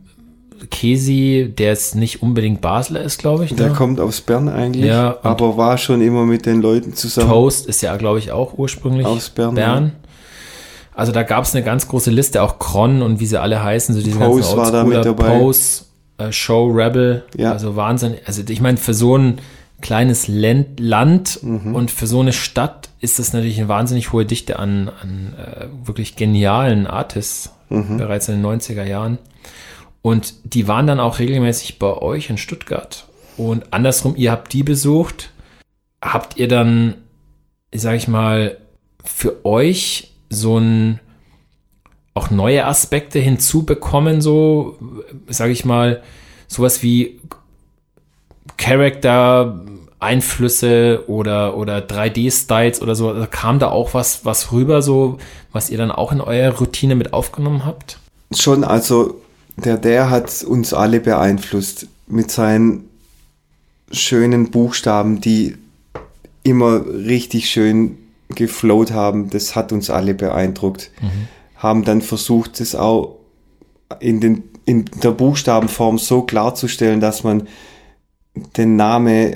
Kesi, 0.69 1.53
der 1.57 1.69
jetzt 1.69 1.95
nicht 1.95 2.21
unbedingt 2.21 2.61
Basler 2.61 3.01
ist, 3.01 3.19
glaube 3.19 3.45
ich. 3.45 3.55
Der 3.55 3.69
ne? 3.69 3.73
kommt 3.73 3.99
aus 3.99 4.21
Bern 4.21 4.49
eigentlich, 4.49 4.85
ja, 4.85 5.17
aber 5.23 5.57
war 5.57 5.77
schon 5.77 6.01
immer 6.01 6.25
mit 6.25 6.45
den 6.45 6.61
Leuten 6.61 6.93
zusammen. 6.93 7.29
Toast 7.29 7.65
ist 7.67 7.81
ja, 7.81 7.95
glaube 7.97 8.19
ich, 8.19 8.31
auch 8.31 8.57
ursprünglich 8.57 9.05
aus 9.05 9.29
Bern. 9.29 9.55
Bern. 9.55 9.91
Also 10.93 11.11
da 11.11 11.23
gab 11.23 11.45
es 11.45 11.55
eine 11.55 11.63
ganz 11.63 11.87
große 11.87 12.11
Liste, 12.11 12.43
auch 12.43 12.59
Kron 12.59 13.01
und 13.01 13.19
wie 13.19 13.25
sie 13.25 13.39
alle 13.39 13.63
heißen, 13.63 13.95
so 13.95 14.01
diese 14.01 14.19
Pose 14.19 14.41
ganzen 14.41 14.57
war 14.57 14.71
da 14.71 14.83
mit 14.83 15.05
dabei. 15.05 15.39
Pose, 15.39 15.85
äh, 16.17 16.31
Show 16.31 16.67
Rebel, 16.67 17.23
ja. 17.37 17.53
also 17.53 17.75
Wahnsinn. 17.75 18.15
Also 18.25 18.43
ich 18.47 18.61
meine, 18.61 18.77
für 18.77 18.93
so 18.93 19.17
ein 19.17 19.39
kleines 19.81 20.27
Land, 20.27 20.79
Land 20.79 21.39
mhm. 21.41 21.75
und 21.75 21.91
für 21.91 22.07
so 22.07 22.19
eine 22.19 22.33
Stadt 22.33 22.89
ist 22.99 23.19
das 23.19 23.33
natürlich 23.33 23.57
eine 23.57 23.67
wahnsinnig 23.67 24.11
hohe 24.11 24.25
Dichte 24.25 24.59
an, 24.59 24.91
an 25.01 25.33
äh, 25.37 25.87
wirklich 25.87 26.15
genialen 26.15 26.87
Artists, 26.87 27.51
mhm. 27.69 27.97
bereits 27.97 28.29
in 28.29 28.41
den 28.41 28.45
90er 28.45 28.83
Jahren. 28.83 29.17
Und 30.01 30.33
die 30.43 30.67
waren 30.67 30.87
dann 30.87 30.99
auch 30.99 31.19
regelmäßig 31.19 31.79
bei 31.79 31.93
euch 31.93 32.29
in 32.29 32.37
Stuttgart. 32.37 33.05
Und 33.37 33.71
andersrum, 33.73 34.15
ihr 34.15 34.31
habt 34.31 34.53
die 34.53 34.63
besucht. 34.63 35.31
Habt 36.01 36.37
ihr 36.37 36.47
dann, 36.47 36.95
sag 37.73 37.95
ich 37.95 38.07
mal, 38.07 38.57
für 39.03 39.45
euch 39.45 40.11
so 40.29 40.57
ein 40.57 40.99
auch 42.13 42.29
neue 42.29 42.65
Aspekte 42.65 43.19
hinzubekommen, 43.19 44.21
so, 44.21 44.77
sag 45.27 45.49
ich 45.49 45.63
mal, 45.63 46.01
sowas 46.47 46.83
wie 46.83 47.21
Character, 48.57 49.61
Einflüsse 49.99 51.03
oder, 51.07 51.55
oder 51.55 51.77
3D-Styles 51.77 52.81
oder 52.81 52.95
so, 52.95 53.13
da 53.13 53.27
kam 53.27 53.59
da 53.59 53.69
auch 53.69 53.93
was, 53.93 54.25
was 54.25 54.51
rüber, 54.51 54.81
so, 54.81 55.19
was 55.51 55.69
ihr 55.69 55.77
dann 55.77 55.91
auch 55.91 56.11
in 56.11 56.21
eure 56.21 56.57
Routine 56.57 56.95
mit 56.95 57.13
aufgenommen 57.13 57.65
habt? 57.65 57.99
Schon, 58.33 58.63
also 58.63 59.20
der 59.61 59.77
der 59.77 60.09
hat 60.09 60.43
uns 60.43 60.73
alle 60.73 60.99
beeinflusst 60.99 61.87
mit 62.07 62.31
seinen 62.31 62.89
schönen 63.91 64.51
Buchstaben, 64.51 65.21
die 65.21 65.57
immer 66.43 66.85
richtig 66.85 67.49
schön 67.49 67.97
geflowt 68.29 68.91
haben. 68.91 69.29
Das 69.29 69.55
hat 69.55 69.71
uns 69.71 69.89
alle 69.89 70.13
beeindruckt. 70.13 70.91
Mhm. 71.01 71.27
Haben 71.55 71.83
dann 71.83 72.01
versucht, 72.01 72.59
das 72.59 72.75
auch 72.75 73.17
in, 73.99 74.19
den, 74.19 74.43
in 74.65 74.85
der 75.03 75.11
Buchstabenform 75.11 75.97
so 75.97 76.23
klarzustellen, 76.23 76.99
dass 76.99 77.23
man 77.23 77.47
den 78.57 78.75
Namen 78.75 79.35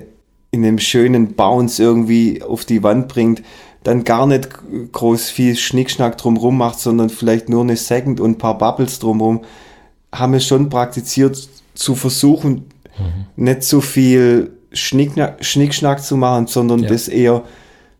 in 0.52 0.64
einem 0.64 0.80
schönen 0.80 1.34
Bounce 1.34 1.84
irgendwie 1.84 2.42
auf 2.42 2.64
die 2.66 2.82
Wand 2.82 3.10
bringt, 3.10 3.44
dann 3.84 4.04
gar 4.04 4.26
nicht 4.26 4.50
groß 4.94 5.30
viel 5.30 5.56
Schnickschnack 5.56 6.18
drumrum 6.18 6.58
macht, 6.58 6.80
sondern 6.80 7.10
vielleicht 7.10 7.50
nur 7.50 7.62
eine 7.62 7.76
Second 7.76 8.20
und 8.20 8.32
ein 8.32 8.38
paar 8.38 8.58
Bubbles 8.58 9.00
drumrum, 9.00 9.42
haben 10.18 10.34
wir 10.34 10.40
schon 10.40 10.70
praktiziert 10.70 11.50
zu 11.74 11.96
versuchen, 11.96 12.66
mhm. 12.98 13.44
nicht 13.44 13.64
so 13.64 13.82
viel 13.82 14.52
Schnickschnack, 14.72 15.44
Schnickschnack 15.44 16.04
zu 16.04 16.18
machen, 16.18 16.48
sondern 16.48 16.80
ja. 16.80 16.90
das 16.90 17.08
eher 17.08 17.44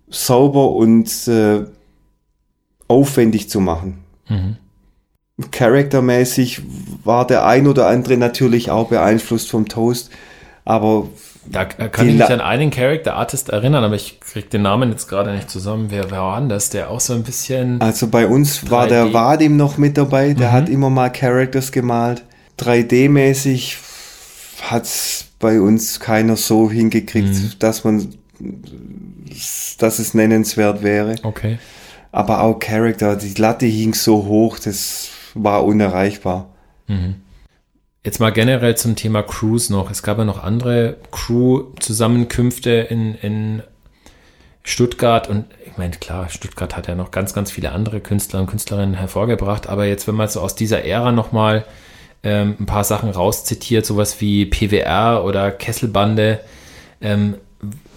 sauber 0.10 0.72
und 0.72 1.28
äh, 1.28 1.66
aufwendig 2.88 3.50
zu 3.50 3.60
machen. 3.60 4.04
Mhm. 4.30 4.58
Charaktermäßig 5.52 6.62
war 7.04 7.28
der 7.28 7.46
ein 7.46 7.68
oder 7.68 7.88
andere 7.88 8.18
natürlich 8.18 8.72
auch 8.72 8.90
beeinflusst 8.90 9.50
vom 9.50 9.68
Toast, 9.68 10.10
aber 10.64 11.08
da 11.52 11.66
kann 11.66 12.10
ich 12.10 12.16
mich 12.16 12.26
an 12.26 12.42
einen 12.42 12.72
Character 12.72 13.16
Artist 13.16 13.50
erinnern, 13.50 13.84
aber 13.84 13.96
ich 13.96 14.20
krieg 14.20 14.50
den 14.50 14.64
Namen 14.64 14.92
jetzt 14.92 15.08
gerade 15.08 15.32
nicht 15.34 15.50
zusammen. 15.50 15.88
Wer, 15.90 16.10
war 16.12 16.36
anders? 16.36 16.70
Der 16.70 16.90
auch 16.90 17.00
so 17.00 17.14
ein 17.14 17.24
bisschen. 17.24 17.82
Also 17.82 18.08
bei 18.08 18.28
uns 18.28 18.64
3D. 18.64 18.70
war 18.72 18.88
der 18.88 19.14
Vadim 19.14 19.58
noch 19.58 19.78
mit 19.78 19.98
dabei, 19.98 20.34
der 20.34 20.50
mhm. 20.50 20.54
hat 20.54 20.70
immer 20.70 20.90
mal 20.90 21.10
Characters 21.10 21.72
gemalt. 21.72 22.24
3D-mäßig 22.60 23.78
hat's 24.62 25.26
bei 25.40 25.60
uns 25.60 26.00
keiner 26.00 26.36
so 26.38 26.72
hingekriegt, 26.72 27.28
mhm. 27.28 27.52
dass 27.60 27.84
man, 27.84 28.16
dass 29.78 30.00
es 30.00 30.14
nennenswert 30.14 30.82
wäre. 30.82 31.16
Okay. 31.24 31.60
Aber 32.12 32.42
auch 32.42 32.60
Character, 32.60 33.18
die 33.18 33.34
Latte 33.34 33.66
hing 33.66 33.94
so 33.94 34.26
hoch, 34.26 34.58
das 34.58 35.10
war 35.34 35.66
unerreichbar. 35.66 36.50
Mhm. 36.88 37.16
Jetzt 38.06 38.20
mal 38.20 38.30
generell 38.30 38.78
zum 38.78 38.96
Thema 38.96 39.24
Crews 39.24 39.72
noch. 39.72 39.90
Es 39.90 40.04
gab 40.04 40.20
ja 40.20 40.26
noch 40.26 40.44
andere 40.44 40.98
Crew-Zusammenkünfte 41.12 42.70
in, 42.70 43.16
in 43.16 43.64
Stuttgart 44.62 45.28
und 45.28 45.46
ich 45.66 45.76
meine, 45.78 45.96
klar, 45.96 46.30
Stuttgart 46.30 46.78
hat 46.78 46.88
ja 46.88 46.94
noch 46.94 47.10
ganz, 47.10 47.34
ganz 47.34 47.50
viele 47.50 47.72
andere 47.72 48.02
Künstler 48.02 48.42
und 48.42 48.46
Künstlerinnen 48.46 48.94
hervorgebracht, 48.94 49.68
aber 49.68 49.88
jetzt, 49.88 50.08
wenn 50.08 50.14
man 50.14 50.30
so 50.30 50.40
aus 50.42 50.54
dieser 50.54 50.86
Ära 50.86 51.12
nochmal 51.12 51.66
ähm, 52.22 52.56
ein 52.60 52.68
paar 52.68 52.84
Sachen 52.84 53.10
rauszitiert, 53.10 53.88
sowas 53.88 54.22
wie 54.22 54.46
PWR 54.46 55.24
oder 55.26 55.50
Kesselbande, 55.50 56.42
ähm, 57.02 57.38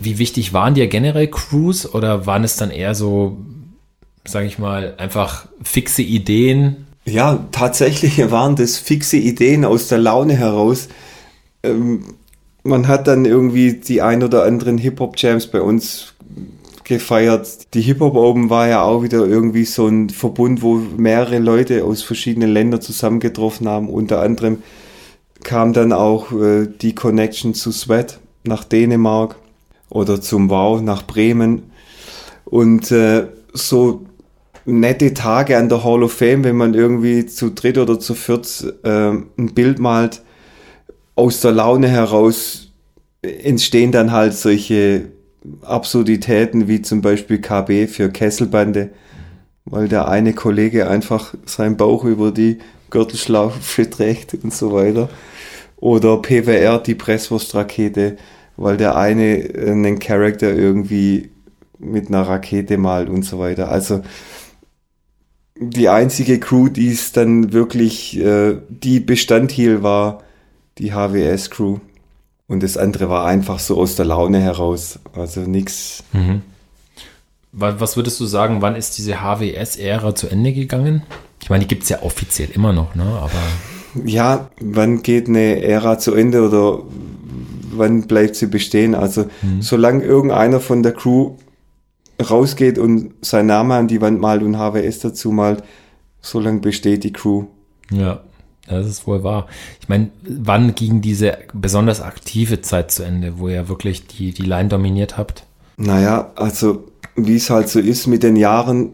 wie 0.01 0.18
wichtig 0.18 0.55
waren 0.55 0.72
dir 0.72 0.86
generell 0.86 1.28
Crews 1.28 1.86
oder 1.86 2.24
waren 2.24 2.44
es 2.44 2.56
dann 2.56 2.70
eher 2.70 2.94
so, 2.94 3.36
sage 4.24 4.47
ich 4.47 4.59
mal, 4.59 4.94
einfach 4.97 5.48
fixe 5.62 6.01
Ideen, 6.01 6.88
ja, 7.09 7.47
tatsächlich 7.52 8.18
waren 8.30 8.56
das 8.56 8.76
fixe 8.76 9.16
Ideen 9.16 9.64
aus 9.64 9.89
der 9.89 9.98
Laune 9.98 10.35
heraus. 10.35 10.89
Ähm, 11.62 12.14
man 12.62 12.89
hat 12.89 13.06
dann 13.09 13.24
irgendwie 13.24 13.74
die 13.74 14.02
ein 14.02 14.22
oder 14.22 14.44
anderen 14.44 14.78
Hip-Hop-Jams 14.78 15.47
bei 15.48 15.60
uns 15.60 16.14
gefeiert. 16.85 17.74
Die 17.74 17.82
Hip-Hop 17.82 18.14
oben 18.14 18.51
war 18.51 18.68
ja 18.68 18.82
auch 18.82 19.02
wieder 19.02 19.26
irgendwie 19.26 19.64
so 19.64 19.86
ein 19.86 20.10
Verbund, 20.10 20.62
wo 20.62 20.74
mehrere 20.74 21.39
Leute 21.39 21.85
aus 21.85 22.02
verschiedenen 22.02 22.51
Ländern 22.51 22.80
zusammengetroffen 22.80 23.68
haben. 23.68 23.89
Unter 23.89 24.20
anderem 24.20 24.62
kam 25.44 25.72
dann 25.72 25.93
auch 25.93 26.32
äh, 26.32 26.66
die 26.66 26.94
Connection 26.94 27.55
zu 27.55 27.72
Sweat 27.72 28.18
nach 28.44 28.64
Dänemark 28.64 29.36
oder 29.90 30.20
zum 30.20 30.51
Wow 30.51 30.80
nach 30.80 31.06
Bremen. 31.06 31.70
Und 32.44 32.90
äh, 32.90 33.28
so 33.52 34.06
nette 34.68 35.14
Tage 35.14 35.56
an 35.56 35.68
der 35.68 35.82
Hall 35.82 36.02
of 36.02 36.12
Fame, 36.12 36.44
wenn 36.44 36.56
man 36.56 36.74
irgendwie 36.74 37.26
zu 37.26 37.50
dritt 37.50 37.78
oder 37.78 37.98
zu 37.98 38.14
viert 38.14 38.74
äh, 38.84 39.10
ein 39.10 39.54
Bild 39.54 39.78
malt. 39.78 40.22
Aus 41.14 41.40
der 41.40 41.52
Laune 41.52 41.88
heraus 41.88 42.72
entstehen 43.22 43.92
dann 43.92 44.12
halt 44.12 44.34
solche 44.34 45.06
Absurditäten 45.62 46.68
wie 46.68 46.82
zum 46.82 47.00
Beispiel 47.00 47.40
KB 47.40 47.86
für 47.86 48.10
Kesselbande, 48.10 48.90
weil 49.64 49.88
der 49.88 50.08
eine 50.08 50.34
Kollege 50.34 50.88
einfach 50.88 51.34
seinen 51.46 51.76
Bauch 51.76 52.04
über 52.04 52.30
die 52.30 52.58
Gürtelschlaufe 52.90 53.88
trägt 53.90 54.34
und 54.34 54.52
so 54.52 54.72
weiter. 54.72 55.08
Oder 55.76 56.18
PWR, 56.18 56.78
die 56.78 56.94
Presswurstrakete, 56.94 58.16
weil 58.56 58.76
der 58.76 58.96
eine 58.96 59.48
einen 59.66 59.98
Charakter 59.98 60.52
irgendwie 60.52 61.30
mit 61.78 62.08
einer 62.08 62.22
Rakete 62.22 62.76
malt 62.76 63.08
und 63.08 63.24
so 63.24 63.38
weiter. 63.38 63.70
Also 63.70 64.02
die 65.60 65.89
einzige 65.89 66.39
Crew, 66.39 66.68
die 66.68 66.90
es 66.90 67.12
dann 67.12 67.52
wirklich, 67.52 68.18
äh, 68.18 68.56
die 68.68 69.01
Bestand 69.01 69.51
hielt, 69.51 69.82
war 69.82 70.22
die 70.78 70.93
HWS-Crew. 70.93 71.78
Und 72.47 72.62
das 72.62 72.76
andere 72.76 73.10
war 73.10 73.26
einfach 73.26 73.59
so 73.59 73.78
aus 73.78 73.97
der 73.97 74.06
Laune 74.06 74.40
heraus. 74.40 74.98
Also 75.14 75.40
nix. 75.40 76.02
Mhm. 76.12 76.43
Was 77.52 77.97
würdest 77.97 78.20
du 78.20 78.26
sagen, 78.26 78.62
wann 78.62 78.76
ist 78.76 78.97
diese 78.98 79.20
HWS-Ära 79.20 80.14
zu 80.14 80.28
Ende 80.28 80.52
gegangen? 80.52 81.02
Ich 81.43 81.51
meine, 81.51 81.64
die 81.64 81.68
gibt 81.68 81.82
es 81.82 81.89
ja 81.89 82.02
offiziell 82.02 82.51
immer 82.51 82.72
noch, 82.72 82.94
ne? 82.94 83.05
Aber. 83.05 84.05
ja, 84.05 84.51
wann 84.60 85.02
geht 85.02 85.28
eine 85.28 85.62
Ära 85.62 85.98
zu 85.98 86.14
Ende 86.14 86.47
oder 86.47 86.82
wann 87.70 88.06
bleibt 88.06 88.36
sie 88.36 88.47
bestehen? 88.47 88.94
Also, 88.94 89.26
mhm. 89.43 89.62
solange 89.62 90.05
irgendeiner 90.05 90.60
von 90.60 90.82
der 90.82 90.93
Crew 90.93 91.36
rausgeht 92.22 92.78
und 92.78 93.14
sein 93.20 93.46
Name 93.46 93.74
an 93.74 93.88
die 93.88 94.00
Wand 94.00 94.20
malt 94.20 94.42
und 94.42 94.58
HWS 94.58 95.00
dazu 95.00 95.30
malt, 95.30 95.62
solange 96.20 96.60
besteht 96.60 97.04
die 97.04 97.12
Crew. 97.12 97.44
Ja, 97.90 98.20
das 98.68 98.86
ist 98.86 99.06
wohl 99.06 99.22
wahr. 99.22 99.46
Ich 99.80 99.88
meine, 99.88 100.10
wann 100.22 100.74
ging 100.74 101.00
diese 101.00 101.38
besonders 101.54 102.00
aktive 102.00 102.60
Zeit 102.60 102.90
zu 102.90 103.02
Ende, 103.02 103.38
wo 103.38 103.48
ihr 103.48 103.68
wirklich 103.68 104.06
die, 104.06 104.32
die 104.32 104.42
Line 104.42 104.68
dominiert 104.68 105.16
habt? 105.16 105.46
Naja, 105.76 106.32
also 106.34 106.88
wie 107.14 107.36
es 107.36 107.50
halt 107.50 107.68
so 107.68 107.78
ist, 107.78 108.06
mit 108.06 108.22
den 108.22 108.36
Jahren 108.36 108.92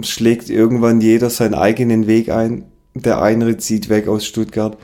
schlägt 0.00 0.50
irgendwann 0.50 1.00
jeder 1.00 1.30
seinen 1.30 1.54
eigenen 1.54 2.06
Weg 2.06 2.28
ein. 2.30 2.64
Der 2.94 3.20
eine 3.20 3.56
zieht 3.56 3.88
weg 3.88 4.08
aus 4.08 4.24
Stuttgart, 4.24 4.76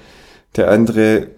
der 0.56 0.70
andere 0.70 1.28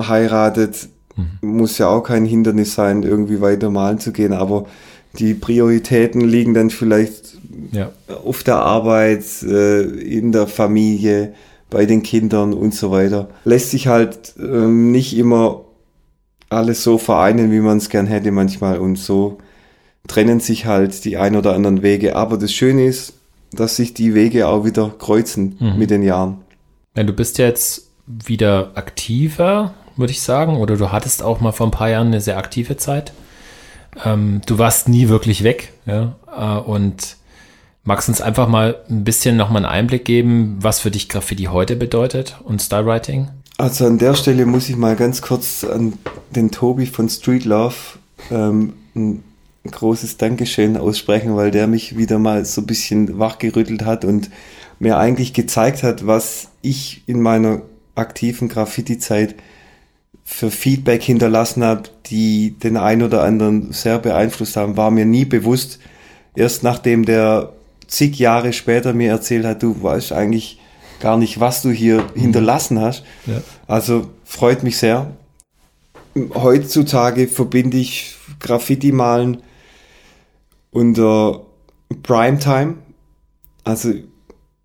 heiratet. 0.00 0.88
Mhm. 1.16 1.56
Muss 1.56 1.78
ja 1.78 1.88
auch 1.88 2.02
kein 2.02 2.24
Hindernis 2.24 2.74
sein, 2.74 3.02
irgendwie 3.02 3.40
weiter 3.40 3.70
malen 3.70 3.98
zu 3.98 4.12
gehen, 4.12 4.32
aber 4.32 4.66
die 5.18 5.34
Prioritäten 5.34 6.20
liegen 6.20 6.54
dann 6.54 6.70
vielleicht 6.70 7.38
ja. 7.72 7.90
auf 8.24 8.42
der 8.42 8.56
Arbeit, 8.56 9.24
äh, 9.42 9.82
in 9.82 10.32
der 10.32 10.46
Familie, 10.46 11.34
bei 11.68 11.86
den 11.86 12.02
Kindern 12.02 12.52
und 12.52 12.74
so 12.74 12.90
weiter. 12.90 13.28
Lässt 13.44 13.70
sich 13.70 13.86
halt 13.86 14.34
ähm, 14.38 14.90
nicht 14.90 15.16
immer 15.16 15.64
alles 16.48 16.82
so 16.82 16.98
vereinen, 16.98 17.52
wie 17.52 17.60
man 17.60 17.78
es 17.78 17.88
gern 17.88 18.06
hätte 18.06 18.32
manchmal 18.32 18.78
und 18.78 18.96
so 18.96 19.38
trennen 20.08 20.40
sich 20.40 20.66
halt 20.66 21.04
die 21.04 21.16
ein 21.16 21.36
oder 21.36 21.54
anderen 21.54 21.82
Wege. 21.82 22.16
Aber 22.16 22.36
das 22.36 22.52
Schöne 22.52 22.86
ist, 22.86 23.14
dass 23.52 23.76
sich 23.76 23.94
die 23.94 24.14
Wege 24.14 24.48
auch 24.48 24.64
wieder 24.64 24.92
kreuzen 24.98 25.56
mhm. 25.58 25.78
mit 25.78 25.90
den 25.90 26.02
Jahren. 26.02 26.38
Ja, 26.96 27.04
du 27.04 27.12
bist 27.12 27.38
jetzt 27.38 27.88
wieder 28.06 28.72
aktiver, 28.74 29.74
würde 29.96 30.12
ich 30.12 30.20
sagen, 30.20 30.56
oder 30.56 30.76
du 30.76 30.90
hattest 30.90 31.22
auch 31.22 31.40
mal 31.40 31.52
vor 31.52 31.68
ein 31.68 31.72
paar 31.72 31.90
Jahren 31.90 32.08
eine 32.08 32.20
sehr 32.20 32.38
aktive 32.38 32.76
Zeit. 32.76 33.12
Ähm, 34.04 34.40
du 34.46 34.58
warst 34.58 34.88
nie 34.88 35.08
wirklich 35.08 35.42
weg, 35.42 35.72
ja, 35.86 36.16
äh, 36.36 36.60
und 36.60 37.16
magst 37.84 38.08
uns 38.08 38.20
einfach 38.20 38.48
mal 38.48 38.76
ein 38.88 39.04
bisschen 39.04 39.36
nochmal 39.36 39.64
einen 39.64 39.72
Einblick 39.72 40.04
geben, 40.04 40.58
was 40.60 40.80
für 40.80 40.90
dich 40.90 41.08
Graffiti 41.08 41.44
heute 41.44 41.76
bedeutet 41.76 42.36
und 42.44 42.62
Stylewriting? 42.62 43.28
Also 43.58 43.86
an 43.86 43.98
der 43.98 44.14
Stelle 44.14 44.46
muss 44.46 44.68
ich 44.68 44.76
mal 44.76 44.96
ganz 44.96 45.22
kurz 45.22 45.64
an 45.64 45.94
den 46.30 46.50
Tobi 46.50 46.86
von 46.86 47.08
Street 47.08 47.44
Love 47.44 47.74
ähm, 48.30 48.74
ein 48.94 49.22
großes 49.70 50.16
Dankeschön 50.16 50.76
aussprechen, 50.76 51.36
weil 51.36 51.50
der 51.50 51.66
mich 51.66 51.96
wieder 51.98 52.18
mal 52.18 52.44
so 52.44 52.62
ein 52.62 52.66
bisschen 52.66 53.18
wachgerüttelt 53.18 53.84
hat 53.84 54.04
und 54.04 54.30
mir 54.78 54.96
eigentlich 54.98 55.34
gezeigt 55.34 55.82
hat, 55.82 56.06
was 56.06 56.48
ich 56.62 57.02
in 57.06 57.20
meiner 57.20 57.62
aktiven 57.94 58.48
Graffiti-Zeit 58.48 59.34
für 60.24 60.50
Feedback 60.50 61.02
hinterlassen 61.02 61.64
habe, 61.64 61.82
die 62.06 62.52
den 62.52 62.76
einen 62.76 63.02
oder 63.02 63.22
anderen 63.22 63.72
sehr 63.72 63.98
beeinflusst 63.98 64.56
haben, 64.56 64.76
war 64.76 64.90
mir 64.90 65.04
nie 65.04 65.24
bewusst. 65.24 65.78
Erst 66.34 66.62
nachdem 66.62 67.04
der 67.04 67.52
zig 67.86 68.18
Jahre 68.18 68.52
später 68.52 68.92
mir 68.92 69.10
erzählt 69.10 69.44
hat, 69.44 69.62
du 69.62 69.82
weißt 69.82 70.12
eigentlich 70.12 70.60
gar 71.00 71.16
nicht, 71.16 71.40
was 71.40 71.62
du 71.62 71.70
hier 71.70 72.02
mhm. 72.14 72.20
hinterlassen 72.20 72.80
hast. 72.80 73.04
Ja. 73.26 73.42
Also 73.66 74.10
freut 74.24 74.62
mich 74.62 74.78
sehr. 74.78 75.16
Heutzutage 76.34 77.28
verbinde 77.28 77.76
ich 77.76 78.16
Graffiti-Malen 78.40 79.42
unter 80.70 81.46
Primetime. 82.02 82.76
Also 83.64 83.92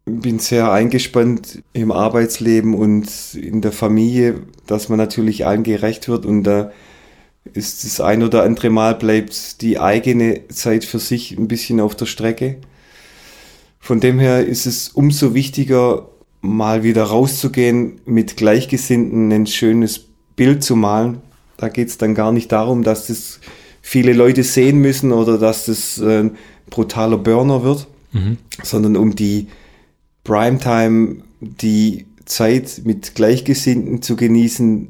bin 0.06 0.40
sehr 0.40 0.72
eingespannt 0.72 1.64
im 1.74 1.92
Arbeitsleben 1.92 2.76
und 2.76 3.10
in 3.34 3.62
der 3.62 3.72
Familie, 3.72 4.42
dass 4.68 4.88
man 4.88 4.98
natürlich 4.98 5.46
allen 5.46 5.64
gerecht 5.64 6.08
wird 6.08 6.26
und 6.26 6.44
da 6.44 6.72
ist 7.54 7.84
das 7.84 8.00
ein 8.02 8.24
oder 8.24 8.44
andere 8.44 8.70
Mal 8.70 8.96
bleibt 8.96 9.62
die 9.62 9.80
eigene 9.80 10.48
Zeit 10.50 10.84
für 10.84 11.00
sich 11.00 11.38
ein 11.38 11.48
bisschen 11.48 11.80
auf 11.80 11.96
der 11.96 12.06
Strecke. 12.06 12.58
Von 13.80 14.00
dem 14.00 14.20
her 14.20 14.46
ist 14.46 14.66
es 14.66 14.90
umso 14.90 15.34
wichtiger, 15.36 16.10
mal 16.42 16.84
wieder 16.84 17.04
rauszugehen, 17.04 18.02
mit 18.06 18.38
Gleichgesinnten 18.38 19.32
ein 19.32 19.48
schönes 19.48 20.06
Bild 20.36 20.64
zu 20.64 20.76
malen. 20.76 21.20
Da 21.58 21.70
geht 21.70 21.90
es 21.90 21.98
dann 21.98 22.16
gar 22.16 22.32
nicht 22.32 22.52
darum, 22.52 22.84
dass 22.84 23.08
das 23.08 23.40
viele 23.82 24.14
Leute 24.14 24.44
sehen 24.44 24.80
müssen 24.80 25.12
oder 25.12 25.38
dass 25.38 25.66
das 25.66 26.00
äh, 26.00 26.22
ein 26.22 26.38
brutaler 26.70 27.18
Burner 27.18 27.64
wird, 27.64 27.88
mhm. 28.12 28.38
sondern 28.64 28.98
um 28.98 29.16
die 29.16 29.48
Primetime 30.26 31.24
die 31.40 32.08
Zeit 32.26 32.82
mit 32.84 33.16
Gleichgesinnten 33.16 34.02
zu 34.02 34.18
genießen, 34.18 34.90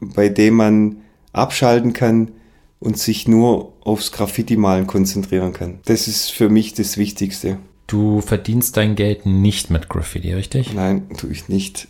bei 0.00 0.28
dem 0.28 0.54
man 0.54 0.96
abschalten 1.32 1.92
kann 1.92 2.32
und 2.80 2.98
sich 2.98 3.28
nur 3.28 3.74
aufs 3.82 4.10
Graffiti-Malen 4.10 4.88
konzentrieren 4.88 5.52
kann. 5.52 5.78
Das 5.84 6.08
ist 6.08 6.32
für 6.32 6.48
mich 6.48 6.74
das 6.74 6.96
Wichtigste. 6.96 7.58
Du 7.86 8.20
verdienst 8.20 8.76
dein 8.76 8.96
Geld 8.96 9.26
nicht 9.26 9.70
mit 9.70 9.88
Graffiti, 9.88 10.32
richtig? 10.32 10.72
Nein, 10.74 11.08
tue 11.16 11.30
ich 11.30 11.48
nicht. 11.48 11.88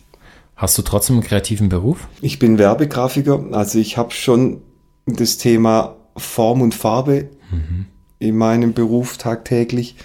Hast 0.55 0.77
du 0.77 0.81
trotzdem 0.81 1.15
einen 1.15 1.23
kreativen 1.23 1.69
Beruf? 1.69 2.07
Ich 2.21 2.37
bin 2.37 2.57
Werbegrafiker, 2.57 3.45
also 3.51 3.79
ich 3.79 3.97
habe 3.97 4.11
schon 4.11 4.61
das 5.05 5.37
Thema 5.37 5.95
Form 6.17 6.61
und 6.61 6.75
Farbe 6.75 7.29
mhm. 7.51 7.85
in 8.19 8.35
meinem 8.35 8.73
Beruf 8.73 9.17
tagtäglich. 9.17 9.95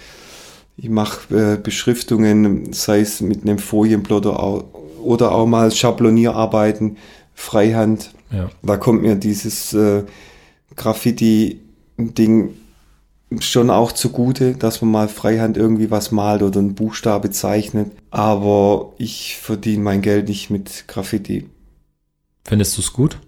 Ich 0.79 0.89
mache 0.89 1.35
äh, 1.35 1.57
Beschriftungen, 1.57 2.71
sei 2.71 2.99
es 2.99 3.19
mit 3.19 3.41
einem 3.41 3.57
Folienplotter 3.57 4.63
oder 5.01 5.31
auch 5.31 5.47
mal 5.47 5.71
Schablonierarbeiten, 5.71 6.97
Freihand. 7.33 8.11
Ja. 8.31 8.51
Da 8.61 8.77
kommt 8.77 9.01
mir 9.01 9.15
dieses 9.15 9.73
äh, 9.73 10.03
Graffiti-Ding 10.75 12.53
schon 13.39 13.71
auch 13.71 13.91
zugute, 13.91 14.53
dass 14.53 14.81
man 14.81 14.91
mal 14.91 15.07
Freihand 15.07 15.57
irgendwie 15.57 15.89
was 15.89 16.11
malt 16.11 16.43
oder 16.43 16.59
einen 16.59 16.75
Buchstabe 16.75 17.31
zeichnet. 17.31 17.91
Aber 18.11 18.93
ich 18.99 19.37
verdiene 19.37 19.83
mein 19.83 20.03
Geld 20.03 20.29
nicht 20.29 20.51
mit 20.51 20.85
Graffiti. 20.87 21.49
Findest 22.45 22.77
du 22.77 22.81
es 22.81 22.93
gut? 22.93 23.19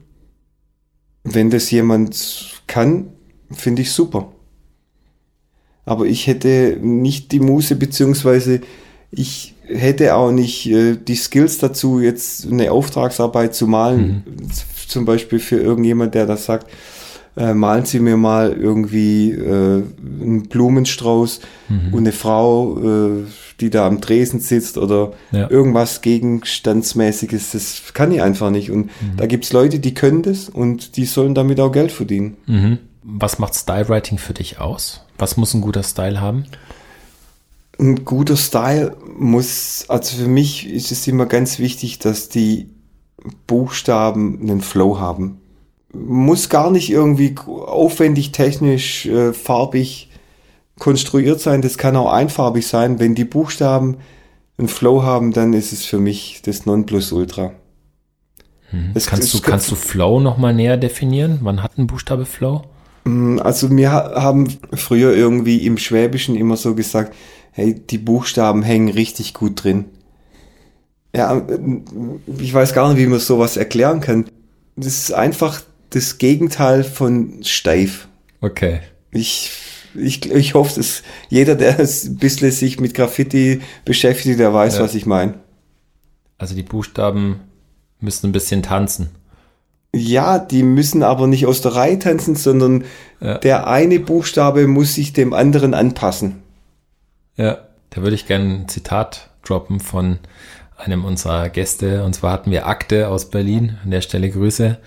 Wenn 1.24 1.50
das 1.50 1.72
jemand 1.72 2.62
kann, 2.68 3.08
finde 3.52 3.82
ich 3.82 3.92
super 3.92 4.32
aber 5.90 6.06
ich 6.06 6.28
hätte 6.28 6.78
nicht 6.80 7.32
die 7.32 7.40
Muße, 7.40 7.76
beziehungsweise 7.76 8.62
ich 9.10 9.56
hätte 9.66 10.14
auch 10.14 10.32
nicht 10.32 10.70
äh, 10.70 10.96
die 10.96 11.16
Skills 11.16 11.58
dazu, 11.58 12.00
jetzt 12.00 12.46
eine 12.46 12.72
Auftragsarbeit 12.72 13.56
zu 13.56 13.66
malen. 13.66 14.24
Mhm. 14.24 14.48
Zum 14.88 15.06
Beispiel 15.06 15.40
für 15.40 15.60
irgendjemand, 15.60 16.14
der 16.14 16.28
das 16.28 16.46
sagt, 16.46 16.68
äh, 17.36 17.56
malen 17.56 17.86
Sie 17.86 18.00
mir 18.00 18.18
mal 18.18 18.54
irgendwie 18.54 19.32
äh, 19.32 19.82
einen 20.22 20.44
Blumenstrauß 20.44 21.40
mhm. 21.70 21.94
und 21.94 22.00
eine 22.02 22.12
Frau, 22.12 22.78
äh, 22.78 23.24
die 23.60 23.72
da 23.72 23.88
am 23.88 24.00
Tresen 24.00 24.42
sitzt 24.42 24.78
oder 24.78 25.14
ja. 25.32 25.50
irgendwas 25.50 26.02
Gegenstandsmäßiges. 26.02 27.52
Das 27.54 27.94
kann 27.96 28.12
ich 28.12 28.22
einfach 28.22 28.52
nicht. 28.52 28.70
Und 28.70 28.86
mhm. 28.86 29.18
da 29.18 29.26
gibt's 29.26 29.54
Leute, 29.54 29.80
die 29.80 29.96
können 29.96 30.22
das 30.22 30.50
und 30.50 30.98
die 30.98 31.06
sollen 31.06 31.34
damit 31.34 31.60
auch 31.60 31.72
Geld 31.72 31.92
verdienen. 31.92 32.38
Mhm. 32.46 32.78
Was 33.02 33.40
macht 33.40 33.56
Stylewriting 33.56 34.20
für 34.20 34.34
dich 34.34 34.60
aus? 34.60 35.04
Was 35.20 35.38
muss 35.38 35.54
ein 35.54 35.62
guter 35.62 35.84
Style 35.84 36.20
haben? 36.20 36.46
Ein 37.78 38.04
guter 38.04 38.36
Style 38.36 38.96
muss, 39.18 39.86
also 39.88 40.18
für 40.18 40.28
mich 40.28 40.68
ist 40.68 40.92
es 40.92 41.08
immer 41.08 41.28
ganz 41.28 41.60
wichtig, 41.60 42.00
dass 42.00 42.30
die 42.30 42.70
Buchstaben 43.48 44.40
einen 44.42 44.62
Flow 44.62 45.00
haben. 45.00 45.40
Muss 45.94 46.50
gar 46.50 46.72
nicht 46.72 46.90
irgendwie 46.90 47.36
aufwendig, 47.46 48.32
technisch, 48.32 49.06
äh, 49.06 49.34
farbig 49.34 50.10
konstruiert 50.78 51.42
sein. 51.42 51.62
Das 51.62 51.78
kann 51.78 51.96
auch 51.96 52.12
einfarbig 52.12 52.68
sein. 52.68 53.00
Wenn 53.00 53.16
die 53.16 53.26
Buchstaben 53.26 53.98
einen 54.58 54.68
Flow 54.68 55.04
haben, 55.04 55.34
dann 55.34 55.54
ist 55.54 55.74
es 55.74 55.86
für 55.86 56.00
mich 56.00 56.42
das 56.44 56.66
Nonplusultra. 56.66 57.54
Hm. 58.70 58.94
kannst, 59.06 59.34
du, 59.34 59.42
kannst 59.42 59.72
du 59.72 59.76
Flow 59.76 60.20
nochmal 60.20 60.54
näher 60.54 60.78
definieren? 60.78 61.40
Wann 61.42 61.64
hat 61.64 61.78
ein 61.78 61.88
Buchstabe 61.88 62.26
Flow? 62.26 62.64
Mm, 63.04 63.40
also 63.40 63.70
wir 63.76 63.92
haben 63.92 64.48
früher 64.74 65.16
irgendwie 65.16 65.66
im 65.66 65.78
Schwäbischen 65.78 66.36
immer 66.36 66.58
so 66.58 66.76
gesagt, 66.76 67.16
hey, 67.52 67.74
die 67.74 67.98
Buchstaben 67.98 68.64
hängen 68.64 68.90
richtig 68.90 69.34
gut 69.34 69.64
drin. 69.64 69.86
Ja, 71.16 71.38
äh, 71.38 71.60
ich 72.40 72.54
weiß 72.54 72.74
gar 72.74 72.90
nicht, 72.90 73.02
wie 73.02 73.08
man 73.08 73.20
sowas 73.20 73.58
erklären 73.58 74.02
kann. 74.02 74.26
Das 74.76 74.98
ist 74.98 75.14
einfach 75.14 75.62
das 75.90 76.18
Gegenteil 76.18 76.84
von 76.84 77.44
steif. 77.44 78.08
Okay. 78.42 78.82
Ich, 79.12 79.52
ich, 79.96 80.32
ich 80.32 80.54
hoffe, 80.54 80.76
dass 80.76 81.04
jeder, 81.30 81.56
der 81.56 81.80
ein 81.80 82.18
bisschen 82.18 82.52
sich 82.52 82.80
mit 82.80 82.94
Graffiti 82.94 83.62
beschäftigt, 83.86 84.40
der 84.40 84.54
weiß, 84.54 84.78
ja. 84.78 84.84
was 84.84 84.96
ich 84.96 85.06
meine. 85.06 85.40
Also 86.38 86.56
die 86.56 86.64
Buchstaben 86.64 87.42
müssen 88.00 88.28
ein 88.28 88.32
bisschen 88.32 88.64
tanzen. 88.64 89.10
Ja, 89.94 90.38
die 90.38 90.64
müssen 90.64 91.02
aber 91.02 91.28
nicht 91.28 91.48
aus 91.48 91.62
der 91.62 91.76
Reihe 91.76 91.98
tanzen, 91.98 92.36
sondern 92.36 92.84
ja. 93.20 93.40
der 93.40 93.68
eine 93.68 94.00
Buchstabe 94.00 94.68
muss 94.68 94.94
sich 94.96 95.14
dem 95.14 95.34
anderen 95.34 95.74
anpassen. 95.74 96.44
Ja, 97.38 97.58
da 97.90 98.02
würde 98.02 98.16
ich 98.16 98.28
gerne 98.28 98.46
ein 98.46 98.68
Zitat 98.68 99.30
droppen 99.44 99.80
von 99.80 100.20
einem 100.78 101.06
unserer 101.06 101.50
Gäste. 101.50 102.04
Und 102.04 102.14
zwar 102.14 102.32
hatten 102.34 102.52
wir 102.52 102.68
Akte 102.68 103.08
aus 103.08 103.30
Berlin. 103.30 103.78
An 103.84 103.92
der 103.92 104.02
Stelle 104.02 104.30
Grüße 104.30 104.78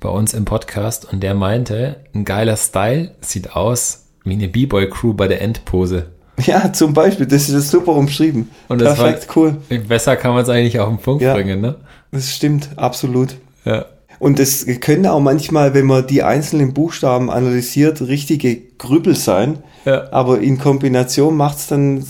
bei 0.00 0.08
uns 0.08 0.34
im 0.34 0.44
Podcast. 0.44 1.10
Und 1.10 1.22
der 1.22 1.34
meinte, 1.34 1.96
ein 2.14 2.24
geiler 2.24 2.56
Style 2.56 3.12
sieht 3.20 3.56
aus 3.56 4.06
wie 4.24 4.34
eine 4.34 4.48
B-Boy-Crew 4.48 5.14
bei 5.14 5.28
der 5.28 5.40
Endpose. 5.40 6.06
Ja, 6.44 6.72
zum 6.72 6.94
Beispiel. 6.94 7.26
Das 7.26 7.48
ist 7.48 7.70
super 7.70 7.92
umschrieben. 7.92 8.50
Und 8.68 8.80
das 8.80 8.96
Perfekt, 8.96 9.28
war, 9.28 9.36
cool. 9.36 9.56
Besser 9.86 10.16
kann 10.16 10.32
man 10.32 10.42
es 10.42 10.48
eigentlich 10.48 10.78
auf 10.80 10.88
den 10.88 10.98
Punkt 10.98 11.22
Ja. 11.22 11.34
bringen, 11.34 11.60
ne? 11.60 11.76
Das 12.10 12.30
stimmt, 12.34 12.70
absolut. 12.76 13.36
Ja. 13.64 13.86
Und 14.22 14.38
das 14.38 14.64
können 14.78 15.04
auch 15.08 15.18
manchmal, 15.18 15.74
wenn 15.74 15.86
man 15.86 16.06
die 16.06 16.22
einzelnen 16.22 16.72
Buchstaben 16.72 17.28
analysiert, 17.28 18.02
richtige 18.02 18.56
Grübel 18.78 19.16
sein. 19.16 19.64
Ja. 19.84 20.12
Aber 20.12 20.38
in 20.38 20.58
Kombination 20.58 21.36
macht's 21.36 21.66
dann 21.66 22.04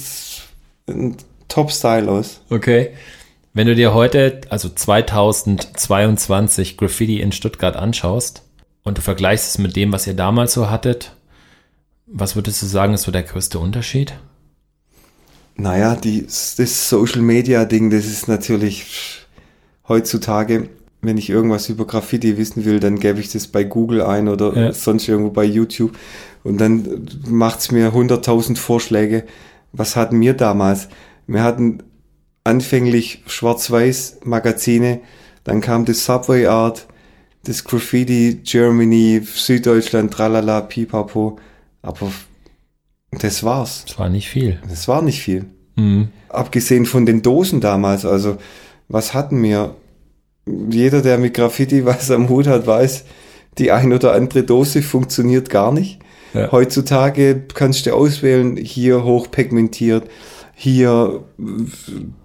ein 0.87 1.17
Top-Style 1.49 2.11
aus. 2.11 2.43
Okay. 2.51 2.91
Wenn 3.55 3.67
du 3.67 3.75
dir 3.75 3.95
heute, 3.95 4.43
also 4.51 4.69
2022, 4.69 6.77
Graffiti 6.77 7.19
in 7.19 7.33
Stuttgart 7.33 7.77
anschaust 7.77 8.43
und 8.83 8.99
du 8.99 9.03
vergleichst 9.03 9.49
es 9.49 9.57
mit 9.57 9.75
dem, 9.75 9.91
was 9.91 10.07
ihr 10.07 10.13
damals 10.13 10.53
so 10.53 10.69
hattet, 10.69 11.17
was 12.07 12.37
würdest 12.37 12.61
du 12.61 12.67
sagen, 12.67 12.93
ist 12.93 13.05
so 13.05 13.11
der 13.11 13.23
größte 13.23 13.59
Unterschied? 13.59 14.13
Naja, 15.57 15.97
die, 15.97 16.27
das 16.27 16.91
Social-Media-Ding, 16.91 17.89
das 17.89 18.05
ist 18.05 18.29
natürlich 18.29 19.25
heutzutage, 19.89 20.69
wenn 21.03 21.19
ich 21.19 21.29
irgendwas 21.31 21.69
über 21.69 21.85
Graffiti 21.87 22.39
wissen 22.39 22.65
will, 22.65 22.79
dann 22.81 22.99
gebe 23.01 23.19
ich 23.21 23.31
das 23.31 23.49
bei 23.49 23.65
Google 23.65 24.03
ein 24.03 24.29
oder 24.29 24.57
Ja. 24.57 24.73
sonst 24.73 25.09
irgendwo 25.09 25.31
bei 25.31 25.45
YouTube 25.45 25.99
und 26.45 26.61
dann 26.61 27.07
macht's 27.29 27.73
mir 27.73 27.93
100.000 27.93 28.57
Vorschläge. 28.57 29.25
Was 29.73 29.97
hatten 29.97 30.21
wir 30.21 30.35
damals? 30.35 30.89
Wir 31.27 31.43
hatten 31.43 31.83
anfänglich 32.45 33.23
schwarz-weiß 33.27 34.21
Magazine, 34.25 35.01
dann 35.45 35.61
kam 35.61 35.85
das 35.85 36.05
Subway 36.05 36.47
Art, 36.47 36.87
das 37.45 37.65
Graffiti 37.65 38.41
Germany, 38.45 39.23
Süddeutschland, 39.25 40.13
tralala, 40.13 40.61
pipapo, 40.61 41.39
aber 41.83 42.13
das 43.11 43.43
war's. 43.43 43.85
Das 43.89 43.99
war 43.99 44.09
nicht 44.09 44.29
viel. 44.29 44.61
Das 44.69 44.87
war 44.87 45.03
nicht 45.03 45.21
viel. 45.21 45.47
Mhm. 45.77 46.09
Abgesehen 46.29 46.87
von 46.87 47.07
den 47.07 47.23
Dosen 47.23 47.61
damals, 47.61 48.05
also 48.05 48.37
was 48.89 49.15
hatten 49.15 49.43
wir? 49.43 49.75
Jeder, 50.47 51.03
der 51.03 51.19
mit 51.19 51.35
Graffiti 51.35 51.85
was 51.85 52.11
am 52.11 52.29
Hut 52.29 52.47
hat, 52.47 52.67
weiß, 52.67 53.05
die 53.59 53.71
ein 53.71 53.93
oder 53.93 54.13
andere 54.13 54.43
Dose 54.43 54.83
funktioniert 54.83 55.51
gar 55.51 55.73
nicht. 55.73 56.01
Ja. 56.35 56.51
Heutzutage 56.51 57.43
kannst 57.55 57.87
du 57.87 57.95
auswählen, 57.95 58.57
hier 58.57 59.05
hochpigmentiert, 59.05 60.09
hier 60.55 61.25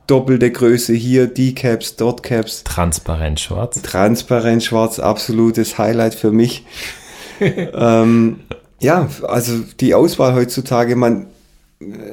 doppelte 0.08 0.52
Größe, 0.52 0.94
hier 0.94 1.28
die 1.28 1.54
Caps, 1.54 1.98
dort 1.98 2.24
Caps. 2.24 2.64
Transparent 2.64 3.40
schwarz. 3.40 3.82
Transparent 3.82 4.64
schwarz, 4.64 5.00
absolutes 5.00 5.78
Highlight 5.78 6.16
für 6.16 6.32
mich. 6.32 6.66
ähm, 7.40 8.40
ja, 8.80 9.10
also 9.24 9.60
die 9.80 9.94
Auswahl 9.94 10.34
heutzutage, 10.36 10.96
man, 10.96 11.28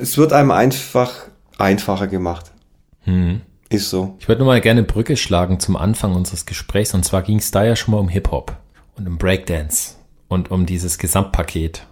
es 0.00 0.18
wird 0.18 0.32
einem 0.32 0.50
einfach 0.50 1.26
einfacher 1.58 2.08
gemacht. 2.08 2.52
Mhm. 3.04 3.42
Ist 3.70 3.90
so. 3.90 4.16
Ich 4.20 4.28
würde 4.28 4.40
nur 4.40 4.48
mal 4.48 4.60
gerne 4.60 4.82
Brücke 4.82 5.16
schlagen 5.16 5.58
zum 5.60 5.76
Anfang 5.76 6.14
unseres 6.14 6.46
Gesprächs. 6.46 6.94
Und 6.94 7.04
zwar 7.04 7.22
ging 7.22 7.38
es 7.38 7.50
da 7.50 7.64
ja 7.64 7.76
schon 7.76 7.92
mal 7.92 8.00
um 8.00 8.08
Hip-Hop 8.08 8.56
und 8.96 9.08
um 9.08 9.18
Breakdance 9.18 9.96
und 10.28 10.50
um 10.50 10.66
dieses 10.66 10.98
Gesamtpaket. 10.98 11.86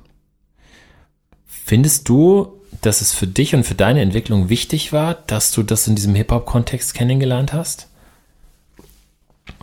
Findest 1.46 2.08
du, 2.08 2.54
dass 2.80 3.00
es 3.00 3.14
für 3.14 3.26
dich 3.26 3.54
und 3.54 3.64
für 3.64 3.74
deine 3.74 4.00
Entwicklung 4.00 4.48
wichtig 4.48 4.92
war, 4.92 5.14
dass 5.14 5.52
du 5.52 5.62
das 5.62 5.86
in 5.86 5.94
diesem 5.94 6.14
Hip-Hop-Kontext 6.14 6.94
kennengelernt 6.94 7.52
hast? 7.52 7.88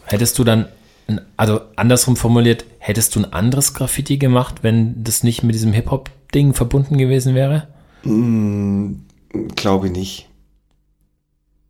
Hättest 0.06 0.40
du 0.40 0.44
dann, 0.44 0.68
also 1.38 1.62
andersrum 1.76 2.16
formuliert, 2.16 2.66
hättest 2.80 3.16
du 3.16 3.20
ein 3.20 3.34
anderes 3.34 3.74
Graffiti 3.74 4.18
gemacht, 4.18 4.64
wenn 4.64 5.04
das 5.04 5.24
nicht 5.24 5.44
mit 5.44 5.54
diesem 5.56 5.74
Hip-Hop-Ding 5.74 6.54
verbunden 6.54 6.98
gewesen 6.98 7.36
wäre? 7.36 7.68
Glaube 9.56 9.90
nicht. 9.90 10.29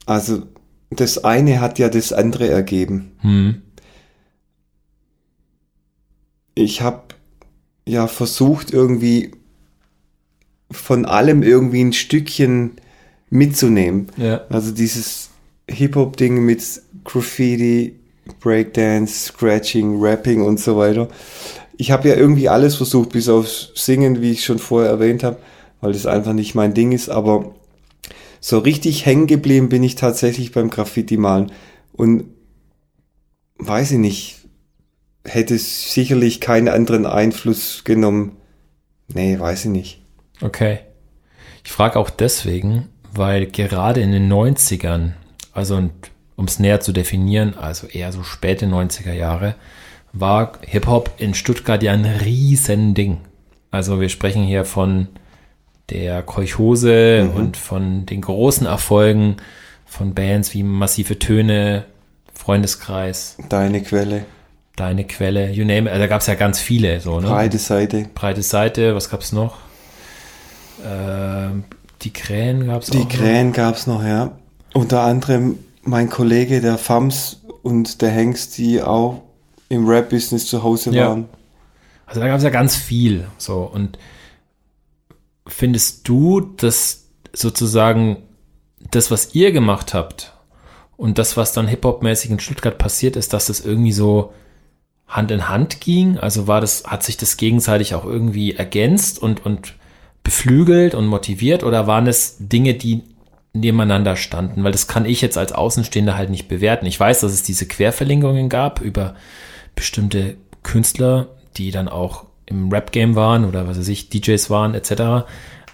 Also, 0.10 0.42
das 0.90 1.24
eine 1.24 1.62
hat 1.62 1.78
ja 1.78 1.88
das 1.88 2.12
andere 2.12 2.48
ergeben. 2.50 3.12
Hm. 3.20 3.62
Ich 6.56 6.82
habe 6.82 7.04
ja 7.86 8.08
versucht, 8.08 8.74
irgendwie 8.74 9.34
von 10.72 11.06
allem 11.06 11.44
irgendwie 11.44 11.84
ein 11.84 11.94
Stückchen 11.94 12.72
mitzunehmen. 13.30 14.08
Ja. 14.18 14.42
Also 14.50 14.72
dieses 14.72 15.30
Hip-Hop-Ding 15.70 16.44
mit 16.44 16.64
Graffiti, 17.04 18.00
Breakdance, 18.40 19.28
Scratching, 19.28 20.02
Rapping 20.02 20.42
und 20.42 20.60
so 20.60 20.76
weiter. 20.76 21.08
Ich 21.78 21.92
habe 21.92 22.10
ja 22.10 22.16
irgendwie 22.16 22.50
alles 22.50 22.76
versucht, 22.76 23.10
bis 23.10 23.30
auf 23.30 23.48
Singen, 23.76 24.24
wie 24.24 24.32
ich 24.32 24.44
schon 24.44 24.58
vorher 24.58 24.90
erwähnt 24.90 25.24
habe, 25.24 25.38
weil 25.82 25.94
das 25.94 26.08
einfach 26.08 26.34
nicht 26.34 26.56
mein 26.56 26.74
Ding 26.74 26.94
ist. 26.94 27.10
Aber 27.10 27.54
so 28.40 28.60
richtig 28.60 29.06
hängen 29.06 29.28
geblieben 29.28 29.70
bin 29.70 29.84
ich 29.84 29.96
tatsächlich 29.96 30.52
beim 30.52 30.70
Graffiti-Malen. 30.70 31.52
Und 31.94 32.26
weiß 33.58 33.92
ich 33.92 33.98
nicht, 33.98 34.38
hätte 35.26 35.58
sicherlich 35.58 36.40
keinen 36.40 36.70
anderen 36.70 37.06
Einfluss 37.06 37.84
genommen. 37.84 38.38
Nee, 39.14 39.40
weiß 39.40 39.66
ich 39.66 39.72
nicht. 39.72 40.02
Okay. 40.42 40.80
Ich 41.64 41.72
frage 41.72 42.00
auch 42.00 42.10
deswegen, 42.10 42.88
weil 43.14 43.48
gerade 43.48 44.02
in 44.02 44.12
den 44.12 44.32
90ern, 44.32 45.12
also 45.52 45.90
um 46.36 46.46
es 46.46 46.60
näher 46.60 46.80
zu 46.80 46.94
definieren, 46.94 47.54
also 47.56 47.88
eher 47.88 48.12
so 48.12 48.24
späte 48.24 48.66
90er 48.66 49.14
Jahre, 49.14 49.56
war 50.14 50.54
Hip-Hop 50.62 51.12
in 51.18 51.34
Stuttgart 51.34 51.84
ja 51.84 51.92
ein 51.92 52.06
Riesending. 52.06 53.18
Also 53.72 54.00
wir 54.00 54.10
sprechen 54.10 54.44
hier 54.44 54.66
von 54.66 55.10
der 55.90 56.22
Kolchose 56.24 57.30
und 57.36 57.58
von 57.58 58.06
den 58.06 58.22
großen 58.22 58.68
Erfolgen 58.68 59.38
von 59.86 60.14
Bands 60.14 60.54
wie 60.54 60.64
Massive 60.64 61.18
Töne, 61.20 61.86
Freundeskreis, 62.34 63.38
Deine 63.50 63.82
Quelle, 63.82 64.26
Deine 64.76 65.04
Quelle, 65.06 65.50
you 65.52 65.66
name 65.66 65.82
it. 65.82 65.88
Also 65.90 66.00
da 66.00 66.08
gab 66.08 66.22
es 66.22 66.28
ja 66.28 66.36
ganz 66.36 66.60
viele. 66.60 67.00
So, 67.02 67.20
ne? 67.20 67.28
breite 67.28 67.58
Seite. 67.58 68.06
breite 68.16 68.44
Seite, 68.44 68.96
was 68.96 69.10
gab's 69.10 69.32
noch? 69.32 69.58
Ähm, 70.86 71.64
die 72.02 72.14
Krähen 72.14 72.66
gab's 72.68 72.88
Die 72.88 73.00
auch. 73.00 73.04
noch. 73.04 73.10
Krähen 73.10 73.52
gab's 73.52 73.88
noch, 73.88 74.04
ja. 74.04 74.32
Unter 74.74 75.02
anderem 75.02 75.58
mein 75.84 76.10
Kollege, 76.10 76.62
der 76.62 76.78
Fams 76.78 77.42
und 77.64 78.02
der 78.02 78.10
Hengst, 78.10 78.58
die 78.58 78.82
auch 78.82 79.22
im 79.68 79.88
Rap-Business 79.88 80.48
zu 80.48 80.64
Hause 80.64 80.92
Ja. 80.92 81.10
waren. 81.10 81.26
Also 82.06 82.22
da 82.22 82.28
gab's 82.28 82.44
ja 82.44 82.50
ganz 82.50 82.76
viel. 82.76 83.26
So 83.38 83.70
und 83.72 83.98
findest 85.50 86.08
du, 86.08 86.42
dass 86.42 87.10
sozusagen 87.34 88.18
das, 88.92 89.12
was 89.12 89.36
ihr 89.36 89.52
gemacht 89.52 89.94
habt 89.94 90.34
und 90.98 91.18
das, 91.18 91.38
was 91.38 91.54
dann 91.54 91.68
Hip-Hop-mäßig 91.68 92.32
in 92.32 92.40
Stuttgart 92.40 92.78
passiert 92.78 93.16
ist, 93.16 93.34
dass 93.34 93.48
das 93.48 93.60
irgendwie 93.60 93.92
so 93.92 94.34
Hand 95.08 95.32
in 95.32 95.50
Hand 95.50 95.82
ging? 95.82 96.18
Also 96.18 96.48
war 96.48 96.62
das, 96.62 96.86
hat 96.86 97.04
sich 97.04 97.18
das 97.18 97.38
gegenseitig 97.38 97.96
auch 97.96 98.06
irgendwie 98.06 98.56
ergänzt 98.56 99.22
und, 99.22 99.46
und 99.46 99.76
beflügelt 100.24 100.96
und 100.96 101.08
motiviert 101.08 101.64
oder 101.64 101.88
waren 101.88 102.08
es 102.08 102.38
Dinge, 102.40 102.76
die 102.76 103.04
nebeneinander 103.54 104.16
standen? 104.16 104.64
Weil 104.64 104.72
das 104.72 104.88
kann 104.88 105.06
ich 105.06 105.22
jetzt 105.22 105.38
als 105.38 105.52
Außenstehender 105.52 106.16
halt 106.16 106.30
nicht 106.30 106.48
bewerten. 106.48 106.86
Ich 106.86 107.00
weiß, 107.00 107.22
dass 107.22 107.34
es 107.34 107.44
diese 107.44 107.68
Querverlinkungen 107.68 108.50
gab 108.50 108.82
über 108.82 109.16
bestimmte 109.76 110.38
Künstler, 110.64 111.28
die 111.58 111.72
dann 111.72 111.88
auch 111.88 112.29
im 112.50 112.72
Rap-Game 112.72 113.16
waren 113.16 113.46
oder 113.46 113.68
was 113.68 113.78
weiß 113.78 113.88
ich, 113.88 114.10
DJs 114.10 114.50
waren 114.50 114.74
etc. 114.74 115.28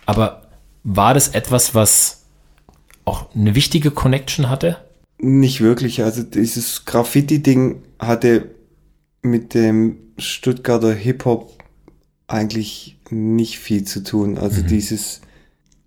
Aber 0.05 0.41
war 0.83 1.13
das 1.13 1.29
etwas, 1.29 1.73
was 1.73 2.23
auch 3.05 3.33
eine 3.35 3.55
wichtige 3.55 3.91
Connection 3.91 4.49
hatte? 4.49 4.75
Nicht 5.17 5.61
wirklich. 5.61 6.03
Also 6.03 6.23
dieses 6.23 6.83
Graffiti-Ding 6.85 7.83
hatte 7.99 8.51
mit 9.21 9.53
dem 9.53 9.95
Stuttgarter 10.17 10.93
Hip-Hop 10.93 11.53
eigentlich 12.27 12.97
nicht 13.09 13.59
viel 13.59 13.85
zu 13.85 14.03
tun. 14.03 14.37
Also 14.37 14.61
dieses 14.61 15.21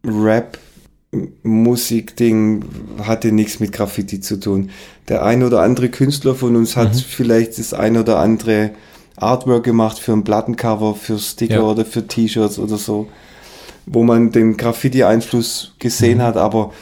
Rap-Musik-Ding 0.04 2.64
hatte 3.02 3.32
nichts 3.32 3.60
mit 3.60 3.72
Graffiti 3.72 4.20
zu 4.20 4.40
tun. 4.40 4.70
Der 5.08 5.24
ein 5.24 5.42
oder 5.42 5.62
andere 5.62 5.88
Künstler 5.88 6.34
von 6.34 6.56
uns 6.56 6.76
hat 6.76 6.94
vielleicht 6.96 7.58
das 7.58 7.72
ein 7.74 7.96
oder 7.96 8.18
andere 8.18 8.72
Artwork 9.22 9.64
gemacht 9.64 9.98
für 9.98 10.12
ein 10.12 10.24
Plattencover, 10.24 10.94
für 10.94 11.18
Sticker 11.18 11.56
Ja. 11.56 11.62
oder 11.62 11.84
für 11.84 12.06
T-Shirts 12.06 12.58
oder 12.58 12.76
so, 12.76 13.08
wo 13.86 14.02
man 14.04 14.32
den 14.32 14.56
Graffiti-Einfluss 14.56 15.74
gesehen 15.78 16.22
hat, 16.22 16.36
aber 16.36 16.72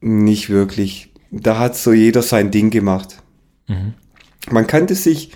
nicht 0.00 0.50
wirklich. 0.50 1.10
Da 1.30 1.58
hat 1.58 1.76
so 1.76 1.92
jeder 1.92 2.22
sein 2.22 2.50
Ding 2.50 2.70
gemacht. 2.70 3.16
Man 4.50 4.66
kannte 4.66 4.94
sich, 4.94 5.32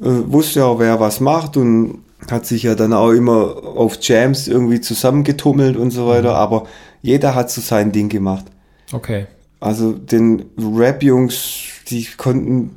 äh, 0.00 0.04
wusste 0.04 0.60
ja 0.60 0.66
auch, 0.66 0.78
wer 0.78 1.00
was 1.00 1.20
macht 1.20 1.56
und 1.56 2.00
hat 2.30 2.44
sich 2.46 2.64
ja 2.64 2.74
dann 2.74 2.92
auch 2.92 3.10
immer 3.12 3.62
auf 3.64 3.98
Jams 4.00 4.48
irgendwie 4.48 4.80
zusammengetummelt 4.80 5.76
und 5.76 5.90
so 5.90 6.06
weiter, 6.06 6.34
aber 6.34 6.66
jeder 7.02 7.34
hat 7.34 7.50
so 7.50 7.60
sein 7.60 7.92
Ding 7.92 8.08
gemacht. 8.08 8.44
Okay. 8.92 9.26
Also 9.60 9.92
den 9.92 10.44
Rap-Jungs, 10.58 11.64
die 11.88 12.06
konnten, 12.16 12.70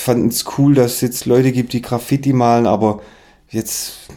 fanden 0.00 0.28
es 0.28 0.44
cool, 0.58 0.74
dass 0.74 0.94
es 0.94 1.00
jetzt 1.00 1.26
Leute 1.26 1.52
gibt, 1.52 1.72
die 1.72 1.82
Graffiti 1.82 2.32
malen, 2.32 2.66
aber 2.66 3.00
jetzt 3.48 4.08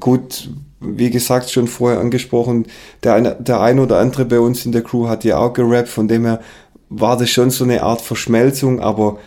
gut, 0.00 0.50
wie 0.80 1.10
gesagt, 1.10 1.50
schon 1.50 1.66
vorher 1.66 2.00
angesprochen, 2.00 2.66
der 3.02 3.14
eine, 3.14 3.36
der 3.36 3.60
ein 3.60 3.78
oder 3.78 3.98
andere 3.98 4.24
bei 4.24 4.40
uns 4.40 4.64
in 4.64 4.72
der 4.72 4.82
Crew 4.82 5.08
hat 5.08 5.24
ja 5.24 5.38
auch 5.38 5.52
gerappt, 5.52 5.88
von 5.88 6.08
dem 6.08 6.24
her 6.24 6.40
war 6.88 7.16
das 7.16 7.30
schon 7.30 7.50
so 7.50 7.64
eine 7.64 7.82
Art 7.82 8.00
Verschmelzung, 8.00 8.80
aber 8.80 9.18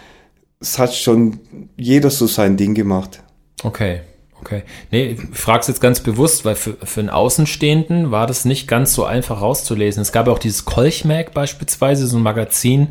es 0.60 0.80
hat 0.80 0.94
schon 0.94 1.40
jeder 1.76 2.10
so 2.10 2.28
sein 2.28 2.58
Ding 2.58 2.74
gemacht. 2.74 3.22
Okay. 3.64 4.02
Okay. 4.40 4.64
Nee, 4.92 5.18
ich 5.32 5.38
frage 5.38 5.62
es 5.62 5.68
jetzt 5.68 5.82
ganz 5.82 6.00
bewusst, 6.00 6.46
weil 6.46 6.56
für, 6.56 6.78
für 6.84 7.00
einen 7.00 7.10
Außenstehenden 7.10 8.12
war 8.12 8.28
das 8.28 8.46
nicht 8.46 8.68
ganz 8.68 8.94
so 8.94 9.04
einfach 9.04 9.42
rauszulesen. 9.42 10.02
Es 10.02 10.12
gab 10.12 10.28
ja 10.28 10.34
auch 10.34 10.40
dieses 10.40 10.64
Kolchmag 10.64 11.32
beispielsweise, 11.34 12.06
so 12.06 12.18
ein 12.18 12.24
Magazin 12.24 12.90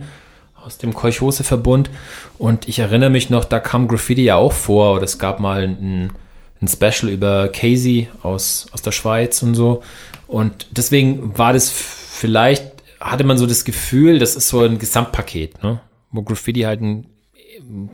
aus 0.66 0.78
dem 0.78 0.94
Kolchhose-Verbund. 0.94 1.90
Und 2.38 2.68
ich 2.68 2.80
erinnere 2.80 3.10
mich 3.10 3.30
noch, 3.30 3.44
da 3.44 3.60
kam 3.60 3.86
Graffiti 3.86 4.24
ja 4.24 4.34
auch 4.34 4.52
vor. 4.52 4.94
Oder 4.94 5.04
es 5.04 5.18
gab 5.18 5.38
mal 5.38 5.62
ein, 5.62 6.10
ein 6.60 6.68
Special 6.68 7.10
über 7.10 7.48
Casey 7.48 8.08
aus, 8.22 8.66
aus 8.72 8.82
der 8.82 8.92
Schweiz 8.92 9.42
und 9.42 9.54
so. 9.54 9.82
Und 10.26 10.66
deswegen 10.72 11.38
war 11.38 11.52
das 11.52 11.70
vielleicht, 11.70 12.64
hatte 12.98 13.24
man 13.24 13.38
so 13.38 13.46
das 13.46 13.64
Gefühl, 13.64 14.18
das 14.18 14.34
ist 14.34 14.48
so 14.48 14.60
ein 14.60 14.78
Gesamtpaket, 14.78 15.62
ne? 15.62 15.80
wo 16.10 16.22
Graffiti 16.22 16.62
halt 16.62 16.80
ein 16.80 17.06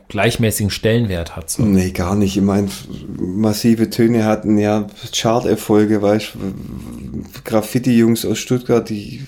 gleichmäßigen 0.07 0.71
Stellenwert 0.71 1.35
hat. 1.35 1.49
So. 1.49 1.63
Nee, 1.63 1.91
gar 1.91 2.15
nicht. 2.15 2.35
Ich 2.37 2.43
meine, 2.43 2.69
massive 3.17 3.89
Töne 3.89 4.25
hatten 4.25 4.57
ja 4.57 4.87
Chart-Erfolge, 5.11 6.01
weißt 6.01 6.33
Graffiti-Jungs 7.43 8.25
aus 8.25 8.39
Stuttgart, 8.39 8.89
die 8.89 9.21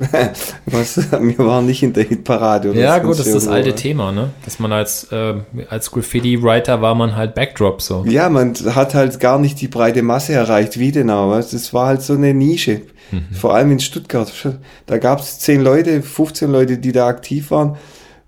was, 0.66 0.96
wir 0.96 1.38
waren 1.38 1.66
nicht 1.66 1.82
in 1.82 1.92
der 1.92 2.04
Hitparade. 2.04 2.70
Oder 2.70 2.80
ja, 2.80 2.98
gut, 2.98 3.18
das 3.18 3.26
ist 3.26 3.34
das 3.34 3.48
alte 3.48 3.74
Thema, 3.74 4.12
ne? 4.12 4.30
Dass 4.44 4.58
man 4.58 4.72
als, 4.72 5.04
äh, 5.12 5.34
als 5.68 5.90
Graffiti-Writer 5.90 6.82
war 6.82 6.94
man 6.94 7.16
halt 7.16 7.34
Backdrop 7.34 7.82
so. 7.82 8.04
Ja, 8.06 8.28
man 8.28 8.54
hat 8.54 8.94
halt 8.94 9.20
gar 9.20 9.38
nicht 9.38 9.60
die 9.60 9.68
breite 9.68 10.02
Masse 10.02 10.32
erreicht, 10.32 10.78
wie 10.78 10.92
denn 10.92 11.10
aber. 11.10 11.36
Das 11.36 11.72
war 11.72 11.86
halt 11.86 12.02
so 12.02 12.14
eine 12.14 12.34
Nische. 12.34 12.82
Mhm. 13.10 13.34
Vor 13.34 13.54
allem 13.54 13.72
in 13.72 13.80
Stuttgart. 13.80 14.32
Da 14.86 14.98
gab 14.98 15.20
es 15.20 15.38
10 15.40 15.62
Leute, 15.62 16.02
15 16.02 16.50
Leute, 16.50 16.78
die 16.78 16.92
da 16.92 17.06
aktiv 17.06 17.50
waren 17.50 17.76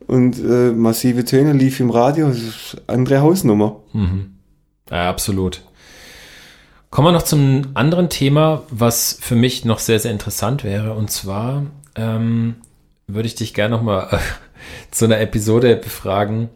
und 0.06 0.38
äh, 0.38 0.72
massive 0.72 1.24
Töne 1.24 1.52
lief 1.52 1.80
im 1.80 1.90
Radio. 1.90 2.28
Das 2.28 2.38
ist 2.38 2.76
eine 2.86 2.98
andere 2.98 3.20
Hausnummer. 3.20 3.80
Mhm. 3.92 4.36
Ja, 4.90 5.08
absolut. 5.08 5.62
Kommen 6.90 7.08
wir 7.08 7.12
noch 7.12 7.22
zum 7.22 7.62
anderen 7.74 8.08
Thema, 8.08 8.62
was 8.70 9.18
für 9.20 9.34
mich 9.34 9.64
noch 9.64 9.78
sehr, 9.78 9.98
sehr 9.98 10.12
interessant 10.12 10.64
wäre. 10.64 10.94
Und 10.94 11.10
zwar 11.10 11.62
ähm, 11.94 12.56
würde 13.06 13.26
ich 13.26 13.34
dich 13.34 13.54
gerne 13.54 13.76
noch 13.76 13.82
mal 13.82 14.08
äh, 14.10 14.18
zu 14.90 15.04
einer 15.04 15.20
Episode 15.20 15.76
befragen. 15.76 16.48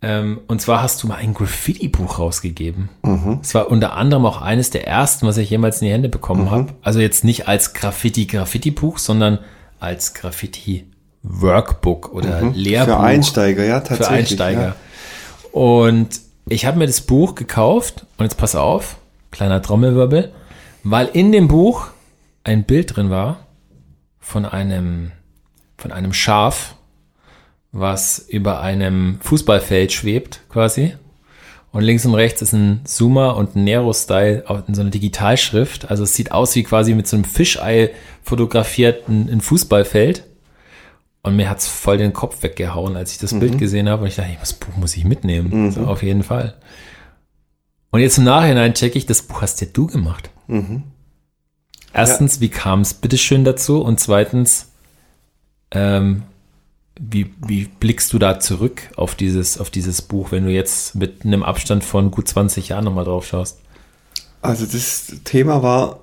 Ähm, 0.00 0.40
und 0.48 0.60
zwar 0.60 0.82
hast 0.82 1.02
du 1.02 1.06
mal 1.06 1.16
ein 1.16 1.34
Graffiti-Buch 1.34 2.18
rausgegeben. 2.18 2.90
Mhm. 3.02 3.40
Es 3.42 3.54
war 3.54 3.70
unter 3.70 3.94
anderem 3.94 4.26
auch 4.26 4.42
eines 4.42 4.70
der 4.70 4.86
ersten, 4.86 5.26
was 5.26 5.38
ich 5.38 5.50
jemals 5.50 5.80
in 5.80 5.86
die 5.86 5.92
Hände 5.92 6.08
bekommen 6.08 6.44
mhm. 6.44 6.50
habe. 6.50 6.72
Also 6.82 7.00
jetzt 7.00 7.24
nicht 7.24 7.48
als 7.48 7.72
Graffiti-Graffiti-Buch, 7.72 8.98
sondern 8.98 9.38
als 9.80 10.14
Graffiti 10.14 10.86
Workbook 11.22 12.12
oder 12.12 12.42
mhm. 12.42 12.52
Lehrbuch. 12.52 12.94
Für 12.94 13.00
Einsteiger, 13.00 13.64
ja, 13.64 13.80
tatsächlich. 13.80 14.06
Für 14.06 14.14
Einsteiger. 14.14 14.62
Ja. 14.62 14.76
Und 15.52 16.20
ich 16.46 16.66
habe 16.66 16.78
mir 16.78 16.86
das 16.86 17.00
Buch 17.00 17.34
gekauft 17.34 18.04
und 18.18 18.24
jetzt 18.24 18.36
pass 18.36 18.54
auf, 18.54 18.96
kleiner 19.34 19.60
Trommelwirbel, 19.60 20.32
weil 20.84 21.08
in 21.12 21.32
dem 21.32 21.48
Buch 21.48 21.88
ein 22.44 22.64
Bild 22.64 22.96
drin 22.96 23.10
war 23.10 23.46
von 24.20 24.46
einem, 24.46 25.12
von 25.76 25.92
einem 25.92 26.12
Schaf, 26.12 26.76
was 27.72 28.18
über 28.18 28.60
einem 28.60 29.18
Fußballfeld 29.20 29.92
schwebt, 29.92 30.40
quasi. 30.48 30.94
Und 31.72 31.82
links 31.82 32.06
und 32.06 32.14
rechts 32.14 32.40
ist 32.40 32.52
ein 32.52 32.82
Zoomer 32.84 33.36
und 33.36 33.56
ein 33.56 33.64
Nero-Style 33.64 34.44
in 34.68 34.74
so 34.74 34.82
einer 34.82 34.90
Digitalschrift. 34.90 35.90
Also 35.90 36.04
es 36.04 36.14
sieht 36.14 36.30
aus 36.30 36.54
wie 36.54 36.62
quasi 36.62 36.94
mit 36.94 37.08
so 37.08 37.16
einem 37.16 37.24
Fischei 37.24 37.90
fotografiert 38.22 39.08
ein 39.08 39.40
Fußballfeld. 39.40 40.24
Und 41.24 41.34
mir 41.34 41.50
hat's 41.50 41.66
voll 41.66 41.96
den 41.96 42.12
Kopf 42.12 42.44
weggehauen, 42.44 42.96
als 42.96 43.12
ich 43.12 43.18
das 43.18 43.32
mhm. 43.32 43.40
Bild 43.40 43.58
gesehen 43.58 43.88
habe. 43.88 44.02
Und 44.02 44.08
ich 44.08 44.14
dachte, 44.14 44.36
das 44.38 44.52
Buch 44.52 44.76
muss 44.76 44.96
ich 44.96 45.04
mitnehmen. 45.04 45.64
Mhm. 45.64 45.70
So, 45.72 45.80
auf 45.80 46.04
jeden 46.04 46.22
Fall. 46.22 46.54
Und 47.94 48.00
jetzt 48.00 48.18
im 48.18 48.24
Nachhinein 48.24 48.74
checke 48.74 48.98
ich, 48.98 49.06
das 49.06 49.22
Buch 49.22 49.40
hast 49.40 49.60
ja 49.60 49.68
du 49.72 49.86
gemacht. 49.86 50.28
Mhm. 50.48 50.82
Erstens, 51.92 52.34
ja. 52.34 52.40
wie 52.40 52.48
kam 52.48 52.80
es 52.80 52.92
bitteschön 52.92 53.44
dazu? 53.44 53.80
Und 53.80 54.00
zweitens, 54.00 54.66
ähm, 55.70 56.24
wie, 56.98 57.32
wie 57.46 57.66
blickst 57.78 58.12
du 58.12 58.18
da 58.18 58.40
zurück 58.40 58.82
auf 58.96 59.14
dieses, 59.14 59.60
auf 59.60 59.70
dieses 59.70 60.02
Buch, 60.02 60.32
wenn 60.32 60.44
du 60.44 60.50
jetzt 60.50 60.96
mit 60.96 61.24
einem 61.24 61.44
Abstand 61.44 61.84
von 61.84 62.10
gut 62.10 62.26
20 62.26 62.70
Jahren 62.70 62.84
nochmal 62.84 63.04
drauf 63.04 63.28
schaust? 63.28 63.60
Also 64.42 64.66
das 64.66 65.12
Thema 65.22 65.62
war, 65.62 66.00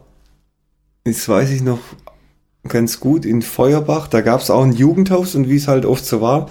das 1.04 1.28
weiß 1.28 1.50
ich 1.50 1.62
noch, 1.62 1.80
ganz 2.70 3.02
gut 3.02 3.26
in 3.26 3.42
Feuerbach. 3.42 4.08
Da 4.08 4.22
gab 4.22 4.40
es 4.40 4.50
auch 4.50 4.64
ein 4.64 4.72
Jugendhaus 4.72 5.36
und 5.36 5.50
wie 5.50 5.58
es 5.58 5.68
halt 5.68 5.86
oft 5.86 6.06
so 6.06 6.22
war, 6.22 6.50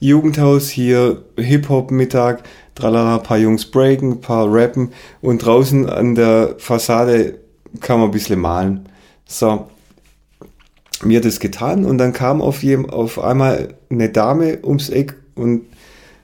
Jugendhaus 0.00 0.68
hier 0.68 1.22
Hip-Hop-Mittag, 1.36 2.42
tralala, 2.80 3.18
paar 3.18 3.38
Jungs 3.38 3.66
breaken, 3.66 4.20
paar 4.20 4.52
rappen 4.52 4.92
und 5.20 5.44
draußen 5.44 5.88
an 5.88 6.14
der 6.14 6.56
Fassade 6.58 7.38
kann 7.80 8.00
man 8.00 8.08
ein 8.08 8.12
bisschen 8.12 8.40
malen. 8.40 8.88
So, 9.26 9.68
mir 11.04 11.20
das 11.20 11.40
getan 11.40 11.84
und 11.84 11.98
dann 11.98 12.12
kam 12.12 12.42
auf, 12.42 12.62
jedem, 12.62 12.88
auf 12.88 13.18
einmal 13.18 13.74
eine 13.90 14.08
Dame 14.08 14.58
ums 14.64 14.88
Eck 14.88 15.14
und 15.34 15.62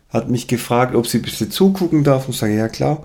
hat 0.08 0.30
mich 0.30 0.48
gefragt, 0.48 0.94
ob 0.94 1.06
sie 1.06 1.18
ein 1.18 1.22
bisschen 1.22 1.50
zugucken 1.50 2.04
darf 2.04 2.26
und 2.26 2.34
sage, 2.34 2.56
ja 2.56 2.68
klar. 2.68 3.04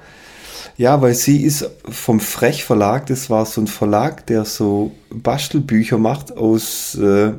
Ja, 0.78 1.02
weil 1.02 1.14
sie 1.14 1.44
ist 1.44 1.70
vom 1.90 2.20
Frech 2.20 2.64
Verlag, 2.64 3.06
das 3.08 3.30
war 3.30 3.46
so 3.46 3.62
ein 3.62 3.68
Verlag, 3.68 4.26
der 4.28 4.46
so 4.46 4.92
Bastelbücher 5.10 5.98
macht 5.98 6.38
aus 6.38 6.96
äh, 6.96 7.34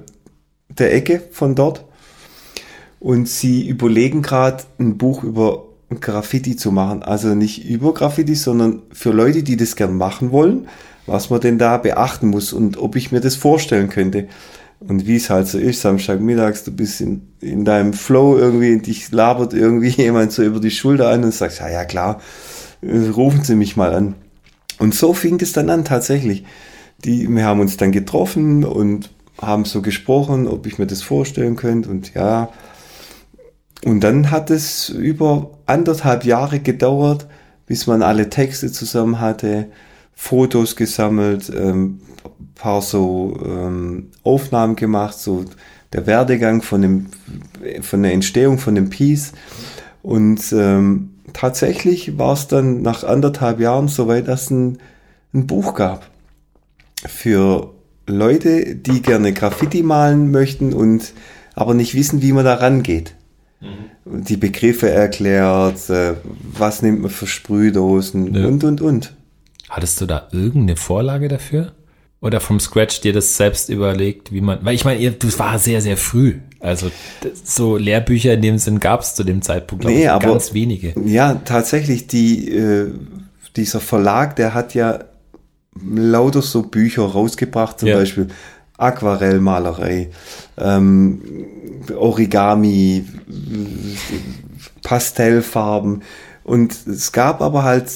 der 0.68 0.94
Ecke 0.94 1.22
von 1.30 1.54
dort. 1.54 1.84
Und 3.00 3.28
sie 3.28 3.66
überlegen 3.66 4.22
gerade 4.22 4.62
ein 4.78 4.96
Buch 4.96 5.24
über 5.24 5.64
Graffiti 6.00 6.56
zu 6.56 6.72
machen. 6.72 7.02
Also 7.02 7.34
nicht 7.34 7.68
über 7.68 7.94
Graffiti, 7.94 8.34
sondern 8.34 8.82
für 8.92 9.10
Leute, 9.10 9.42
die 9.42 9.56
das 9.56 9.76
gern 9.76 9.96
machen 9.96 10.32
wollen, 10.32 10.68
was 11.06 11.30
man 11.30 11.40
denn 11.40 11.58
da 11.58 11.78
beachten 11.78 12.28
muss 12.28 12.52
und 12.52 12.78
ob 12.78 12.96
ich 12.96 13.12
mir 13.12 13.20
das 13.20 13.36
vorstellen 13.36 13.88
könnte. 13.88 14.28
Und 14.80 15.06
wie 15.06 15.16
es 15.16 15.30
halt 15.30 15.46
so 15.46 15.58
ist, 15.58 15.80
Samstagmittags, 15.80 16.64
du 16.64 16.72
bist 16.72 17.00
in, 17.00 17.28
in 17.40 17.64
deinem 17.64 17.92
Flow 17.92 18.36
irgendwie, 18.36 18.78
dich 18.78 19.10
labert 19.12 19.54
irgendwie 19.54 19.88
jemand 20.02 20.32
so 20.32 20.42
über 20.42 20.60
die 20.60 20.70
Schulter 20.70 21.08
an 21.10 21.24
und 21.24 21.34
sagst, 21.34 21.60
ja, 21.60 21.68
ja 21.68 21.84
klar, 21.84 22.20
äh, 22.80 23.08
rufen 23.08 23.44
Sie 23.44 23.54
mich 23.54 23.76
mal 23.76 23.94
an. 23.94 24.14
Und 24.78 24.94
so 24.94 25.12
fing 25.12 25.40
es 25.40 25.52
dann 25.52 25.70
an 25.70 25.84
tatsächlich. 25.84 26.44
Die, 27.04 27.28
wir 27.28 27.44
haben 27.44 27.60
uns 27.60 27.76
dann 27.76 27.92
getroffen 27.92 28.64
und 28.64 29.10
haben 29.40 29.64
so 29.64 29.82
gesprochen, 29.82 30.46
ob 30.46 30.66
ich 30.66 30.78
mir 30.78 30.86
das 30.86 31.02
vorstellen 31.02 31.56
könnte 31.56 31.88
und 31.88 32.14
ja. 32.14 32.50
Und 33.84 34.00
dann 34.00 34.30
hat 34.30 34.50
es 34.50 34.88
über 34.88 35.50
anderthalb 35.66 36.24
Jahre 36.24 36.60
gedauert, 36.60 37.26
bis 37.66 37.86
man 37.86 38.02
alle 38.02 38.30
Texte 38.30 38.70
zusammen 38.70 39.20
hatte, 39.20 39.66
Fotos 40.14 40.76
gesammelt, 40.76 41.50
ähm, 41.54 42.00
paar 42.54 42.82
so 42.82 43.38
ähm, 43.44 44.10
Aufnahmen 44.22 44.76
gemacht, 44.76 45.18
so 45.18 45.44
der 45.92 46.06
Werdegang 46.06 46.62
von 46.62 46.82
dem, 46.82 47.06
von 47.80 48.02
der 48.02 48.12
Entstehung 48.12 48.58
von 48.58 48.74
dem 48.74 48.88
Piece 48.88 49.32
und 50.02 50.52
ähm, 50.52 51.10
tatsächlich 51.32 52.18
war 52.18 52.32
es 52.34 52.48
dann 52.48 52.82
nach 52.82 53.04
anderthalb 53.04 53.60
Jahren 53.60 53.88
soweit, 53.88 54.28
dass 54.28 54.50
ein, 54.50 54.78
ein 55.32 55.46
Buch 55.46 55.74
gab 55.74 56.10
für 57.06 57.72
Leute, 58.06 58.74
die 58.74 59.00
gerne 59.00 59.32
Graffiti 59.32 59.82
malen 59.82 60.30
möchten 60.30 60.72
und 60.72 61.12
aber 61.54 61.74
nicht 61.74 61.94
wissen, 61.94 62.22
wie 62.22 62.32
man 62.32 62.44
da 62.44 62.54
rangeht. 62.54 63.14
Mhm. 63.62 64.24
Die 64.24 64.36
Begriffe 64.36 64.90
erklärt, 64.90 65.88
äh, 65.88 66.14
was 66.52 66.82
nimmt 66.82 67.02
man 67.02 67.10
für 67.10 67.26
Sprühdosen 67.26 68.34
ja. 68.34 68.46
und, 68.46 68.64
und, 68.64 68.80
und. 68.80 69.14
Hattest 69.68 70.00
du 70.00 70.06
da 70.06 70.28
irgendeine 70.32 70.76
Vorlage 70.76 71.28
dafür? 71.28 71.72
Oder 72.20 72.40
vom 72.40 72.60
Scratch 72.60 73.00
dir 73.00 73.12
das 73.12 73.36
selbst 73.36 73.68
überlegt, 73.68 74.32
wie 74.32 74.40
man, 74.40 74.64
weil 74.64 74.76
ich 74.76 74.84
meine, 74.84 75.10
das 75.10 75.38
war 75.40 75.58
sehr, 75.58 75.80
sehr 75.80 75.96
früh. 75.96 76.36
Also 76.60 76.90
so 77.42 77.76
Lehrbücher 77.76 78.34
in 78.34 78.42
dem 78.42 78.58
Sinn 78.58 78.78
gab 78.78 79.00
es 79.00 79.16
zu 79.16 79.24
dem 79.24 79.42
Zeitpunkt, 79.42 79.82
glaube 79.82 79.96
nee, 79.96 80.04
ich, 80.04 80.10
aber, 80.10 80.28
ganz 80.28 80.54
wenige. 80.54 80.94
Ja, 81.04 81.34
tatsächlich, 81.44 82.06
die, 82.06 82.48
äh, 82.48 82.92
dieser 83.56 83.80
Verlag, 83.80 84.36
der 84.36 84.54
hat 84.54 84.74
ja 84.74 85.00
lauter 85.84 86.42
so 86.42 86.62
Bücher 86.62 87.02
rausgebracht, 87.02 87.80
zum 87.80 87.88
ja. 87.88 87.96
Beispiel 87.96 88.28
Aquarellmalerei, 88.82 90.10
ähm, 90.58 91.22
Origami, 91.96 93.04
Pastellfarben. 94.82 96.02
Und 96.44 96.86
es 96.86 97.12
gab 97.12 97.40
aber 97.40 97.62
halt 97.62 97.90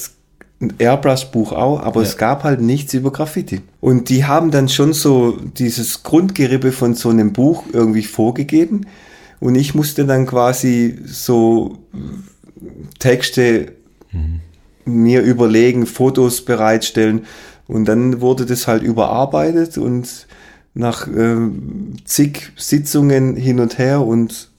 ein 0.59 0.73
Airbrush-Buch 0.79 1.51
auch, 1.51 1.81
aber 1.81 2.01
ja. 2.01 2.07
es 2.07 2.17
gab 2.17 2.43
halt 2.43 2.61
nichts 2.61 2.93
über 2.93 3.11
Graffiti. 3.11 3.61
Und 3.79 4.09
die 4.09 4.25
haben 4.25 4.49
dann 4.49 4.69
schon 4.69 4.93
so 4.93 5.37
dieses 5.57 6.03
Grundgerippe 6.03 6.71
von 6.71 6.95
so 6.95 7.09
einem 7.09 7.33
Buch 7.33 7.65
irgendwie 7.73 8.03
vorgegeben. 8.03 8.87
Und 9.39 9.55
ich 9.55 9.75
musste 9.75 10.05
dann 10.05 10.25
quasi 10.25 10.97
so 11.05 11.77
Texte 12.97 13.73
mhm. 14.11 14.39
mir 14.85 15.21
überlegen, 15.21 15.85
Fotos 15.85 16.43
bereitstellen. 16.43 17.25
Und 17.67 17.85
dann 17.85 18.21
wurde 18.21 18.45
das 18.45 18.67
halt 18.67 18.81
überarbeitet 18.81 19.77
und 19.77 20.26
nach 20.77 21.07
äh, 21.07 21.35
zig 22.05 22.51
Sitzungen 22.55 23.35
hin 23.35 23.59
und 23.59 23.77
her 23.77 24.01
und 24.01 24.49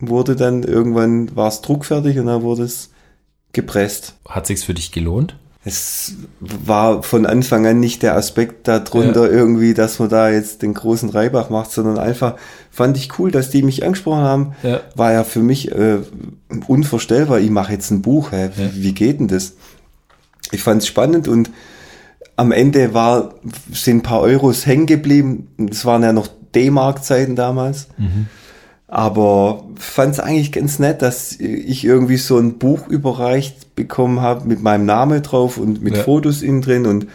wurde 0.00 0.36
dann 0.36 0.62
irgendwann 0.62 1.34
war 1.34 1.48
es 1.48 1.60
druckfertig 1.60 2.18
und 2.18 2.26
dann 2.26 2.42
wurde 2.42 2.64
es 2.64 2.90
gepresst. 3.52 4.14
Hat 4.28 4.46
sich's 4.46 4.64
für 4.64 4.74
dich 4.74 4.92
gelohnt? 4.92 5.36
Es 5.66 6.12
war 6.40 7.02
von 7.02 7.24
Anfang 7.24 7.66
an 7.66 7.80
nicht 7.80 8.02
der 8.02 8.16
Aspekt 8.16 8.68
darunter 8.68 9.24
ja. 9.24 9.32
irgendwie, 9.32 9.72
dass 9.72 9.98
man 9.98 10.10
da 10.10 10.28
jetzt 10.28 10.60
den 10.60 10.74
großen 10.74 11.08
Reibach 11.08 11.48
macht, 11.48 11.72
sondern 11.72 11.96
einfach 11.98 12.36
fand 12.70 12.98
ich 12.98 13.18
cool, 13.18 13.30
dass 13.30 13.48
die 13.48 13.62
mich 13.62 13.82
angesprochen 13.82 14.20
haben. 14.20 14.54
Ja. 14.62 14.82
War 14.94 15.12
ja 15.12 15.24
für 15.24 15.40
mich 15.40 15.72
äh, 15.72 16.00
unvorstellbar. 16.66 17.40
Ich 17.40 17.48
mache 17.48 17.72
jetzt 17.72 17.90
ein 17.90 18.02
Buch. 18.02 18.32
Hä? 18.32 18.50
Ja. 18.54 18.70
Wie 18.74 18.92
geht 18.92 19.20
denn 19.20 19.28
das? 19.28 19.54
Ich 20.52 20.62
fand 20.62 20.82
es 20.82 20.86
spannend 20.86 21.28
und 21.28 21.50
am 22.36 22.52
Ende 22.52 22.94
war, 22.94 23.34
sind 23.72 23.98
ein 23.98 24.02
paar 24.02 24.20
Euros 24.20 24.66
hängen 24.66 24.86
geblieben. 24.86 25.48
Das 25.56 25.84
waren 25.84 26.02
ja 26.02 26.12
noch 26.12 26.28
D-Mark-Zeiten 26.54 27.36
damals. 27.36 27.88
Mhm. 27.96 28.26
Aber 28.88 29.64
fand 29.76 30.14
es 30.14 30.20
eigentlich 30.20 30.52
ganz 30.52 30.78
nett, 30.78 31.02
dass 31.02 31.32
ich 31.32 31.84
irgendwie 31.84 32.16
so 32.16 32.38
ein 32.38 32.58
Buch 32.58 32.86
überreicht 32.86 33.74
bekommen 33.74 34.20
habe 34.20 34.46
mit 34.46 34.62
meinem 34.62 34.86
Namen 34.86 35.22
drauf 35.22 35.58
und 35.58 35.82
mit 35.82 35.96
ja. 35.96 36.02
Fotos 36.02 36.42
innen 36.42 36.62
drin 36.62 36.86
und 36.86 37.06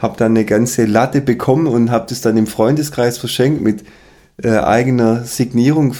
habe 0.00 0.16
dann 0.16 0.32
eine 0.32 0.44
ganze 0.44 0.84
Latte 0.84 1.20
bekommen 1.20 1.66
und 1.66 1.90
habe 1.90 2.06
das 2.08 2.20
dann 2.20 2.36
im 2.36 2.46
Freundeskreis 2.46 3.18
verschenkt 3.18 3.60
mit 3.60 3.84
äh, 4.42 4.58
eigener 4.58 5.24
Signierung. 5.24 5.94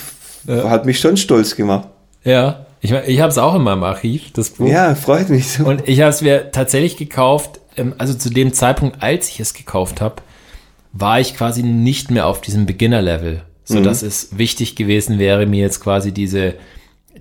Ja. 0.46 0.70
Hat 0.70 0.86
mich 0.86 1.00
schon 1.00 1.16
stolz 1.16 1.56
gemacht. 1.56 1.88
Ja, 2.22 2.66
ich, 2.80 2.92
ich 2.92 3.20
habe 3.20 3.30
es 3.30 3.38
auch 3.38 3.54
in 3.54 3.62
meinem 3.62 3.82
Archiv, 3.82 4.32
das 4.32 4.50
Buch. 4.50 4.68
Ja, 4.68 4.94
freut 4.94 5.28
mich 5.28 5.50
so. 5.50 5.64
Und 5.64 5.88
ich 5.88 6.00
habe 6.02 6.10
es 6.10 6.20
mir 6.20 6.52
tatsächlich 6.52 6.96
gekauft, 6.96 7.60
also 7.98 8.14
zu 8.14 8.30
dem 8.30 8.52
Zeitpunkt, 8.52 9.02
als 9.02 9.28
ich 9.28 9.40
es 9.40 9.54
gekauft 9.54 10.00
habe, 10.00 10.16
war 10.92 11.20
ich 11.20 11.36
quasi 11.36 11.62
nicht 11.62 12.10
mehr 12.10 12.26
auf 12.26 12.40
diesem 12.40 12.66
Beginner-Level 12.66 13.42
so 13.66 13.82
dass 13.82 14.02
mhm. 14.02 14.08
es 14.08 14.38
wichtig 14.38 14.76
gewesen 14.76 15.18
wäre, 15.18 15.44
mir 15.44 15.60
jetzt 15.60 15.80
quasi 15.80 16.12
diese 16.12 16.54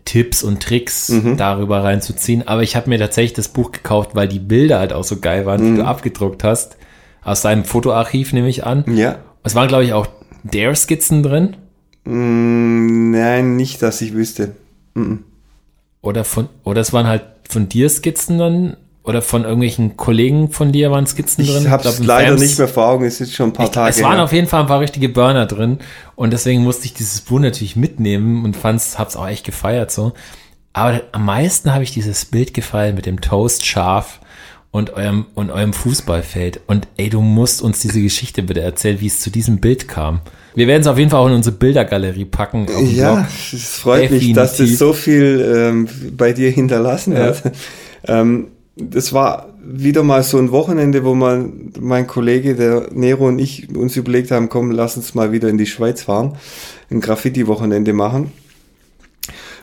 Tipps 0.06 0.44
und 0.44 0.62
Tricks 0.62 1.10
mhm. 1.10 1.38
darüber 1.38 1.84
reinzuziehen. 1.84 2.48
Aber 2.48 2.62
ich 2.62 2.76
habe 2.76 2.90
mir 2.90 3.00
tatsächlich 3.00 3.34
das 3.34 3.48
Buch 3.48 3.72
gekauft, 3.72 4.12
weil 4.14 4.28
die 4.28 4.40
Bilder 4.40 4.80
halt 4.80 4.94
auch 4.94 5.04
so 5.04 5.20
geil 5.20 5.48
waren, 5.48 5.62
mhm. 5.62 5.76
die 5.76 5.82
du 5.82 5.88
abgedruckt 5.88 6.44
hast. 6.44 6.78
Aus 7.24 7.42
deinem 7.42 7.66
Fotoarchiv 7.66 8.32
nehme 8.34 8.48
ich 8.48 8.64
an. 8.64 8.86
Ja. 8.96 9.18
Es 9.44 9.56
waren, 9.56 9.68
glaube 9.68 9.86
ich, 9.86 9.94
auch 9.94 10.08
Dare-Skizzen 10.44 11.24
drin. 11.24 11.58
Mm, 12.04 13.10
nein, 13.10 13.56
nicht, 13.56 13.82
dass 13.82 14.02
ich 14.02 14.14
wüsste. 14.14 14.56
Oder 16.02 16.24
von, 16.24 16.50
oder 16.64 16.82
es 16.82 16.94
waren 16.94 17.08
halt 17.08 17.24
von 17.50 17.68
dir 17.68 17.90
Skizzen 17.90 18.38
dann 18.38 18.78
oder 19.06 19.22
von 19.22 19.44
irgendwelchen 19.44 19.98
Kollegen 19.98 20.50
von 20.52 20.72
dir 20.72 20.92
waren 20.92 21.06
Skizzen 21.06 21.46
drin? 21.46 21.64
Ich 21.64 21.70
habe 21.70 21.88
es 21.88 22.00
leider 22.00 22.30
Fans. 22.30 22.42
nicht 22.42 22.58
mehr 22.58 22.68
vor 22.68 22.88
Augen, 22.88 23.06
es 23.06 23.22
ist 23.22 23.34
schon 23.34 23.50
ein 23.50 23.54
paar 23.54 23.68
ich, 23.68 23.72
Tage 23.72 23.90
Es 23.90 24.02
waren 24.02 24.16
her. 24.16 24.24
auf 24.24 24.34
jeden 24.34 24.48
Fall 24.48 24.62
ein 24.62 24.68
paar 24.68 24.80
richtige 24.80 25.10
Burner 25.10 25.46
drin 25.46 25.80
und 26.16 26.34
deswegen 26.34 26.64
musste 26.64 26.86
ich 26.86 26.94
dieses 26.94 27.22
Buch 27.22 27.40
natürlich 27.40 27.76
mitnehmen 27.76 28.44
und 28.44 28.56
fand's, 28.56 28.98
hab's 28.98 29.16
auch 29.16 29.28
echt 29.28 29.46
gefeiert 29.46 29.92
so. 29.92 30.14
Aber 30.74 31.02
am 31.14 31.24
meisten 31.24 31.74
habe 31.74 31.84
ich 31.84 31.92
dieses 31.92 32.26
Bild 32.26 32.54
gefallen 32.54 32.96
mit 32.96 33.06
dem 33.06 33.22
Toast 33.22 33.66
scharf 33.66 34.20
und 34.72 34.94
eurem, 34.94 35.26
und 35.36 35.52
eurem 35.52 35.72
Fußballfeld. 35.72 36.60
Und 36.68 36.90
ey, 36.98 37.10
du 37.10 37.22
musst 37.22 37.62
uns 37.62 37.80
diese 37.80 38.02
Geschichte 38.02 38.44
bitte 38.44 38.60
erzählen, 38.60 39.00
wie 39.00 39.08
es 39.08 39.22
zu 39.22 39.30
diesem 39.30 39.60
Bild 39.60 39.88
kam. 39.88 40.20
Wir 40.54 40.68
werden 40.68 40.82
es 40.82 40.88
auf 40.88 40.98
jeden 40.98 41.10
Fall 41.10 41.22
auch 41.22 41.28
in 41.28 41.34
unsere 41.34 41.56
Bildergalerie 41.56 42.26
packen. 42.26 42.68
Ja, 42.94 43.26
es 43.54 43.78
freut 43.78 44.04
Definitiv. 44.04 44.28
mich, 44.28 44.36
dass 44.36 44.58
das 44.58 44.78
so 44.78 44.92
viel 44.92 45.54
ähm, 45.56 45.88
bei 46.12 46.34
dir 46.34 46.52
hinterlassen 46.52 47.14
ja. 47.14 47.28
hat. 47.28 47.54
Ähm, 48.08 48.50
das 48.76 49.14
war 49.14 49.54
wieder 49.64 50.04
mal 50.04 50.22
so 50.24 50.38
ein 50.38 50.52
Wochenende, 50.52 51.06
wo 51.06 51.16
man, 51.16 51.72
mein 51.80 52.08
Kollege, 52.08 52.56
der 52.56 52.90
Nero 52.92 53.28
und 53.28 53.40
ich 53.40 53.74
uns 53.76 53.96
überlegt 53.96 54.32
haben, 54.32 54.50
komm, 54.50 54.72
lass 54.72 54.98
uns 54.98 55.16
mal 55.16 55.32
wieder 55.32 55.48
in 55.48 55.58
die 55.58 55.66
Schweiz 55.66 56.04
fahren, 56.04 56.36
ein 56.92 57.00
Graffiti-Wochenende 57.00 57.94
machen. 57.94 58.32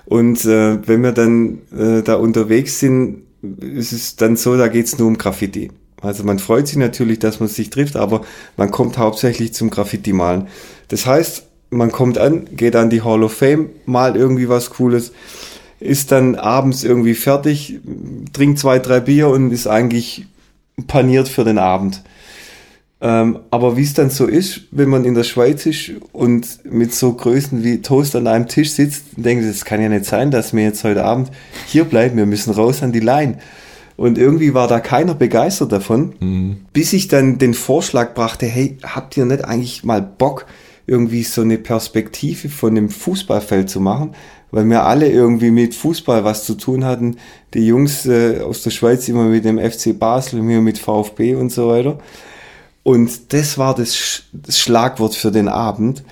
Und 0.06 0.44
äh, 0.44 0.86
wenn 0.86 1.02
wir 1.02 1.12
dann 1.12 1.58
äh, 1.76 2.02
da 2.02 2.16
unterwegs 2.16 2.80
sind, 2.80 3.22
ist 3.60 3.92
es 3.92 4.16
dann 4.16 4.36
so, 4.36 4.56
da 4.56 4.68
geht's 4.68 4.98
nur 4.98 5.08
um 5.08 5.18
Graffiti. 5.18 5.70
Also 6.00 6.24
man 6.24 6.38
freut 6.38 6.66
sich 6.66 6.78
natürlich, 6.78 7.18
dass 7.18 7.38
man 7.38 7.48
sich 7.48 7.70
trifft, 7.70 7.96
aber 7.96 8.22
man 8.56 8.70
kommt 8.70 8.98
hauptsächlich 8.98 9.52
zum 9.52 9.70
Graffiti 9.70 10.12
malen. 10.12 10.48
Das 10.88 11.06
heißt, 11.06 11.44
man 11.70 11.92
kommt 11.92 12.18
an, 12.18 12.46
geht 12.56 12.76
an 12.76 12.90
die 12.90 13.02
Hall 13.02 13.22
of 13.22 13.32
Fame, 13.32 13.70
malt 13.86 14.16
irgendwie 14.16 14.48
was 14.48 14.70
Cooles 14.70 15.12
ist 15.82 16.12
dann 16.12 16.36
abends 16.36 16.84
irgendwie 16.84 17.14
fertig, 17.14 17.80
trinkt 18.32 18.58
zwei, 18.58 18.78
drei 18.78 19.00
Bier 19.00 19.28
und 19.28 19.50
ist 19.50 19.66
eigentlich 19.66 20.26
paniert 20.86 21.28
für 21.28 21.44
den 21.44 21.58
Abend. 21.58 22.02
Ähm, 23.00 23.40
aber 23.50 23.76
wie 23.76 23.82
es 23.82 23.94
dann 23.94 24.10
so 24.10 24.26
ist, 24.26 24.62
wenn 24.70 24.88
man 24.88 25.04
in 25.04 25.14
der 25.14 25.24
Schweiz 25.24 25.66
ist 25.66 25.90
und 26.12 26.60
mit 26.64 26.94
so 26.94 27.14
Größen 27.14 27.64
wie 27.64 27.82
Toast 27.82 28.14
an 28.14 28.28
einem 28.28 28.46
Tisch 28.46 28.70
sitzt, 28.70 29.06
denkt, 29.16 29.44
das 29.44 29.64
kann 29.64 29.82
ja 29.82 29.88
nicht 29.88 30.04
sein, 30.04 30.30
dass 30.30 30.54
wir 30.54 30.62
jetzt 30.62 30.84
heute 30.84 31.04
Abend 31.04 31.32
hier 31.66 31.84
bleiben, 31.84 32.16
wir 32.16 32.26
müssen 32.26 32.52
raus 32.52 32.80
an 32.82 32.92
die 32.92 33.00
Line. 33.00 33.38
Und 33.96 34.18
irgendwie 34.18 34.54
war 34.54 34.68
da 34.68 34.78
keiner 34.78 35.14
begeistert 35.14 35.72
davon, 35.72 36.14
mhm. 36.20 36.56
bis 36.72 36.92
ich 36.92 37.08
dann 37.08 37.38
den 37.38 37.54
Vorschlag 37.54 38.14
brachte, 38.14 38.46
hey, 38.46 38.78
habt 38.84 39.16
ihr 39.16 39.24
nicht 39.24 39.44
eigentlich 39.44 39.82
mal 39.82 40.00
Bock, 40.00 40.46
irgendwie 40.86 41.24
so 41.24 41.42
eine 41.42 41.58
Perspektive 41.58 42.48
von 42.48 42.74
dem 42.74 42.88
Fußballfeld 42.88 43.68
zu 43.68 43.80
machen? 43.80 44.14
Weil 44.52 44.66
wir 44.66 44.84
alle 44.84 45.10
irgendwie 45.10 45.50
mit 45.50 45.74
Fußball 45.74 46.24
was 46.24 46.44
zu 46.44 46.54
tun 46.54 46.84
hatten. 46.84 47.16
Die 47.54 47.66
Jungs 47.66 48.06
äh, 48.06 48.40
aus 48.40 48.62
der 48.62 48.70
Schweiz 48.70 49.08
immer 49.08 49.24
mit 49.24 49.44
dem 49.44 49.58
FC 49.58 49.98
Basel, 49.98 50.46
wir 50.46 50.60
mit 50.60 50.78
VfB 50.78 51.34
und 51.34 51.50
so 51.50 51.68
weiter. 51.68 51.98
Und 52.84 53.32
das 53.32 53.58
war 53.58 53.74
das, 53.74 53.96
Sch 53.96 54.22
das 54.32 54.58
Schlagwort 54.58 55.14
für 55.14 55.32
den 55.32 55.48
Abend. 55.48 56.04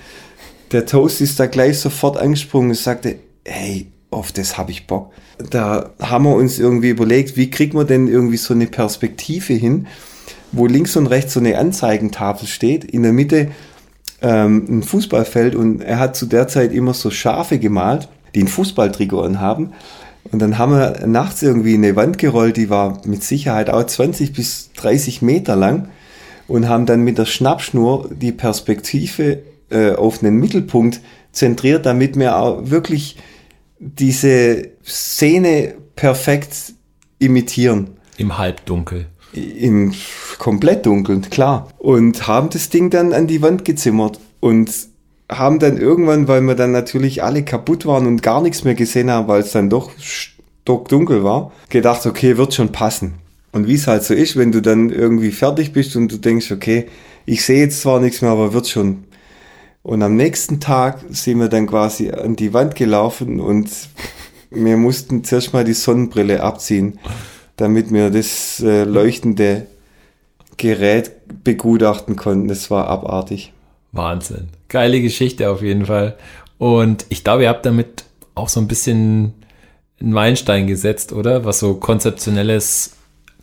Der 0.72 0.86
Toast 0.86 1.20
ist 1.20 1.38
da 1.38 1.46
gleich 1.46 1.78
sofort 1.78 2.16
angesprungen 2.16 2.70
und 2.70 2.76
sagte, 2.76 3.16
hey, 3.44 3.88
auf 4.10 4.32
das 4.32 4.56
habe 4.56 4.70
ich 4.70 4.86
Bock. 4.86 5.12
Da 5.50 5.90
haben 6.00 6.24
wir 6.24 6.34
uns 6.34 6.58
irgendwie 6.58 6.90
überlegt, 6.90 7.36
wie 7.36 7.50
kriegt 7.50 7.74
man 7.74 7.86
denn 7.86 8.08
irgendwie 8.08 8.36
so 8.36 8.54
eine 8.54 8.66
Perspektive 8.66 9.52
hin, 9.52 9.86
wo 10.52 10.66
links 10.66 10.96
und 10.96 11.06
rechts 11.08 11.34
so 11.34 11.40
eine 11.40 11.58
Anzeigentafel 11.58 12.48
steht, 12.48 12.84
in 12.84 13.02
der 13.02 13.12
Mitte 13.12 13.48
ähm, 14.22 14.66
ein 14.68 14.82
Fußballfeld 14.82 15.54
und 15.54 15.82
er 15.82 15.98
hat 15.98 16.16
zu 16.16 16.26
der 16.26 16.48
Zeit 16.48 16.72
immer 16.72 16.94
so 16.94 17.10
Schafe 17.10 17.58
gemalt 17.58 18.08
die 18.35 18.43
ein 18.43 18.48
Fußballtrikot 18.48 19.20
anhaben. 19.23 19.73
Und 20.31 20.40
dann 20.40 20.59
haben 20.59 20.73
wir 20.73 21.07
nachts 21.07 21.43
irgendwie 21.43 21.74
eine 21.74 21.97
Wand 21.97 22.19
gerollt, 22.19 22.57
die 22.57 22.70
war 22.70 23.01
mit 23.07 23.23
Sicherheit 23.23 23.70
auch 23.70 23.85
20 23.85 24.32
bis 24.32 24.70
30 24.74 25.23
Meter 25.23 25.57
lang 25.57 25.89
und 26.47 26.69
haben 26.69 26.86
dann 26.86 27.02
mit 27.02 27.16
der 27.19 27.27
Schnappschnur 27.27 28.11
die 28.12 28.32
Perspektive 28.32 29.43
äh, 29.70 29.93
auf 29.93 30.23
einen 30.23 30.36
Mittelpunkt 30.36 31.01
zentriert, 31.32 31.86
damit 31.86 32.19
wir 32.19 32.36
auch 32.36 32.70
wirklich 32.70 33.16
diese 33.78 34.69
Szene 34.85 35.74
perfekt 35.97 36.74
imitieren. 37.19 37.90
Im 38.16 38.36
Halbdunkel. 38.36 39.07
Im 39.32 39.94
komplett 40.39 40.86
dunkeln, 40.86 41.23
klar. 41.31 41.69
Und 41.78 42.27
haben 42.27 42.51
das 42.51 42.69
Ding 42.69 42.90
dann 42.90 43.12
an 43.12 43.27
die 43.27 43.43
Wand 43.43 43.65
gezimmert. 43.65 44.19
Und 44.40 44.70
haben 45.31 45.59
dann 45.59 45.77
irgendwann, 45.77 46.28
weil 46.28 46.40
wir 46.43 46.55
dann 46.55 46.73
natürlich 46.73 47.23
alle 47.23 47.44
kaputt 47.44 47.86
waren 47.86 48.07
und 48.07 48.23
gar 48.23 48.43
nichts 48.43 48.65
mehr 48.65 48.74
gesehen 48.74 49.11
haben, 49.11 49.28
weil 49.28 49.40
es 49.40 49.52
dann 49.52 49.70
doch 49.70 49.93
stockdunkel 49.98 51.24
war, 51.24 51.52
gedacht, 51.69 52.05
okay, 52.07 52.36
wird 52.36 52.55
schon 52.55 52.73
passen. 52.73 53.15
Und 53.52 53.66
wie 53.66 53.74
es 53.74 53.86
halt 53.86 54.05
so 54.05 54.15
ist, 54.15 54.36
wenn 54.36 54.52
du 54.52 54.61
dann 54.61 54.90
irgendwie 54.90 55.32
fertig 55.32 55.73
bist 55.73 55.97
und 55.97 56.11
du 56.12 56.19
denkst, 56.19 56.52
okay, 56.52 56.86
ich 57.27 57.44
sehe 57.44 57.61
jetzt 57.61 57.81
zwar 57.81 58.01
nichts 58.01 58.23
mehr, 58.23 58.31
aber 58.31 58.52
wird 58.52 58.69
schon. 58.69 59.05
Und 59.82 60.02
am 60.02 60.15
nächsten 60.16 60.61
Tag 60.61 61.01
sind 61.11 61.39
wir 61.39 61.48
dann 61.48 61.66
quasi 61.66 62.11
an 62.11 62.36
die 62.36 62.52
Wand 62.52 62.74
gelaufen 62.74 63.40
und 63.40 63.70
wir 64.51 64.77
mussten 64.77 65.24
zuerst 65.24 65.52
mal 65.52 65.65
die 65.65 65.74
Sonnenbrille 65.74 66.43
abziehen, 66.43 66.98
damit 67.57 67.93
wir 67.93 68.11
das 68.11 68.61
äh, 68.61 68.85
leuchtende 68.85 69.66
Gerät 70.57 71.12
begutachten 71.44 72.16
konnten. 72.16 72.48
Das 72.48 72.70
war 72.70 72.89
abartig. 72.89 73.52
Wahnsinn. 73.92 74.48
Geile 74.68 75.00
Geschichte 75.00 75.50
auf 75.50 75.62
jeden 75.62 75.86
Fall. 75.86 76.16
Und 76.58 77.06
ich 77.08 77.24
glaube, 77.24 77.44
ihr 77.44 77.48
habt 77.48 77.66
damit 77.66 78.04
auch 78.34 78.48
so 78.48 78.60
ein 78.60 78.68
bisschen 78.68 79.34
einen 80.00 80.12
Meilenstein 80.12 80.66
gesetzt, 80.66 81.12
oder? 81.12 81.44
Was 81.44 81.58
so 81.58 81.74
konzeptionelles 81.74 82.96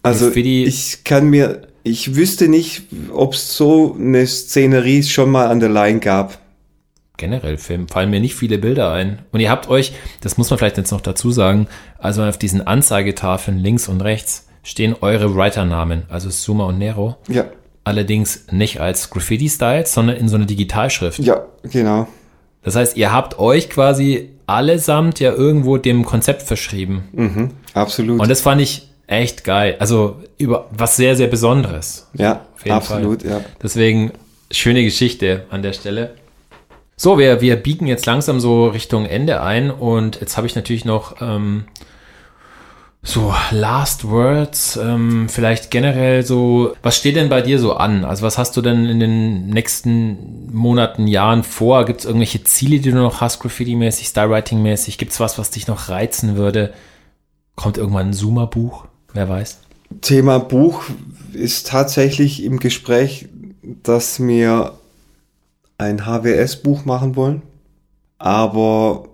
also 0.04 0.32
ich 0.34 1.04
kann 1.04 1.30
mir, 1.30 1.64
ich 1.84 2.16
wüsste 2.16 2.48
nicht, 2.48 2.84
ob 3.12 3.34
es 3.34 3.58
so 3.58 3.96
eine 4.00 4.26
Szenerie 4.26 5.04
schon 5.04 5.30
mal 5.30 5.48
an 5.48 5.60
der 5.60 5.70
Line 5.70 6.00
gab. 6.00 6.40
Generell 7.18 7.58
fallen 7.58 8.10
mir 8.10 8.20
nicht 8.20 8.36
viele 8.36 8.58
Bilder 8.58 8.92
ein. 8.92 9.20
Und 9.32 9.40
ihr 9.40 9.50
habt 9.50 9.70
euch, 9.70 9.94
das 10.22 10.38
muss 10.38 10.50
man 10.50 10.60
vielleicht 10.60 10.78
jetzt 10.78 10.92
noch 10.92 11.02
dazu 11.02 11.32
sagen, 11.32 11.68
also 11.98 12.24
auf 12.24 12.38
diesen 12.38 12.66
Anzeigetafeln 12.66 13.58
links 13.58 13.88
und 13.88 14.02
rechts 14.02 14.48
stehen 14.64 14.96
eure 15.02 15.36
Writer-Namen, 15.36 16.04
also 16.10 16.30
Suma 16.30 16.66
und 16.66 16.78
Nero. 16.78 17.18
Ja. 17.28 17.46
Allerdings 17.88 18.48
nicht 18.52 18.82
als 18.82 19.10
Graffiti-Style, 19.12 19.86
sondern 19.86 20.18
in 20.18 20.28
so 20.28 20.36
einer 20.36 20.46
Digitalschrift. 20.46 21.20
Ja, 21.20 21.46
genau. 21.64 22.06
Das 22.62 22.76
heißt, 22.76 22.98
ihr 22.98 23.14
habt 23.14 23.40
euch 23.40 23.70
quasi 23.70 24.32
allesamt 24.46 25.22
ja 25.22 25.32
irgendwo 25.32 25.78
dem 25.78 26.04
Konzept 26.04 26.42
verschrieben. 26.42 27.08
Mhm, 27.14 27.52
absolut. 27.74 28.20
Und 28.20 28.30
das 28.30 28.42
fand 28.42 28.60
ich 28.60 28.90
echt 29.08 29.46
geil. 29.46 29.78
Also 29.80 30.18
über 30.38 30.68
was 30.72 30.98
sehr, 30.98 31.16
sehr 31.16 31.28
Besonderes. 31.28 32.10
Ja, 32.14 32.42
absolut, 32.68 33.22
Fall. 33.22 33.32
ja. 33.32 33.42
Deswegen 33.64 34.12
schöne 34.52 34.84
Geschichte 34.84 35.46
an 35.50 35.62
der 35.62 35.72
Stelle. 35.72 36.16
So, 36.98 37.18
wir, 37.18 37.40
wir 37.40 37.56
biegen 37.56 37.88
jetzt 37.88 38.06
langsam 38.06 38.42
so 38.42 38.68
Richtung 38.68 39.06
Ende 39.06 39.42
ein 39.42 39.72
und 39.72 40.20
jetzt 40.20 40.36
habe 40.36 40.46
ich 40.46 40.56
natürlich 40.56 40.84
noch 40.84 41.22
ähm, 41.22 41.64
so 43.08 43.34
Last 43.52 44.10
Words, 44.10 44.76
ähm, 44.76 45.30
vielleicht 45.30 45.72
generell 45.72 46.26
so, 46.26 46.76
was 46.84 46.98
steht 46.98 47.16
denn 47.16 47.30
bei 47.30 47.42
dir 47.42 47.58
so 47.58 47.74
an? 47.74 48.04
Also 48.04 48.26
was 48.26 48.38
hast 48.38 48.58
du 48.58 48.62
denn 48.62 48.86
in 48.86 49.00
den 49.00 49.48
nächsten 49.48 50.54
Monaten, 50.54 51.08
Jahren 51.08 51.44
vor? 51.44 51.86
Gibt 51.86 52.02
es 52.02 52.06
irgendwelche 52.06 52.44
Ziele, 52.44 52.80
die 52.80 52.92
du 52.92 52.98
noch 52.98 53.22
hast, 53.22 53.40
Graffiti-mäßig, 53.40 54.08
Stylewriting-mäßig? 54.08 54.98
Gibt 54.98 55.14
es 55.14 55.22
was, 55.22 55.40
was 55.40 55.52
dich 55.52 55.68
noch 55.68 55.88
reizen 55.88 56.36
würde? 56.36 56.74
Kommt 57.56 57.78
irgendwann 57.78 58.08
ein 58.08 58.14
Zoomer-Buch? 58.14 58.86
Wer 59.14 59.30
weiß? 59.30 59.60
Thema 60.02 60.40
Buch 60.40 60.84
ist 61.32 61.68
tatsächlich 61.68 62.44
im 62.44 62.60
Gespräch, 62.60 63.30
dass 63.84 64.20
wir 64.20 64.74
ein 65.78 66.06
HWS-Buch 66.06 66.84
machen 66.84 67.16
wollen. 67.16 67.42
Aber 68.18 69.08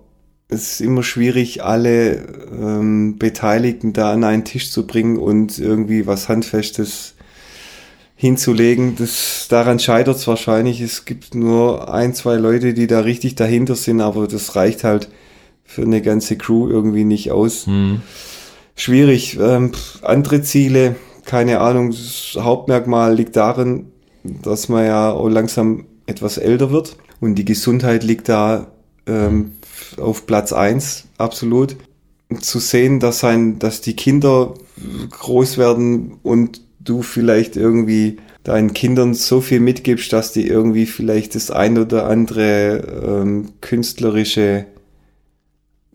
es 0.54 0.72
ist 0.72 0.80
immer 0.80 1.02
schwierig, 1.02 1.62
alle 1.62 2.26
ähm, 2.52 3.18
Beteiligten 3.18 3.92
da 3.92 4.12
an 4.12 4.24
einen 4.24 4.44
Tisch 4.44 4.70
zu 4.70 4.86
bringen 4.86 5.18
und 5.18 5.58
irgendwie 5.58 6.06
was 6.06 6.28
Handfestes 6.28 7.14
hinzulegen. 8.16 8.96
Das, 8.96 9.46
daran 9.48 9.78
scheitert 9.78 10.16
es 10.16 10.26
wahrscheinlich. 10.26 10.80
Es 10.80 11.04
gibt 11.04 11.34
nur 11.34 11.92
ein, 11.92 12.14
zwei 12.14 12.36
Leute, 12.36 12.74
die 12.74 12.86
da 12.86 13.00
richtig 13.00 13.34
dahinter 13.34 13.74
sind, 13.74 14.00
aber 14.00 14.26
das 14.26 14.56
reicht 14.56 14.84
halt 14.84 15.08
für 15.64 15.82
eine 15.82 16.02
ganze 16.02 16.36
Crew 16.36 16.68
irgendwie 16.68 17.04
nicht 17.04 17.32
aus. 17.32 17.66
Hm. 17.66 18.02
Schwierig. 18.76 19.38
Ähm, 19.40 19.72
andere 20.02 20.42
Ziele, 20.42 20.96
keine 21.24 21.60
Ahnung. 21.60 21.90
Das 21.90 22.36
Hauptmerkmal 22.38 23.14
liegt 23.14 23.36
darin, 23.36 23.86
dass 24.22 24.68
man 24.68 24.84
ja 24.84 25.10
auch 25.10 25.28
langsam 25.28 25.86
etwas 26.06 26.38
älter 26.38 26.70
wird 26.70 26.96
und 27.20 27.34
die 27.34 27.44
Gesundheit 27.44 28.04
liegt 28.04 28.28
da 28.28 28.68
ähm, 29.06 29.52
auf 29.98 30.26
Platz 30.26 30.52
eins 30.52 31.04
absolut. 31.18 31.76
Zu 32.40 32.58
sehen, 32.58 33.00
dass 33.00 33.22
ein, 33.22 33.58
dass 33.58 33.80
die 33.80 33.94
Kinder 33.94 34.54
groß 35.10 35.58
werden 35.58 36.18
und 36.22 36.62
du 36.80 37.02
vielleicht 37.02 37.56
irgendwie 37.56 38.16
deinen 38.42 38.74
Kindern 38.74 39.14
so 39.14 39.40
viel 39.40 39.60
mitgibst, 39.60 40.12
dass 40.12 40.32
die 40.32 40.46
irgendwie 40.46 40.86
vielleicht 40.86 41.34
das 41.34 41.50
ein 41.50 41.78
oder 41.78 42.06
andere 42.06 43.22
ähm, 43.22 43.52
künstlerische 43.60 44.66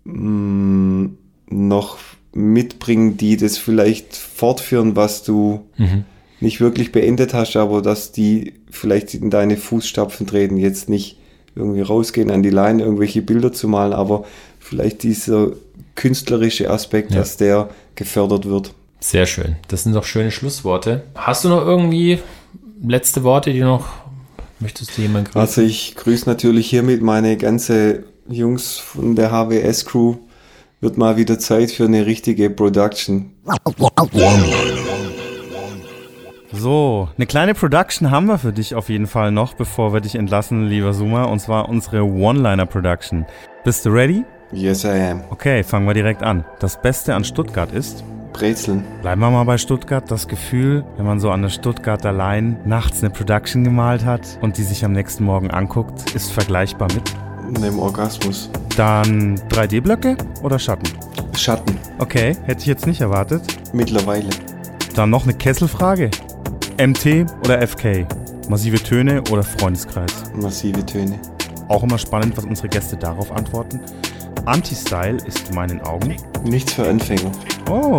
mh, 0.05 0.13
mm, 0.13 1.17
noch 1.49 1.97
mitbringen, 2.33 3.17
die 3.17 3.37
das 3.37 3.57
vielleicht 3.57 4.15
fortführen, 4.15 4.95
was 4.95 5.23
du 5.23 5.65
mhm 5.77 6.05
nicht 6.41 6.61
wirklich 6.61 6.91
beendet 6.91 7.33
hast, 7.33 7.55
aber 7.55 7.81
dass 7.81 8.11
die 8.11 8.53
vielleicht 8.69 9.13
in 9.13 9.29
deine 9.29 9.57
Fußstapfen 9.57 10.27
treten, 10.27 10.57
jetzt 10.57 10.89
nicht 10.89 11.17
irgendwie 11.59 11.81
rausgehen 11.81 12.31
an 12.31 12.43
die 12.43 12.49
Leine, 12.49 12.83
irgendwelche 12.83 13.21
Bilder 13.21 13.51
zu 13.51 13.67
malen, 13.67 13.93
aber 13.93 14.25
vielleicht 14.59 15.03
dieser 15.03 15.51
künstlerische 15.95 16.69
Aspekt, 16.69 17.11
ja. 17.11 17.17
dass 17.17 17.37
der 17.37 17.69
gefördert 17.95 18.45
wird. 18.45 18.73
Sehr 18.99 19.25
schön. 19.25 19.55
Das 19.67 19.83
sind 19.83 19.93
doch 19.93 20.03
schöne 20.03 20.31
Schlussworte. 20.31 21.03
Hast 21.15 21.45
du 21.45 21.49
noch 21.49 21.65
irgendwie 21.65 22.19
letzte 22.81 23.23
Worte, 23.23 23.51
die 23.53 23.61
noch 23.61 23.87
möchtest 24.59 24.97
du 24.97 25.01
jemanden 25.01 25.25
grüßen? 25.25 25.41
Also 25.41 25.61
ich 25.61 25.95
grüße 25.95 26.27
natürlich 26.27 26.69
hiermit 26.69 27.01
meine 27.01 27.37
ganze 27.37 28.03
Jungs 28.29 28.77
von 28.77 29.15
der 29.15 29.31
HWS 29.31 29.85
Crew. 29.85 30.15
Wird 30.81 30.97
mal 30.97 31.17
wieder 31.17 31.39
Zeit 31.39 31.71
für 31.71 31.85
eine 31.85 32.05
richtige 32.05 32.49
Production. 32.49 33.31
So, 36.51 37.07
eine 37.15 37.27
kleine 37.27 37.53
Production 37.53 38.09
haben 38.09 38.25
wir 38.25 38.39
für 38.39 38.51
dich 38.51 38.73
auf 38.73 38.89
jeden 38.89 39.05
Fall 39.05 39.31
noch, 39.31 39.53
bevor 39.53 39.93
wir 39.93 40.01
dich 40.01 40.15
entlassen, 40.15 40.67
lieber 40.67 40.93
Suma, 40.93 41.25
und 41.25 41.39
zwar 41.39 41.69
unsere 41.69 42.03
One-Liner-Production. 42.03 43.27
Bist 43.63 43.85
du 43.85 43.91
ready? 43.91 44.25
Yes, 44.51 44.83
I 44.83 45.11
am. 45.11 45.23
Okay, 45.29 45.63
fangen 45.63 45.85
wir 45.85 45.93
direkt 45.93 46.23
an. 46.23 46.43
Das 46.59 46.81
Beste 46.81 47.13
an 47.13 47.23
Stuttgart 47.23 47.71
ist? 47.71 48.03
Brezeln. 48.33 48.83
Bleiben 49.01 49.21
wir 49.21 49.29
mal 49.29 49.43
bei 49.43 49.59
Stuttgart. 49.59 50.09
Das 50.09 50.27
Gefühl, 50.27 50.83
wenn 50.97 51.05
man 51.05 51.19
so 51.19 51.29
an 51.29 51.43
der 51.43 51.49
Stuttgarter 51.49 52.11
Line 52.11 52.57
nachts 52.65 53.03
eine 53.03 53.11
Production 53.11 53.63
gemalt 53.63 54.03
hat 54.03 54.39
und 54.41 54.57
die 54.57 54.63
sich 54.63 54.83
am 54.83 54.93
nächsten 54.93 55.25
Morgen 55.25 55.51
anguckt, 55.51 56.15
ist 56.15 56.31
vergleichbar 56.31 56.87
mit? 56.95 57.13
Einem 57.61 57.77
Orgasmus. 57.77 58.49
Dann 58.75 59.35
3D-Blöcke 59.49 60.17
oder 60.41 60.57
Schatten? 60.57 60.89
Schatten. 61.37 61.77
Okay, 61.99 62.35
hätte 62.45 62.61
ich 62.61 62.67
jetzt 62.67 62.87
nicht 62.87 63.01
erwartet. 63.01 63.43
Mittlerweile. 63.71 64.29
Dann 64.95 65.11
noch 65.11 65.23
eine 65.23 65.35
Kesselfrage. 65.35 66.09
MT 66.79 67.25
oder 67.43 67.67
FK? 67.67 68.07
Massive 68.47 68.81
Töne 68.81 69.21
oder 69.31 69.43
Freundeskreis? 69.43 70.13
Massive 70.33 70.85
Töne. 70.85 71.19
Auch 71.67 71.83
immer 71.83 71.97
spannend, 71.97 72.37
was 72.37 72.45
unsere 72.45 72.69
Gäste 72.69 72.95
darauf 72.95 73.33
antworten. 73.33 73.81
Anti-Style 74.45 75.17
ist 75.27 75.49
in 75.49 75.55
meinen 75.55 75.81
Augen. 75.81 76.15
Nichts 76.45 76.71
für 76.71 76.87
Anfänger. 76.87 77.33
Oh, 77.69 77.97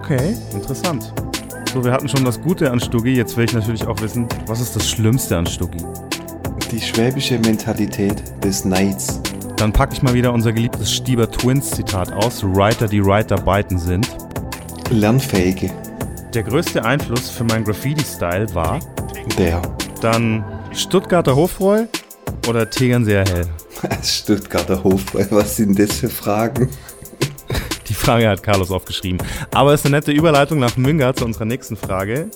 okay, 0.00 0.34
interessant. 0.54 1.12
So, 1.74 1.84
wir 1.84 1.92
hatten 1.92 2.08
schon 2.08 2.24
das 2.24 2.40
Gute 2.40 2.70
an 2.70 2.80
Stuggi. 2.80 3.14
Jetzt 3.14 3.36
will 3.36 3.44
ich 3.44 3.52
natürlich 3.52 3.86
auch 3.86 4.00
wissen, 4.00 4.26
was 4.46 4.62
ist 4.62 4.74
das 4.74 4.88
Schlimmste 4.88 5.36
an 5.36 5.44
Stuggi? 5.46 5.84
Die 6.70 6.80
schwäbische 6.80 7.38
Mentalität 7.38 8.22
des 8.42 8.64
Neids. 8.64 9.20
Dann 9.56 9.74
packe 9.74 9.92
ich 9.92 10.02
mal 10.02 10.14
wieder 10.14 10.32
unser 10.32 10.54
geliebtes 10.54 10.90
Stieber 10.90 11.30
Twins 11.30 11.70
Zitat 11.70 12.10
aus. 12.10 12.42
Writer, 12.42 12.88
die 12.88 13.04
Writer 13.04 13.36
beiten 13.36 13.78
sind. 13.78 14.08
Lernfähige. 14.88 15.70
Der 16.34 16.44
größte 16.44 16.82
Einfluss 16.82 17.28
für 17.28 17.44
meinen 17.44 17.62
Graffiti-Style 17.62 18.54
war 18.54 18.80
der. 19.36 19.60
Dann 20.00 20.42
Stuttgarter 20.72 21.36
Hofbräu 21.36 21.84
oder 22.48 22.70
Tegernseer 22.70 23.24
Hell? 23.28 23.46
Stuttgarter 24.02 24.82
Hofbräu, 24.82 25.26
was 25.28 25.56
sind 25.56 25.78
das 25.78 25.92
für 25.98 26.08
Fragen? 26.08 26.70
Die 27.86 27.92
Frage 27.92 28.30
hat 28.30 28.42
Carlos 28.42 28.70
aufgeschrieben. 28.70 29.18
Aber 29.52 29.74
es 29.74 29.80
ist 29.80 29.86
eine 29.86 29.96
nette 29.96 30.12
Überleitung 30.12 30.58
nach 30.58 30.78
Münga 30.78 31.14
zu 31.14 31.26
unserer 31.26 31.44
nächsten 31.44 31.76
Frage, 31.76 32.30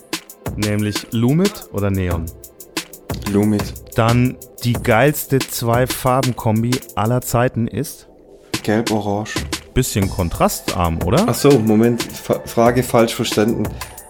nämlich 0.57 1.07
Lumit 1.13 1.71
oder 1.73 1.91
Neon? 1.91 2.27
Lumit. 3.31 3.73
Dann 3.95 4.37
die 4.63 4.75
geilste 4.75 5.39
Zwei-Farben-Kombi 5.39 6.73
aller 6.97 7.23
Zeiten 7.23 7.67
ist? 7.67 8.09
Gelb-Orange 8.63 9.37
bisschen 9.77 10.09
kontrastarm, 10.09 10.99
oder? 11.05 11.27
Ach 11.29 11.35
so, 11.35 11.51
Moment, 11.59 12.03
Frage 12.03 12.83
falsch 12.83 13.15
verstanden. 13.15 13.65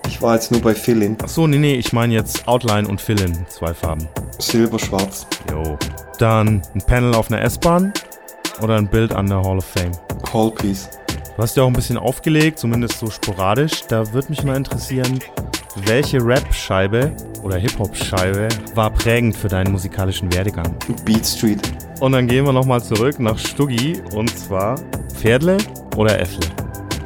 Ich 0.06 0.22
war 0.22 0.36
jetzt 0.36 0.52
nur 0.52 0.60
bei 0.62 0.76
Fill-In. 0.76 1.18
Ach 1.22 1.28
so, 1.28 1.48
nee, 1.48 1.58
nee, 1.58 1.74
ich 1.74 1.92
meine 1.92 2.14
jetzt 2.14 2.46
Outline 2.46 2.86
und 2.86 3.00
Fill-In, 3.00 3.44
zwei 3.48 3.74
Farben. 3.74 4.08
Silber-Schwarz. 4.38 5.26
Jo. 5.50 5.76
Dann 6.18 6.62
ein 6.74 6.82
Panel 6.86 7.14
auf 7.14 7.32
einer 7.32 7.42
S-Bahn 7.42 7.92
oder 8.62 8.76
ein 8.76 8.86
Bild 8.86 9.12
an 9.12 9.26
der 9.26 9.42
Hall 9.42 9.58
of 9.58 9.64
Fame. 9.64 9.90
Hall-Piece. 10.32 10.88
Du 11.36 11.42
hast 11.42 11.56
ja 11.56 11.64
auch 11.64 11.66
ein 11.66 11.72
bisschen 11.72 11.98
aufgelegt, 11.98 12.60
zumindest 12.60 13.00
so 13.00 13.10
sporadisch. 13.10 13.82
Da 13.88 14.12
würde 14.12 14.28
mich 14.28 14.44
mal 14.44 14.56
interessieren, 14.56 15.18
welche 15.84 16.24
Rap-Scheibe 16.24 17.12
oder 17.42 17.58
Hip-Hop-Scheibe 17.58 18.48
war 18.74 18.90
prägend 18.90 19.36
für 19.36 19.48
deinen 19.48 19.72
musikalischen 19.72 20.32
Werdegang? 20.32 20.74
Beat 21.04 21.26
Street. 21.26 21.60
Und 22.00 22.12
dann 22.12 22.26
gehen 22.26 22.44
wir 22.44 22.52
nochmal 22.52 22.82
zurück 22.82 23.18
nach 23.20 23.38
Stuggi 23.38 24.00
und 24.14 24.36
zwar 24.36 24.76
Pferdle 25.14 25.58
oder 25.96 26.18
Äffle? 26.18 26.46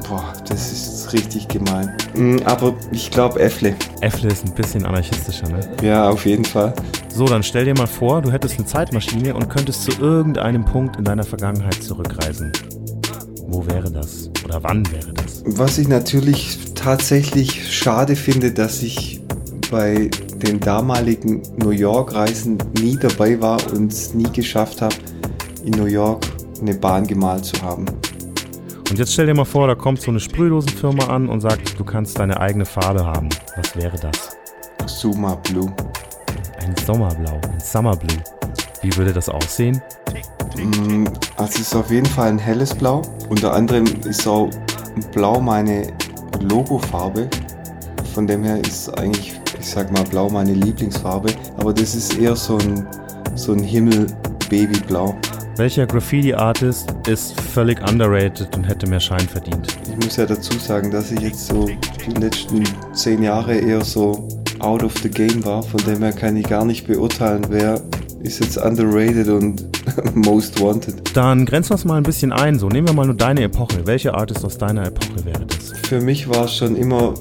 Boah, 0.09 0.33
das 0.49 0.73
ist 0.73 1.13
richtig 1.13 1.49
gemein. 1.49 1.97
Mm, 2.15 2.39
aber 2.45 2.75
ich 2.93 3.11
glaube 3.11 3.41
Äffle. 3.41 3.75
Äffle 4.01 4.29
ist 4.29 4.47
ein 4.47 4.55
bisschen 4.55 4.85
anarchistischer, 4.87 5.49
ne? 5.49 5.61
Ja, 5.83 6.09
auf 6.09 6.25
jeden 6.27 6.45
Fall. 6.45 6.73
So, 7.09 7.25
dann 7.27 7.43
stell 7.43 7.65
dir 7.65 7.75
mal 7.75 7.87
vor, 7.87 8.23
du 8.23 8.31
hättest 8.31 8.57
eine 8.59 8.67
Zeitmaschine 8.67 9.35
und 9.35 9.49
könntest 9.49 9.83
zu 9.83 10.01
irgendeinem 10.01 10.65
Punkt 10.65 10.97
in 10.97 11.05
deiner 11.05 11.25
Vergangenheit 11.25 11.83
zurückreisen. 11.83 12.53
Wo 13.53 13.67
wäre 13.67 13.91
das? 13.91 14.31
Oder 14.45 14.63
wann 14.63 14.89
wäre 14.93 15.13
das? 15.13 15.43
Was 15.45 15.77
ich 15.79 15.89
natürlich 15.89 16.57
tatsächlich 16.77 17.77
schade 17.77 18.15
finde, 18.15 18.53
dass 18.53 18.81
ich 18.81 19.21
bei 19.73 20.09
den 20.37 20.61
damaligen 20.61 21.43
New 21.57 21.71
York-Reisen 21.71 22.59
nie 22.81 22.97
dabei 22.97 23.41
war 23.41 23.59
und 23.73 23.93
es 23.93 24.15
nie 24.15 24.31
geschafft 24.33 24.81
habe, 24.81 24.95
in 25.65 25.73
New 25.73 25.87
York 25.87 26.25
eine 26.61 26.75
Bahn 26.75 27.05
gemalt 27.05 27.45
zu 27.45 27.61
haben. 27.61 27.87
Und 28.89 28.99
jetzt 28.99 29.13
stell 29.13 29.27
dir 29.27 29.35
mal 29.35 29.45
vor, 29.45 29.67
da 29.67 29.75
kommt 29.75 30.01
so 30.01 30.13
eine 30.13 30.21
Sprühdosenfirma 30.21 31.09
an 31.09 31.29
und 31.29 31.41
sagt, 31.41 31.77
du 31.77 31.85
kannst 31.85 32.21
deine 32.21 32.41
eigene 32.41 32.65
Farbe 32.65 33.05
haben. 33.05 33.31
Was 33.57 33.75
wäre 33.75 33.97
das? 33.99 34.37
Summer 34.87 35.37
Blue. 35.37 35.73
Ein 36.61 36.75
Sommerblau, 36.87 37.41
ein 37.53 37.61
Summer 37.61 37.97
Blue. 37.97 38.23
Wie 38.83 38.97
würde 38.97 39.13
das 39.13 39.29
aussehen? 39.29 39.83
Mm, 40.57 41.07
also 41.37 41.55
es 41.55 41.61
ist 41.61 41.75
auf 41.75 41.91
jeden 41.91 42.07
Fall 42.07 42.29
ein 42.29 42.39
helles 42.39 42.75
Blau. 42.75 43.03
Unter 43.29 43.55
anderem 43.55 43.85
ist 44.05 44.27
auch 44.27 44.51
Blau 45.13 45.41
meine 45.41 45.89
Logofarbe. 46.41 47.29
von 48.15 48.27
dem 48.27 48.43
her 48.43 48.59
ist 48.59 48.89
eigentlich, 48.99 49.39
ich 49.59 49.67
sag 49.67 49.93
mal, 49.93 50.03
blau 50.05 50.29
meine 50.29 50.53
Lieblingsfarbe. 50.53 51.31
Aber 51.59 51.73
das 51.73 51.95
ist 51.95 52.19
eher 52.19 52.35
so 52.35 52.59
ein, 52.59 52.87
so 53.37 53.53
ein 53.53 53.61
Himmel-Babyblau. 53.63 55.15
Welcher 55.57 55.87
Graffiti-Artist 55.87 56.95
ist 57.07 57.41
völlig 57.41 57.81
underrated 57.89 58.57
und 58.57 58.65
hätte 58.65 58.89
mehr 58.89 59.01
Schein 59.01 59.29
verdient? 59.29 59.69
Ich 59.89 60.05
muss 60.05 60.17
ja 60.17 60.27
dazu 60.27 60.59
sagen, 60.59 60.91
dass 60.91 61.13
ich 61.13 61.21
jetzt 61.21 61.47
so 61.47 61.67
die 61.67 62.19
letzten 62.19 62.65
zehn 62.95 63.23
Jahre 63.23 63.57
eher 63.57 63.85
so 63.85 64.27
out 64.59 64.83
of 64.83 64.95
the 65.03 65.09
game 65.09 65.45
war. 65.45 65.63
Von 65.63 65.81
dem 65.85 66.03
her 66.03 66.13
kann 66.13 66.37
ich 66.37 66.49
gar 66.49 66.65
nicht 66.65 66.87
beurteilen, 66.87 67.47
wer 67.51 67.81
ist 68.23 68.41
jetzt 68.41 68.59
underrated 68.59 69.29
und 69.29 69.65
most 70.15 70.61
wanted. 70.61 71.17
Dann 71.17 71.47
grenzen 71.47 71.71
wir 71.71 71.75
es 71.77 71.85
mal 71.85 71.97
ein 71.97 72.03
bisschen 72.03 72.33
ein. 72.33 72.59
So, 72.59 72.69
nehmen 72.69 72.89
wir 72.89 72.95
mal 72.95 73.07
nur 73.07 73.17
deine 73.17 73.43
Epoche. 73.43 73.87
Welcher 73.87 74.15
Artist 74.15 74.45
aus 74.45 74.59
deiner 74.59 74.87
Epoche 74.87 75.25
wäre 75.25 75.47
das? 75.47 75.73
Für 75.89 76.01
mich 76.01 76.29
war 76.29 76.45
es 76.45 76.57
schon 76.57 76.77
immer 76.77 77.15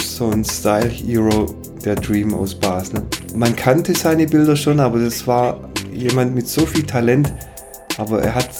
so 0.00 0.30
ein 0.30 0.44
Style-Hero, 0.44 1.54
der 1.84 1.96
Dream 1.96 2.34
aus 2.34 2.54
Basel. 2.54 3.02
Man 3.34 3.54
kannte 3.56 3.94
seine 3.94 4.26
Bilder 4.26 4.56
schon, 4.56 4.80
aber 4.80 5.00
das 5.00 5.26
war 5.26 5.68
jemand 5.92 6.34
mit 6.34 6.46
so 6.46 6.64
viel 6.66 6.84
Talent, 6.84 7.32
aber 7.98 8.22
er 8.22 8.34
hat, 8.34 8.50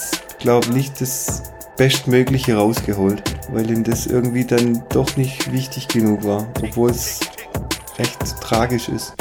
glaube 0.41 0.67
ich, 0.69 0.73
nicht 0.75 1.01
das 1.01 1.43
Bestmögliche 1.77 2.57
rausgeholt, 2.57 3.23
weil 3.53 3.71
ihm 3.71 3.85
das 3.85 4.07
irgendwie 4.07 4.45
dann 4.45 4.83
doch 4.91 5.17
nicht 5.17 5.53
wichtig 5.53 5.89
genug 5.89 6.25
war, 6.25 6.47
obwohl 6.63 6.91
es 6.91 7.21
recht 7.99 8.19
tragisch 8.41 8.89
ist. 8.89 9.15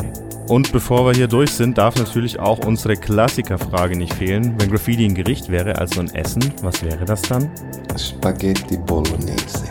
Und 0.48 0.72
bevor 0.72 1.06
wir 1.06 1.14
hier 1.14 1.28
durch 1.28 1.52
sind, 1.52 1.78
darf 1.78 1.96
natürlich 1.96 2.40
auch 2.40 2.66
unsere 2.66 2.98
Klassikerfrage 2.98 3.98
nicht 3.98 4.14
fehlen. 4.14 4.56
Wenn 4.58 4.70
Graffiti 4.70 5.06
ein 5.06 5.16
Gericht 5.16 5.50
wäre, 5.50 5.78
also 5.78 6.02
ein 6.02 6.14
Essen, 6.14 6.44
was 6.62 6.84
wäre 6.84 7.06
das 7.06 7.22
dann? 7.24 7.50
Spaghetti 7.98 8.78
Bolognese. 8.78 9.64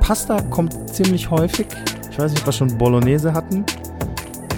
Pasta 0.00 0.40
kommt 0.42 0.74
ziemlich 0.90 1.30
häufig. 1.30 1.66
Ich 2.10 2.18
weiß 2.18 2.32
nicht, 2.32 2.40
ob 2.42 2.48
wir 2.48 2.52
schon 2.52 2.76
Bolognese 2.76 3.32
hatten, 3.32 3.64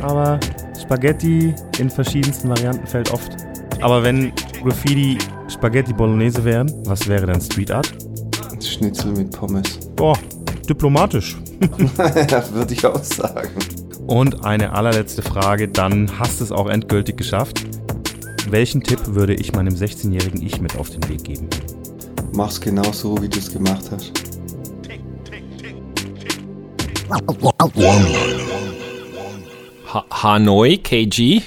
aber 0.02 0.40
Spaghetti 0.80 1.55
in 1.78 1.88
verschiedensten 1.88 2.48
Varianten 2.48 2.86
fällt 2.86 3.12
oft. 3.12 3.36
Aber 3.80 4.02
wenn 4.02 4.32
Graffiti 4.62 5.18
Spaghetti 5.48 5.92
Bolognese 5.92 6.44
wären, 6.44 6.72
was 6.84 7.06
wäre 7.06 7.26
dann 7.26 7.40
Street 7.40 7.70
Art? 7.70 7.92
Schnitzel 8.60 9.12
mit 9.12 9.30
Pommes. 9.30 9.78
Boah, 9.94 10.18
diplomatisch. 10.68 11.36
Würde 12.52 12.72
ich 12.74 12.84
auch 12.84 13.02
sagen. 13.02 13.51
Und 14.11 14.45
eine 14.45 14.73
allerletzte 14.73 15.23
Frage, 15.23 15.69
dann 15.69 16.19
hast 16.19 16.41
du 16.41 16.45
es 16.45 16.51
auch 16.51 16.69
endgültig 16.69 17.16
geschafft. 17.16 17.62
Welchen 18.49 18.82
Tipp 18.82 18.99
würde 19.07 19.35
ich 19.35 19.53
meinem 19.53 19.73
16-jährigen 19.73 20.45
Ich 20.45 20.61
mit 20.61 20.77
auf 20.77 20.91
den 20.91 21.09
Weg 21.09 21.23
geben? 21.23 21.49
Mach's 22.32 22.61
genau 22.61 22.91
so, 22.91 23.23
wie 23.23 23.28
du 23.28 23.39
es 23.39 23.53
gemacht 23.53 23.85
hast. 23.93 24.11
Ha 29.95 30.05
Hanoi, 30.11 30.78
KG. 30.78 31.43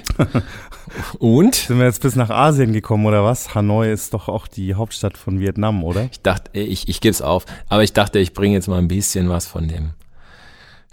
Und? 1.19 1.55
Sind 1.55 1.79
wir 1.79 1.85
jetzt 1.85 2.01
bis 2.01 2.15
nach 2.15 2.29
Asien 2.29 2.71
gekommen 2.71 3.05
oder 3.05 3.25
was? 3.25 3.53
Hanoi 3.53 3.91
ist 3.91 4.13
doch 4.13 4.29
auch 4.29 4.47
die 4.47 4.75
Hauptstadt 4.75 5.17
von 5.17 5.41
Vietnam, 5.41 5.83
oder? 5.83 6.07
Ich 6.09 6.21
dachte, 6.21 6.57
ich, 6.57 6.87
ich 6.87 7.01
gebe 7.01 7.11
es 7.11 7.21
auf, 7.21 7.45
aber 7.67 7.83
ich 7.83 7.91
dachte, 7.91 8.19
ich 8.19 8.31
bringe 8.31 8.53
jetzt 8.55 8.69
mal 8.69 8.79
ein 8.79 8.87
bisschen 8.87 9.27
was 9.27 9.47
von 9.47 9.67
dem 9.67 9.91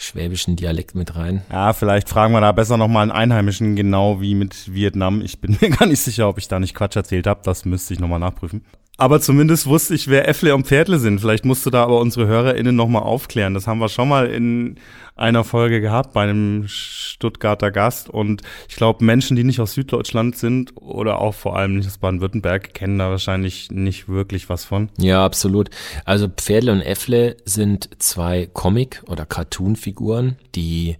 schwäbischen 0.00 0.56
Dialekt 0.56 0.94
mit 0.94 1.14
rein. 1.16 1.42
Ja, 1.50 1.72
vielleicht 1.72 2.08
fragen 2.08 2.32
wir 2.32 2.40
da 2.40 2.52
besser 2.52 2.76
nochmal 2.76 3.02
einen 3.02 3.12
Einheimischen, 3.12 3.76
genau 3.76 4.20
wie 4.20 4.34
mit 4.34 4.72
Vietnam. 4.72 5.20
Ich 5.20 5.40
bin 5.40 5.58
mir 5.60 5.70
gar 5.70 5.86
nicht 5.86 6.00
sicher, 6.00 6.28
ob 6.28 6.38
ich 6.38 6.48
da 6.48 6.58
nicht 6.58 6.74
Quatsch 6.74 6.96
erzählt 6.96 7.26
habe. 7.26 7.40
Das 7.44 7.64
müsste 7.64 7.94
ich 7.94 8.00
nochmal 8.00 8.18
nachprüfen. 8.18 8.64
Aber 9.00 9.18
zumindest 9.18 9.66
wusste 9.66 9.94
ich, 9.94 10.08
wer 10.08 10.28
Äffle 10.28 10.54
und 10.54 10.66
Pferdle 10.66 10.98
sind. 10.98 11.22
Vielleicht 11.22 11.46
musst 11.46 11.64
du 11.64 11.70
da 11.70 11.84
aber 11.84 12.00
unsere 12.00 12.26
HörerInnen 12.26 12.76
nochmal 12.76 13.02
aufklären. 13.02 13.54
Das 13.54 13.66
haben 13.66 13.78
wir 13.78 13.88
schon 13.88 14.10
mal 14.10 14.26
in 14.26 14.76
einer 15.16 15.42
Folge 15.42 15.80
gehabt 15.80 16.12
bei 16.12 16.24
einem 16.24 16.64
Stuttgarter 16.68 17.70
Gast. 17.70 18.10
Und 18.10 18.42
ich 18.68 18.76
glaube, 18.76 19.02
Menschen, 19.02 19.38
die 19.38 19.44
nicht 19.44 19.58
aus 19.58 19.72
Süddeutschland 19.72 20.36
sind 20.36 20.72
oder 20.76 21.18
auch 21.18 21.32
vor 21.32 21.56
allem 21.56 21.76
nicht 21.76 21.86
aus 21.86 21.96
Baden-Württemberg, 21.96 22.74
kennen 22.74 22.98
da 22.98 23.08
wahrscheinlich 23.08 23.70
nicht 23.70 24.10
wirklich 24.10 24.50
was 24.50 24.66
von. 24.66 24.90
Ja, 24.98 25.24
absolut. 25.24 25.70
Also 26.04 26.28
Pferdle 26.28 26.70
und 26.70 26.82
Äffle 26.82 27.38
sind 27.46 27.88
zwei 28.00 28.50
Comic- 28.52 29.02
oder 29.06 29.24
Cartoon-Figuren, 29.24 30.36
die 30.54 30.98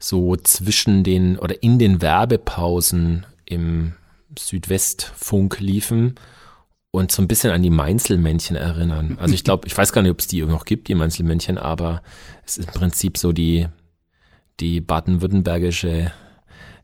so 0.00 0.34
zwischen 0.34 1.04
den 1.04 1.38
oder 1.38 1.62
in 1.62 1.78
den 1.78 2.02
Werbepausen 2.02 3.26
im 3.44 3.92
Südwestfunk 4.36 5.60
liefen 5.60 6.16
und 6.90 7.12
so 7.12 7.22
ein 7.22 7.28
bisschen 7.28 7.50
an 7.50 7.62
die 7.62 7.70
Mainzelmännchen 7.70 8.56
erinnern. 8.56 9.18
Also 9.20 9.34
ich 9.34 9.44
glaube, 9.44 9.66
ich 9.66 9.76
weiß 9.76 9.92
gar 9.92 10.02
nicht, 10.02 10.10
ob 10.10 10.20
es 10.20 10.26
die 10.26 10.42
noch 10.42 10.64
gibt, 10.64 10.88
die 10.88 10.94
Mainzelmännchen, 10.94 11.58
aber 11.58 12.02
es 12.46 12.56
ist 12.56 12.68
im 12.68 12.74
Prinzip 12.74 13.18
so 13.18 13.32
die, 13.32 13.66
die 14.60 14.80
baden-württembergische 14.80 16.12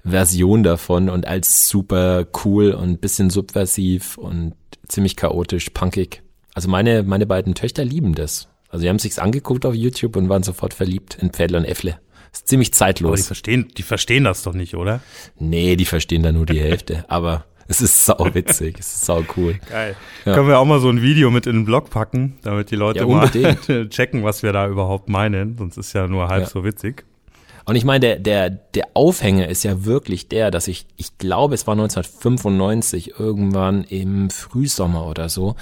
Version 0.04 0.62
davon 0.62 1.08
und 1.08 1.26
als 1.26 1.68
super 1.68 2.26
cool 2.44 2.72
und 2.72 3.00
bisschen 3.00 3.30
subversiv 3.30 4.18
und 4.18 4.54
ziemlich 4.88 5.16
chaotisch, 5.16 5.70
punkig. 5.70 6.22
Also 6.52 6.68
meine, 6.68 7.02
meine 7.02 7.26
beiden 7.26 7.54
Töchter 7.54 7.84
lieben 7.84 8.14
das. 8.14 8.48
Also 8.68 8.82
die 8.82 8.88
haben 8.90 8.98
sich's 8.98 9.18
angeguckt 9.18 9.64
auf 9.64 9.74
YouTube 9.74 10.16
und 10.16 10.28
waren 10.28 10.42
sofort 10.42 10.74
verliebt 10.74 11.16
in 11.20 11.30
Pfädler 11.30 11.58
und 11.58 11.64
Äffle. 11.64 11.98
Ist 12.32 12.48
ziemlich 12.48 12.74
zeitlos. 12.74 13.10
Aber 13.10 13.16
die 13.16 13.22
verstehen, 13.22 13.68
die 13.76 13.82
verstehen 13.82 14.24
das 14.24 14.42
doch 14.42 14.52
nicht, 14.52 14.74
oder? 14.74 15.00
Nee, 15.38 15.76
die 15.76 15.84
verstehen 15.84 16.22
da 16.22 16.32
nur 16.32 16.44
die 16.44 16.60
Hälfte. 16.60 17.04
aber 17.08 17.46
es 17.68 17.80
ist 17.80 18.04
sau 18.04 18.28
witzig, 18.32 18.76
es 18.78 18.86
ist 18.94 19.04
sau 19.06 19.24
cool. 19.36 19.58
Geil. 19.70 19.96
Ja. 20.24 20.34
Können 20.34 20.48
wir 20.48 20.58
auch 20.58 20.64
mal 20.64 20.80
so 20.80 20.88
ein 20.88 21.02
Video 21.02 21.30
mit 21.30 21.46
in 21.46 21.56
den 21.56 21.64
Blog 21.64 21.90
packen, 21.90 22.38
damit 22.42 22.70
die 22.70 22.76
Leute 22.76 23.00
ja, 23.00 23.06
mal 23.06 23.30
checken, 23.88 24.24
was 24.24 24.42
wir 24.42 24.52
da 24.52 24.68
überhaupt 24.68 25.08
meinen. 25.08 25.56
Sonst 25.56 25.76
ist 25.76 25.92
ja 25.92 26.06
nur 26.06 26.28
halb 26.28 26.44
ja. 26.44 26.48
so 26.48 26.64
witzig. 26.64 27.04
Und 27.66 27.76
ich 27.76 27.84
meine, 27.84 28.00
der, 28.00 28.18
der, 28.18 28.50
der 28.50 28.88
Aufhänger 28.92 29.48
ist 29.48 29.64
ja 29.64 29.84
wirklich 29.84 30.28
der, 30.28 30.50
dass 30.50 30.68
ich, 30.68 30.86
ich 30.96 31.16
glaube, 31.16 31.54
es 31.54 31.66
war 31.66 31.72
1995, 31.72 33.18
irgendwann 33.18 33.84
im 33.84 34.28
Frühsommer 34.28 35.06
oder 35.06 35.30
so. 35.30 35.56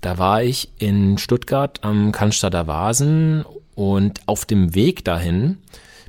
Da 0.00 0.18
war 0.18 0.42
ich 0.42 0.70
in 0.78 1.18
Stuttgart 1.18 1.78
am 1.82 2.10
Cannstatter 2.10 2.66
Vasen 2.66 3.44
und 3.74 4.20
auf 4.26 4.44
dem 4.44 4.74
Weg 4.74 5.04
dahin 5.04 5.58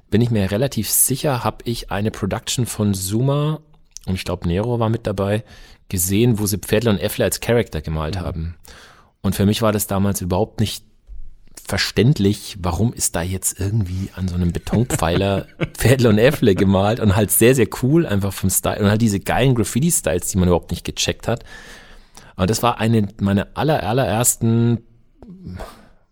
bin 0.09 0.21
ich 0.21 0.31
mir 0.31 0.49
relativ 0.49 0.89
sicher, 0.89 1.43
habe 1.43 1.57
ich 1.65 1.91
eine 1.91 2.11
Production 2.11 2.65
von 2.65 2.93
Zuma 2.93 3.59
und 4.07 4.15
ich 4.15 4.23
glaube 4.23 4.47
Nero 4.47 4.79
war 4.79 4.89
mit 4.89 5.07
dabei, 5.07 5.43
gesehen, 5.89 6.39
wo 6.39 6.45
sie 6.45 6.57
Pferdler 6.57 6.91
und 6.91 6.99
Äffle 6.99 7.25
als 7.25 7.39
Charakter 7.39 7.81
gemalt 7.81 8.19
haben. 8.19 8.55
Und 9.21 9.35
für 9.35 9.45
mich 9.45 9.61
war 9.61 9.71
das 9.71 9.87
damals 9.87 10.21
überhaupt 10.21 10.59
nicht 10.59 10.83
verständlich, 11.65 12.57
warum 12.61 12.93
ist 12.93 13.15
da 13.15 13.21
jetzt 13.21 13.59
irgendwie 13.59 14.09
an 14.15 14.27
so 14.27 14.35
einem 14.35 14.53
Betonpfeiler 14.53 15.47
Pferdle 15.73 16.09
und 16.09 16.17
Äffle 16.17 16.55
gemalt 16.55 16.99
und 16.99 17.15
halt 17.15 17.31
sehr, 17.31 17.55
sehr 17.55 17.67
cool 17.81 18.05
einfach 18.05 18.31
vom 18.31 18.49
Style 18.49 18.79
und 18.79 18.89
halt 18.89 19.01
diese 19.01 19.19
geilen 19.19 19.55
Graffiti-Styles, 19.55 20.27
die 20.27 20.37
man 20.37 20.47
überhaupt 20.47 20.71
nicht 20.71 20.85
gecheckt 20.85 21.27
hat. 21.27 21.43
Aber 22.35 22.47
das 22.47 22.63
war 22.63 22.79
eine 22.79 23.07
meiner 23.19 23.47
aller, 23.55 23.83
allerersten 23.83 24.79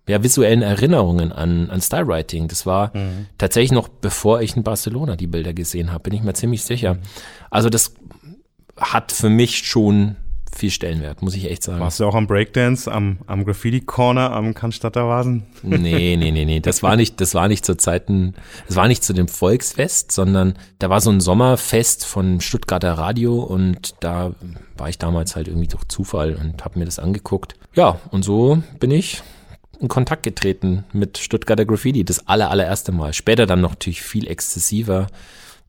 ja, 0.08 0.24
visuellen 0.24 0.62
Erinnerungen 0.62 1.32
an, 1.32 1.70
an 1.70 1.82
Stylewriting. 1.82 2.48
Das 2.48 2.66
war 2.66 2.96
mhm. 2.96 3.28
tatsächlich 3.38 3.72
noch 3.72 3.88
bevor 3.88 4.42
ich 4.42 4.56
in 4.56 4.64
Barcelona 4.64 5.16
die 5.16 5.28
Bilder 5.28 5.54
gesehen 5.54 5.92
habe, 5.92 6.04
bin 6.04 6.14
ich 6.14 6.24
mir 6.24 6.34
ziemlich 6.34 6.64
sicher. 6.64 6.98
Also 7.50 7.70
das 7.70 7.94
hat 8.78 9.12
für 9.12 9.30
mich 9.30 9.60
schon 9.66 10.18
viel 10.56 10.72
Stellenwert, 10.72 11.22
muss 11.22 11.36
ich 11.36 11.50
echt 11.50 11.64
sagen. 11.64 11.82
Warst 11.82 12.00
du 12.00 12.06
auch 12.06 12.16
am 12.16 12.28
Breakdance, 12.28 12.90
am, 12.90 13.20
am 13.28 13.44
Graffiti-Corner, 13.44 14.32
am 14.32 14.54
Cannstatter 14.54 15.08
Vasen? 15.08 15.46
Nee, 15.64 16.16
nee, 16.18 16.32
nee, 16.32 16.46
nee. 16.46 16.60
Das 16.62 16.82
war 16.82 16.96
nicht, 16.96 17.20
das 17.20 17.36
war 17.36 17.48
nicht 17.48 17.66
zu 17.66 17.76
Zeiten, 17.76 18.36
das 18.68 18.78
war 18.78 18.88
nicht 18.88 19.04
zu 19.04 19.14
dem 19.14 19.28
Volksfest, 19.28 20.12
sondern 20.12 20.56
da 20.80 20.90
war 20.90 21.02
so 21.02 21.10
ein 21.10 21.20
Sommerfest 21.20 22.06
von 22.06 22.40
Stuttgarter 22.40 22.94
Radio 22.94 23.40
und 23.40 23.96
da 24.00 24.34
war 24.78 24.90
ich 24.90 24.98
damals 24.98 25.36
halt 25.36 25.48
irgendwie 25.48 25.68
durch 25.68 25.84
Zufall 25.86 26.36
und 26.36 26.64
habe 26.64 26.80
mir 26.80 26.86
das 26.86 27.00
angeguckt. 27.00 27.56
Ja, 27.74 28.00
und 28.12 28.24
so 28.24 28.64
bin 28.80 28.92
ich 28.92 29.24
in 29.80 29.88
Kontakt 29.88 30.24
getreten 30.24 30.86
mit 30.94 31.18
Stuttgarter 31.18 31.66
Graffiti, 31.66 32.04
das 32.04 32.28
aller, 32.28 32.50
allererste 32.50 32.92
Mal. 32.92 33.14
Später 33.14 33.46
dann 33.46 33.62
noch 33.62 33.72
natürlich 33.72 34.02
viel 34.02 34.28
exzessiver. 34.28 35.08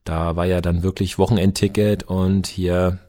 Da 0.03 0.35
war 0.35 0.45
ja 0.45 0.61
dann 0.61 0.83
wirklich 0.83 1.17
Wochenendticket 1.17 2.03
und 2.03 2.47
hier 2.47 2.99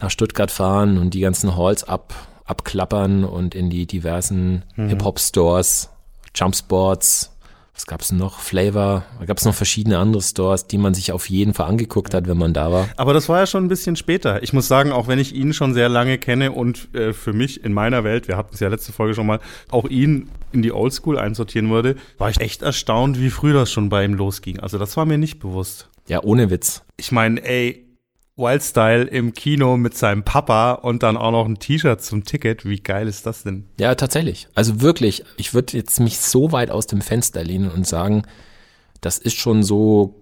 nach 0.00 0.10
Stuttgart 0.10 0.50
fahren 0.50 0.98
und 0.98 1.14
die 1.14 1.20
ganzen 1.20 1.56
Halls 1.56 1.84
ab, 1.84 2.14
abklappern 2.44 3.24
und 3.24 3.54
in 3.54 3.70
die 3.70 3.86
diversen 3.86 4.62
mhm. 4.76 4.88
Hip-Hop-Stores, 4.88 5.90
Jumpsports, 6.34 7.35
was 7.76 7.86
gab's 7.86 8.10
noch? 8.10 8.40
Flavor, 8.40 9.04
da 9.20 9.26
gab's 9.26 9.44
noch 9.44 9.54
verschiedene 9.54 9.98
andere 9.98 10.22
Stores, 10.22 10.66
die 10.66 10.78
man 10.78 10.94
sich 10.94 11.12
auf 11.12 11.28
jeden 11.28 11.52
Fall 11.52 11.68
angeguckt 11.68 12.14
hat, 12.14 12.26
wenn 12.26 12.38
man 12.38 12.54
da 12.54 12.72
war. 12.72 12.88
Aber 12.96 13.12
das 13.12 13.28
war 13.28 13.40
ja 13.40 13.46
schon 13.46 13.66
ein 13.66 13.68
bisschen 13.68 13.96
später. 13.96 14.42
Ich 14.42 14.54
muss 14.54 14.66
sagen, 14.66 14.92
auch 14.92 15.08
wenn 15.08 15.18
ich 15.18 15.34
ihn 15.34 15.52
schon 15.52 15.74
sehr 15.74 15.90
lange 15.90 16.16
kenne 16.16 16.52
und 16.52 16.94
äh, 16.94 17.12
für 17.12 17.34
mich 17.34 17.62
in 17.64 17.74
meiner 17.74 18.02
Welt, 18.02 18.28
wir 18.28 18.38
hatten 18.38 18.54
es 18.54 18.60
ja 18.60 18.68
letzte 18.68 18.92
Folge 18.92 19.14
schon 19.14 19.26
mal, 19.26 19.40
auch 19.70 19.84
ihn 19.90 20.30
in 20.52 20.62
die 20.62 20.72
Oldschool 20.72 21.18
einsortieren 21.18 21.68
würde, 21.68 21.96
war 22.16 22.30
ich 22.30 22.40
echt 22.40 22.62
erstaunt, 22.62 23.20
wie 23.20 23.28
früh 23.28 23.52
das 23.52 23.70
schon 23.70 23.90
bei 23.90 24.06
ihm 24.06 24.14
losging. 24.14 24.58
Also 24.58 24.78
das 24.78 24.96
war 24.96 25.04
mir 25.04 25.18
nicht 25.18 25.38
bewusst. 25.38 25.90
Ja, 26.08 26.22
ohne 26.22 26.48
Witz. 26.48 26.82
Ich 26.96 27.12
meine, 27.12 27.44
ey, 27.44 27.85
Wildstyle 28.36 29.04
im 29.04 29.32
Kino 29.32 29.78
mit 29.78 29.96
seinem 29.96 30.22
Papa 30.22 30.72
und 30.72 31.02
dann 31.02 31.16
auch 31.16 31.30
noch 31.30 31.46
ein 31.46 31.58
T-Shirt 31.58 32.02
zum 32.02 32.24
Ticket. 32.24 32.66
Wie 32.66 32.80
geil 32.80 33.08
ist 33.08 33.24
das 33.24 33.44
denn? 33.44 33.64
Ja, 33.80 33.94
tatsächlich. 33.94 34.48
Also 34.54 34.82
wirklich, 34.82 35.24
ich 35.38 35.54
würde 35.54 35.76
jetzt 35.76 35.98
mich 36.00 36.18
so 36.18 36.52
weit 36.52 36.70
aus 36.70 36.86
dem 36.86 37.00
Fenster 37.00 37.42
lehnen 37.42 37.70
und 37.70 37.86
sagen, 37.86 38.24
das 39.00 39.18
ist 39.18 39.36
schon 39.36 39.62
so 39.62 40.20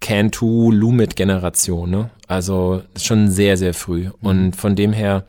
Cantu 0.00 0.70
Lumit 0.70 1.16
Generation, 1.16 1.90
ne? 1.90 2.10
Also 2.28 2.82
schon 3.00 3.30
sehr, 3.30 3.56
sehr 3.56 3.72
früh. 3.72 4.10
Und 4.20 4.54
von 4.54 4.76
dem 4.76 4.92
her 4.92 5.24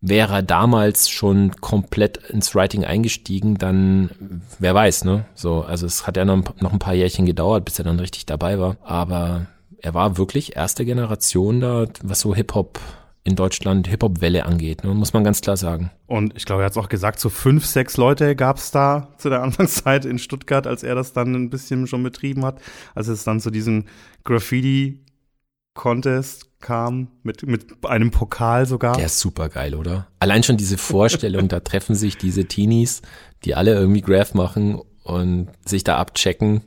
wäre 0.00 0.34
er 0.34 0.42
damals 0.42 1.08
schon 1.08 1.52
komplett 1.60 2.16
ins 2.16 2.54
Writing 2.54 2.84
eingestiegen, 2.84 3.56
dann 3.56 4.42
wer 4.58 4.74
weiß, 4.74 5.04
ne? 5.04 5.24
So, 5.34 5.62
also 5.62 5.86
es 5.86 6.06
hat 6.06 6.16
ja 6.16 6.24
noch, 6.24 6.42
noch 6.60 6.72
ein 6.72 6.78
paar 6.80 6.94
Jährchen 6.94 7.26
gedauert, 7.26 7.64
bis 7.64 7.78
er 7.78 7.84
dann 7.84 8.00
richtig 8.00 8.26
dabei 8.26 8.58
war. 8.58 8.76
Aber 8.82 9.46
er 9.84 9.94
war 9.94 10.16
wirklich 10.16 10.56
erste 10.56 10.86
Generation 10.86 11.60
da, 11.60 11.84
was 12.02 12.20
so 12.20 12.34
Hip-Hop 12.34 12.80
in 13.22 13.36
Deutschland 13.36 13.86
Hip-Hop-Welle 13.86 14.46
angeht, 14.46 14.82
ne? 14.82 14.94
muss 14.94 15.12
man 15.12 15.24
ganz 15.24 15.42
klar 15.42 15.58
sagen. 15.58 15.90
Und 16.06 16.34
ich 16.36 16.46
glaube, 16.46 16.62
er 16.62 16.66
hat 16.66 16.72
es 16.72 16.78
auch 16.78 16.88
gesagt, 16.88 17.20
so 17.20 17.28
fünf, 17.28 17.66
sechs 17.66 17.98
Leute 17.98 18.34
gab 18.34 18.56
es 18.56 18.70
da 18.70 19.08
zu 19.18 19.28
der 19.28 19.42
Anfangszeit 19.42 20.04
in 20.06 20.18
Stuttgart, 20.18 20.66
als 20.66 20.82
er 20.82 20.94
das 20.94 21.12
dann 21.12 21.34
ein 21.34 21.50
bisschen 21.50 21.86
schon 21.86 22.02
betrieben 22.02 22.46
hat, 22.46 22.62
als 22.94 23.08
es 23.08 23.24
dann 23.24 23.40
zu 23.40 23.50
diesem 23.50 23.84
Graffiti-Contest 24.24 26.60
kam, 26.60 27.08
mit, 27.22 27.46
mit 27.46 27.84
einem 27.84 28.10
Pokal 28.10 28.64
sogar. 28.64 28.96
Der 28.96 29.04
ist 29.06 29.20
super 29.20 29.50
geil, 29.50 29.74
oder? 29.74 30.06
Allein 30.18 30.42
schon 30.42 30.56
diese 30.56 30.78
Vorstellung, 30.78 31.48
da 31.48 31.60
treffen 31.60 31.94
sich 31.94 32.16
diese 32.16 32.46
Teenies, 32.46 33.02
die 33.44 33.54
alle 33.54 33.74
irgendwie 33.74 34.00
Graph 34.00 34.32
machen 34.32 34.80
und 35.02 35.48
sich 35.66 35.84
da 35.84 35.98
abchecken 35.98 36.62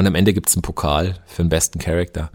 und 0.00 0.06
am 0.06 0.14
Ende 0.14 0.32
gibt's 0.32 0.56
einen 0.56 0.62
Pokal 0.62 1.20
für 1.26 1.42
den 1.42 1.50
besten 1.50 1.78
Charakter. 1.78 2.30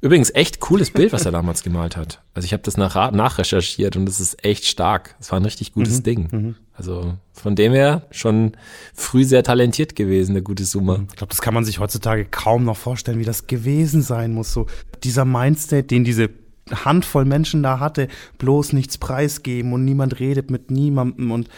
Übrigens 0.00 0.30
echt 0.34 0.60
cooles 0.60 0.90
Bild, 0.90 1.12
was 1.12 1.26
er 1.26 1.32
damals 1.32 1.62
gemalt 1.62 1.96
hat. 1.96 2.22
Also 2.32 2.46
ich 2.46 2.52
habe 2.52 2.62
das 2.62 2.76
nach, 2.76 3.12
nachrecherchiert 3.12 3.96
und 3.96 4.08
es 4.08 4.18
ist 4.18 4.42
echt 4.44 4.64
stark. 4.64 5.14
Es 5.20 5.30
war 5.30 5.38
ein 5.38 5.44
richtig 5.44 5.72
gutes 5.72 5.98
mhm, 5.98 6.02
Ding. 6.02 6.28
Mhm. 6.30 6.54
Also 6.72 7.14
von 7.32 7.54
dem 7.54 7.72
her 7.72 8.06
schon 8.10 8.52
früh 8.94 9.24
sehr 9.24 9.42
talentiert 9.42 9.94
gewesen, 9.94 10.34
der 10.34 10.42
gute 10.42 10.64
Summa. 10.64 11.04
Ich 11.10 11.16
glaube, 11.16 11.30
das 11.30 11.42
kann 11.42 11.54
man 11.54 11.64
sich 11.64 11.80
heutzutage 11.80 12.24
kaum 12.24 12.64
noch 12.64 12.76
vorstellen, 12.76 13.18
wie 13.18 13.24
das 13.24 13.46
gewesen 13.46 14.00
sein 14.00 14.32
muss. 14.32 14.52
So 14.52 14.66
dieser 15.04 15.24
Mindstate, 15.24 15.84
den 15.84 16.04
diese 16.04 16.30
Handvoll 16.70 17.26
Menschen 17.26 17.62
da 17.62 17.78
hatte, 17.78 18.08
bloß 18.38 18.72
nichts 18.72 18.96
preisgeben 18.96 19.72
und 19.72 19.84
niemand 19.84 20.18
redet 20.18 20.50
mit 20.50 20.70
niemandem 20.70 21.30
und 21.30 21.48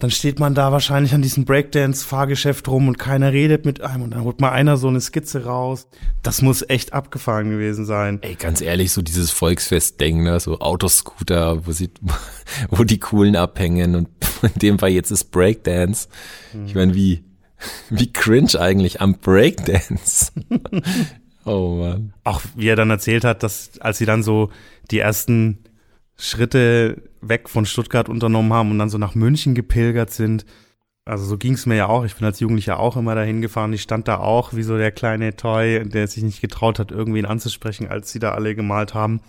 dann 0.00 0.10
steht 0.10 0.40
man 0.40 0.54
da 0.54 0.72
wahrscheinlich 0.72 1.12
an 1.12 1.20
diesem 1.20 1.44
Breakdance-Fahrgeschäft 1.44 2.66
rum 2.68 2.88
und 2.88 2.98
keiner 2.98 3.32
redet 3.32 3.66
mit 3.66 3.82
einem 3.82 4.02
und 4.04 4.12
dann 4.12 4.24
holt 4.24 4.40
mal 4.40 4.50
einer 4.50 4.78
so 4.78 4.88
eine 4.88 5.00
Skizze 5.00 5.44
raus. 5.44 5.88
Das 6.22 6.40
muss 6.40 6.64
echt 6.68 6.94
abgefahren 6.94 7.50
gewesen 7.50 7.84
sein. 7.84 8.18
Ey, 8.22 8.34
ganz 8.34 8.62
ehrlich, 8.62 8.92
so 8.92 9.02
dieses 9.02 9.30
Volksfest-Ding, 9.30 10.22
ne? 10.22 10.40
so 10.40 10.58
Autoscooter, 10.58 11.66
wo 11.66 11.72
sie, 11.72 11.90
wo 12.70 12.84
die 12.84 12.98
Coolen 12.98 13.36
abhängen 13.36 13.94
und 13.94 14.08
in 14.42 14.58
dem 14.58 14.78
Fall 14.78 14.90
jetzt 14.90 15.10
ist 15.10 15.24
Breakdance. 15.24 16.08
Ich 16.66 16.74
meine, 16.74 16.94
wie, 16.94 17.22
wie 17.90 18.10
cringe 18.10 18.58
eigentlich 18.58 19.02
am 19.02 19.16
Breakdance. 19.18 20.32
oh 21.44 21.76
man. 21.76 22.14
Auch 22.24 22.40
wie 22.56 22.68
er 22.68 22.76
dann 22.76 22.88
erzählt 22.88 23.24
hat, 23.24 23.42
dass 23.42 23.78
als 23.80 23.98
sie 23.98 24.06
dann 24.06 24.22
so 24.22 24.48
die 24.90 24.98
ersten 24.98 25.58
Schritte 26.16 27.09
weg 27.20 27.48
von 27.48 27.66
Stuttgart 27.66 28.08
unternommen 28.08 28.52
haben 28.52 28.70
und 28.70 28.78
dann 28.78 28.90
so 28.90 28.98
nach 28.98 29.14
München 29.14 29.54
gepilgert 29.54 30.10
sind. 30.10 30.44
Also 31.04 31.24
so 31.24 31.38
ging 31.38 31.54
es 31.54 31.66
mir 31.66 31.76
ja 31.76 31.88
auch. 31.88 32.04
Ich 32.04 32.14
bin 32.14 32.24
als 32.24 32.40
Jugendlicher 32.40 32.78
auch 32.78 32.96
immer 32.96 33.14
dahin 33.14 33.40
gefahren. 33.40 33.72
Ich 33.72 33.82
stand 33.82 34.06
da 34.06 34.18
auch 34.18 34.54
wie 34.54 34.62
so 34.62 34.76
der 34.76 34.92
kleine 34.92 35.34
Toy, 35.34 35.82
der 35.84 36.06
sich 36.06 36.22
nicht 36.22 36.40
getraut 36.40 36.78
hat, 36.78 36.92
irgendwen 36.92 37.26
anzusprechen, 37.26 37.88
als 37.88 38.12
sie 38.12 38.18
da 38.18 38.32
alle 38.32 38.54
gemalt 38.54 38.94
haben. 38.94 39.20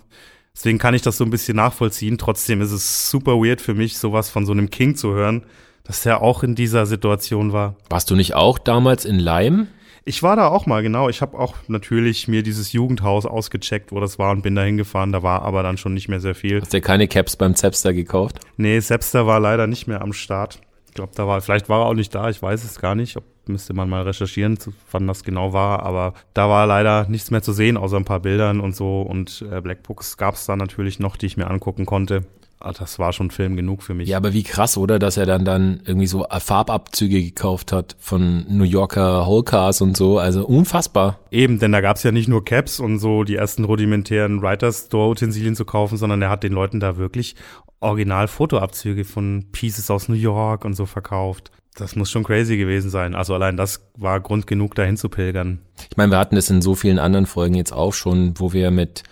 Deswegen 0.54 0.78
kann 0.78 0.94
ich 0.94 1.02
das 1.02 1.16
so 1.16 1.24
ein 1.24 1.30
bisschen 1.30 1.56
nachvollziehen. 1.56 2.18
Trotzdem 2.18 2.60
ist 2.60 2.72
es 2.72 3.10
super 3.10 3.36
weird 3.36 3.60
für 3.60 3.74
mich, 3.74 3.98
sowas 3.98 4.28
von 4.28 4.44
so 4.44 4.52
einem 4.52 4.70
King 4.70 4.96
zu 4.96 5.12
hören, 5.12 5.44
dass 5.84 6.02
der 6.02 6.20
auch 6.20 6.42
in 6.42 6.54
dieser 6.54 6.86
Situation 6.86 7.52
war. 7.52 7.76
Warst 7.88 8.10
du 8.10 8.16
nicht 8.16 8.34
auch 8.34 8.58
damals 8.58 9.04
in 9.04 9.18
Leim? 9.18 9.68
Ich 10.04 10.22
war 10.22 10.34
da 10.34 10.48
auch 10.48 10.66
mal, 10.66 10.82
genau. 10.82 11.08
Ich 11.08 11.22
habe 11.22 11.38
auch 11.38 11.54
natürlich 11.68 12.26
mir 12.26 12.42
dieses 12.42 12.72
Jugendhaus 12.72 13.24
ausgecheckt, 13.24 13.92
wo 13.92 14.00
das 14.00 14.18
war 14.18 14.32
und 14.32 14.42
bin 14.42 14.54
da 14.54 14.62
hingefahren. 14.62 15.12
Da 15.12 15.22
war 15.22 15.42
aber 15.42 15.62
dann 15.62 15.78
schon 15.78 15.94
nicht 15.94 16.08
mehr 16.08 16.20
sehr 16.20 16.34
viel. 16.34 16.60
Hast 16.60 16.74
du 16.74 16.80
keine 16.80 17.06
Caps 17.06 17.36
beim 17.36 17.54
Zepster 17.54 17.92
gekauft? 17.92 18.40
Nee, 18.56 18.80
Zepster 18.80 19.26
war 19.26 19.38
leider 19.38 19.66
nicht 19.66 19.86
mehr 19.86 20.02
am 20.02 20.12
Start. 20.12 20.60
Ich 20.88 20.94
glaube, 20.94 21.12
da 21.14 21.26
war, 21.26 21.40
vielleicht 21.40 21.68
war 21.68 21.80
er 21.80 21.86
auch 21.86 21.94
nicht 21.94 22.14
da, 22.14 22.28
ich 22.28 22.42
weiß 22.42 22.64
es 22.64 22.78
gar 22.78 22.94
nicht. 22.94 23.16
Ob, 23.16 23.24
müsste 23.46 23.74
man 23.74 23.88
mal 23.88 24.02
recherchieren, 24.02 24.58
wann 24.90 25.06
das 25.06 25.24
genau 25.24 25.52
war. 25.52 25.82
Aber 25.84 26.14
da 26.34 26.48
war 26.48 26.66
leider 26.66 27.08
nichts 27.08 27.30
mehr 27.30 27.42
zu 27.42 27.52
sehen, 27.52 27.76
außer 27.76 27.96
ein 27.96 28.04
paar 28.04 28.20
Bildern 28.20 28.60
und 28.60 28.74
so. 28.74 29.02
Und 29.02 29.44
äh, 29.50 29.60
Blackbooks 29.60 30.16
gab 30.16 30.34
es 30.34 30.46
da 30.46 30.56
natürlich 30.56 30.98
noch, 30.98 31.16
die 31.16 31.26
ich 31.26 31.36
mir 31.36 31.48
angucken 31.48 31.86
konnte. 31.86 32.24
Ah, 32.64 32.72
das 32.72 33.00
war 33.00 33.12
schon 33.12 33.32
Film 33.32 33.56
genug 33.56 33.82
für 33.82 33.92
mich. 33.92 34.08
Ja, 34.08 34.18
aber 34.18 34.32
wie 34.32 34.44
krass, 34.44 34.76
oder? 34.76 35.00
Dass 35.00 35.16
er 35.16 35.26
dann 35.26 35.44
dann 35.44 35.82
irgendwie 35.84 36.06
so 36.06 36.24
Farbabzüge 36.30 37.20
gekauft 37.20 37.72
hat 37.72 37.96
von 37.98 38.46
New 38.48 38.64
Yorker 38.64 39.26
Whole 39.26 39.42
und 39.80 39.96
so. 39.96 40.18
Also 40.18 40.46
unfassbar. 40.46 41.18
Eben, 41.32 41.58
denn 41.58 41.72
da 41.72 41.80
gab's 41.80 42.04
ja 42.04 42.12
nicht 42.12 42.28
nur 42.28 42.44
Caps 42.44 42.78
und 42.78 43.00
so 43.00 43.24
die 43.24 43.34
ersten 43.34 43.64
rudimentären 43.64 44.42
Writers 44.42 44.86
Store 44.86 45.10
Utensilien 45.10 45.56
zu 45.56 45.64
kaufen, 45.64 45.96
sondern 45.96 46.22
er 46.22 46.30
hat 46.30 46.44
den 46.44 46.52
Leuten 46.52 46.78
da 46.78 46.96
wirklich 46.96 47.34
original 47.80 48.28
Fotoabzüge 48.28 49.04
von 49.04 49.46
Pieces 49.50 49.90
aus 49.90 50.08
New 50.08 50.14
York 50.14 50.64
und 50.64 50.74
so 50.74 50.86
verkauft. 50.86 51.50
Das 51.74 51.96
muss 51.96 52.10
schon 52.10 52.22
crazy 52.22 52.58
gewesen 52.58 52.90
sein. 52.90 53.14
Also 53.14 53.34
allein 53.34 53.56
das 53.56 53.90
war 53.96 54.20
Grund 54.20 54.46
genug, 54.46 54.74
dahin 54.74 54.96
zu 54.96 55.08
pilgern. 55.08 55.62
Ich 55.90 55.96
meine, 55.96 56.12
wir 56.12 56.18
hatten 56.18 56.36
das 56.36 56.48
in 56.50 56.62
so 56.62 56.74
vielen 56.74 56.98
anderen 56.98 57.26
Folgen 57.26 57.54
jetzt 57.54 57.72
auch 57.72 57.94
schon, 57.94 58.34
wo 58.36 58.52
wir 58.52 58.70
mit 58.70 59.02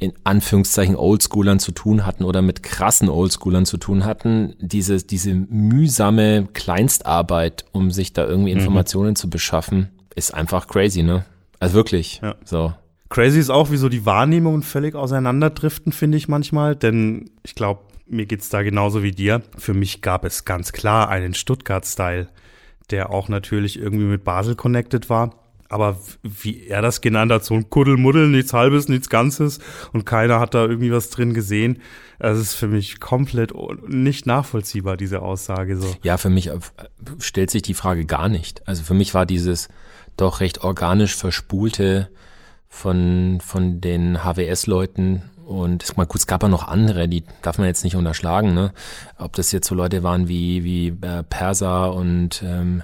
in 0.00 0.14
Anführungszeichen 0.24 0.96
Oldschoolern 0.96 1.60
zu 1.60 1.72
tun 1.72 2.06
hatten 2.06 2.24
oder 2.24 2.40
mit 2.40 2.62
krassen 2.62 3.10
Oldschoolern 3.10 3.66
zu 3.66 3.76
tun 3.76 4.06
hatten, 4.06 4.56
diese, 4.58 4.96
diese 4.96 5.34
mühsame 5.34 6.48
Kleinstarbeit, 6.54 7.66
um 7.72 7.90
sich 7.90 8.14
da 8.14 8.26
irgendwie 8.26 8.54
mhm. 8.54 8.60
Informationen 8.60 9.10
mhm. 9.10 9.16
zu 9.16 9.30
beschaffen, 9.30 9.90
ist 10.16 10.32
einfach 10.32 10.66
crazy, 10.66 11.02
ne? 11.02 11.26
Also 11.60 11.74
wirklich. 11.74 12.20
Ja. 12.22 12.34
So. 12.44 12.72
Crazy 13.10 13.38
ist 13.38 13.50
auch, 13.50 13.70
wie 13.70 13.76
so 13.76 13.90
die 13.90 14.06
Wahrnehmungen 14.06 14.62
völlig 14.62 14.94
auseinanderdriften, 14.94 15.92
finde 15.92 16.16
ich 16.16 16.28
manchmal, 16.28 16.76
denn 16.76 17.30
ich 17.42 17.54
glaube, 17.54 17.82
mir 18.06 18.24
geht's 18.24 18.48
da 18.48 18.62
genauso 18.62 19.02
wie 19.02 19.12
dir. 19.12 19.42
Für 19.58 19.74
mich 19.74 20.00
gab 20.00 20.24
es 20.24 20.46
ganz 20.46 20.72
klar 20.72 21.10
einen 21.10 21.34
Stuttgart-Style, 21.34 22.28
der 22.90 23.10
auch 23.10 23.28
natürlich 23.28 23.78
irgendwie 23.78 24.06
mit 24.06 24.24
Basel 24.24 24.56
connected 24.56 25.10
war 25.10 25.34
aber 25.70 25.96
wie 26.22 26.66
er 26.66 26.82
das 26.82 27.00
genannt 27.00 27.30
hat, 27.32 27.44
so 27.44 27.54
ein 27.54 27.70
Kuddelmuddel, 27.70 28.28
nichts 28.28 28.52
Halbes, 28.52 28.88
nichts 28.88 29.08
Ganzes 29.08 29.60
und 29.92 30.04
keiner 30.04 30.40
hat 30.40 30.52
da 30.52 30.66
irgendwie 30.66 30.92
was 30.92 31.10
drin 31.10 31.32
gesehen. 31.32 31.80
Das 32.18 32.38
ist 32.38 32.54
für 32.54 32.66
mich 32.66 33.00
komplett 33.00 33.52
nicht 33.88 34.26
nachvollziehbar, 34.26 34.96
diese 34.96 35.22
Aussage 35.22 35.76
so. 35.76 35.94
Ja, 36.02 36.18
für 36.18 36.28
mich 36.28 36.48
äh, 36.48 36.58
stellt 37.20 37.50
sich 37.50 37.62
die 37.62 37.74
Frage 37.74 38.04
gar 38.04 38.28
nicht. 38.28 38.66
Also 38.66 38.82
für 38.82 38.94
mich 38.94 39.14
war 39.14 39.24
dieses 39.26 39.68
doch 40.16 40.40
recht 40.40 40.62
organisch 40.62 41.14
verspulte 41.14 42.10
von, 42.68 43.40
von 43.40 43.80
den 43.80 44.24
HWS-Leuten 44.24 45.22
und 45.46 45.96
mal 45.96 46.06
kurz 46.06 46.26
gab 46.26 46.42
ja 46.42 46.48
noch 46.48 46.66
andere, 46.66 47.08
die 47.08 47.24
darf 47.42 47.58
man 47.58 47.68
jetzt 47.68 47.84
nicht 47.84 47.96
unterschlagen, 47.96 48.54
ne? 48.54 48.72
Ob 49.18 49.34
das 49.34 49.50
jetzt 49.52 49.68
so 49.68 49.74
Leute 49.74 50.02
waren 50.02 50.28
wie, 50.28 50.64
wie 50.64 50.88
äh, 50.88 51.22
Perser 51.22 51.94
und 51.94 52.42
ähm, 52.44 52.82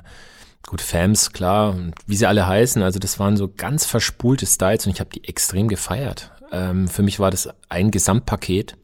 Gut, 0.66 0.80
Fams, 0.80 1.32
klar, 1.32 1.76
wie 2.06 2.16
sie 2.16 2.26
alle 2.26 2.46
heißen, 2.46 2.82
also 2.82 2.98
das 2.98 3.20
waren 3.20 3.36
so 3.36 3.48
ganz 3.48 3.86
verspulte 3.86 4.46
Styles 4.46 4.86
und 4.86 4.92
ich 4.92 5.00
habe 5.00 5.10
die 5.10 5.26
extrem 5.28 5.68
gefeiert. 5.68 6.32
Ähm, 6.50 6.88
für 6.88 7.02
mich 7.02 7.20
war 7.20 7.30
das 7.30 7.48
ein 7.68 7.90
Gesamtpaket 7.92 8.76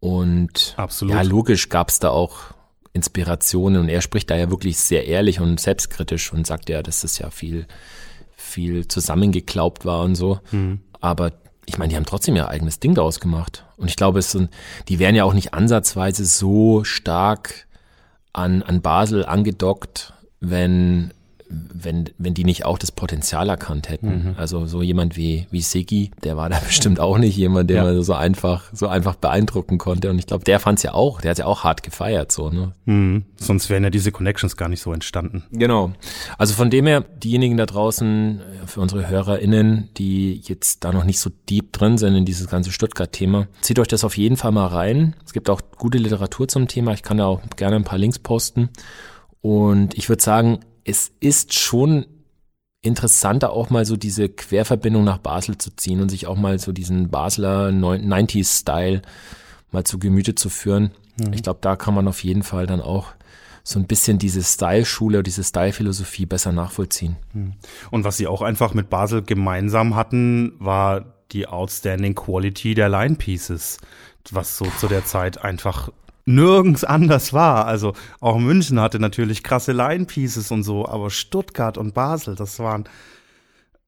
und 0.00 0.74
Absolut. 0.76 1.14
ja, 1.14 1.22
logisch 1.22 1.70
gab 1.70 1.88
es 1.88 1.98
da 1.98 2.10
auch 2.10 2.54
Inspirationen 2.92 3.80
und 3.80 3.88
er 3.88 4.02
spricht 4.02 4.30
da 4.30 4.36
ja 4.36 4.50
wirklich 4.50 4.78
sehr 4.78 5.06
ehrlich 5.06 5.40
und 5.40 5.58
selbstkritisch 5.58 6.32
und 6.32 6.46
sagt 6.46 6.68
ja, 6.68 6.82
dass 6.82 7.00
das 7.00 7.18
ja 7.18 7.30
viel, 7.30 7.66
viel 8.36 8.86
zusammengeklaubt 8.86 9.84
war 9.84 10.02
und 10.02 10.14
so. 10.14 10.40
Mhm. 10.52 10.80
Aber 11.00 11.32
ich 11.66 11.78
meine, 11.78 11.90
die 11.90 11.96
haben 11.96 12.06
trotzdem 12.06 12.36
ihr 12.36 12.48
eigenes 12.48 12.78
Ding 12.78 12.94
daraus 12.94 13.20
gemacht. 13.20 13.64
Und 13.76 13.88
ich 13.88 13.96
glaube, 13.96 14.20
es 14.20 14.30
sind, 14.30 14.50
die 14.88 14.98
wären 14.98 15.14
ja 15.14 15.24
auch 15.24 15.34
nicht 15.34 15.54
ansatzweise 15.54 16.24
so 16.24 16.84
stark 16.84 17.66
an, 18.32 18.62
an 18.62 18.80
Basel 18.80 19.24
angedockt, 19.24 20.13
wenn, 20.50 21.12
wenn, 21.48 22.10
wenn 22.18 22.34
die 22.34 22.44
nicht 22.44 22.64
auch 22.64 22.78
das 22.78 22.92
Potenzial 22.92 23.48
erkannt 23.48 23.88
hätten. 23.88 24.08
Mhm. 24.08 24.34
Also 24.36 24.66
so 24.66 24.82
jemand 24.82 25.16
wie, 25.16 25.46
wie 25.50 25.60
Sigi, 25.60 26.10
der 26.22 26.36
war 26.36 26.48
da 26.48 26.58
bestimmt 26.66 27.00
auch 27.00 27.18
nicht 27.18 27.36
jemand, 27.36 27.70
der 27.70 27.84
ja. 27.84 28.02
so 28.02 28.14
einfach, 28.14 28.64
so 28.72 28.88
einfach 28.88 29.14
beeindrucken 29.16 29.78
konnte. 29.78 30.10
Und 30.10 30.18
ich 30.18 30.26
glaube, 30.26 30.44
der 30.44 30.60
fand 30.60 30.78
es 30.78 30.82
ja 30.82 30.94
auch, 30.94 31.20
der 31.20 31.32
hat 31.32 31.38
ja 31.38 31.46
auch 31.46 31.64
hart 31.64 31.82
gefeiert, 31.82 32.32
so, 32.32 32.50
ne? 32.50 32.72
Mhm. 32.86 33.24
Sonst 33.36 33.68
wären 33.70 33.84
ja 33.84 33.90
diese 33.90 34.12
Connections 34.12 34.56
gar 34.56 34.68
nicht 34.68 34.80
so 34.80 34.92
entstanden. 34.92 35.44
Genau. 35.52 35.92
Also 36.38 36.54
von 36.54 36.70
dem 36.70 36.86
her, 36.86 37.04
diejenigen 37.22 37.56
da 37.56 37.66
draußen, 37.66 38.40
äh, 38.40 38.66
für 38.66 38.80
unsere 38.80 39.08
HörerInnen, 39.08 39.90
die 39.96 40.40
jetzt 40.44 40.84
da 40.84 40.92
noch 40.92 41.04
nicht 41.04 41.20
so 41.20 41.30
deep 41.48 41.72
drin 41.72 41.98
sind 41.98 42.14
in 42.14 42.24
dieses 42.24 42.48
ganze 42.48 42.72
Stuttgart-Thema, 42.72 43.48
zieht 43.60 43.78
euch 43.78 43.88
das 43.88 44.04
auf 44.04 44.16
jeden 44.16 44.36
Fall 44.36 44.52
mal 44.52 44.66
rein. 44.66 45.14
Es 45.24 45.32
gibt 45.32 45.50
auch 45.50 45.60
gute 45.76 45.98
Literatur 45.98 46.48
zum 46.48 46.68
Thema. 46.68 46.92
Ich 46.92 47.02
kann 47.02 47.18
da 47.18 47.26
auch 47.26 47.42
gerne 47.56 47.76
ein 47.76 47.84
paar 47.84 47.98
Links 47.98 48.18
posten. 48.18 48.70
Und 49.44 49.92
ich 49.92 50.08
würde 50.08 50.22
sagen, 50.22 50.60
es 50.84 51.12
ist 51.20 51.52
schon 51.52 52.06
interessanter, 52.80 53.50
auch 53.50 53.68
mal 53.68 53.84
so 53.84 53.98
diese 53.98 54.30
Querverbindung 54.30 55.04
nach 55.04 55.18
Basel 55.18 55.58
zu 55.58 55.76
ziehen 55.76 56.00
und 56.00 56.08
sich 56.08 56.26
auch 56.26 56.36
mal 56.38 56.58
so 56.58 56.72
diesen 56.72 57.10
Basler 57.10 57.68
90s-Style 57.68 59.02
mal 59.70 59.84
zu 59.84 59.98
Gemüte 59.98 60.34
zu 60.34 60.48
führen. 60.48 60.92
Mhm. 61.18 61.34
Ich 61.34 61.42
glaube, 61.42 61.58
da 61.60 61.76
kann 61.76 61.92
man 61.92 62.08
auf 62.08 62.24
jeden 62.24 62.42
Fall 62.42 62.66
dann 62.66 62.80
auch 62.80 63.08
so 63.62 63.78
ein 63.78 63.86
bisschen 63.86 64.18
diese 64.18 64.42
Style-Schule, 64.42 65.22
diese 65.22 65.44
Style-Philosophie 65.44 66.24
besser 66.24 66.52
nachvollziehen. 66.52 67.16
Hm. 67.32 67.52
Und 67.90 68.04
was 68.04 68.16
sie 68.16 68.26
auch 68.26 68.40
einfach 68.40 68.72
mit 68.72 68.88
Basel 68.88 69.20
gemeinsam 69.20 69.94
hatten, 69.94 70.54
war 70.58 71.16
die 71.32 71.46
outstanding 71.46 72.14
Quality 72.14 72.74
der 72.74 72.88
Line 72.88 73.16
Pieces, 73.16 73.76
was 74.30 74.56
so 74.56 74.64
zu 74.78 74.88
der 74.88 75.04
Zeit 75.04 75.44
einfach 75.44 75.90
nirgends 76.26 76.84
anders 76.84 77.32
war. 77.32 77.66
Also 77.66 77.92
auch 78.20 78.38
München 78.38 78.80
hatte 78.80 78.98
natürlich 78.98 79.42
krasse 79.42 79.72
Line 79.72 80.06
Pieces 80.06 80.50
und 80.50 80.62
so, 80.62 80.86
aber 80.86 81.10
Stuttgart 81.10 81.78
und 81.78 81.94
Basel, 81.94 82.34
das 82.34 82.58
waren 82.58 82.88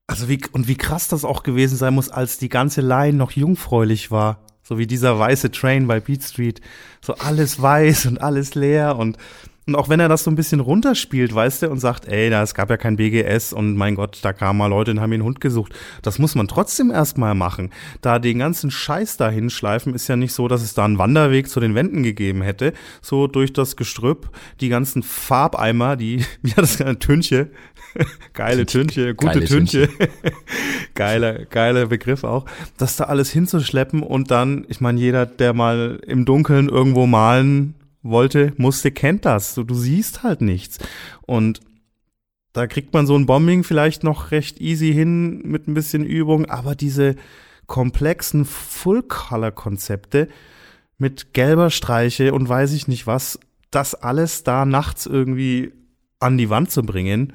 also 0.06 0.28
wie 0.28 0.40
und 0.52 0.68
wie 0.68 0.76
krass 0.76 1.08
das 1.08 1.24
auch 1.24 1.42
gewesen 1.42 1.76
sein 1.76 1.94
muss, 1.94 2.10
als 2.10 2.38
die 2.38 2.48
ganze 2.48 2.80
Line 2.80 3.16
noch 3.16 3.32
jungfräulich 3.32 4.10
war. 4.10 4.38
So 4.62 4.78
wie 4.78 4.86
dieser 4.86 5.18
weiße 5.18 5.50
Train 5.50 5.86
bei 5.86 6.00
Beat 6.00 6.22
Street. 6.22 6.60
So 7.00 7.14
alles 7.14 7.60
weiß 7.60 8.06
und 8.06 8.20
alles 8.20 8.54
leer 8.54 8.96
und 8.96 9.16
und 9.66 9.74
auch 9.74 9.88
wenn 9.88 9.98
er 9.98 10.08
das 10.08 10.22
so 10.22 10.30
ein 10.30 10.36
bisschen 10.36 10.60
runterspielt, 10.60 11.34
weißt 11.34 11.62
du, 11.62 11.70
und 11.70 11.80
sagt, 11.80 12.06
ey, 12.06 12.30
da 12.30 12.40
es 12.40 12.54
gab 12.54 12.70
ja 12.70 12.76
kein 12.76 12.94
BGS 12.96 13.52
und 13.52 13.76
mein 13.76 13.96
Gott, 13.96 14.20
da 14.22 14.32
kamen 14.32 14.60
mal 14.60 14.68
Leute 14.68 14.92
und 14.92 15.00
haben 15.00 15.10
ihren 15.10 15.24
Hund 15.24 15.40
gesucht. 15.40 15.74
Das 16.02 16.20
muss 16.20 16.36
man 16.36 16.46
trotzdem 16.46 16.92
erstmal 16.92 17.34
machen. 17.34 17.70
Da 18.00 18.20
den 18.20 18.38
ganzen 18.38 18.70
Scheiß 18.70 19.16
dahin 19.16 19.50
schleifen, 19.50 19.92
ist 19.92 20.06
ja 20.06 20.14
nicht 20.14 20.32
so, 20.32 20.46
dass 20.46 20.62
es 20.62 20.74
da 20.74 20.84
einen 20.84 20.98
Wanderweg 20.98 21.48
zu 21.48 21.58
den 21.58 21.74
Wänden 21.74 22.04
gegeben 22.04 22.42
hätte. 22.42 22.74
So 23.02 23.26
durch 23.26 23.52
das 23.52 23.74
Gestrüpp, 23.74 24.30
die 24.60 24.68
ganzen 24.68 25.02
Farbeimer, 25.02 25.96
die, 25.96 26.24
wie 26.42 26.52
hat 26.52 26.58
das 26.58 26.78
genannt, 26.78 27.00
Tünche. 27.00 27.50
Geile 28.34 28.66
Tünche, 28.66 29.16
gute 29.16 29.32
Geile 29.32 29.46
Tünche. 29.46 29.88
geiler, 30.94 31.44
geiler 31.46 31.86
Begriff 31.86 32.22
auch. 32.22 32.44
Das 32.78 32.96
da 32.96 33.04
alles 33.04 33.30
hinzuschleppen 33.30 34.04
und 34.04 34.30
dann, 34.30 34.64
ich 34.68 34.80
meine, 34.80 35.00
jeder, 35.00 35.26
der 35.26 35.54
mal 35.54 35.98
im 36.06 36.24
Dunkeln 36.24 36.68
irgendwo 36.68 37.06
malen 37.06 37.74
wollte, 38.08 38.52
musste, 38.56 38.90
kennt 38.90 39.24
das. 39.24 39.54
So, 39.54 39.64
du 39.64 39.74
siehst 39.74 40.22
halt 40.22 40.40
nichts. 40.40 40.78
Und 41.22 41.60
da 42.52 42.66
kriegt 42.66 42.94
man 42.94 43.06
so 43.06 43.16
ein 43.16 43.26
Bombing 43.26 43.64
vielleicht 43.64 44.02
noch 44.02 44.30
recht 44.30 44.60
easy 44.60 44.92
hin 44.92 45.42
mit 45.44 45.68
ein 45.68 45.74
bisschen 45.74 46.04
Übung, 46.04 46.46
aber 46.46 46.74
diese 46.74 47.16
komplexen 47.66 48.44
Full-Color-Konzepte 48.44 50.28
mit 50.98 51.34
gelber 51.34 51.70
Streiche 51.70 52.32
und 52.32 52.48
weiß 52.48 52.72
ich 52.72 52.88
nicht 52.88 53.06
was, 53.06 53.38
das 53.70 53.94
alles 53.94 54.44
da 54.44 54.64
nachts 54.64 55.04
irgendwie 55.04 55.72
an 56.18 56.38
die 56.38 56.48
Wand 56.48 56.70
zu 56.70 56.82
bringen, 56.82 57.34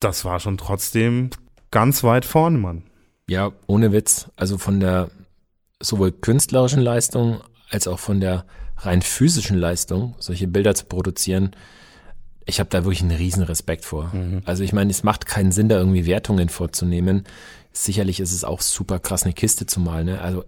das 0.00 0.24
war 0.24 0.40
schon 0.40 0.58
trotzdem 0.58 1.30
ganz 1.70 2.04
weit 2.04 2.24
vorne, 2.24 2.58
Mann. 2.58 2.82
Ja, 3.28 3.52
ohne 3.66 3.92
Witz. 3.92 4.30
Also 4.36 4.58
von 4.58 4.80
der 4.80 5.08
sowohl 5.80 6.12
künstlerischen 6.12 6.82
Leistung 6.82 7.40
als 7.70 7.88
auch 7.88 7.98
von 7.98 8.20
der 8.20 8.44
rein 8.86 9.02
physischen 9.02 9.56
Leistung, 9.56 10.14
solche 10.18 10.46
Bilder 10.46 10.74
zu 10.74 10.86
produzieren, 10.86 11.54
ich 12.46 12.60
habe 12.60 12.70
da 12.70 12.84
wirklich 12.84 13.02
einen 13.02 13.16
riesen 13.16 13.42
Respekt 13.42 13.84
vor. 13.84 14.10
Mhm. 14.12 14.42
Also 14.44 14.62
ich 14.64 14.72
meine, 14.72 14.90
es 14.90 15.02
macht 15.02 15.26
keinen 15.26 15.52
Sinn, 15.52 15.68
da 15.68 15.78
irgendwie 15.78 16.06
Wertungen 16.06 16.48
vorzunehmen. 16.48 17.24
Sicherlich 17.72 18.20
ist 18.20 18.32
es 18.32 18.44
auch 18.44 18.60
super 18.60 18.98
krass, 18.98 19.24
eine 19.24 19.32
Kiste 19.32 19.66
zu 19.66 19.80
malen. 19.80 20.06
Ne? 20.06 20.20
Also 20.20 20.44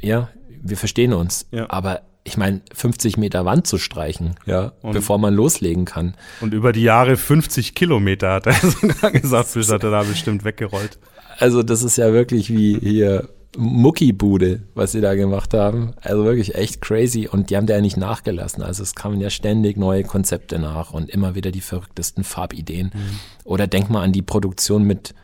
ja, 0.00 0.30
wir 0.62 0.76
verstehen 0.76 1.12
uns. 1.12 1.46
Ja. 1.50 1.68
Aber 1.70 2.02
ich 2.24 2.38
meine, 2.38 2.62
50 2.72 3.18
Meter 3.18 3.44
Wand 3.44 3.66
zu 3.66 3.76
streichen, 3.76 4.36
ja, 4.46 4.72
und, 4.80 4.94
bevor 4.94 5.18
man 5.18 5.34
loslegen 5.34 5.84
kann. 5.84 6.14
Und 6.40 6.54
über 6.54 6.72
die 6.72 6.82
Jahre 6.82 7.18
50 7.18 7.74
Kilometer 7.74 8.32
hat 8.32 8.46
er 8.46 8.54
sogar 8.54 9.10
gesagt, 9.12 9.52
bis 9.52 9.70
hat 9.70 9.84
er 9.84 9.90
da 9.90 10.02
bestimmt 10.02 10.42
weggerollt. 10.42 10.98
Also 11.38 11.62
das 11.62 11.82
ist 11.82 11.98
ja 11.98 12.14
wirklich 12.14 12.48
wie 12.48 12.78
hier 12.78 13.28
Muckibude, 13.56 14.62
was 14.74 14.92
sie 14.92 15.00
da 15.00 15.14
gemacht 15.14 15.54
haben. 15.54 15.94
Also 16.00 16.24
wirklich 16.24 16.54
echt 16.54 16.80
crazy. 16.80 17.28
Und 17.30 17.50
die 17.50 17.56
haben 17.56 17.66
da 17.66 17.74
ja 17.74 17.80
nicht 17.80 17.96
nachgelassen. 17.96 18.62
Also 18.62 18.82
es 18.82 18.94
kamen 18.94 19.20
ja 19.20 19.30
ständig 19.30 19.76
neue 19.76 20.04
Konzepte 20.04 20.58
nach 20.58 20.92
und 20.92 21.10
immer 21.10 21.34
wieder 21.34 21.50
die 21.50 21.60
verrücktesten 21.60 22.24
Farbideen. 22.24 22.90
Mhm. 22.94 23.18
Oder 23.44 23.66
denk 23.66 23.90
mal 23.90 24.02
an 24.02 24.12
die 24.12 24.22
Produktion 24.22 24.84
mit, 24.84 25.14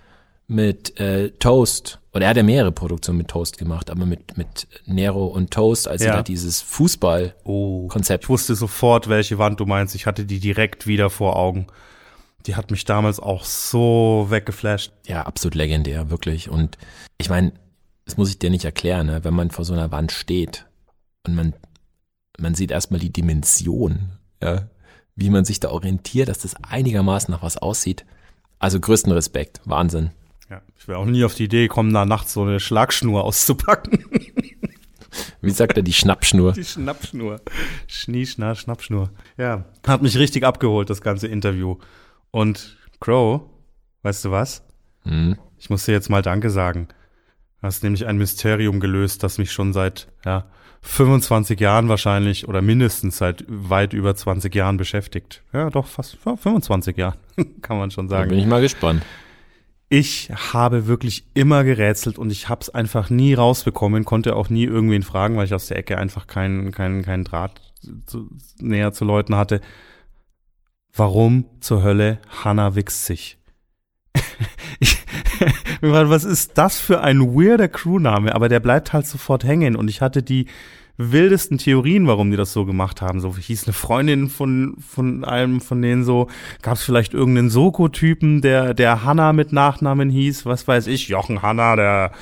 mit 0.46 0.98
äh, 1.00 1.30
Toast. 1.38 1.98
Oder 2.12 2.24
er 2.24 2.30
hat 2.30 2.36
ja 2.36 2.42
mehrere 2.42 2.72
Produktionen 2.72 3.18
mit 3.18 3.28
Toast 3.28 3.58
gemacht, 3.58 3.90
aber 3.90 4.06
mit, 4.06 4.36
mit 4.36 4.66
Nero 4.86 5.26
und 5.26 5.50
Toast, 5.52 5.86
als 5.86 6.02
ja. 6.02 6.22
dieses 6.22 6.60
Fußball-Konzept. 6.60 8.24
Oh, 8.24 8.26
ich 8.26 8.28
wusste 8.28 8.54
sofort, 8.54 9.08
welche 9.08 9.38
Wand 9.38 9.60
du 9.60 9.66
meinst. 9.66 9.94
Ich 9.94 10.06
hatte 10.06 10.24
die 10.24 10.40
direkt 10.40 10.86
wieder 10.86 11.10
vor 11.10 11.36
Augen. 11.36 11.66
Die 12.46 12.56
hat 12.56 12.70
mich 12.70 12.84
damals 12.84 13.20
auch 13.20 13.44
so 13.44 14.26
weggeflasht. 14.30 14.92
Ja, 15.06 15.22
absolut 15.22 15.54
legendär, 15.54 16.10
wirklich. 16.10 16.48
Und 16.48 16.78
ich 17.18 17.28
meine, 17.28 17.52
das 18.10 18.16
muss 18.16 18.30
ich 18.30 18.40
dir 18.40 18.50
nicht 18.50 18.64
erklären, 18.64 19.06
ne? 19.06 19.22
wenn 19.22 19.34
man 19.34 19.52
vor 19.52 19.64
so 19.64 19.72
einer 19.72 19.92
Wand 19.92 20.10
steht 20.10 20.66
und 21.24 21.36
man, 21.36 21.54
man 22.40 22.56
sieht 22.56 22.72
erstmal 22.72 22.98
die 22.98 23.12
Dimension, 23.12 24.18
ja? 24.42 24.68
wie 25.14 25.30
man 25.30 25.44
sich 25.44 25.60
da 25.60 25.70
orientiert, 25.70 26.28
dass 26.28 26.40
das 26.40 26.56
einigermaßen 26.56 27.30
nach 27.30 27.44
was 27.44 27.56
aussieht. 27.56 28.04
Also 28.58 28.80
größten 28.80 29.12
Respekt, 29.12 29.60
Wahnsinn. 29.64 30.10
Ja, 30.50 30.60
ich 30.76 30.88
wäre 30.88 30.98
auch 30.98 31.06
nie 31.06 31.22
auf 31.22 31.36
die 31.36 31.44
Idee 31.44 31.68
gekommen, 31.68 31.94
da 31.94 32.04
nachts 32.04 32.32
so 32.32 32.42
eine 32.42 32.58
Schlagschnur 32.58 33.22
auszupacken. 33.22 34.04
Wie 35.40 35.50
sagt 35.50 35.76
er, 35.76 35.84
die 35.84 35.92
Schnappschnur? 35.92 36.52
Die 36.54 36.64
Schnappschnur. 36.64 37.40
Schnieschnar, 37.86 38.56
Schnappschnur. 38.56 39.10
Ja, 39.38 39.66
hat 39.86 40.02
mich 40.02 40.18
richtig 40.18 40.44
abgeholt, 40.44 40.90
das 40.90 41.00
ganze 41.00 41.28
Interview. 41.28 41.76
Und 42.32 42.76
Crow, 42.98 43.42
weißt 44.02 44.24
du 44.24 44.32
was? 44.32 44.64
Hm. 45.04 45.38
Ich 45.58 45.70
muss 45.70 45.84
dir 45.84 45.92
jetzt 45.92 46.10
mal 46.10 46.22
Danke 46.22 46.50
sagen. 46.50 46.88
Hast 47.62 47.82
nämlich 47.82 48.06
ein 48.06 48.16
Mysterium 48.16 48.80
gelöst, 48.80 49.22
das 49.22 49.38
mich 49.38 49.52
schon 49.52 49.72
seit 49.72 50.08
ja, 50.24 50.46
25 50.82 51.60
Jahren 51.60 51.88
wahrscheinlich 51.88 52.48
oder 52.48 52.62
mindestens 52.62 53.18
seit 53.18 53.44
weit 53.48 53.92
über 53.92 54.14
20 54.14 54.54
Jahren 54.54 54.76
beschäftigt. 54.76 55.42
Ja, 55.52 55.68
doch 55.68 55.86
fast 55.86 56.16
25 56.22 56.96
Jahre, 56.96 57.16
kann 57.62 57.78
man 57.78 57.90
schon 57.90 58.08
sagen. 58.08 58.30
Da 58.30 58.34
bin 58.34 58.42
ich 58.42 58.48
mal 58.48 58.62
gespannt. 58.62 59.02
Ich 59.92 60.30
habe 60.52 60.86
wirklich 60.86 61.24
immer 61.34 61.64
gerätselt 61.64 62.16
und 62.16 62.30
ich 62.30 62.48
habe 62.48 62.60
es 62.62 62.70
einfach 62.70 63.10
nie 63.10 63.34
rausbekommen, 63.34 64.04
konnte 64.04 64.36
auch 64.36 64.48
nie 64.48 64.64
irgendwen 64.64 65.02
fragen, 65.02 65.36
weil 65.36 65.46
ich 65.46 65.54
aus 65.54 65.66
der 65.66 65.78
Ecke 65.78 65.98
einfach 65.98 66.28
keinen 66.28 66.70
keinen 66.70 67.02
keinen 67.02 67.24
Draht 67.24 67.60
zu, 68.06 68.30
näher 68.60 68.92
zu 68.92 69.04
Leuten 69.04 69.34
hatte. 69.34 69.60
Warum 70.94 71.46
zur 71.60 71.82
Hölle 71.82 72.20
Hannah 72.28 72.76
wichst 72.76 73.04
sich? 73.06 73.38
ich, 74.80 74.99
was 75.80 76.24
ist 76.24 76.56
das 76.58 76.78
für 76.78 77.00
ein 77.00 77.34
weirder 77.34 77.68
Crewname? 77.68 78.34
Aber 78.34 78.48
der 78.48 78.60
bleibt 78.60 78.92
halt 78.92 79.06
sofort 79.06 79.44
hängen. 79.44 79.76
Und 79.76 79.88
ich 79.88 80.00
hatte 80.00 80.22
die 80.22 80.46
wildesten 80.96 81.56
Theorien, 81.56 82.06
warum 82.06 82.30
die 82.30 82.36
das 82.36 82.52
so 82.52 82.66
gemacht 82.66 83.00
haben. 83.00 83.20
So 83.20 83.34
hieß 83.36 83.64
eine 83.64 83.72
Freundin 83.72 84.28
von 84.28 84.76
von 84.86 85.24
einem 85.24 85.60
von 85.60 85.80
denen 85.80 86.04
so, 86.04 86.28
gab 86.62 86.74
es 86.74 86.82
vielleicht 86.82 87.14
irgendeinen 87.14 87.48
Soko-Typen, 87.48 88.42
der 88.42 88.74
der 88.74 89.02
Hanna 89.04 89.32
mit 89.32 89.52
Nachnamen 89.52 90.10
hieß, 90.10 90.44
was 90.44 90.68
weiß 90.68 90.88
ich, 90.88 91.08
Jochen 91.08 91.40
Hanna, 91.40 91.76
der 91.76 92.12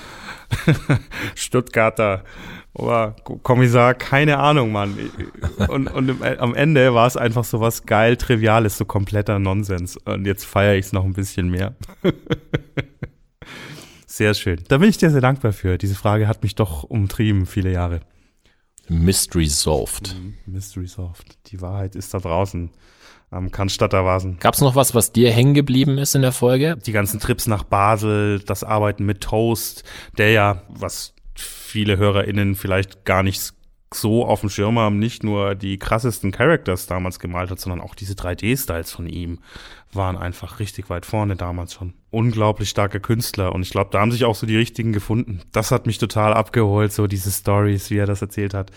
Stuttgarter 1.35 2.23
Oberkommissar, 2.75 3.95
keine 3.95 4.39
Ahnung, 4.39 4.71
Mann. 4.71 4.97
Und, 5.69 5.89
und 5.89 6.09
im, 6.09 6.23
am 6.23 6.55
Ende 6.55 6.95
war 6.95 7.09
es 7.09 7.17
einfach 7.17 7.45
so 7.45 7.61
was 7.61 7.87
geil 7.87 8.17
Triviales, 8.17 8.79
so 8.79 8.85
kompletter 8.85 9.41
Nonsens. 9.41 9.97
Und 9.97 10.27
jetzt 10.27 10.45
feiere 10.45 10.77
ich 10.77 10.87
es 10.87 10.93
noch 10.93 11.05
ein 11.05 11.15
bisschen 11.15 11.51
mehr. 11.51 11.75
Sehr 14.19 14.35
schön. 14.35 14.59
Da 14.67 14.79
bin 14.79 14.89
ich 14.89 14.97
dir 14.97 15.11
sehr 15.11 15.21
dankbar 15.21 15.53
für. 15.53 15.79
Diese 15.79 15.95
Frage 15.95 16.27
hat 16.27 16.43
mich 16.43 16.57
doch 16.57 16.83
umtrieben 16.83 17.47
viele 17.47 17.71
Jahre. 17.71 18.01
Mystery 18.89 19.47
solved. 19.47 20.13
Mhm, 20.13 20.35
Mystery 20.45 20.89
solved. 20.89 21.39
Die 21.53 21.61
Wahrheit 21.61 21.95
ist 21.95 22.13
da 22.13 22.19
draußen 22.19 22.73
am 23.31 23.53
Cannstatter 23.53 24.05
Vasen. 24.05 24.41
Gab 24.41 24.55
es 24.55 24.61
noch 24.61 24.75
was, 24.75 24.93
was 24.93 25.13
dir 25.13 25.31
hängen 25.31 25.55
geblieben 25.55 25.99
ist 25.99 26.17
in 26.17 26.23
der 26.23 26.33
Folge? 26.33 26.77
Die 26.85 26.91
ganzen 26.91 27.21
Trips 27.21 27.47
nach 27.47 27.63
Basel, 27.63 28.41
das 28.41 28.65
Arbeiten 28.65 29.07
mit 29.07 29.21
Toast, 29.21 29.85
der 30.17 30.33
ja, 30.33 30.63
was 30.69 31.15
viele 31.37 31.97
HörerInnen 31.97 32.57
vielleicht 32.57 33.05
gar 33.05 33.23
nicht 33.23 33.55
so 33.95 34.27
auf 34.27 34.41
dem 34.41 34.51
Schirm 34.51 34.81
haben, 34.81 34.99
nicht 34.99 35.23
nur 35.23 35.55
die 35.55 35.79
krassesten 35.79 36.33
Characters 36.33 36.87
damals 36.87 37.21
gemalt 37.21 37.53
hat, 37.53 37.61
sondern 37.61 37.81
auch 37.81 37.95
diese 37.95 38.15
3D-Styles 38.15 38.91
von 38.91 39.07
ihm 39.07 39.39
waren 39.93 40.17
einfach 40.17 40.61
richtig 40.61 40.91
weit 40.91 41.07
vorne 41.07 41.37
damals 41.37 41.75
schon. 41.75 41.95
Unglaublich 42.11 42.69
starke 42.69 43.01
Künstler 43.01 43.55
und 43.55 43.63
ich 43.63 43.71
glaube, 43.71 43.91
da 43.93 44.01
haben 44.01 44.13
sich 44.13 44.25
auch 44.25 44.35
so 44.35 44.47
die 44.47 44.57
richtigen 44.57 44.93
gefunden. 44.93 45.41
Das 45.53 45.71
hat 45.71 45.87
mich 45.87 45.99
total 45.99 46.35
abgeholt, 46.35 46.93
so 46.93 47.07
diese 47.07 47.31
Stories, 47.31 47.91
wie 47.91 47.99
er 47.99 48.07
das 48.07 48.23
erzählt 48.23 48.55
hat. 48.55 48.71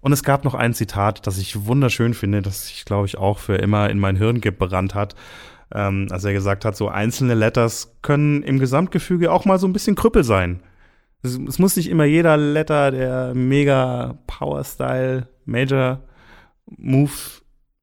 Und 0.00 0.12
es 0.12 0.22
gab 0.22 0.44
noch 0.44 0.54
ein 0.54 0.74
Zitat, 0.74 1.26
das 1.26 1.38
ich 1.38 1.66
wunderschön 1.66 2.14
finde, 2.14 2.42
das 2.42 2.70
ich 2.70 2.84
glaube 2.84 3.06
ich 3.06 3.18
auch 3.18 3.38
für 3.38 3.56
immer 3.56 3.90
in 3.90 3.98
mein 3.98 4.16
Hirn 4.16 4.40
gebrannt 4.40 4.94
hat. 4.94 5.14
Ähm, 5.74 6.06
als 6.10 6.24
er 6.24 6.32
gesagt 6.32 6.64
hat, 6.64 6.76
so 6.76 6.88
einzelne 6.88 7.34
Letters 7.34 7.96
können 8.02 8.44
im 8.44 8.60
Gesamtgefüge 8.60 9.32
auch 9.32 9.44
mal 9.46 9.58
so 9.58 9.66
ein 9.66 9.72
bisschen 9.72 9.96
Krüppel 9.96 10.22
sein. 10.22 10.62
Es, 11.22 11.36
es 11.36 11.58
muss 11.58 11.76
nicht 11.76 11.90
immer 11.90 12.04
jeder 12.04 12.36
Letter 12.36 12.92
der 12.92 13.34
mega 13.34 14.16
Power 14.28 14.62
Style 14.62 15.28
Major 15.44 16.02
Move 16.66 17.10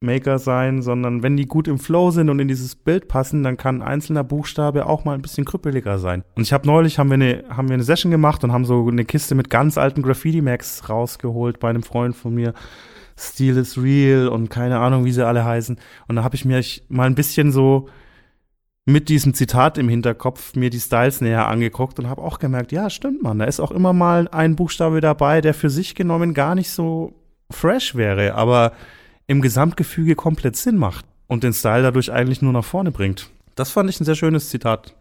Maker 0.04 0.38
sein, 0.38 0.82
sondern 0.82 1.22
wenn 1.22 1.36
die 1.36 1.46
gut 1.46 1.66
im 1.66 1.78
Flow 1.78 2.10
sind 2.10 2.30
und 2.30 2.38
in 2.38 2.48
dieses 2.48 2.76
Bild 2.76 3.08
passen, 3.08 3.42
dann 3.42 3.56
kann 3.56 3.82
ein 3.82 3.88
einzelner 3.88 4.24
Buchstabe 4.24 4.86
auch 4.86 5.04
mal 5.04 5.14
ein 5.14 5.22
bisschen 5.22 5.44
krüppeliger 5.44 5.98
sein. 5.98 6.22
Und 6.36 6.42
ich 6.42 6.52
habe 6.52 6.66
neulich 6.66 6.98
haben 6.98 7.10
wir 7.10 7.14
eine 7.14 7.44
haben 7.48 7.68
wir 7.68 7.74
eine 7.74 7.82
Session 7.82 8.10
gemacht 8.10 8.44
und 8.44 8.52
haben 8.52 8.64
so 8.64 8.86
eine 8.88 9.04
Kiste 9.04 9.34
mit 9.34 9.50
ganz 9.50 9.78
alten 9.78 10.02
Graffiti 10.02 10.42
Max 10.42 10.88
rausgeholt 10.88 11.58
bei 11.58 11.70
einem 11.70 11.82
Freund 11.82 12.14
von 12.14 12.34
mir. 12.34 12.54
Steel 13.16 13.56
is 13.58 13.80
real 13.80 14.28
und 14.28 14.50
keine 14.50 14.78
Ahnung, 14.80 15.04
wie 15.04 15.12
sie 15.12 15.24
alle 15.24 15.44
heißen. 15.44 15.78
Und 16.08 16.16
da 16.16 16.24
habe 16.24 16.34
ich 16.34 16.44
mir 16.44 16.60
mal 16.88 17.06
ein 17.06 17.14
bisschen 17.14 17.52
so 17.52 17.88
mit 18.86 19.08
diesem 19.08 19.32
Zitat 19.34 19.78
im 19.78 19.88
Hinterkopf 19.88 20.56
mir 20.56 20.70
die 20.70 20.80
Styles 20.80 21.20
näher 21.20 21.48
angeguckt 21.48 21.98
und 21.98 22.08
habe 22.08 22.22
auch 22.22 22.38
gemerkt, 22.38 22.70
ja, 22.72 22.90
stimmt 22.90 23.22
man, 23.22 23.38
da 23.38 23.46
ist 23.46 23.60
auch 23.60 23.70
immer 23.70 23.92
mal 23.92 24.28
ein 24.28 24.56
Buchstabe 24.56 25.00
dabei, 25.00 25.40
der 25.40 25.54
für 25.54 25.70
sich 25.70 25.94
genommen 25.94 26.34
gar 26.34 26.54
nicht 26.54 26.70
so 26.70 27.14
fresh 27.50 27.94
wäre, 27.94 28.34
aber 28.34 28.72
im 29.26 29.40
Gesamtgefüge 29.40 30.14
komplett 30.14 30.56
Sinn 30.56 30.76
macht 30.76 31.04
und 31.26 31.42
den 31.42 31.52
Style 31.52 31.82
dadurch 31.82 32.12
eigentlich 32.12 32.42
nur 32.42 32.52
nach 32.52 32.64
vorne 32.64 32.90
bringt. 32.90 33.30
Das 33.54 33.70
fand 33.70 33.88
ich 33.88 34.00
ein 34.00 34.04
sehr 34.04 34.16
schönes 34.16 34.48
Zitat. 34.48 34.94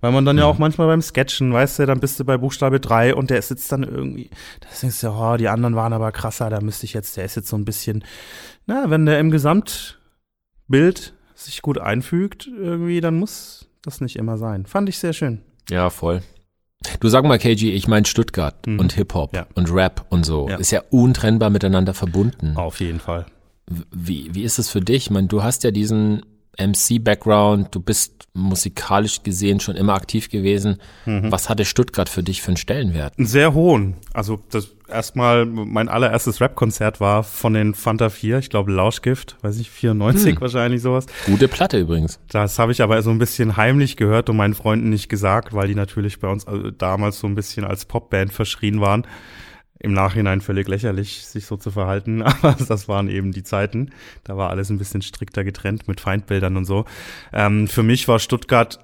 Weil 0.00 0.12
man 0.12 0.26
dann 0.26 0.36
ja 0.36 0.44
auch 0.44 0.58
manchmal 0.58 0.88
beim 0.88 1.00
Sketchen, 1.00 1.52
weißt 1.52 1.78
du, 1.78 1.86
dann 1.86 2.00
bist 2.00 2.20
du 2.20 2.24
bei 2.24 2.36
Buchstabe 2.36 2.80
3 2.80 3.14
und 3.14 3.30
der 3.30 3.40
sitzt 3.40 3.72
dann 3.72 3.82
irgendwie, 3.82 4.28
da 4.60 4.68
denkst 4.80 5.00
du, 5.00 5.08
oh, 5.08 5.36
die 5.38 5.48
anderen 5.48 5.74
waren 5.74 5.94
aber 5.94 6.12
krasser, 6.12 6.50
da 6.50 6.60
müsste 6.60 6.84
ich 6.84 6.92
jetzt, 6.92 7.16
der 7.16 7.24
ist 7.24 7.34
jetzt 7.34 7.48
so 7.48 7.56
ein 7.56 7.64
bisschen, 7.64 8.04
na, 8.66 8.90
wenn 8.90 9.06
der 9.06 9.18
im 9.18 9.30
Gesamtbild 9.30 11.14
sich 11.34 11.62
gut 11.62 11.78
einfügt, 11.78 12.46
irgendwie, 12.46 13.00
dann 13.00 13.18
muss 13.18 13.68
das 13.82 14.02
nicht 14.02 14.16
immer 14.16 14.36
sein. 14.36 14.66
Fand 14.66 14.88
ich 14.90 14.98
sehr 14.98 15.14
schön. 15.14 15.40
Ja, 15.70 15.88
voll. 15.88 16.22
Du 17.00 17.08
sag 17.08 17.24
mal, 17.24 17.38
KG, 17.38 17.72
ich 17.72 17.88
meine 17.88 18.06
Stuttgart 18.06 18.66
mhm. 18.66 18.78
und 18.78 18.92
Hip-Hop 18.92 19.34
ja. 19.34 19.46
und 19.54 19.72
Rap 19.72 20.04
und 20.10 20.24
so. 20.24 20.48
Ja. 20.48 20.56
Ist 20.56 20.72
ja 20.72 20.82
untrennbar 20.90 21.48
miteinander 21.48 21.94
verbunden. 21.94 22.56
Auf 22.56 22.80
jeden 22.80 23.00
Fall. 23.00 23.26
Wie, 23.90 24.34
wie 24.34 24.44
ist 24.44 24.58
es 24.58 24.70
für 24.70 24.80
dich? 24.80 25.04
Ich 25.04 25.10
meine, 25.10 25.28
du 25.28 25.42
hast 25.42 25.64
ja 25.64 25.70
diesen 25.70 26.22
MC-Background, 26.58 27.74
du 27.74 27.80
bist 27.80 28.28
musikalisch 28.32 29.22
gesehen 29.22 29.60
schon 29.60 29.76
immer 29.76 29.94
aktiv 29.94 30.30
gewesen. 30.30 30.78
Mhm. 31.04 31.32
Was 31.32 31.48
hatte 31.48 31.64
Stuttgart 31.64 32.08
für 32.08 32.22
dich 32.22 32.42
für 32.42 32.48
einen 32.48 32.56
Stellenwert? 32.56 33.18
Einen 33.18 33.26
sehr 33.26 33.54
hohen. 33.54 33.96
Also 34.12 34.40
das 34.50 34.68
erstmal, 34.88 35.46
mein 35.46 35.88
allererstes 35.88 36.40
Rap-Konzert 36.40 37.00
war 37.00 37.24
von 37.24 37.54
den 37.54 37.74
Fanta 37.74 38.08
4, 38.08 38.38
ich 38.38 38.50
glaube 38.50 38.72
Lauschgift, 38.72 39.36
weiß 39.42 39.58
ich, 39.58 39.70
94 39.70 40.34
hm. 40.34 40.40
wahrscheinlich 40.40 40.82
sowas. 40.82 41.06
Gute 41.26 41.48
Platte 41.48 41.78
übrigens. 41.78 42.20
Das 42.30 42.58
habe 42.58 42.72
ich 42.72 42.82
aber 42.82 43.00
so 43.02 43.10
ein 43.10 43.18
bisschen 43.18 43.56
heimlich 43.56 43.96
gehört 43.96 44.30
und 44.30 44.36
meinen 44.36 44.54
Freunden 44.54 44.90
nicht 44.90 45.08
gesagt, 45.08 45.54
weil 45.54 45.68
die 45.68 45.74
natürlich 45.74 46.20
bei 46.20 46.28
uns 46.28 46.46
also 46.46 46.70
damals 46.70 47.18
so 47.18 47.26
ein 47.26 47.34
bisschen 47.34 47.64
als 47.64 47.84
Popband 47.84 48.32
verschrien 48.32 48.80
waren 48.80 49.06
im 49.78 49.92
Nachhinein 49.92 50.40
völlig 50.40 50.68
lächerlich, 50.68 51.26
sich 51.26 51.46
so 51.46 51.56
zu 51.56 51.70
verhalten, 51.70 52.22
aber 52.22 52.56
das 52.66 52.88
waren 52.88 53.08
eben 53.08 53.32
die 53.32 53.42
Zeiten. 53.42 53.90
Da 54.24 54.36
war 54.36 54.50
alles 54.50 54.70
ein 54.70 54.78
bisschen 54.78 55.02
strikter 55.02 55.44
getrennt 55.44 55.88
mit 55.88 56.00
Feindbildern 56.00 56.56
und 56.56 56.64
so. 56.64 56.84
Ähm, 57.32 57.68
für 57.68 57.82
mich 57.82 58.08
war 58.08 58.18
Stuttgart 58.18 58.78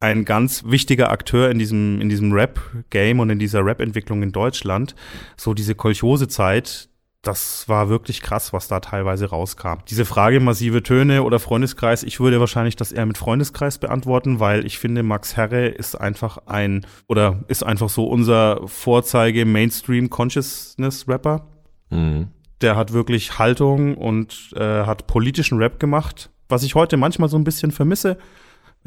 ein 0.00 0.24
ganz 0.24 0.64
wichtiger 0.64 1.10
Akteur 1.10 1.50
in 1.50 1.58
diesem, 1.58 2.00
in 2.00 2.08
diesem 2.08 2.32
Rap-Game 2.32 3.18
und 3.18 3.30
in 3.30 3.38
dieser 3.38 3.64
Rap-Entwicklung 3.64 4.22
in 4.22 4.32
Deutschland. 4.32 4.94
So 5.36 5.54
diese 5.54 5.74
Kolchose-Zeit, 5.74 6.88
das 7.28 7.68
war 7.68 7.90
wirklich 7.90 8.22
krass, 8.22 8.54
was 8.54 8.68
da 8.68 8.80
teilweise 8.80 9.26
rauskam. 9.26 9.80
Diese 9.88 10.06
Frage 10.06 10.40
massive 10.40 10.82
Töne 10.82 11.22
oder 11.22 11.38
Freundeskreis, 11.38 12.02
ich 12.02 12.20
würde 12.20 12.40
wahrscheinlich 12.40 12.74
das 12.74 12.90
eher 12.90 13.04
mit 13.04 13.18
Freundeskreis 13.18 13.76
beantworten, 13.76 14.40
weil 14.40 14.64
ich 14.64 14.78
finde, 14.78 15.02
Max 15.02 15.36
Herre 15.36 15.66
ist 15.66 15.94
einfach 15.94 16.38
ein 16.46 16.86
oder 17.06 17.44
ist 17.48 17.64
einfach 17.64 17.90
so 17.90 18.06
unser 18.06 18.66
Vorzeige 18.66 19.44
Mainstream 19.44 20.08
Consciousness 20.08 21.06
Rapper. 21.06 21.46
Mhm. 21.90 22.28
Der 22.62 22.76
hat 22.76 22.94
wirklich 22.94 23.38
Haltung 23.38 23.98
und 23.98 24.54
äh, 24.56 24.84
hat 24.86 25.06
politischen 25.06 25.58
Rap 25.58 25.78
gemacht, 25.78 26.30
was 26.48 26.62
ich 26.62 26.74
heute 26.74 26.96
manchmal 26.96 27.28
so 27.28 27.36
ein 27.36 27.44
bisschen 27.44 27.72
vermisse 27.72 28.16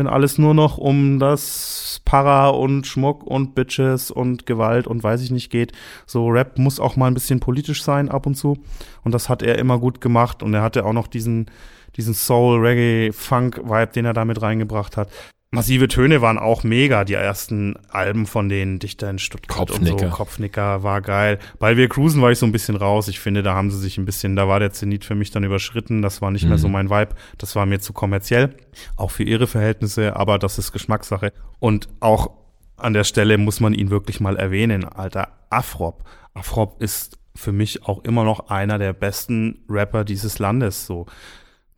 wenn 0.02 0.08
alles 0.08 0.40
nur 0.40 0.56
noch 0.56 0.80
um 0.80 1.20
das 1.20 2.02
Para 2.06 2.50
und 2.50 2.88
Schmuck 2.88 3.24
und 3.24 3.54
Bitches 3.54 4.10
und 4.10 4.48
Gewalt 4.48 4.88
und 4.88 5.04
weiß 5.04 5.22
ich 5.22 5.30
nicht 5.30 5.52
geht. 5.52 5.74
So 6.08 6.28
Rap 6.28 6.58
muss 6.58 6.80
auch 6.80 6.96
mal 6.96 7.06
ein 7.06 7.14
bisschen 7.14 7.40
politisch 7.40 7.84
sein 7.84 8.10
ab 8.10 8.26
und 8.26 8.34
zu. 8.34 8.58
Und 9.04 9.14
das 9.14 9.30
hat 9.30 9.44
er 9.44 9.60
immer 9.60 9.78
gut 9.78 10.02
gemacht. 10.02 10.42
Und 10.42 10.56
er 10.56 10.64
hatte 10.64 10.86
auch 10.86 10.94
noch 10.94 11.06
diesen, 11.06 11.52
diesen 11.98 12.16
Soul, 12.16 12.66
Reggae, 12.66 13.12
Funk-Vibe, 13.12 13.92
den 13.94 14.06
er 14.06 14.14
damit 14.14 14.42
reingebracht 14.42 14.98
hat. 14.98 15.10
Massive 15.54 15.90
Töne 15.90 16.22
waren 16.22 16.38
auch 16.38 16.64
mega, 16.64 17.04
die 17.04 17.16
ersten 17.16 17.76
Alben 17.90 18.26
von 18.26 18.48
den 18.48 18.80
Dichter 18.80 19.10
in 19.10 19.20
Stuttgart 19.20 19.68
Kopfnicker. 19.68 20.06
und 20.06 20.12
so. 20.12 20.16
Kopfnicker 20.16 20.82
war 20.84 21.02
geil. 21.02 21.40
Bei 21.60 21.76
Wir 21.76 21.90
Cruisen 21.90 22.22
war 22.22 22.32
ich 22.32 22.40
so 22.40 22.46
ein 22.46 22.54
bisschen 22.54 22.78
raus. 22.78 23.10
Ich 23.10 23.20
finde, 23.20 23.44
da 23.44 23.54
haben 23.54 23.70
sie 23.70 23.78
sich 23.78 23.98
ein 23.98 24.06
bisschen, 24.06 24.38
da 24.38 24.48
war 24.48 24.62
der 24.62 24.72
Zenit 24.72 25.04
für 25.04 25.14
mich 25.14 25.30
dann 25.30 25.44
überschritten. 25.44 26.02
Das 26.02 26.22
war 26.22 26.32
nicht 26.32 26.44
mhm. 26.44 26.50
mehr 26.50 26.58
so 26.58 26.68
mhm. 26.68 26.74
mein 26.74 26.90
Vibe. 26.90 27.16
Das 27.38 27.54
war 27.58 27.66
mir 27.66 27.82
zu 27.82 27.92
kommerziell. 27.92 28.56
Auch 28.96 29.12
für 29.12 29.24
ihre 29.24 29.46
Verhältnisse, 29.46 30.16
aber 30.16 30.40
das 30.40 30.58
ist 30.58 30.72
Geschmackssache. 30.72 31.34
Und 31.60 31.90
auch 32.00 32.32
an 32.78 32.94
der 32.94 33.04
Stelle 33.04 33.38
muss 33.38 33.60
man 33.60 33.74
ihn 33.74 33.90
wirklich 33.90 34.22
mal 34.22 34.38
erwähnen, 34.38 34.86
Alter. 34.86 35.34
Afrop. 35.50 36.06
Afrop 36.34 36.82
ist 36.82 37.20
für 37.36 37.52
mich 37.52 37.86
auch 37.86 38.06
immer 38.06 38.24
noch 38.24 38.50
einer 38.50 38.78
der 38.78 38.94
besten 38.94 39.66
Rapper 39.68 40.06
dieses 40.06 40.40
Landes, 40.40 40.86
so. 40.86 41.08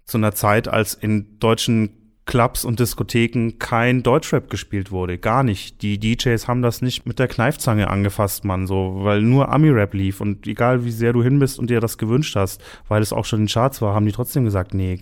Zu 0.06 0.20
einer 0.20 0.36
Zeit, 0.36 0.68
als 0.68 0.94
in 0.94 1.40
deutschen 1.40 2.03
Clubs 2.26 2.64
und 2.64 2.80
Diskotheken 2.80 3.54
kein 3.60 4.02
Deutschrap 4.02 4.50
gespielt 4.50 4.92
wurde. 4.92 5.18
Gar 5.18 5.44
nicht. 5.44 5.82
Die 5.82 6.00
DJs 6.00 6.48
haben 6.48 6.62
das 6.62 6.82
nicht 6.82 7.06
mit 7.06 7.20
der 7.20 7.28
Kneifzange 7.28 7.90
angefasst, 7.90 8.46
Mann, 8.46 8.66
so, 8.66 9.00
weil 9.00 9.22
nur 9.22 9.52
Ami-Rap 9.52 9.94
lief 9.94 10.22
und 10.22 10.48
egal 10.48 10.86
wie 10.86 10.92
sehr 10.92 11.12
du 11.12 11.22
hin 11.22 11.40
bist 11.40 11.60
und 11.60 11.70
dir 11.70 11.82
das 11.82 11.98
gewünscht 11.98 12.36
hast, 12.36 12.64
weil 12.88 13.02
es 13.02 13.12
auch 13.12 13.26
schon 13.26 13.42
in 13.42 13.48
Charts 13.48 13.82
war, 13.82 13.94
haben 13.94 14.06
die 14.06 14.14
trotzdem 14.14 14.46
gesagt, 14.46 14.74
nee, 14.74 14.98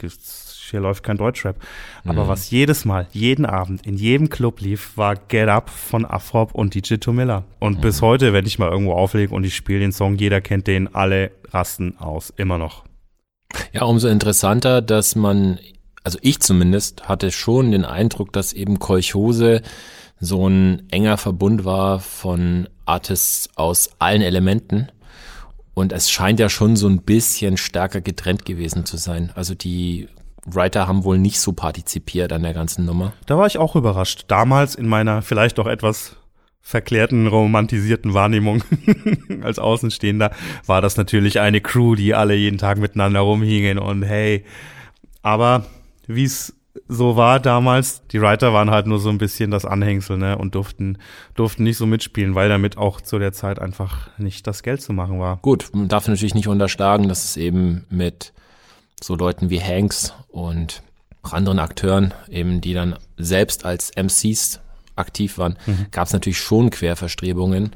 hier 0.72 0.80
läuft 0.80 1.04
kein 1.04 1.18
Deutschrap. 1.18 1.58
Aber 2.06 2.24
mhm. 2.24 2.28
was 2.28 2.50
jedes 2.50 2.86
Mal, 2.86 3.08
jeden 3.12 3.46
Abend, 3.46 3.86
in 3.86 3.98
jedem 3.98 4.30
Club 4.30 4.62
lief, 4.62 4.98
war 4.98 5.16
Get 5.16 5.50
Up 5.50 5.70
von 5.70 6.06
Afrop 6.06 6.56
und 6.56 6.74
DJ 6.74 6.96
Tomilla. 6.96 7.44
Und 7.60 7.78
mhm. 7.78 7.82
bis 7.82 8.02
heute, 8.02 8.34
wenn 8.34 8.48
ich 8.48 8.58
mal 8.58 8.72
irgendwo 8.72 8.94
auflege 8.94 9.34
und 9.36 9.44
ich 9.44 9.56
spiele 9.56 9.80
den 9.80 9.92
Song, 9.92 10.16
jeder 10.16 10.42
kennt 10.42 10.68
den, 10.68 10.94
alle 10.96 11.32
rasten 11.52 11.98
aus, 11.98 12.34
immer 12.36 12.58
noch. 12.58 12.84
Ja, 13.74 13.84
umso 13.84 14.08
interessanter, 14.08 14.82
dass 14.82 15.16
man 15.16 15.60
also 16.04 16.18
ich 16.22 16.40
zumindest 16.40 17.08
hatte 17.08 17.32
schon 17.32 17.72
den 17.72 17.86
Eindruck, 17.86 18.34
dass 18.34 18.54
eben 18.54 18.80
Kolchose 18.80 19.62
so 20.20 20.48
ein 20.48 20.84
enger 20.92 21.18
Verbund 21.18 21.66
war 21.66 22.00
von 22.00 22.70
Artists 22.86 23.50
aus 23.56 23.90
allen 24.00 24.22
Elementen. 24.22 24.90
Und 25.74 25.94
es 25.94 26.12
scheint 26.12 26.40
ja 26.40 26.50
schon 26.50 26.76
so 26.76 26.88
ein 26.88 27.02
bisschen 27.02 27.58
stärker 27.58 28.02
getrennt 28.02 28.46
gewesen 28.46 28.86
zu 28.86 28.98
sein. 28.98 29.32
Also 29.36 29.56
die 29.56 30.08
Writer 30.46 30.88
haben 30.88 31.04
wohl 31.04 31.18
nicht 31.18 31.40
so 31.40 31.54
partizipiert 31.54 32.34
an 32.34 32.44
der 32.44 32.54
ganzen 32.54 32.86
Nummer. 32.86 33.14
Da 33.26 33.38
war 33.38 33.48
ich 33.48 33.58
auch 33.58 33.76
überrascht. 33.76 34.26
Damals 34.28 34.76
in 34.76 34.88
meiner 34.88 35.22
vielleicht 35.22 35.58
doch 35.58 35.68
etwas 35.68 36.18
verklärten, 36.62 37.28
romantisierten 37.28 38.14
Wahrnehmung 38.14 38.64
als 39.44 39.60
Außenstehender 39.60 40.32
war 40.66 40.82
das 40.82 40.98
natürlich 40.98 41.40
eine 41.40 41.62
Crew, 41.62 41.96
die 41.96 42.14
alle 42.14 42.36
jeden 42.36 42.58
Tag 42.58 42.78
miteinander 42.78 43.22
rumhingen 43.22 43.80
und 43.80 44.04
hey. 44.04 44.46
Aber 45.24 45.66
wie 46.16 46.26
es 46.26 46.56
so 46.88 47.16
war 47.16 47.40
damals. 47.40 48.06
Die 48.08 48.22
Writer 48.22 48.54
waren 48.54 48.72
halt 48.72 48.88
nur 48.88 49.00
so 49.00 49.10
ein 49.10 49.18
bisschen 49.18 49.52
das 49.52 49.66
Anhängsel, 49.66 50.18
ne, 50.18 50.38
und 50.38 50.56
durften, 50.56 50.98
durften 51.36 51.64
nicht 51.64 51.78
so 51.78 51.86
mitspielen, 51.86 52.36
weil 52.36 52.50
damit 52.50 52.78
auch 52.78 53.02
zu 53.02 53.20
der 53.20 53.34
Zeit 53.34 53.60
einfach 53.60 54.10
nicht 54.18 54.48
das 54.48 54.64
Geld 54.64 54.82
zu 54.82 54.94
machen 54.94 55.20
war. 55.20 55.38
Gut, 55.38 55.70
man 55.74 55.88
darf 55.88 56.08
natürlich 56.08 56.36
nicht 56.36 56.48
unterschlagen, 56.48 57.08
dass 57.10 57.24
es 57.24 57.38
eben 57.38 57.86
mit 57.90 58.34
so 59.02 59.16
Leuten 59.16 59.50
wie 59.50 59.62
Hanks 59.62 60.14
und 60.30 60.82
anderen 61.24 61.60
Akteuren, 61.60 62.14
eben 62.30 62.62
die 62.62 62.74
dann 62.74 62.96
selbst 63.18 63.66
als 63.66 63.92
MCs 63.96 64.60
aktiv 64.96 65.38
waren, 65.38 65.58
mhm. 65.66 65.88
gab 65.92 66.08
es 66.08 66.14
natürlich 66.14 66.40
schon 66.40 66.70
Querverstrebungen. 66.70 67.72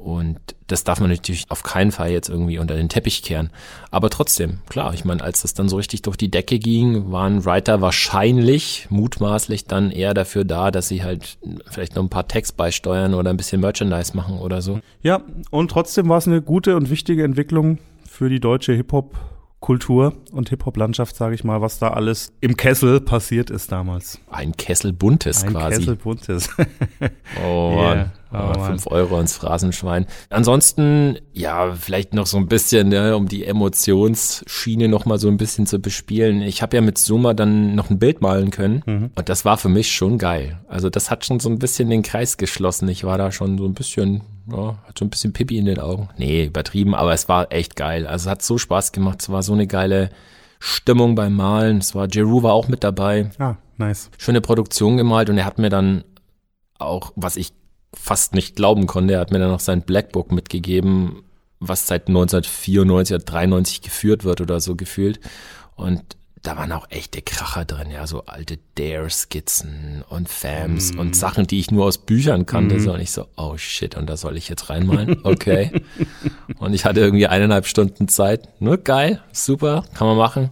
Und 0.00 0.38
das 0.66 0.82
darf 0.84 1.00
man 1.00 1.10
natürlich 1.10 1.44
auf 1.50 1.62
keinen 1.62 1.92
Fall 1.92 2.10
jetzt 2.10 2.28
irgendwie 2.28 2.58
unter 2.58 2.74
den 2.74 2.88
Teppich 2.88 3.22
kehren. 3.22 3.50
Aber 3.90 4.08
trotzdem, 4.08 4.60
klar, 4.68 4.94
ich 4.94 5.04
meine, 5.04 5.22
als 5.22 5.42
das 5.42 5.52
dann 5.52 5.68
so 5.68 5.76
richtig 5.76 6.02
durch 6.02 6.16
die 6.16 6.30
Decke 6.30 6.58
ging, 6.58 7.12
waren 7.12 7.44
Writer 7.44 7.80
wahrscheinlich, 7.80 8.86
mutmaßlich 8.88 9.66
dann 9.66 9.90
eher 9.90 10.14
dafür 10.14 10.44
da, 10.44 10.70
dass 10.70 10.88
sie 10.88 11.04
halt 11.04 11.38
vielleicht 11.66 11.96
noch 11.96 12.02
ein 12.02 12.08
paar 12.08 12.28
Text 12.28 12.56
beisteuern 12.56 13.14
oder 13.14 13.30
ein 13.30 13.36
bisschen 13.36 13.60
Merchandise 13.60 14.16
machen 14.16 14.38
oder 14.38 14.62
so. 14.62 14.80
Ja, 15.02 15.22
und 15.50 15.70
trotzdem 15.70 16.08
war 16.08 16.18
es 16.18 16.26
eine 16.26 16.40
gute 16.40 16.76
und 16.76 16.88
wichtige 16.88 17.24
Entwicklung 17.24 17.78
für 18.08 18.30
die 18.30 18.40
deutsche 18.40 18.72
Hip-Hop 18.72 19.14
Kultur 19.60 20.14
und 20.32 20.48
Hip-Hop-Landschaft, 20.48 21.14
sage 21.14 21.34
ich 21.34 21.44
mal, 21.44 21.60
was 21.60 21.78
da 21.78 21.88
alles 21.88 22.32
im 22.40 22.56
Kessel 22.56 23.00
passiert 23.00 23.50
ist 23.50 23.70
damals. 23.70 24.18
Ein 24.30 24.56
Kessel 24.56 24.94
buntes 24.94 25.44
Ein 25.44 25.50
quasi. 25.50 25.74
Ein 25.74 25.80
Kessel 25.80 25.96
buntes. 25.96 26.48
oh 27.44 27.74
Mann. 27.76 28.10
Oh, 28.32 28.52
fünf 28.60 28.86
Euro 28.86 29.18
ins 29.18 29.36
Phrasenschwein. 29.36 30.06
Ansonsten, 30.28 31.18
ja, 31.32 31.72
vielleicht 31.74 32.14
noch 32.14 32.26
so 32.26 32.36
ein 32.36 32.46
bisschen, 32.46 32.88
ne, 32.88 33.16
um 33.16 33.26
die 33.26 33.44
Emotionsschiene 33.44 34.88
noch 34.88 35.04
mal 35.04 35.18
so 35.18 35.28
ein 35.28 35.36
bisschen 35.36 35.66
zu 35.66 35.80
bespielen. 35.80 36.40
Ich 36.42 36.62
habe 36.62 36.76
ja 36.76 36.80
mit 36.80 36.96
Zuma 36.98 37.34
dann 37.34 37.74
noch 37.74 37.90
ein 37.90 37.98
Bild 37.98 38.20
malen 38.20 38.50
können 38.50 38.82
mhm. 38.86 39.10
und 39.16 39.28
das 39.28 39.44
war 39.44 39.56
für 39.56 39.68
mich 39.68 39.90
schon 39.90 40.18
geil. 40.18 40.60
Also 40.68 40.90
das 40.90 41.10
hat 41.10 41.24
schon 41.24 41.40
so 41.40 41.48
ein 41.48 41.58
bisschen 41.58 41.90
den 41.90 42.02
Kreis 42.02 42.36
geschlossen. 42.36 42.88
Ich 42.88 43.02
war 43.02 43.18
da 43.18 43.32
schon 43.32 43.58
so 43.58 43.64
ein 43.64 43.74
bisschen, 43.74 44.22
ja, 44.50 44.78
hat 44.86 44.98
so 44.98 45.04
ein 45.04 45.10
bisschen 45.10 45.32
Pipi 45.32 45.58
in 45.58 45.66
den 45.66 45.80
Augen. 45.80 46.08
Nee, 46.16 46.44
übertrieben, 46.44 46.94
aber 46.94 47.12
es 47.12 47.28
war 47.28 47.50
echt 47.50 47.74
geil. 47.74 48.06
Also 48.06 48.28
es 48.28 48.30
hat 48.30 48.42
so 48.42 48.58
Spaß 48.58 48.92
gemacht. 48.92 49.22
Es 49.22 49.30
war 49.30 49.42
so 49.42 49.54
eine 49.54 49.66
geile 49.66 50.10
Stimmung 50.60 51.16
beim 51.16 51.34
Malen. 51.34 51.78
Es 51.78 51.96
war, 51.96 52.06
Jeru 52.08 52.44
war 52.44 52.52
auch 52.52 52.68
mit 52.68 52.84
dabei. 52.84 53.30
Ah, 53.38 53.56
nice. 53.76 54.10
Schöne 54.18 54.40
Produktion 54.40 54.96
gemalt 54.96 55.30
und 55.30 55.38
er 55.38 55.46
hat 55.46 55.58
mir 55.58 55.70
dann 55.70 56.04
auch, 56.78 57.12
was 57.16 57.36
ich 57.36 57.52
fast 57.94 58.34
nicht 58.34 58.56
glauben 58.56 58.86
konnte. 58.86 59.14
Er 59.14 59.20
hat 59.20 59.32
mir 59.32 59.38
dann 59.38 59.50
noch 59.50 59.60
sein 59.60 59.82
Blackbook 59.82 60.32
mitgegeben, 60.32 61.22
was 61.58 61.86
seit 61.86 62.08
1994 62.08 63.14
oder 63.14 63.24
93 63.24 63.82
geführt 63.82 64.24
wird 64.24 64.40
oder 64.40 64.60
so 64.60 64.76
gefühlt. 64.76 65.20
Und 65.76 66.16
da 66.42 66.56
waren 66.56 66.72
auch 66.72 66.86
echte 66.88 67.20
Kracher 67.20 67.66
drin, 67.66 67.90
ja, 67.90 68.06
so 68.06 68.24
alte 68.24 68.58
Dare-Skizzen 68.76 70.02
und 70.08 70.28
Fams 70.28 70.94
mm. 70.94 70.98
und 70.98 71.14
Sachen, 71.14 71.46
die 71.46 71.60
ich 71.60 71.70
nur 71.70 71.84
aus 71.84 71.98
Büchern 71.98 72.46
kannte. 72.46 72.76
Mm. 72.76 72.80
So, 72.80 72.94
und 72.94 73.00
ich 73.00 73.10
so, 73.10 73.26
oh 73.36 73.58
shit, 73.58 73.94
und 73.94 74.08
da 74.08 74.16
soll 74.16 74.38
ich 74.38 74.48
jetzt 74.48 74.70
reinmalen? 74.70 75.20
Okay. 75.22 75.70
und 76.58 76.72
ich 76.72 76.86
hatte 76.86 77.00
irgendwie 77.00 77.26
eineinhalb 77.26 77.66
Stunden 77.66 78.08
Zeit. 78.08 78.48
Nur 78.58 78.78
geil, 78.78 79.22
super, 79.32 79.84
kann 79.94 80.06
man 80.06 80.16
machen. 80.16 80.50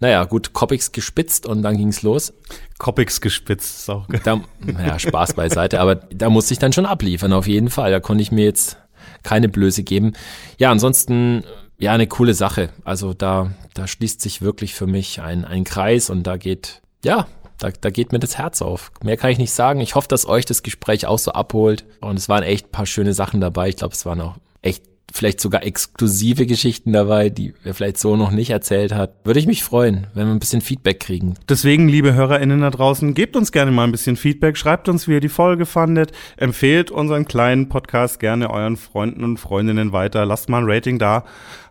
Naja, 0.00 0.24
gut, 0.24 0.52
Copics 0.52 0.92
gespitzt 0.92 1.46
und 1.46 1.62
dann 1.62 1.76
ging's 1.76 2.02
los. 2.02 2.32
Copics 2.78 3.20
gespitzt 3.20 3.80
ist 3.80 3.90
auch 3.90 4.06
geil. 4.06 4.20
Da, 4.24 4.40
naja, 4.60 4.98
Spaß 4.98 5.34
beiseite, 5.34 5.80
aber 5.80 5.96
da 5.96 6.30
musste 6.30 6.52
ich 6.52 6.60
dann 6.60 6.72
schon 6.72 6.86
abliefern, 6.86 7.32
auf 7.32 7.46
jeden 7.46 7.70
Fall. 7.70 7.90
Da 7.90 8.00
konnte 8.00 8.22
ich 8.22 8.30
mir 8.30 8.44
jetzt 8.44 8.76
keine 9.22 9.48
Blöße 9.48 9.82
geben. 9.82 10.12
Ja, 10.58 10.70
ansonsten 10.70 11.42
ja, 11.78 11.92
eine 11.92 12.06
coole 12.06 12.34
Sache. 12.34 12.70
Also 12.84 13.14
da, 13.14 13.52
da 13.74 13.86
schließt 13.86 14.20
sich 14.20 14.42
wirklich 14.42 14.74
für 14.74 14.86
mich 14.86 15.20
ein, 15.20 15.44
ein 15.44 15.64
Kreis 15.64 16.10
und 16.10 16.24
da 16.24 16.36
geht, 16.36 16.82
ja, 17.04 17.26
da, 17.58 17.70
da 17.70 17.90
geht 17.90 18.12
mir 18.12 18.18
das 18.18 18.36
Herz 18.38 18.62
auf. 18.62 18.92
Mehr 19.02 19.16
kann 19.16 19.30
ich 19.30 19.38
nicht 19.38 19.52
sagen. 19.52 19.80
Ich 19.80 19.94
hoffe, 19.94 20.08
dass 20.08 20.26
euch 20.26 20.44
das 20.44 20.62
Gespräch 20.62 21.06
auch 21.06 21.18
so 21.18 21.32
abholt. 21.32 21.84
Und 22.00 22.16
es 22.16 22.28
waren 22.28 22.42
echt 22.42 22.72
paar 22.72 22.86
schöne 22.86 23.14
Sachen 23.14 23.40
dabei. 23.40 23.68
Ich 23.68 23.76
glaube, 23.76 23.94
es 23.94 24.06
waren 24.06 24.20
auch 24.20 24.36
echt 24.62 24.84
vielleicht 25.12 25.40
sogar 25.40 25.64
exklusive 25.64 26.46
Geschichten 26.46 26.92
dabei, 26.92 27.30
die 27.30 27.54
er 27.64 27.74
vielleicht 27.74 27.98
so 27.98 28.16
noch 28.16 28.30
nicht 28.30 28.50
erzählt 28.50 28.92
hat. 28.92 29.14
Würde 29.24 29.40
ich 29.40 29.46
mich 29.46 29.64
freuen, 29.64 30.06
wenn 30.14 30.26
wir 30.26 30.34
ein 30.34 30.38
bisschen 30.38 30.60
Feedback 30.60 31.00
kriegen. 31.00 31.34
Deswegen, 31.48 31.88
liebe 31.88 32.14
HörerInnen 32.14 32.60
da 32.60 32.70
draußen, 32.70 33.14
gebt 33.14 33.36
uns 33.36 33.52
gerne 33.52 33.70
mal 33.70 33.84
ein 33.84 33.92
bisschen 33.92 34.16
Feedback, 34.16 34.56
schreibt 34.56 34.88
uns, 34.88 35.08
wie 35.08 35.12
ihr 35.12 35.20
die 35.20 35.28
Folge 35.28 35.66
fandet, 35.66 36.12
empfehlt 36.36 36.90
unseren 36.90 37.24
kleinen 37.24 37.68
Podcast 37.68 38.20
gerne 38.20 38.50
euren 38.50 38.76
Freunden 38.76 39.24
und 39.24 39.38
Freundinnen 39.38 39.92
weiter, 39.92 40.26
lasst 40.26 40.48
mal 40.48 40.62
ein 40.62 40.70
Rating 40.70 40.98
da. 40.98 41.24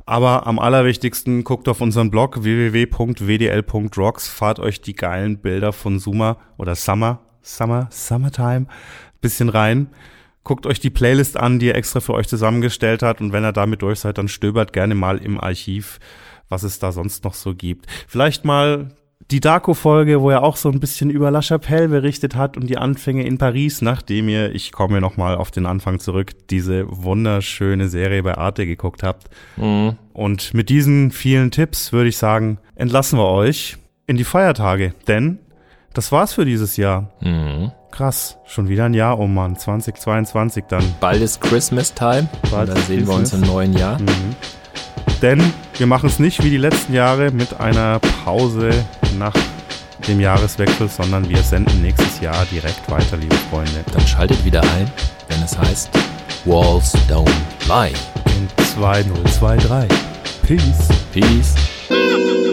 Aber 0.05 0.47
am 0.47 0.57
allerwichtigsten 0.57 1.43
guckt 1.43 1.67
auf 1.67 1.81
unseren 1.81 2.09
Blog 2.09 2.41
www.wdl.rocks, 2.41 4.29
fahrt 4.29 4.59
euch 4.59 4.79
die 4.81 4.93
geilen 4.93 5.37
Bilder 5.39 5.73
von 5.73 5.99
Summer 5.99 6.37
oder 6.57 6.75
Summer, 6.75 7.19
Summer, 7.41 7.87
Summertime 7.91 8.67
bisschen 9.21 9.49
rein. 9.49 9.87
Guckt 10.47 10.65
euch 10.65 10.79
die 10.79 10.89
Playlist 10.89 11.35
an, 11.35 11.59
die 11.59 11.67
er 11.67 11.75
extra 11.75 11.99
für 11.99 12.13
euch 12.13 12.29
zusammengestellt 12.29 13.03
hat. 13.03 13.19
Und 13.19 13.33
wenn 13.33 13.43
ihr 13.43 13.51
damit 13.51 13.81
durch 13.81 13.99
seid, 13.99 14.17
dann 14.17 14.29
stöbert 14.29 14.71
gerne 14.71 14.95
mal 14.95 15.17
im 15.17 15.37
Archiv, 15.37 15.99
was 16.47 16.63
es 16.63 16.79
da 16.79 16.93
sonst 16.93 17.25
noch 17.25 17.33
so 17.33 17.53
gibt. 17.53 17.85
Vielleicht 18.07 18.45
mal 18.45 18.87
die 19.29 19.41
Darko-Folge, 19.41 20.21
wo 20.21 20.29
er 20.29 20.43
auch 20.43 20.55
so 20.55 20.69
ein 20.69 20.79
bisschen 20.79 21.09
über 21.09 21.31
La 21.31 21.41
Chapelle 21.41 21.89
berichtet 21.89 22.37
hat 22.37 22.55
und 22.55 22.69
die 22.69 22.77
Anfänge 22.77 23.25
in 23.25 23.37
Paris, 23.37 23.81
nachdem 23.81 24.29
ihr, 24.29 24.55
ich 24.55 24.71
komme 24.71 25.01
nochmal 25.01 25.35
auf 25.35 25.51
den 25.51 25.65
Anfang 25.65 25.99
zurück, 25.99 26.31
diese 26.49 26.85
wunderschöne 26.87 27.89
Serie 27.89 28.23
bei 28.23 28.37
Arte 28.37 28.65
geguckt 28.65 29.03
habt. 29.03 29.29
Mhm. 29.57 29.97
Und 30.13 30.53
mit 30.53 30.69
diesen 30.69 31.11
vielen 31.11 31.51
Tipps 31.51 31.91
würde 31.91 32.07
ich 32.07 32.15
sagen, 32.15 32.57
entlassen 32.75 33.19
wir 33.19 33.27
euch 33.27 33.75
in 34.05 34.15
die 34.15 34.23
Feiertage, 34.23 34.93
denn 35.09 35.39
das 35.97 36.11
war's 36.11 36.33
für 36.33 36.45
dieses 36.45 36.77
Jahr. 36.77 37.05
Mhm. 37.21 37.71
Krass, 37.89 38.37
schon 38.45 38.69
wieder 38.69 38.85
ein 38.85 38.93
Jahr, 38.93 39.17
oh 39.17 39.25
Mann, 39.25 39.57
2022 39.57 40.65
dann. 40.67 40.83
Bald 40.99 41.21
ist 41.23 41.41
Christmas 41.41 41.93
Time. 41.93 42.27
Bald 42.51 42.69
und 42.69 42.77
dann 42.77 42.85
sehen 42.85 42.97
Christmas. 42.97 43.07
wir 43.07 43.15
uns 43.15 43.33
im 43.33 43.41
neuen 43.41 43.73
Jahr. 43.73 43.99
Mhm. 43.99 44.35
Denn 45.23 45.53
wir 45.75 45.87
machen 45.87 46.07
es 46.07 46.19
nicht 46.19 46.43
wie 46.43 46.51
die 46.51 46.57
letzten 46.57 46.93
Jahre 46.93 47.31
mit 47.31 47.59
einer 47.59 47.99
Pause 48.23 48.69
nach 49.17 49.33
dem 50.07 50.19
Jahreswechsel, 50.19 50.87
sondern 50.87 51.27
wir 51.27 51.39
senden 51.39 51.81
nächstes 51.81 52.21
Jahr 52.21 52.45
direkt 52.51 52.89
weiter, 52.91 53.17
liebe 53.17 53.35
Freunde. 53.49 53.83
Dann 53.91 54.05
schaltet 54.05 54.45
wieder 54.45 54.61
ein, 54.61 54.91
wenn 55.29 55.41
es 55.41 55.57
heißt 55.57 55.89
Walls 56.45 56.93
Don't 57.09 57.27
Lie. 57.67 57.93
In 58.37 58.47
2023. 58.75 59.97
Peace. 60.43 60.87
Peace. 61.11 62.46